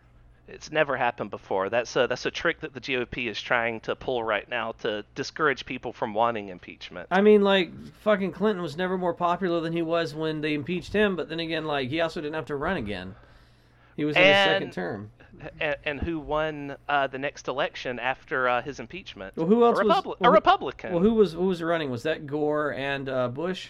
It's 0.51 0.71
never 0.73 0.97
happened 0.97 1.31
before. 1.31 1.69
That's 1.71 1.95
a 1.97 2.07
that's 2.07 2.27
a 2.27 2.31
trick 2.31 2.61
that 2.61 2.75
the 2.75 2.81
GOP 2.81 3.29
is 3.31 3.41
trying 3.41 3.81
to 3.81 3.95
pull 3.97 4.23
right 4.25 4.49
now 4.49 4.73
to 4.81 5.05
discourage 5.15 5.65
people 5.65 5.93
from 5.93 6.13
wanting 6.15 6.49
impeachment. 6.49 7.09
I 7.11 7.21
mean, 7.21 7.43
like 7.43 7.73
fucking 8.03 8.33
Clinton 8.33 8.63
was 8.63 8.77
never 8.77 8.99
more 8.99 9.15
popular 9.15 9.61
than 9.61 9.73
he 9.73 9.83
was 9.83 10.15
when 10.15 10.41
they 10.41 10.55
impeached 10.55 10.93
him. 10.93 11.17
But 11.17 11.29
then 11.29 11.41
again, 11.41 11.65
like 11.65 11.89
he 11.89 12.01
also 12.01 12.21
didn't 12.21 12.35
have 12.35 12.47
to 12.47 12.57
run 12.57 12.77
again. 12.77 13.15
He 13.97 14.05
was 14.05 14.17
in 14.17 14.23
his 14.23 14.35
second 14.37 14.73
term. 14.73 15.11
and, 15.61 15.77
and 15.85 16.01
who 16.01 16.19
won 16.19 16.77
uh, 16.89 17.07
the 17.07 17.19
next 17.19 17.49
election 17.49 17.99
after 17.99 18.49
uh, 18.49 18.63
his 18.63 18.81
impeachment? 18.81 19.37
Well, 19.37 19.47
who 19.47 19.65
else 19.65 19.79
a, 19.79 19.85
was- 19.85 19.97
Republi- 19.99 20.17
well, 20.21 20.31
a 20.31 20.33
Republican. 20.33 20.93
Well, 20.93 21.03
who 21.03 21.15
was 21.15 21.33
who 21.33 21.47
was 21.47 21.63
running? 21.63 21.91
Was 21.91 22.03
that 22.05 22.27
Gore 22.27 22.73
and 22.75 23.09
uh, 23.09 23.29
Bush? 23.29 23.69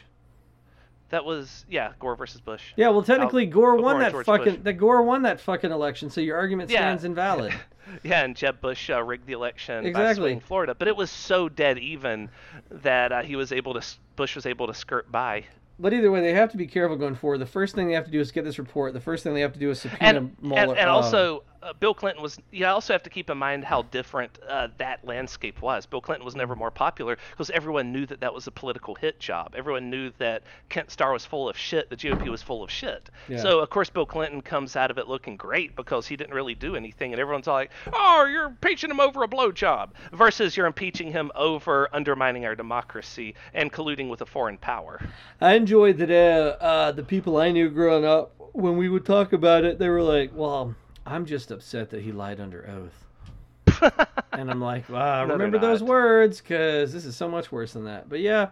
That 1.11 1.25
was 1.25 1.65
yeah, 1.69 1.93
Gore 1.99 2.17
versus 2.17 2.41
Bush. 2.41 2.73
Yeah, 2.77 2.89
well, 2.89 3.03
technically 3.03 3.47
Gore 3.47 3.77
won 3.77 3.99
that 4.01 4.13
George 4.13 4.27
fucking 4.27 4.55
Bush. 4.55 4.63
that 4.65 4.73
Gore 4.75 5.03
won 5.03 5.23
that 5.23 5.41
fucking 5.41 5.71
election. 5.71 6.11
So 6.11 6.21
your 6.21 6.37
argument 6.37 6.71
Yeah. 6.71 6.79
stands 6.81 7.05
invalid. 7.05 7.53
Yeah, 8.05 8.23
and 8.25 8.37
Jeb 8.37 8.61
Bush 8.61 8.89
uh, 8.89 9.03
rigged 9.03 9.27
the 9.27 9.33
election 9.33 9.85
Exactly. 9.85 10.15
swaying 10.23 10.41
Florida, 10.41 10.77
but 10.79 10.87
it 10.87 10.97
was 10.97 11.11
so 11.11 11.49
dead 11.49 11.77
even 11.79 12.29
that 12.71 13.11
uh, 13.11 13.23
he 13.23 13.35
was 13.35 13.51
able 13.51 13.75
to 13.75 13.85
Bush 14.15 14.37
was 14.37 14.47
able 14.47 14.69
to 14.69 14.75
skirt 14.75 15.11
by. 15.11 15.45
But 15.77 15.93
either 15.93 16.09
way, 16.13 16.21
they 16.21 16.33
have 16.33 16.53
to 16.53 16.57
be 16.57 16.69
careful 16.69 16.97
going 16.97 17.17
forward. 17.17 17.39
The 17.39 17.47
first 17.47 17.75
thing 17.75 17.89
they 17.89 17.95
have 17.95 18.05
to 18.05 18.11
do 18.13 18.21
is 18.21 18.31
get 18.31 18.45
this 18.45 18.61
report. 18.61 18.93
The 18.93 19.01
first 19.01 19.25
thing 19.25 19.35
they 19.35 19.41
have 19.41 19.55
to 19.55 19.59
do 19.59 19.71
is 19.71 19.81
subpoena 19.81 20.09
And 20.09 20.17
and, 20.19 20.37
Mueller. 20.41 20.77
and 20.77 20.89
uh, 20.89 20.95
also 20.95 21.43
uh, 21.63 21.73
Bill 21.75 21.95
Clinton 21.95 22.23
was. 22.23 22.39
You 22.51 22.67
also 22.67 22.93
have 22.93 23.03
to 23.03 23.11
keep 23.11 23.29
in 23.29 23.39
mind 23.39 23.65
how 23.65 23.83
different 23.83 24.39
uh, 24.49 24.69
that 24.79 25.05
landscape 25.05 25.61
was. 25.61 25.87
Bill 25.87 26.01
Clinton 26.01 26.25
was 26.25 26.35
never 26.35 26.57
more 26.57 26.71
popular 26.71 27.19
because 27.31 27.51
everyone 27.51 27.93
knew 27.93 28.07
that 28.07 28.21
that 28.21 28.33
was 28.33 28.47
a 28.47 28.51
political 28.51 28.95
hit 28.95 29.21
job. 29.21 29.55
Everyone 29.57 29.91
knew 29.91 30.11
that 30.19 30.43
Ken 30.69 30.89
Starr 30.89 31.13
was 31.13 31.27
full 31.27 31.49
of 31.49 31.57
shit. 31.57 31.91
The 31.91 31.97
GOP 31.97 32.29
was 32.29 32.43
full 32.43 32.63
of 32.63 32.71
shit. 32.71 33.11
Yeah. 33.29 33.39
So 33.39 33.61
of 33.61 33.71
course 33.71 33.91
Bill 33.91 34.07
Clinton 34.07 34.41
comes 34.41 34.77
out 34.77 34.91
of 34.91 34.99
it 34.99 35.09
looking 35.09 35.37
great 35.37 35.77
because 35.77 36.07
he 36.07 36.17
didn't 36.17 36.35
really 36.35 36.55
do 36.55 36.77
anything, 36.77 37.13
and 37.13 37.21
everyone's 37.21 37.49
all 37.49 37.55
like, 37.55 37.71
"Oh, 37.93 38.27
you're 38.31 38.47
impeaching 38.47 38.91
him 38.91 39.01
over 39.01 39.23
a 39.23 39.29
blowjob," 39.29 39.91
versus 40.13 40.57
you're 40.57 40.67
impeaching 40.67 41.13
him 41.13 41.31
over 41.35 41.89
undermining 41.93 42.47
our 42.47 42.55
democracy 42.55 43.35
and 43.53 43.73
colluding 43.73 44.09
with 44.09 44.23
a 44.23 44.27
foreign 44.27 44.59
power. 44.59 45.01
I 45.41 45.55
enjoyed 45.55 45.99
that 45.99 46.11
uh, 46.11 46.63
uh, 46.63 46.93
the 46.93 47.03
people 47.03 47.37
I 47.37 47.51
knew 47.51 47.69
growing 47.69 48.05
up, 48.05 48.35
when 48.53 48.77
we 48.77 48.89
would 48.89 49.05
talk 49.05 49.33
about 49.33 49.65
it, 49.65 49.79
they 49.79 49.89
were 49.89 50.03
like, 50.03 50.31
"Well, 50.35 50.75
I'm 51.11 51.27
just 51.27 51.51
upset 51.51 51.91
that 51.91 52.03
he 52.03 52.13
lied 52.13 52.41
under 52.41 52.69
oath." 52.69 53.93
and 54.33 54.51
I'm 54.51 54.61
like, 54.61 54.89
"Wow, 54.89 55.27
No, 55.27 55.33
remember 55.33 55.59
those 55.59 55.83
words, 55.83 56.41
because 56.41 56.93
this 56.93 57.05
is 57.05 57.17
so 57.17 57.29
much 57.29 57.51
worse 57.51 57.73
than 57.73 57.85
that." 57.85 58.09
But 58.09 58.21
yeah, 58.21 58.49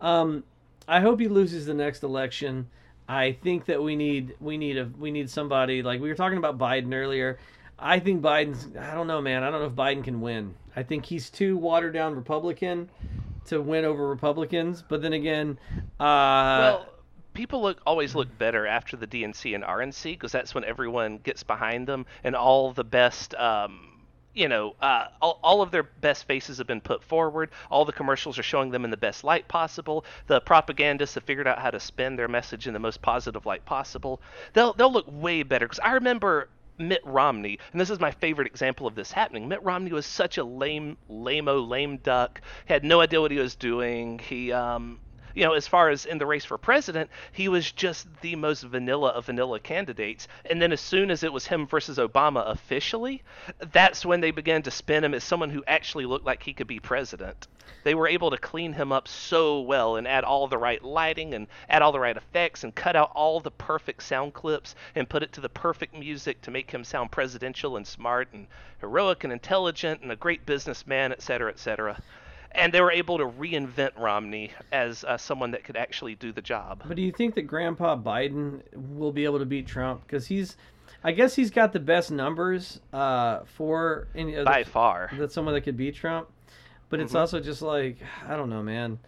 um, 0.00 0.44
I 0.88 1.00
hope 1.00 1.20
he 1.20 1.28
loses 1.28 1.66
the 1.66 1.74
next 1.74 2.02
election. 2.02 2.68
I 3.08 3.32
think 3.32 3.66
that 3.66 3.82
we 3.82 3.96
need 3.96 4.34
we 4.40 4.56
need 4.56 4.78
a 4.78 4.90
we 4.98 5.10
need 5.10 5.30
somebody 5.30 5.82
like 5.82 6.00
we 6.00 6.08
were 6.08 6.14
talking 6.14 6.38
about 6.38 6.58
Biden 6.58 6.94
earlier. 6.94 7.38
I 7.78 7.98
think 7.98 8.22
Biden's 8.22 8.76
I 8.76 8.94
don't 8.94 9.06
know, 9.06 9.20
man. 9.20 9.42
I 9.42 9.50
don't 9.50 9.60
know 9.60 9.66
if 9.66 9.72
Biden 9.72 10.04
can 10.04 10.20
win. 10.20 10.54
I 10.74 10.82
think 10.82 11.04
he's 11.04 11.30
too 11.30 11.56
watered 11.56 11.92
down 11.92 12.14
Republican 12.14 12.88
to 13.46 13.60
win 13.60 13.84
over 13.84 14.08
Republicans. 14.08 14.82
But 14.86 15.02
then 15.02 15.12
again, 15.12 15.58
uh, 16.00 16.78
well, 16.78 16.86
people 17.34 17.62
look 17.62 17.80
always 17.86 18.14
look 18.14 18.38
better 18.38 18.66
after 18.66 18.96
the 18.96 19.06
DNC 19.06 19.54
and 19.54 19.64
RNC 19.64 20.12
because 20.12 20.32
that's 20.32 20.54
when 20.54 20.64
everyone 20.64 21.18
gets 21.18 21.42
behind 21.42 21.86
them 21.86 22.06
and 22.24 22.36
all 22.36 22.72
the 22.72 22.84
best 22.84 23.34
um, 23.34 23.92
you 24.34 24.48
know, 24.48 24.74
uh, 24.80 25.08
all, 25.20 25.38
all 25.42 25.60
of 25.60 25.70
their 25.70 25.82
best 25.82 26.24
faces 26.26 26.58
have 26.58 26.66
been 26.66 26.80
put 26.80 27.02
forward. 27.02 27.50
All 27.70 27.84
the 27.84 27.92
commercials 27.92 28.38
are 28.38 28.42
showing 28.42 28.70
them 28.70 28.84
in 28.84 28.90
the 28.90 28.96
best 28.96 29.24
light 29.24 29.46
possible. 29.46 30.04
The 30.26 30.40
propagandists 30.40 31.14
have 31.16 31.24
figured 31.24 31.46
out 31.46 31.58
how 31.58 31.70
to 31.70 31.80
spin 31.80 32.16
their 32.16 32.28
message 32.28 32.66
in 32.66 32.72
the 32.72 32.78
most 32.78 33.02
positive 33.02 33.44
light 33.44 33.64
possible. 33.64 34.20
They'll 34.54 34.72
they'll 34.72 34.92
look 34.92 35.06
way 35.08 35.42
better 35.42 35.66
because 35.66 35.80
I 35.80 35.92
remember 35.92 36.48
Mitt 36.78 37.02
Romney, 37.04 37.58
and 37.72 37.80
this 37.80 37.90
is 37.90 38.00
my 38.00 38.10
favorite 38.10 38.46
example 38.46 38.86
of 38.86 38.94
this 38.94 39.12
happening. 39.12 39.48
Mitt 39.48 39.62
Romney 39.62 39.92
was 39.92 40.06
such 40.06 40.38
a 40.38 40.44
lame, 40.44 40.96
lame-o, 41.08 41.58
lame 41.58 41.98
duck. 41.98 42.40
He 42.66 42.72
Had 42.72 42.84
no 42.84 43.00
idea 43.00 43.20
what 43.20 43.30
he 43.30 43.38
was 43.38 43.54
doing. 43.54 44.18
He 44.18 44.50
um, 44.52 44.98
you 45.34 45.44
know, 45.44 45.52
as 45.54 45.66
far 45.66 45.88
as 45.88 46.04
in 46.04 46.18
the 46.18 46.26
race 46.26 46.44
for 46.44 46.58
president, 46.58 47.10
he 47.32 47.48
was 47.48 47.72
just 47.72 48.06
the 48.20 48.36
most 48.36 48.62
vanilla 48.62 49.10
of 49.10 49.26
vanilla 49.26 49.60
candidates. 49.60 50.28
And 50.48 50.60
then 50.60 50.72
as 50.72 50.80
soon 50.80 51.10
as 51.10 51.22
it 51.22 51.32
was 51.32 51.46
him 51.46 51.66
versus 51.66 51.98
Obama 51.98 52.46
officially, 52.50 53.22
that's 53.72 54.04
when 54.04 54.20
they 54.20 54.30
began 54.30 54.62
to 54.62 54.70
spin 54.70 55.04
him 55.04 55.14
as 55.14 55.24
someone 55.24 55.50
who 55.50 55.64
actually 55.66 56.06
looked 56.06 56.26
like 56.26 56.42
he 56.42 56.52
could 56.52 56.66
be 56.66 56.80
president. 56.80 57.48
They 57.84 57.94
were 57.94 58.06
able 58.06 58.30
to 58.30 58.38
clean 58.38 58.74
him 58.74 58.92
up 58.92 59.08
so 59.08 59.60
well 59.60 59.96
and 59.96 60.06
add 60.06 60.24
all 60.24 60.46
the 60.46 60.58
right 60.58 60.82
lighting 60.82 61.34
and 61.34 61.48
add 61.68 61.82
all 61.82 61.92
the 61.92 62.00
right 62.00 62.16
effects 62.16 62.62
and 62.62 62.74
cut 62.74 62.94
out 62.94 63.10
all 63.14 63.40
the 63.40 63.50
perfect 63.50 64.02
sound 64.02 64.34
clips 64.34 64.74
and 64.94 65.08
put 65.08 65.22
it 65.22 65.32
to 65.32 65.40
the 65.40 65.48
perfect 65.48 65.94
music 65.94 66.42
to 66.42 66.50
make 66.50 66.70
him 66.70 66.84
sound 66.84 67.10
presidential 67.10 67.76
and 67.76 67.86
smart 67.86 68.28
and 68.32 68.46
heroic 68.80 69.24
and 69.24 69.32
intelligent 69.32 70.02
and 70.02 70.12
a 70.12 70.16
great 70.16 70.46
businessman, 70.46 71.12
et 71.12 71.22
cetera, 71.22 71.50
et 71.50 71.58
cetera 71.58 72.00
and 72.54 72.72
they 72.72 72.80
were 72.80 72.92
able 72.92 73.18
to 73.18 73.26
reinvent 73.26 73.92
Romney 73.98 74.52
as 74.70 75.04
uh, 75.04 75.16
someone 75.16 75.50
that 75.52 75.64
could 75.64 75.76
actually 75.76 76.14
do 76.14 76.32
the 76.32 76.42
job. 76.42 76.82
But 76.86 76.96
do 76.96 77.02
you 77.02 77.12
think 77.12 77.34
that 77.34 77.42
Grandpa 77.42 77.96
Biden 77.96 78.60
will 78.74 79.12
be 79.12 79.24
able 79.24 79.38
to 79.38 79.46
beat 79.46 79.66
Trump? 79.66 80.02
Because 80.06 80.26
he's, 80.26 80.56
I 81.02 81.12
guess 81.12 81.34
he's 81.34 81.50
got 81.50 81.72
the 81.72 81.80
best 81.80 82.10
numbers 82.10 82.80
uh, 82.92 83.40
for 83.44 84.08
any 84.14 84.34
of 84.34 84.46
by 84.46 84.64
far 84.64 85.10
that 85.18 85.32
someone 85.32 85.54
that 85.54 85.62
could 85.62 85.76
beat 85.76 85.94
Trump. 85.94 86.28
But 86.88 87.00
it's 87.00 87.10
mm-hmm. 87.10 87.18
also 87.18 87.40
just 87.40 87.62
like 87.62 87.96
I 88.26 88.36
don't 88.36 88.50
know, 88.50 88.62
man. 88.62 88.98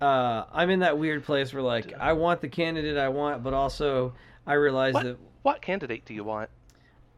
Uh, 0.00 0.44
I'm 0.52 0.68
in 0.70 0.80
that 0.80 0.98
weird 0.98 1.24
place 1.24 1.54
where 1.54 1.62
like 1.62 1.94
I 1.98 2.12
want 2.12 2.40
the 2.40 2.48
candidate 2.48 2.98
I 2.98 3.08
want, 3.08 3.42
but 3.42 3.54
also 3.54 4.12
I 4.46 4.54
realize 4.54 4.94
what, 4.94 5.04
that 5.04 5.16
what 5.42 5.62
candidate 5.62 6.04
do 6.04 6.12
you 6.12 6.24
want? 6.24 6.50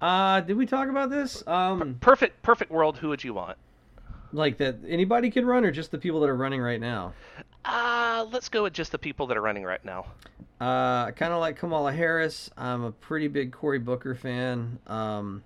Uh, 0.01 0.41
did 0.41 0.57
we 0.57 0.67
talk 0.67 0.89
about 0.89 1.11
this? 1.11 1.43
Um, 1.47 1.97
perfect, 2.01 2.43
perfect 2.43 2.71
world. 2.71 2.99
Who 2.99 3.09
would 3.09 3.25
you 3.25 3.35
want? 3.35 3.57
Like 4.33 4.59
that 4.59 4.77
anybody 4.87 5.31
can 5.31 5.47
run, 5.47 5.65
or 5.65 5.71
just 5.71 5.91
the 5.91 5.99
people 5.99 6.21
that 6.21 6.29
are 6.29 6.37
running 6.37 6.61
right 6.61 6.81
now? 6.81 7.15
Uh, 7.65 8.27
let's 8.31 8.49
go 8.49 8.63
with 8.63 8.73
just 8.73 8.93
the 8.93 8.99
people 8.99 9.27
that 9.27 9.37
are 9.37 9.43
running 9.43 9.65
right 9.65 9.85
now. 9.85 10.07
Uh, 10.61 11.11
kind 11.13 11.33
of 11.33 11.41
like 11.41 11.57
Kamala 11.57 11.93
Harris. 11.93 12.51
I'm 12.57 12.85
a 12.85 12.93
pretty 12.93 13.29
big 13.29 13.53
Cory 13.53 13.79
Booker 13.79 14.15
fan. 14.15 14.79
Um, 14.87 15.43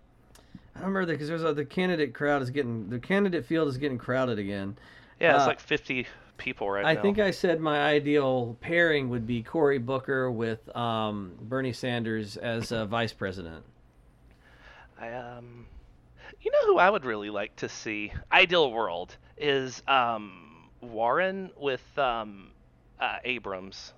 I 0.75 0.81
don't 0.81 0.89
remember 0.89 1.07
that 1.07 1.15
because 1.15 1.29
there's 1.29 1.43
a, 1.43 1.53
the 1.53 1.65
candidate 1.65 2.15
crowd 2.15 2.43
is 2.43 2.51
getting 2.51 2.89
the 2.89 2.99
candidate 2.99 3.45
field 3.45 3.69
is 3.69 3.77
getting 3.77 3.99
crowded 3.99 4.39
again. 4.39 4.77
Yeah, 5.19 5.35
it's 5.35 5.45
uh, 5.45 5.49
like 5.49 5.61
50 5.61 6.07
people 6.39 6.71
right 6.71 6.85
I 6.85 6.95
now. 6.95 7.01
I 7.01 7.03
think 7.03 7.19
I 7.19 7.31
said 7.31 7.61
my 7.61 7.81
ideal 7.83 8.57
pairing 8.61 9.11
would 9.11 9.27
be 9.27 9.43
Cory 9.43 9.79
Booker 9.79 10.31
with 10.31 10.75
um, 10.75 11.33
Bernie 11.43 11.73
Sanders 11.73 12.37
as 12.37 12.73
uh, 12.73 12.87
vice 12.87 13.13
president. 13.13 13.65
I 14.99 15.13
um, 15.13 15.67
you 16.43 16.51
know 16.51 16.67
who 16.67 16.79
I 16.79 16.91
would 16.91 17.05
really 17.05 17.31
like 17.31 17.57
to 17.57 17.69
see? 17.69 18.13
Ideal 18.33 18.73
world 18.73 19.17
is 19.37 19.83
um 19.89 20.69
Warren 20.81 21.51
with 21.57 21.83
um 21.99 22.51
uh, 23.01 23.19
Abrams. 23.25 23.93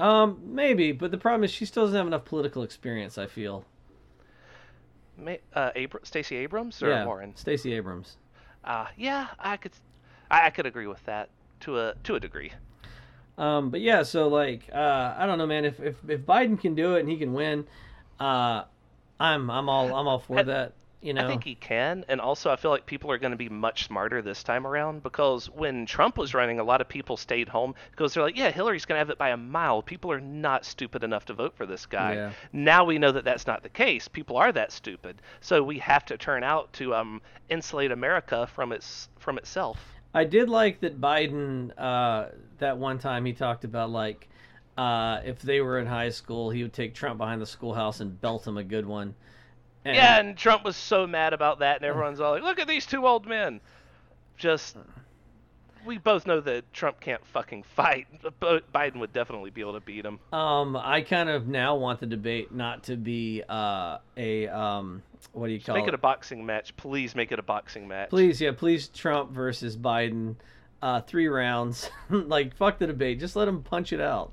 Um, 0.00 0.40
maybe, 0.44 0.92
but 0.92 1.10
the 1.10 1.18
problem 1.18 1.44
is 1.44 1.50
she 1.50 1.64
still 1.66 1.84
doesn't 1.84 1.96
have 1.96 2.06
enough 2.06 2.24
political 2.24 2.62
experience. 2.62 3.18
I 3.18 3.26
feel. 3.26 3.64
May, 5.16 5.40
uh, 5.54 5.70
Abr- 5.76 6.04
Stacey 6.04 6.36
Abrams 6.36 6.82
or 6.82 6.88
yeah, 6.88 7.04
Warren? 7.04 7.36
Stacey 7.36 7.74
Abrams. 7.74 8.16
Uh, 8.64 8.86
yeah, 8.96 9.28
I 9.38 9.56
could, 9.58 9.72
I, 10.30 10.46
I, 10.46 10.50
could 10.50 10.66
agree 10.66 10.86
with 10.86 11.04
that 11.04 11.28
to 11.60 11.78
a 11.78 11.94
to 12.04 12.14
a 12.14 12.20
degree. 12.20 12.52
Um, 13.36 13.70
but 13.70 13.80
yeah, 13.80 14.02
so 14.02 14.28
like, 14.28 14.62
uh, 14.72 15.14
I 15.16 15.26
don't 15.26 15.38
know, 15.38 15.46
man. 15.46 15.64
If, 15.64 15.80
if 15.80 15.96
if 16.08 16.20
Biden 16.22 16.58
can 16.58 16.74
do 16.74 16.96
it 16.96 17.00
and 17.00 17.08
he 17.08 17.16
can 17.18 17.32
win, 17.34 17.66
uh, 18.18 18.64
I'm 19.18 19.50
I'm 19.50 19.68
all 19.68 19.94
I'm 19.94 20.08
all 20.08 20.18
for 20.18 20.42
that. 20.42 20.72
You 21.02 21.14
know? 21.14 21.24
I 21.24 21.28
think 21.28 21.44
he 21.44 21.54
can, 21.54 22.04
and 22.08 22.20
also 22.20 22.50
I 22.50 22.56
feel 22.56 22.70
like 22.70 22.84
people 22.84 23.10
are 23.10 23.16
going 23.16 23.30
to 23.30 23.36
be 23.36 23.48
much 23.48 23.86
smarter 23.86 24.20
this 24.20 24.42
time 24.42 24.66
around 24.66 25.02
because 25.02 25.48
when 25.48 25.86
Trump 25.86 26.18
was 26.18 26.34
running, 26.34 26.60
a 26.60 26.64
lot 26.64 26.82
of 26.82 26.88
people 26.88 27.16
stayed 27.16 27.48
home 27.48 27.74
because 27.90 28.12
they're 28.12 28.22
like, 28.22 28.36
"Yeah, 28.36 28.50
Hillary's 28.50 28.84
going 28.84 28.96
to 28.96 28.98
have 28.98 29.08
it 29.08 29.16
by 29.16 29.30
a 29.30 29.36
mile." 29.36 29.80
People 29.80 30.12
are 30.12 30.20
not 30.20 30.66
stupid 30.66 31.02
enough 31.02 31.24
to 31.26 31.32
vote 31.32 31.56
for 31.56 31.64
this 31.64 31.86
guy. 31.86 32.14
Yeah. 32.14 32.32
Now 32.52 32.84
we 32.84 32.98
know 32.98 33.12
that 33.12 33.24
that's 33.24 33.46
not 33.46 33.62
the 33.62 33.70
case. 33.70 34.08
People 34.08 34.36
are 34.36 34.52
that 34.52 34.72
stupid, 34.72 35.22
so 35.40 35.62
we 35.62 35.78
have 35.78 36.04
to 36.06 36.18
turn 36.18 36.44
out 36.44 36.70
to 36.74 36.94
um, 36.94 37.22
insulate 37.48 37.92
America 37.92 38.46
from 38.46 38.70
its 38.70 39.08
from 39.18 39.38
itself. 39.38 39.78
I 40.12 40.24
did 40.24 40.50
like 40.50 40.80
that 40.80 41.00
Biden. 41.00 41.72
Uh, 41.78 42.26
that 42.58 42.76
one 42.76 42.98
time 42.98 43.24
he 43.24 43.32
talked 43.32 43.64
about 43.64 43.88
like 43.90 44.28
uh, 44.76 45.20
if 45.24 45.42
they 45.42 45.60
were 45.60 45.78
in 45.78 45.86
high 45.86 46.08
school, 46.08 46.50
he 46.50 46.62
would 46.62 46.72
take 46.72 46.94
Trump 46.94 47.18
behind 47.18 47.40
the 47.40 47.46
schoolhouse 47.46 48.00
and 48.00 48.20
belt 48.20 48.46
him 48.46 48.56
a 48.56 48.64
good 48.64 48.86
one. 48.86 49.14
And, 49.84 49.96
yeah, 49.96 50.18
and 50.18 50.36
Trump 50.36 50.64
was 50.64 50.76
so 50.76 51.06
mad 51.06 51.32
about 51.32 51.60
that, 51.60 51.76
and 51.76 51.84
everyone's 51.84 52.20
all 52.20 52.32
like, 52.32 52.42
"Look 52.42 52.58
at 52.58 52.68
these 52.68 52.84
two 52.84 53.06
old 53.06 53.26
men." 53.26 53.60
Just, 54.36 54.76
we 55.86 55.98
both 55.98 56.26
know 56.26 56.40
that 56.40 56.70
Trump 56.72 57.00
can't 57.00 57.24
fucking 57.26 57.62
fight. 57.62 58.06
But 58.40 58.70
Biden 58.72 58.96
would 58.96 59.12
definitely 59.12 59.50
be 59.50 59.60
able 59.60 59.74
to 59.74 59.80
beat 59.80 60.04
him. 60.04 60.18
Um, 60.32 60.76
I 60.76 61.00
kind 61.00 61.28
of 61.28 61.46
now 61.46 61.76
want 61.76 62.00
the 62.00 62.06
debate 62.06 62.52
not 62.52 62.84
to 62.84 62.96
be 62.96 63.42
uh, 63.48 63.98
a 64.16 64.48
um, 64.48 65.02
what 65.32 65.46
do 65.46 65.52
you 65.52 65.60
call 65.60 65.74
make 65.74 65.82
it? 65.82 65.86
Make 65.86 65.88
it 65.88 65.94
a 65.94 65.98
boxing 65.98 66.44
match, 66.44 66.76
please. 66.76 67.14
Make 67.14 67.32
it 67.32 67.38
a 67.38 67.42
boxing 67.42 67.88
match. 67.88 68.10
Please, 68.10 68.40
yeah, 68.40 68.52
please. 68.52 68.88
Trump 68.88 69.32
versus 69.32 69.76
Biden, 69.76 70.36
uh, 70.82 71.00
three 71.02 71.28
rounds. 71.28 71.90
like 72.10 72.56
fuck 72.56 72.78
the 72.78 72.86
debate, 72.86 73.20
just 73.20 73.36
let 73.36 73.48
him 73.48 73.62
punch 73.62 73.92
it 73.92 74.00
out. 74.00 74.32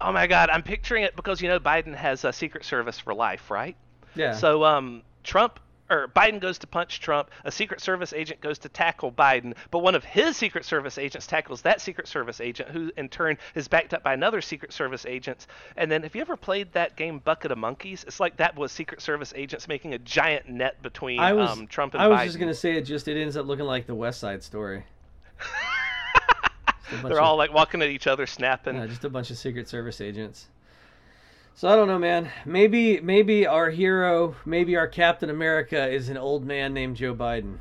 Oh 0.00 0.12
my 0.12 0.26
God, 0.26 0.50
I'm 0.50 0.62
picturing 0.62 1.04
it 1.04 1.16
because 1.16 1.40
you 1.40 1.48
know 1.48 1.58
Biden 1.58 1.94
has 1.94 2.24
a 2.24 2.32
Secret 2.32 2.64
Service 2.64 2.98
for 2.98 3.14
life, 3.14 3.50
right? 3.50 3.76
Yeah. 4.14 4.32
So 4.32 4.64
um, 4.64 5.02
Trump 5.22 5.60
or 5.90 6.08
Biden 6.08 6.40
goes 6.40 6.58
to 6.58 6.66
punch 6.66 7.00
Trump, 7.00 7.30
a 7.44 7.52
Secret 7.52 7.80
Service 7.80 8.12
agent 8.12 8.40
goes 8.40 8.58
to 8.60 8.68
tackle 8.68 9.12
Biden, 9.12 9.54
but 9.70 9.80
one 9.80 9.94
of 9.94 10.04
his 10.04 10.36
Secret 10.36 10.64
Service 10.64 10.98
agents 10.98 11.26
tackles 11.26 11.62
that 11.62 11.80
Secret 11.80 12.08
Service 12.08 12.40
agent, 12.40 12.70
who 12.70 12.90
in 12.96 13.08
turn 13.08 13.36
is 13.54 13.68
backed 13.68 13.92
up 13.92 14.02
by 14.02 14.14
another 14.14 14.40
Secret 14.40 14.72
Service 14.72 15.04
agent. 15.06 15.46
And 15.76 15.90
then, 15.90 16.02
have 16.02 16.14
you 16.14 16.20
ever 16.20 16.36
played 16.36 16.72
that 16.72 16.96
game 16.96 17.18
Bucket 17.18 17.52
of 17.52 17.58
Monkeys? 17.58 18.04
It's 18.04 18.20
like 18.20 18.36
that 18.38 18.56
was 18.56 18.72
Secret 18.72 19.02
Service 19.02 19.32
agents 19.36 19.68
making 19.68 19.94
a 19.94 19.98
giant 19.98 20.48
net 20.48 20.82
between 20.82 21.20
was, 21.20 21.50
um, 21.50 21.66
Trump 21.66 21.94
and 21.94 22.00
Biden. 22.00 22.04
I 22.04 22.08
was 22.08 22.20
Biden. 22.20 22.24
just 22.24 22.38
gonna 22.38 22.54
say 22.54 22.76
it. 22.76 22.82
Just 22.82 23.08
it 23.08 23.20
ends 23.20 23.36
up 23.36 23.46
looking 23.46 23.66
like 23.66 23.86
the 23.86 23.94
West 23.94 24.20
Side 24.20 24.42
Story. 24.42 24.84
They're 27.02 27.20
all 27.20 27.36
like 27.36 27.52
walking 27.52 27.82
at 27.82 27.88
each 27.88 28.06
other, 28.06 28.26
snapping. 28.26 28.76
Yeah, 28.76 28.86
just 28.86 29.04
a 29.04 29.10
bunch 29.10 29.30
of 29.30 29.38
Secret 29.38 29.68
Service 29.68 30.00
agents. 30.00 30.48
So 31.56 31.68
I 31.68 31.76
don't 31.76 31.86
know, 31.86 32.00
man. 32.00 32.30
Maybe 32.44 33.00
maybe 33.00 33.46
our 33.46 33.70
hero, 33.70 34.34
maybe 34.44 34.76
our 34.76 34.88
Captain 34.88 35.30
America 35.30 35.88
is 35.88 36.08
an 36.08 36.16
old 36.16 36.44
man 36.44 36.74
named 36.74 36.96
Joe 36.96 37.14
Biden. 37.14 37.58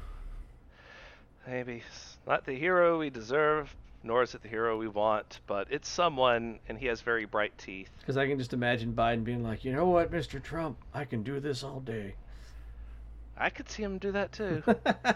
Maybe 1.46 1.84
not 2.26 2.44
the 2.46 2.54
hero 2.54 2.98
we 2.98 3.12
deserve, 3.12 3.76
nor 4.02 4.24
is 4.24 4.34
it 4.34 4.42
the 4.42 4.48
hero 4.48 4.78
we 4.78 4.88
want, 4.88 5.42
but 5.46 5.68
it's 5.70 5.88
someone, 5.88 6.58
and 6.68 6.78
he 6.80 6.88
has 6.88 7.02
very 7.02 7.26
bright 7.26 7.56
teeth. 7.60 7.92
Because 8.00 8.18
I 8.18 8.28
can 8.28 8.40
just 8.40 8.54
imagine 8.54 8.94
Biden 8.94 9.24
being 9.24 9.44
like, 9.44 9.64
you 9.64 9.72
know 9.72 9.86
what, 9.86 10.12
Mr. 10.12 10.42
Trump, 10.42 10.78
I 10.94 11.06
can 11.06 11.22
do 11.22 11.40
this 11.40 11.64
all 11.64 11.80
day. 11.80 12.16
I 13.38 13.50
could 13.52 13.70
see 13.70 13.84
him 13.84 14.00
do 14.00 14.12
that 14.12 14.32
too. 14.32 14.64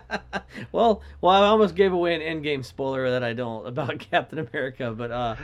well, 0.72 1.02
well, 1.22 1.34
I 1.34 1.48
almost 1.48 1.76
gave 1.76 1.94
away 1.94 2.14
an 2.14 2.22
Endgame 2.22 2.64
spoiler 2.64 3.10
that 3.10 3.24
I 3.24 3.34
don't 3.34 3.66
about 3.66 3.98
Captain 4.12 4.38
America, 4.38 4.92
but 4.92 5.12
uh, 5.12 5.36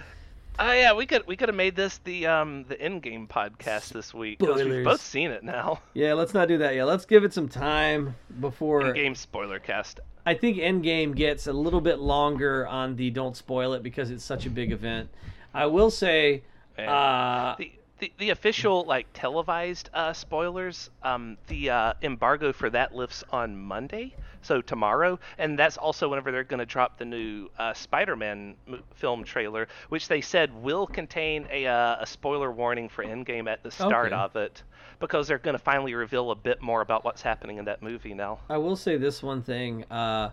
Oh 0.60 0.72
yeah, 0.72 0.94
we 0.94 1.06
could 1.06 1.26
we 1.26 1.36
could 1.36 1.50
have 1.50 1.56
made 1.56 1.76
this 1.76 1.98
the 2.00 2.28
um 2.28 2.66
the 2.68 2.76
Endgame 2.76 3.28
podcast 3.28 3.90
this 3.90 4.14
week 4.14 4.40
because 4.40 4.64
we've 4.64 4.84
both 4.84 5.02
seen 5.02 5.32
it 5.32 5.44
now. 5.44 5.80
Yeah, 5.94 6.14
let's 6.14 6.34
not 6.34 6.48
do 6.48 6.58
that 6.60 6.76
yet. 6.76 6.86
Let's 6.86 7.06
give 7.06 7.24
it 7.24 7.34
some 7.34 7.48
time 7.48 8.16
before 8.40 8.94
game 8.94 9.16
spoiler 9.16 9.60
cast. 9.60 10.00
I 10.26 10.34
think 10.34 10.58
Endgame 10.58 11.16
gets 11.16 11.48
a 11.48 11.54
little 11.54 11.82
bit 11.82 12.00
longer 12.00 12.66
on 12.68 12.96
the 12.96 13.10
don't 13.10 13.36
spoil 13.36 13.74
it 13.74 13.84
because 13.84 14.10
it's 14.10 14.24
such 14.24 14.46
a 14.46 14.50
big 14.50 14.72
event. 14.72 15.10
I 15.54 15.66
will 15.66 15.92
say, 15.92 16.44
uh, 16.78 17.56
the, 17.58 17.72
the 18.00 18.12
the 18.18 18.30
official 18.30 18.86
like 18.86 19.08
televised 19.14 19.90
uh, 19.94 20.14
spoilers, 20.14 20.90
um, 21.04 21.38
the 21.48 21.70
uh, 21.70 21.94
embargo 22.02 22.54
for 22.54 22.70
that 22.70 22.96
lifts 22.96 23.24
on 23.32 23.58
Monday 23.58 24.16
so 24.44 24.62
tomorrow, 24.62 25.20
and 25.38 25.58
that's 25.58 25.78
also 25.78 26.08
whenever 26.10 26.32
they're 26.32 26.44
going 26.44 26.60
to 26.60 26.66
drop 26.66 26.98
the 26.98 27.06
new 27.06 27.50
uh, 27.58 27.74
Spider-Man 27.74 28.56
film 28.96 29.24
trailer, 29.24 29.68
which 29.90 30.08
they 30.08 30.22
said 30.22 30.54
will 30.54 30.86
contain 30.86 31.48
a, 31.52 31.66
uh, 31.66 31.98
a 32.00 32.06
spoiler 32.06 32.52
warning 32.52 32.90
for 32.90 33.04
Endgame 33.04 33.52
at 33.52 33.64
the 33.64 33.72
start 33.72 34.14
okay. 34.14 34.16
of 34.16 34.36
it, 34.36 34.64
because 35.00 35.28
they're 35.28 35.38
going 35.38 35.58
to 35.58 35.64
finally 35.64 35.94
reveal 35.94 36.32
a 36.32 36.36
bit 36.36 36.62
more 36.62 36.82
about 36.82 37.04
what's 37.04 37.22
happening 37.22 37.58
in 37.58 37.66
that 37.66 37.82
movie 37.82 38.14
now. 38.14 38.40
I 38.50 38.58
will 38.58 38.76
say 38.76 38.98
this 38.98 39.24
one 39.24 39.42
thing. 39.42 39.86
Uh, 39.86 40.32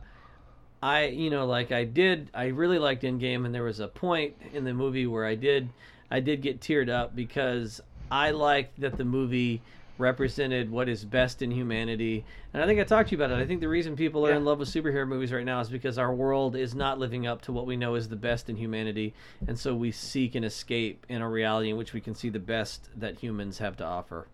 I, 0.83 1.07
you 1.07 1.31
know, 1.31 1.47
like 1.47 1.73
I 1.73 1.85
did, 1.85 2.31
I 2.35 2.47
really 2.47 2.79
liked 2.79 3.03
Endgame, 3.03 3.45
and 3.45 3.55
there 3.55 3.65
was 3.65 3.81
a 3.81 3.89
point 3.89 4.35
in 4.53 4.65
the 4.65 4.73
movie 4.73 5.07
where 5.07 5.27
I 5.27 5.35
did, 5.35 5.69
I 6.11 6.21
did 6.21 6.41
get 6.41 6.61
teared 6.61 6.89
up 6.89 7.15
because 7.15 7.81
I 8.11 8.31
liked 8.31 8.81
that 8.81 8.97
the 8.97 9.05
movie 9.05 9.63
represented 10.01 10.71
what 10.71 10.89
is 10.89 11.05
best 11.05 11.43
in 11.43 11.51
humanity. 11.51 12.25
And 12.53 12.63
I 12.63 12.67
think 12.67 12.81
I 12.81 12.85
talked 12.85 13.11
to 13.11 13.17
you 13.17 13.23
about 13.23 13.39
it. 13.39 13.41
I 13.41 13.47
think 13.47 13.61
the 13.61 13.69
reason 13.69 13.95
people 13.95 14.27
are 14.27 14.31
Yeah. 14.31 14.37
in 14.39 14.45
love 14.45 14.59
with 14.59 14.69
superhero 14.69 15.07
movies 15.07 15.33
right 15.33 15.45
now 15.45 15.61
is 15.61 15.69
because 15.69 15.99
our 15.99 16.13
world 16.13 16.57
is 16.57 16.75
not 16.75 16.99
living 16.99 17.27
up 17.27 17.43
to 17.43 17.53
what 17.53 17.67
we 17.67 17.77
know 17.77 17.95
is 17.95 18.09
the 18.09 18.17
best 18.17 18.49
in 18.49 18.57
humanity, 18.57 19.15
and 19.47 19.59
so 19.59 19.75
we 19.75 19.93
seek 19.93 20.35
an 20.35 20.43
escape 20.43 21.07
in 21.09 21.23
a 21.23 21.29
reality 21.29 21.71
in 21.71 21.77
which 21.77 21.93
we 21.93 22.01
can 22.01 22.15
see 22.15 22.29
the 22.31 22.41
best 22.41 22.89
that 22.97 23.19
humans 23.21 23.59
have 23.59 23.77
to 23.77 23.85
offer. 23.85 24.27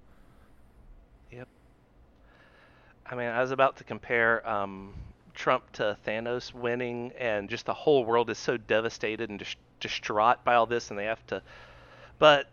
Yep. 1.33 1.49
I 3.05 3.15
mean, 3.15 3.29
I 3.29 3.41
was 3.41 3.51
about 3.51 3.77
to 3.77 3.85
compare 3.85 4.49
um, 4.49 4.95
Trump 5.35 5.71
to 5.73 5.97
Thanos 6.07 6.55
winning, 6.55 7.13
and 7.19 7.51
just 7.51 7.67
the 7.67 7.75
whole 7.75 8.05
world 8.05 8.31
is 8.31 8.39
so 8.39 8.57
devastated 8.57 9.29
and 9.29 9.39
dis- 9.39 9.57
distraught 9.81 10.45
by 10.45 10.55
all 10.55 10.67
this, 10.67 10.91
and 10.91 10.99
they 10.99 11.05
have 11.05 11.27
to. 11.27 11.43
But 12.19 12.49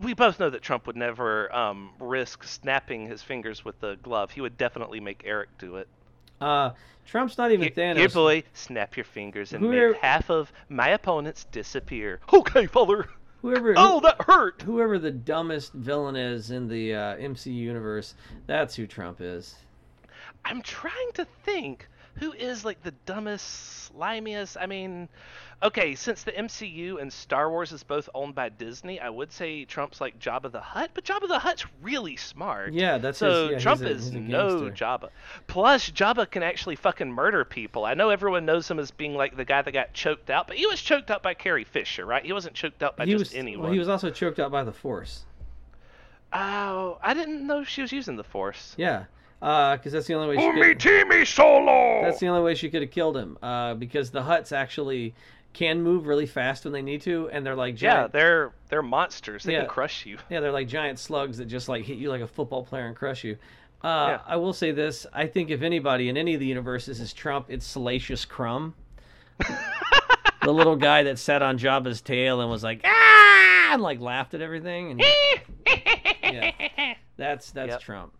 we 0.00 0.14
both 0.14 0.38
know 0.40 0.50
that 0.50 0.62
Trump 0.62 0.86
would 0.86 0.96
never 0.96 1.54
um, 1.54 1.90
risk 1.98 2.44
snapping 2.44 3.06
his 3.08 3.22
fingers 3.22 3.64
with 3.64 3.78
the 3.80 3.96
glove. 4.02 4.30
He 4.30 4.40
would 4.40 4.56
definitely 4.58 5.00
make 5.00 5.22
Eric 5.24 5.48
do 5.58 5.76
it. 5.76 5.88
Uh, 6.40 6.70
Trump's 7.06 7.38
not 7.38 7.50
even 7.52 7.62
Here, 7.62 7.70
Thanos. 7.94 7.96
here, 7.96 8.08
boy, 8.08 8.42
snap 8.52 8.96
your 8.96 9.04
fingers 9.04 9.52
and 9.52 9.62
Whoever- 9.64 9.92
make 9.92 10.00
half 10.02 10.28
of 10.30 10.52
my 10.68 10.88
opponents 10.90 11.44
disappear. 11.52 12.20
Okay, 12.32 12.66
father. 12.66 13.08
Whoever, 13.42 13.74
Oh, 13.76 14.00
that 14.00 14.20
hurt. 14.22 14.62
whoever 14.62 14.98
the 14.98 15.10
dumbest 15.12 15.72
villain 15.72 16.16
is 16.16 16.50
in 16.50 16.68
the 16.68 16.94
uh, 16.94 17.16
MCU 17.16 17.54
universe, 17.54 18.14
that's 18.46 18.74
who 18.74 18.86
Trump 18.86 19.20
is. 19.20 19.54
I'm 20.44 20.62
trying 20.62 21.10
to 21.14 21.24
think 21.44 21.88
who 22.18 22.32
is 22.32 22.64
like 22.64 22.82
the 22.82 22.92
dumbest, 23.04 23.92
slimiest. 23.92 24.56
I 24.60 24.66
mean, 24.66 25.08
okay, 25.62 25.94
since 25.94 26.22
the 26.22 26.32
MCU 26.32 27.00
and 27.00 27.12
Star 27.12 27.50
Wars 27.50 27.72
is 27.72 27.82
both 27.82 28.08
owned 28.14 28.34
by 28.34 28.48
Disney, 28.48 28.98
I 29.00 29.08
would 29.10 29.30
say 29.32 29.64
Trump's 29.64 30.00
like 30.00 30.18
Jabba 30.18 30.50
the 30.50 30.60
Hutt, 30.60 30.90
but 30.94 31.04
Jabba 31.04 31.28
the 31.28 31.38
Hutt's 31.38 31.64
really 31.82 32.16
smart. 32.16 32.72
Yeah, 32.72 32.98
that's 32.98 33.18
his- 33.20 33.32
so 33.32 33.44
yeah, 33.48 33.54
he's 33.54 33.62
Trump 33.62 33.82
a- 33.82 33.88
is 33.88 34.12
no. 34.12 34.70
Jabba. 34.70 35.10
Plus, 35.46 35.90
Jabba 35.90 36.30
can 36.30 36.42
actually 36.42 36.76
fucking 36.76 37.10
murder 37.12 37.44
people. 37.44 37.84
I 37.84 37.94
know 37.94 38.10
everyone 38.10 38.44
knows 38.46 38.70
him 38.70 38.78
as 38.78 38.90
being 38.90 39.14
like 39.14 39.36
the 39.36 39.44
guy 39.44 39.62
that 39.62 39.72
got 39.72 39.92
choked 39.92 40.30
out, 40.30 40.46
but 40.46 40.56
he 40.56 40.66
was 40.66 40.80
choked 40.80 41.10
out 41.10 41.22
by 41.22 41.34
Carrie 41.34 41.64
Fisher, 41.64 42.04
right? 42.06 42.24
He 42.24 42.32
wasn't 42.32 42.54
choked 42.54 42.82
out 42.82 42.96
by 42.96 43.04
he 43.04 43.12
just 43.12 43.32
was 43.32 43.34
anyone. 43.34 43.64
well, 43.64 43.72
he 43.72 43.78
was 43.78 43.88
also 43.88 44.10
choked 44.10 44.38
out 44.38 44.50
by 44.50 44.64
the 44.64 44.72
Force. 44.72 45.24
Oh, 46.32 46.98
I 47.02 47.14
didn't 47.14 47.46
know 47.46 47.64
she 47.64 47.82
was 47.82 47.92
using 47.92 48.16
the 48.16 48.24
Force. 48.24 48.74
Yeah, 48.76 49.04
because 49.40 49.92
that's 49.92 50.06
the 50.06 50.14
only 50.14 50.36
way 50.36 50.42
she 50.42 50.52
could. 50.52 50.78
Timi 50.78 51.26
Solo. 51.26 52.02
That's 52.02 52.20
the 52.20 52.28
only 52.28 52.42
way 52.42 52.54
she 52.54 52.70
could 52.70 52.82
have 52.82 52.90
killed 52.90 53.16
him. 53.16 53.36
Uh, 53.42 53.74
because 53.74 54.10
the 54.10 54.22
Hutts 54.22 54.52
actually 54.52 55.14
can 55.52 55.82
move 55.82 56.06
really 56.06 56.26
fast 56.26 56.64
when 56.64 56.72
they 56.72 56.82
need 56.82 57.00
to, 57.02 57.28
and 57.32 57.44
they're 57.44 57.54
like 57.56 57.80
Yeah, 57.80 58.06
they're 58.08 58.52
they're 58.68 58.82
monsters. 58.82 59.42
They 59.44 59.52
Yeah. 59.54 59.60
can 59.60 59.68
crush 59.68 60.04
you. 60.06 60.18
Yeah, 60.30 60.40
they're 60.40 60.52
like 60.52 60.68
giant 60.68 60.98
slugs 60.98 61.38
that 61.38 61.46
just 61.46 61.68
like 61.68 61.84
hit 61.84 61.96
you 61.98 62.10
like 62.10 62.20
a 62.20 62.26
football 62.26 62.62
player 62.64 62.86
and 62.86 62.94
crush 62.96 63.24
you. 63.24 63.36
Uh, 63.82 64.08
Yeah. 64.16 64.20
I 64.26 64.36
will 64.36 64.52
say 64.52 64.70
this: 64.72 65.06
I 65.12 65.26
think 65.26 65.50
if 65.50 65.62
anybody 65.62 66.08
in 66.08 66.16
any 66.16 66.34
of 66.34 66.40
the 66.40 66.46
universes 66.46 67.00
is 67.00 67.12
Trump, 67.12 67.46
it's 67.48 67.64
Salacious 67.66 68.24
Crumb, 68.24 68.74
the 70.42 70.52
little 70.52 70.76
guy 70.76 71.02
that 71.04 71.18
sat 71.18 71.42
on 71.42 71.58
Jabba's 71.58 72.00
tail 72.00 72.40
and 72.40 72.50
was 72.50 72.62
like 72.62 72.80
ah, 72.84 73.70
and 73.72 73.82
like 73.82 74.00
laughed 74.00 74.34
at 74.34 74.40
everything. 74.42 74.90
And 74.92 75.00
yeah, 76.22 76.94
that's 77.16 77.50
that's 77.50 77.70
Yep. 77.72 77.80
Trump, 77.80 78.14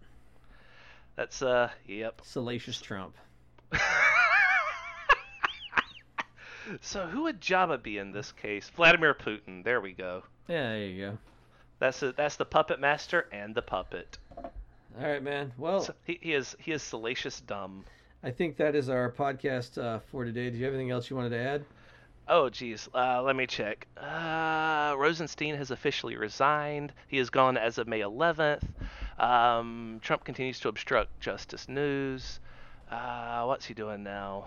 That's 1.16 1.42
uh, 1.42 1.70
yep. 1.86 2.20
Salacious 2.24 2.80
Trump. 2.80 3.14
So 6.80 7.06
who 7.06 7.22
would 7.22 7.40
Jabba 7.40 7.82
be 7.82 7.98
in 7.98 8.10
this 8.12 8.32
case? 8.32 8.68
Vladimir 8.70 9.14
Putin. 9.14 9.62
There 9.62 9.80
we 9.80 9.92
go. 9.92 10.24
Yeah, 10.48 10.70
there 10.70 10.86
you 10.86 11.06
go. 11.10 11.18
That's 11.78 12.02
a, 12.02 12.12
that's 12.12 12.36
the 12.36 12.44
puppet 12.44 12.80
master 12.80 13.28
and 13.32 13.54
the 13.54 13.62
puppet. 13.62 14.18
All 14.36 14.50
right, 15.00 15.22
man. 15.22 15.52
Well, 15.58 15.82
So 15.82 15.94
he, 16.04 16.18
he 16.20 16.32
is 16.32 16.56
he 16.58 16.72
is 16.72 16.82
salacious 16.82 17.40
dumb. 17.40 17.84
I 18.22 18.30
think 18.30 18.56
that 18.56 18.74
is 18.74 18.88
our 18.88 19.12
podcast 19.12 19.78
uh, 19.78 20.00
for 20.10 20.24
today. 20.24 20.50
Do 20.50 20.56
you 20.56 20.64
have 20.64 20.74
anything 20.74 20.90
else 20.90 21.08
you 21.10 21.16
wanted 21.16 21.30
to 21.30 21.38
add? 21.38 21.64
Oh 22.28 22.48
geez, 22.48 22.88
uh, 22.92 23.22
let 23.22 23.36
me 23.36 23.46
check. 23.46 23.86
Uh, 23.96 24.96
Rosenstein 24.98 25.54
has 25.54 25.70
officially 25.70 26.16
resigned. 26.16 26.92
He 27.06 27.18
is 27.18 27.30
gone 27.30 27.56
as 27.56 27.78
of 27.78 27.86
May 27.86 28.00
11th. 28.00 28.64
Um, 29.18 30.00
Trump 30.02 30.24
continues 30.24 30.60
to 30.60 30.68
obstruct 30.68 31.20
Justice 31.20 31.68
News. 31.68 32.40
Uh, 32.90 33.44
what's 33.44 33.66
he 33.66 33.74
doing 33.74 34.02
now? 34.02 34.46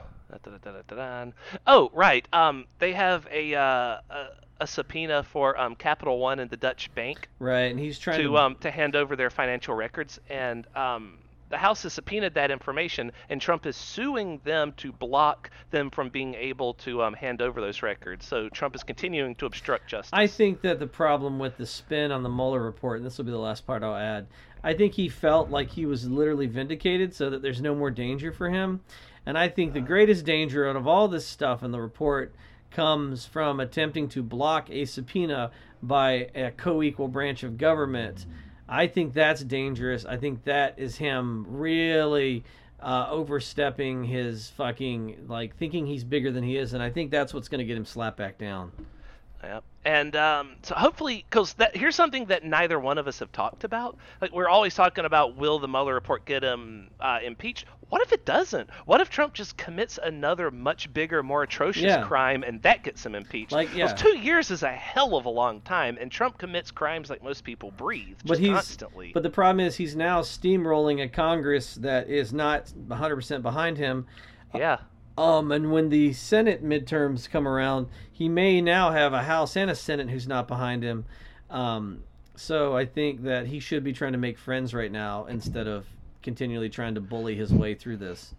Oh 1.65 1.89
right. 1.93 2.27
Um, 2.31 2.65
they 2.77 2.93
have 2.93 3.27
a 3.31 3.55
uh, 3.55 3.97
a, 4.09 4.25
a 4.61 4.67
subpoena 4.67 5.23
for 5.23 5.59
um, 5.59 5.75
Capital 5.75 6.19
One 6.19 6.39
and 6.39 6.49
the 6.49 6.57
Deutsche 6.57 6.93
Bank 6.93 7.27
Right, 7.39 7.71
and 7.71 7.79
he's 7.79 7.97
trying 7.97 8.17
to 8.19 8.23
to. 8.23 8.37
um 8.37 8.55
to 8.61 8.69
hand 8.71 8.95
over 8.95 9.15
their 9.15 9.29
financial 9.29 9.73
records 9.73 10.19
and 10.29 10.67
um 10.75 11.17
the 11.49 11.57
House 11.57 11.83
has 11.83 11.93
subpoenaed 11.93 12.35
that 12.35 12.51
information, 12.51 13.11
and 13.29 13.41
Trump 13.41 13.65
is 13.65 13.75
suing 13.75 14.39
them 14.43 14.73
to 14.77 14.91
block 14.91 15.49
them 15.71 15.89
from 15.89 16.09
being 16.09 16.35
able 16.35 16.75
to 16.75 17.01
um, 17.03 17.13
hand 17.13 17.41
over 17.41 17.59
those 17.59 17.81
records. 17.81 18.25
So 18.25 18.49
Trump 18.49 18.75
is 18.75 18.83
continuing 18.83 19.35
to 19.35 19.45
obstruct 19.45 19.87
justice. 19.87 20.11
I 20.13 20.27
think 20.27 20.61
that 20.61 20.79
the 20.79 20.87
problem 20.87 21.39
with 21.39 21.57
the 21.57 21.65
spin 21.65 22.11
on 22.11 22.23
the 22.23 22.29
Mueller 22.29 22.61
report, 22.61 22.97
and 22.97 23.05
this 23.05 23.17
will 23.17 23.25
be 23.25 23.31
the 23.31 23.37
last 23.37 23.65
part 23.65 23.83
I'll 23.83 23.95
add, 23.95 24.27
I 24.63 24.73
think 24.73 24.93
he 24.93 25.09
felt 25.09 25.49
like 25.49 25.69
he 25.69 25.85
was 25.85 26.07
literally 26.07 26.47
vindicated 26.47 27.13
so 27.15 27.29
that 27.29 27.41
there's 27.41 27.61
no 27.61 27.73
more 27.73 27.91
danger 27.91 28.31
for 28.31 28.49
him. 28.49 28.81
And 29.25 29.37
I 29.37 29.47
think 29.47 29.73
the 29.73 29.81
greatest 29.81 30.25
danger 30.25 30.67
out 30.67 30.75
of 30.75 30.87
all 30.87 31.07
this 31.07 31.25
stuff 31.25 31.63
in 31.63 31.71
the 31.71 31.81
report 31.81 32.33
comes 32.71 33.25
from 33.25 33.59
attempting 33.59 34.09
to 34.09 34.21
block 34.21 34.69
a 34.69 34.85
subpoena 34.85 35.51
by 35.81 36.29
a 36.35 36.51
co 36.51 36.83
equal 36.83 37.07
branch 37.07 37.43
of 37.43 37.57
government. 37.57 38.25
I 38.69 38.85
think 38.87 39.13
that's 39.13 39.43
dangerous. 39.43 40.05
I 40.05 40.17
think 40.17 40.43
that 40.43 40.77
is 40.77 40.95
him 40.95 41.45
really 41.49 42.43
uh, 42.79 43.07
overstepping 43.09 44.03
his 44.03 44.49
fucking, 44.51 45.25
like, 45.27 45.57
thinking 45.57 45.87
he's 45.87 46.03
bigger 46.03 46.31
than 46.31 46.43
he 46.43 46.55
is. 46.55 46.73
And 46.73 46.83
I 46.83 46.91
think 46.91 47.09
that's 47.09 47.33
what's 47.33 47.49
going 47.49 47.59
to 47.59 47.65
get 47.65 47.75
him 47.75 47.85
slapped 47.85 48.17
back 48.17 48.37
down. 48.37 48.71
Yep. 49.43 49.63
And 49.85 50.15
um, 50.15 50.55
so 50.63 50.75
hopefully, 50.75 51.25
because 51.29 51.55
here's 51.73 51.95
something 51.95 52.25
that 52.25 52.43
neither 52.43 52.79
one 52.79 52.97
of 52.97 53.07
us 53.07 53.19
have 53.19 53.31
talked 53.31 53.63
about. 53.63 53.97
Like 54.21 54.33
we're 54.33 54.49
always 54.49 54.75
talking 54.75 55.05
about, 55.05 55.35
will 55.35 55.59
the 55.59 55.67
Mueller 55.67 55.93
report 55.93 56.25
get 56.25 56.43
him 56.43 56.89
uh, 56.99 57.19
impeached? 57.23 57.65
What 57.89 58.01
if 58.03 58.13
it 58.13 58.25
doesn't? 58.25 58.69
What 58.85 59.01
if 59.01 59.09
Trump 59.09 59.33
just 59.33 59.57
commits 59.57 59.97
another 60.01 60.51
much 60.51 60.93
bigger, 60.93 61.23
more 61.23 61.43
atrocious 61.43 61.83
Yeah. 61.83 62.03
crime, 62.05 62.43
and 62.43 62.61
that 62.61 62.83
gets 62.83 63.05
him 63.05 63.15
impeached? 63.15 63.51
Like, 63.51 63.73
yeah. 63.75 63.87
two 63.93 64.17
years 64.17 64.51
is 64.51 64.61
a 64.63 64.71
hell 64.71 65.15
of 65.15 65.25
a 65.25 65.29
long 65.29 65.61
time, 65.61 65.97
and 65.99 66.11
Trump 66.11 66.37
commits 66.37 66.69
crimes 66.71 67.09
like 67.09 67.23
most 67.23 67.43
people 67.43 67.71
breathe, 67.71 68.17
but 68.25 68.37
he's 68.39 68.49
constantly. 68.51 69.11
but 69.13 69.23
the 69.23 69.29
problem 69.29 69.59
is 69.65 69.75
he's 69.77 69.95
now 69.95 70.21
steamrolling 70.21 71.01
a 71.03 71.07
Congress 71.07 71.75
that 71.75 72.07
is 72.09 72.31
not 72.31 72.71
100% 72.87 73.41
behind 73.41 73.77
him. 73.77 74.05
yeah. 74.53 74.77
Um, 75.17 75.51
and 75.51 75.71
when 75.73 75.89
the 75.89 76.13
Senate 76.13 76.63
midterms 76.63 77.29
come 77.29 77.45
around, 77.45 77.87
he 78.09 78.29
may 78.29 78.61
now 78.61 78.91
have 78.91 79.11
a 79.11 79.23
House 79.23 79.57
and 79.57 79.69
a 79.69 79.75
Senate 79.75 80.09
who's 80.09 80.27
not 80.27 80.47
behind 80.47 80.81
him. 80.81 81.03
Um, 81.49 82.03
so 82.35 82.77
I 82.77 82.85
think 82.85 83.23
that 83.23 83.47
he 83.47 83.59
should 83.59 83.83
be 83.83 83.91
trying 83.91 84.13
to 84.13 84.17
make 84.17 84.37
friends 84.37 84.73
right 84.73 84.91
now 84.91 85.25
instead 85.25 85.67
of 85.67 85.85
continually 86.21 86.69
trying 86.69 86.95
to 86.95 87.01
bully 87.01 87.35
his 87.35 87.53
way 87.53 87.75
through 87.75 87.97
this. 87.97 88.33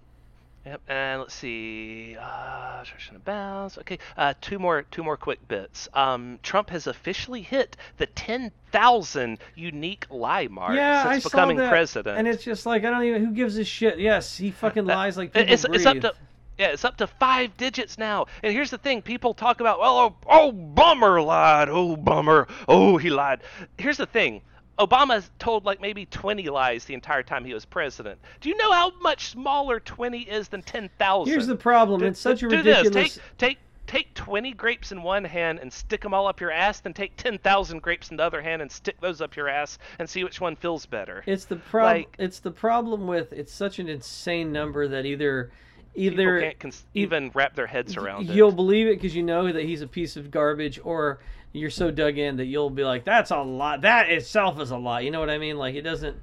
Yep, 0.66 0.82
and 0.88 1.20
let's 1.20 1.34
see. 1.34 2.16
Uh, 2.20 2.82
attraction 2.82 3.16
of 3.16 3.24
bounds. 3.24 3.78
Okay, 3.78 3.98
uh, 4.18 4.34
two 4.42 4.58
more, 4.58 4.82
two 4.82 5.02
more 5.02 5.16
quick 5.16 5.46
bits. 5.48 5.88
Um, 5.94 6.38
Trump 6.42 6.68
has 6.68 6.86
officially 6.86 7.40
hit 7.40 7.78
the 7.96 8.06
ten 8.06 8.52
thousand 8.70 9.38
unique 9.54 10.06
lie 10.10 10.48
mark 10.48 10.74
yeah, 10.76 11.02
I 11.06 11.12
since 11.14 11.24
saw 11.24 11.30
becoming 11.30 11.56
that, 11.56 11.70
president. 11.70 12.18
and 12.18 12.28
it's 12.28 12.44
just 12.44 12.66
like 12.66 12.84
I 12.84 12.90
don't 12.90 13.04
even 13.04 13.24
who 13.24 13.32
gives 13.32 13.56
a 13.56 13.64
shit. 13.64 13.98
Yes, 13.98 14.36
he 14.36 14.50
fucking 14.50 14.84
lies 14.84 15.16
like 15.16 15.32
people 15.32 15.50
it's, 15.50 15.64
breathe. 15.64 15.76
it's 15.76 15.86
up 15.86 16.00
to 16.00 16.14
yeah, 16.60 16.72
it's 16.72 16.84
up 16.84 16.98
to 16.98 17.06
five 17.06 17.56
digits 17.56 17.96
now. 17.96 18.26
And 18.42 18.52
here's 18.52 18.70
the 18.70 18.76
thing: 18.76 19.00
people 19.00 19.32
talk 19.32 19.60
about, 19.60 19.80
well, 19.80 19.98
oh, 19.98 20.16
oh, 20.28 20.52
bummer 20.52 21.22
lied. 21.22 21.70
Oh, 21.70 21.96
bummer. 21.96 22.48
Oh, 22.68 22.98
he 22.98 23.08
lied. 23.08 23.40
Here's 23.78 23.96
the 23.96 24.04
thing: 24.04 24.42
Obama 24.78 25.22
told 25.38 25.64
like 25.64 25.80
maybe 25.80 26.06
20 26.06 26.48
lies 26.48 26.84
the 26.86 26.94
entire 26.94 27.22
time 27.22 27.44
he 27.44 27.52
was 27.52 27.64
president. 27.64 28.18
Do 28.40 28.48
you 28.48 28.56
know 28.56 28.72
how 28.72 28.92
much 29.00 29.30
smaller 29.30 29.78
20 29.80 30.20
is 30.22 30.48
than 30.48 30.62
10,000? 30.62 31.30
Here's 31.30 31.46
the 31.46 31.56
problem. 31.56 32.00
Do- 32.00 32.06
It's 32.06 32.20
such 32.20 32.42
a 32.42 32.48
do 32.48 32.56
ridiculous. 32.56 32.92
This. 32.94 33.14
Take 33.14 33.22
take 33.38 33.58
take 33.86 34.14
20 34.14 34.52
grapes 34.52 34.92
in 34.92 35.02
one 35.02 35.24
hand 35.24 35.58
and 35.58 35.72
stick 35.72 36.00
them 36.00 36.14
all 36.14 36.28
up 36.28 36.40
your 36.40 36.52
ass, 36.52 36.78
then 36.78 36.94
take 36.94 37.16
10,000 37.16 37.82
grapes 37.82 38.12
in 38.12 38.16
the 38.16 38.22
other 38.22 38.40
hand 38.40 38.62
and 38.62 38.70
stick 38.70 39.00
those 39.00 39.20
up 39.20 39.34
your 39.34 39.48
ass 39.48 39.78
and 39.98 40.08
see 40.08 40.22
which 40.22 40.40
one 40.40 40.54
feels 40.54 40.86
better. 40.86 41.24
It's 41.26 41.44
the 41.44 41.56
problem. 41.56 41.96
Like- 42.02 42.14
it's 42.18 42.38
the 42.38 42.52
problem 42.52 43.06
with 43.08 43.32
it's 43.32 43.52
such 43.52 43.80
an 43.80 43.88
insane 43.88 44.52
number 44.52 44.86
that 44.88 45.04
either 45.06 45.50
People 45.96 46.20
either 46.20 46.40
can't 46.40 46.58
cons- 46.60 46.84
even 46.94 47.32
wrap 47.34 47.56
their 47.56 47.66
heads 47.66 47.96
around 47.96 48.30
it. 48.30 48.34
you'll 48.36 48.52
believe 48.52 48.86
it 48.86 48.94
because 48.94 49.14
you 49.16 49.24
know 49.24 49.50
that 49.52 49.64
he's 49.64 49.82
a 49.82 49.88
piece 49.88 50.16
of 50.16 50.30
garbage, 50.30 50.78
or 50.84 51.18
you're 51.52 51.70
so 51.70 51.90
dug 51.90 52.18
in 52.18 52.36
that 52.36 52.46
you'll 52.46 52.70
be 52.70 52.84
like, 52.84 53.04
"That's 53.04 53.30
a 53.30 53.38
lot. 53.38 53.82
That 53.82 54.10
itself 54.10 54.60
is 54.60 54.70
a 54.70 54.76
lot." 54.76 55.04
You 55.04 55.10
know 55.10 55.20
what 55.20 55.30
I 55.30 55.38
mean? 55.38 55.56
Like 55.56 55.74
it 55.74 55.82
doesn't 55.82 56.16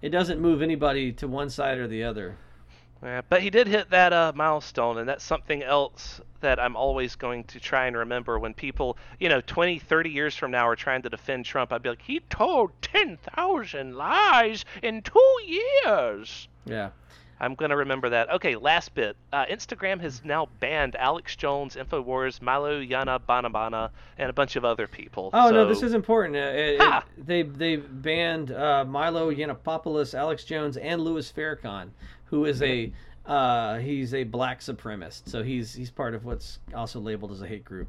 it 0.00 0.10
doesn't 0.10 0.40
move 0.40 0.62
anybody 0.62 1.12
to 1.12 1.28
one 1.28 1.50
side 1.50 1.78
or 1.78 1.86
the 1.86 2.04
other. 2.04 2.36
Yeah, 3.02 3.22
but 3.28 3.42
he 3.42 3.50
did 3.50 3.66
hit 3.66 3.90
that 3.90 4.12
uh, 4.12 4.32
milestone, 4.34 4.98
and 4.98 5.08
that's 5.08 5.24
something 5.24 5.62
else 5.62 6.20
that 6.40 6.60
I'm 6.60 6.76
always 6.76 7.16
going 7.16 7.44
to 7.44 7.58
try 7.58 7.86
and 7.86 7.96
remember 7.96 8.38
when 8.38 8.54
people, 8.54 8.96
you 9.18 9.28
know, 9.28 9.40
20, 9.40 9.80
30 9.80 10.10
years 10.10 10.36
from 10.36 10.52
now 10.52 10.68
are 10.68 10.76
trying 10.76 11.02
to 11.02 11.08
defend 11.08 11.44
Trump. 11.44 11.72
I'd 11.72 11.82
be 11.82 11.88
like, 11.88 12.02
he 12.02 12.20
told 12.30 12.70
10,000 12.82 13.96
lies 13.96 14.64
in 14.84 15.02
two 15.02 15.38
years. 15.46 16.46
Yeah. 16.64 16.90
I'm 17.42 17.56
going 17.56 17.70
to 17.70 17.76
remember 17.76 18.08
that. 18.10 18.30
Okay, 18.30 18.54
last 18.54 18.94
bit. 18.94 19.16
Uh, 19.32 19.44
Instagram 19.46 20.00
has 20.00 20.24
now 20.24 20.46
banned 20.60 20.94
Alex 20.94 21.34
Jones, 21.34 21.74
InfoWars, 21.74 22.40
Milo 22.40 22.80
Yana 22.80 23.18
Banabana, 23.18 23.90
and 24.16 24.30
a 24.30 24.32
bunch 24.32 24.54
of 24.54 24.64
other 24.64 24.86
people. 24.86 25.30
Oh 25.32 25.48
so... 25.48 25.54
no, 25.54 25.66
this 25.66 25.82
is 25.82 25.92
important. 25.92 26.36
Uh, 26.36 26.52
it, 26.54 26.80
it, 26.80 27.26
they 27.26 27.42
they 27.42 27.76
banned 27.76 28.52
uh, 28.52 28.84
Milo 28.84 29.32
Yiannopoulos, 29.32 30.14
Alex 30.14 30.44
Jones, 30.44 30.76
and 30.76 31.02
Louis 31.02 31.30
Farrakhan, 31.32 31.88
who 32.26 32.44
is 32.44 32.62
a 32.62 32.92
uh, 33.26 33.78
he's 33.78 34.14
a 34.14 34.22
black 34.22 34.60
supremacist. 34.60 35.28
So 35.28 35.42
he's 35.42 35.74
he's 35.74 35.90
part 35.90 36.14
of 36.14 36.24
what's 36.24 36.60
also 36.74 37.00
labeled 37.00 37.32
as 37.32 37.42
a 37.42 37.46
hate 37.46 37.64
group. 37.64 37.88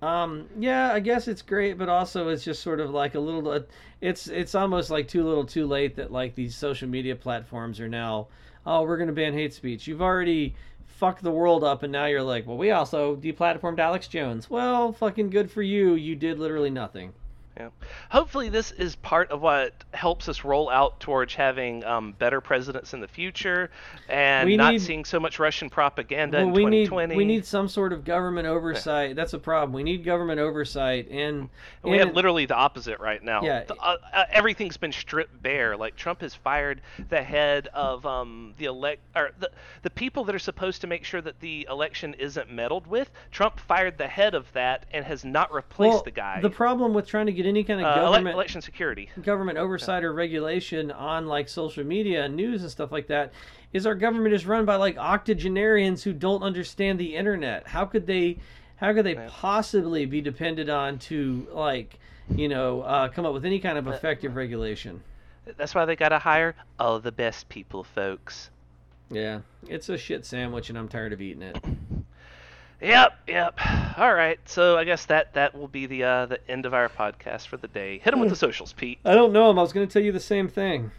Um, 0.00 0.46
yeah, 0.58 0.92
I 0.92 1.00
guess 1.00 1.26
it's 1.26 1.42
great, 1.42 1.76
but 1.76 1.88
also 1.88 2.28
it's 2.28 2.44
just 2.44 2.62
sort 2.62 2.78
of 2.80 2.90
like 2.90 3.14
a 3.14 3.20
little. 3.20 3.48
uh, 3.50 3.60
It's 4.00 4.28
it's 4.28 4.54
almost 4.54 4.90
like 4.90 5.08
too 5.08 5.24
little, 5.24 5.44
too 5.44 5.66
late 5.66 5.96
that 5.96 6.12
like 6.12 6.34
these 6.36 6.56
social 6.56 6.88
media 6.88 7.16
platforms 7.16 7.80
are 7.80 7.88
now. 7.88 8.28
Oh, 8.64 8.82
we're 8.82 8.96
gonna 8.96 9.12
ban 9.12 9.32
hate 9.32 9.52
speech. 9.54 9.86
You've 9.88 10.02
already 10.02 10.54
fucked 10.86 11.22
the 11.22 11.30
world 11.32 11.64
up, 11.64 11.82
and 11.82 11.92
now 11.92 12.06
you're 12.06 12.22
like, 12.22 12.46
well, 12.46 12.56
we 12.58 12.70
also 12.70 13.16
deplatformed 13.16 13.78
Alex 13.80 14.06
Jones. 14.08 14.48
Well, 14.48 14.92
fucking 14.92 15.30
good 15.30 15.50
for 15.50 15.62
you. 15.62 15.94
You 15.94 16.14
did 16.14 16.38
literally 16.38 16.70
nothing. 16.70 17.12
Yeah. 17.58 17.70
Hopefully, 18.10 18.48
this 18.48 18.70
is 18.70 18.94
part 18.96 19.30
of 19.30 19.42
what 19.42 19.72
helps 19.92 20.28
us 20.28 20.44
roll 20.44 20.70
out 20.70 21.00
towards 21.00 21.34
having 21.34 21.84
um, 21.84 22.12
better 22.12 22.40
presidents 22.40 22.94
in 22.94 23.00
the 23.00 23.08
future 23.08 23.70
and 24.08 24.46
We 24.48 24.56
not 24.56 24.74
need- 24.74 24.82
seeing 24.82 25.04
so 25.04 25.18
much 25.18 25.38
Russian 25.38 25.68
propaganda 25.68 26.38
Well, 26.38 26.46
in 26.48 26.52
we 26.52 26.64
need 26.66 26.84
2020. 26.86 27.16
we 27.16 27.24
need 27.24 27.44
some 27.44 27.68
sort 27.68 27.92
of 27.92 28.04
government 28.04 28.46
oversight. 28.46 29.16
That's 29.16 29.32
a 29.32 29.38
problem. 29.38 29.72
We 29.72 29.82
need 29.82 30.04
government 30.04 30.38
oversight, 30.38 31.08
and, 31.10 31.48
And 31.82 31.92
we 31.92 31.98
have 31.98 32.14
literally 32.14 32.46
the 32.46 32.54
opposite 32.54 33.00
right 33.00 33.22
now. 33.22 33.42
Yeah. 33.42 33.64
The- 33.64 33.74
uh, 33.76 33.96
uh, 34.12 34.24
everything's 34.30 34.76
been 34.76 34.92
stripped 34.92 35.42
bare. 35.42 35.76
Like 35.76 35.96
Trump 35.96 36.20
has 36.20 36.34
fired 36.34 36.80
the 37.08 37.22
head 37.22 37.68
of 37.74 38.06
um, 38.06 38.54
the 38.58 38.66
elect 38.66 39.00
or 39.16 39.30
the 39.38 39.50
the 39.82 39.90
people 39.90 40.24
that 40.24 40.34
are 40.34 40.38
supposed 40.40 40.80
to 40.82 40.86
make 40.86 41.04
sure 41.04 41.20
that 41.20 41.40
the 41.40 41.66
election 41.68 42.14
isn't 42.14 42.50
meddled 42.52 42.86
with. 42.86 43.10
Trump 43.32 43.58
fired 43.58 43.98
the 43.98 44.06
head 44.06 44.34
of 44.34 44.46
that 44.52 44.86
and 44.92 45.04
has 45.04 45.24
not 45.24 45.52
replaced 45.52 45.94
well, 45.94 46.02
the 46.04 46.10
guy. 46.10 46.40
The 46.40 46.50
problem 46.50 46.94
with 46.94 47.06
trying 47.08 47.26
to 47.26 47.32
get 47.32 47.46
any 47.48 47.64
kind 47.64 47.80
of 47.80 47.86
uh, 47.86 47.94
government 47.96 48.34
election 48.34 48.60
security. 48.60 49.10
government 49.22 49.58
oversight 49.58 50.04
or 50.04 50.12
regulation 50.12 50.90
on 50.90 51.26
like 51.26 51.48
social 51.48 51.84
media 51.84 52.24
and 52.24 52.36
news 52.36 52.62
and 52.62 52.70
stuff 52.70 52.92
like 52.92 53.06
that 53.08 53.32
is 53.72 53.86
our 53.86 53.94
government 53.94 54.34
is 54.34 54.46
run 54.46 54.64
by 54.64 54.76
like 54.76 54.96
octogenarians 54.96 56.02
who 56.02 56.12
don't 56.12 56.42
understand 56.42 56.98
the 56.98 57.16
internet. 57.16 57.66
How 57.66 57.84
could 57.84 58.06
they 58.06 58.38
how 58.76 58.92
could 58.92 59.04
they 59.04 59.14
Yeah. 59.14 59.28
possibly 59.30 60.06
be 60.06 60.20
depended 60.20 60.70
on 60.70 60.98
to 61.00 61.46
like 61.52 61.98
you 62.34 62.48
know 62.48 62.82
uh, 62.82 63.08
come 63.08 63.26
up 63.26 63.32
with 63.32 63.44
any 63.44 63.58
kind 63.58 63.76
of 63.78 63.86
effective 63.88 64.36
regulation? 64.36 65.02
That's 65.56 65.74
why 65.74 65.84
they 65.86 65.96
got 65.96 66.10
to 66.10 66.18
hire 66.18 66.54
all 66.78 67.00
the 67.00 67.10
best 67.12 67.48
people, 67.48 67.82
folks. 67.82 68.50
Yeah, 69.10 69.40
it's 69.66 69.88
a 69.88 69.96
shit 69.96 70.26
sandwich, 70.26 70.68
and 70.68 70.76
I'm 70.78 70.88
tired 70.88 71.14
of 71.14 71.22
eating 71.22 71.40
it. 71.42 71.56
Yep, 72.80 73.12
yep. 73.26 73.58
All 73.98 74.14
right, 74.14 74.38
so 74.44 74.78
I 74.78 74.84
guess 74.84 75.06
that 75.06 75.34
that 75.34 75.56
will 75.58 75.66
be 75.66 75.86
the 75.86 76.04
uh, 76.04 76.26
the 76.26 76.50
end 76.50 76.64
of 76.64 76.74
our 76.74 76.88
podcast 76.88 77.48
for 77.48 77.56
the 77.56 77.66
day. 77.66 77.98
Hit 77.98 78.12
them 78.12 78.20
with 78.20 78.30
the 78.30 78.36
socials, 78.36 78.72
Pete. 78.72 78.98
I 79.04 79.14
don't 79.14 79.32
know 79.32 79.50
him. 79.50 79.58
I 79.58 79.62
was 79.62 79.72
going 79.72 79.86
to 79.86 79.92
tell 79.92 80.02
you 80.02 80.12
the 80.12 80.20
same 80.20 80.48
thing. 80.48 80.92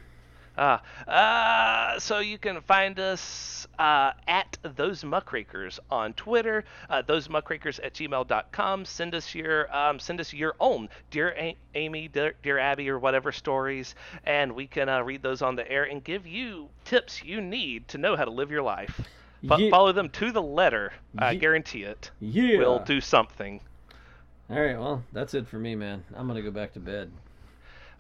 Ah, 0.58 0.82
uh, 1.08 2.00
so 2.00 2.20
you 2.20 2.38
can 2.38 2.60
find 2.60 3.00
us 3.00 3.66
uh, 3.80 4.12
at 4.28 4.58
those 4.76 5.06
muckrakers 5.06 5.80
on 5.90 6.12
Twitter, 6.16 6.66
uh, 6.90 7.02
those 7.02 7.30
muckrakers 7.30 7.80
at 7.80 7.94
gmail.com. 7.94 8.84
Send 8.84 9.16
us 9.16 9.34
your 9.34 9.74
um, 9.74 10.00
send 10.00 10.20
us 10.20 10.34
your 10.34 10.56
own 10.60 10.90
dear 11.12 11.34
A- 11.38 11.56
Amy, 11.76 12.10
dear, 12.10 12.34
dear 12.44 12.58
Abby, 12.60 12.90
or 12.90 13.00
whatever 13.00 13.32
stories, 13.32 13.96
and 14.26 14.52
we 14.52 14.68
can 14.68 14.90
uh, 14.90 15.02
read 15.02 15.24
those 15.24 15.42
on 15.42 15.56
the 15.56 15.72
air 15.72 15.86
and 15.86 16.04
give 16.04 16.28
you 16.28 16.68
tips 16.84 17.24
you 17.24 17.40
need 17.40 17.88
to 17.88 17.98
know 17.98 18.18
how 18.18 18.26
to 18.26 18.32
live 18.32 18.52
your 18.52 18.64
life. 18.64 19.00
But 19.44 19.60
Ye- 19.60 19.70
follow 19.70 19.92
them 19.92 20.10
to 20.10 20.32
the 20.32 20.42
letter. 20.42 20.94
I 21.18 21.32
Ye- 21.32 21.40
guarantee 21.40 21.84
it. 21.84 22.12
Yeah. 22.20 22.58
We'll 22.58 22.80
do 22.80 23.00
something. 23.00 23.62
All 24.50 24.60
right. 24.60 24.78
Well, 24.78 25.04
that's 25.14 25.34
it 25.34 25.48
for 25.48 25.58
me, 25.60 25.76
man. 25.76 26.04
I'm 26.16 26.28
gonna 26.28 26.42
go 26.42 26.52
back 26.52 26.74
to 26.74 26.80
bed. 26.80 27.12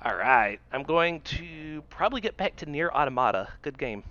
All 0.01 0.15
right, 0.15 0.61
I'm 0.71 0.83
going 0.83 1.19
to 1.21 1.83
probably 1.89 2.21
get 2.21 2.37
back 2.37 2.55
to 2.57 2.65
NieR 2.65 2.89
Automata. 2.89 3.49
Good 3.61 3.77
game. 3.77 4.03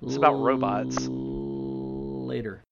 It's 0.00 0.14
about 0.14 0.34
robots. 0.34 1.08
Later. 1.08 2.62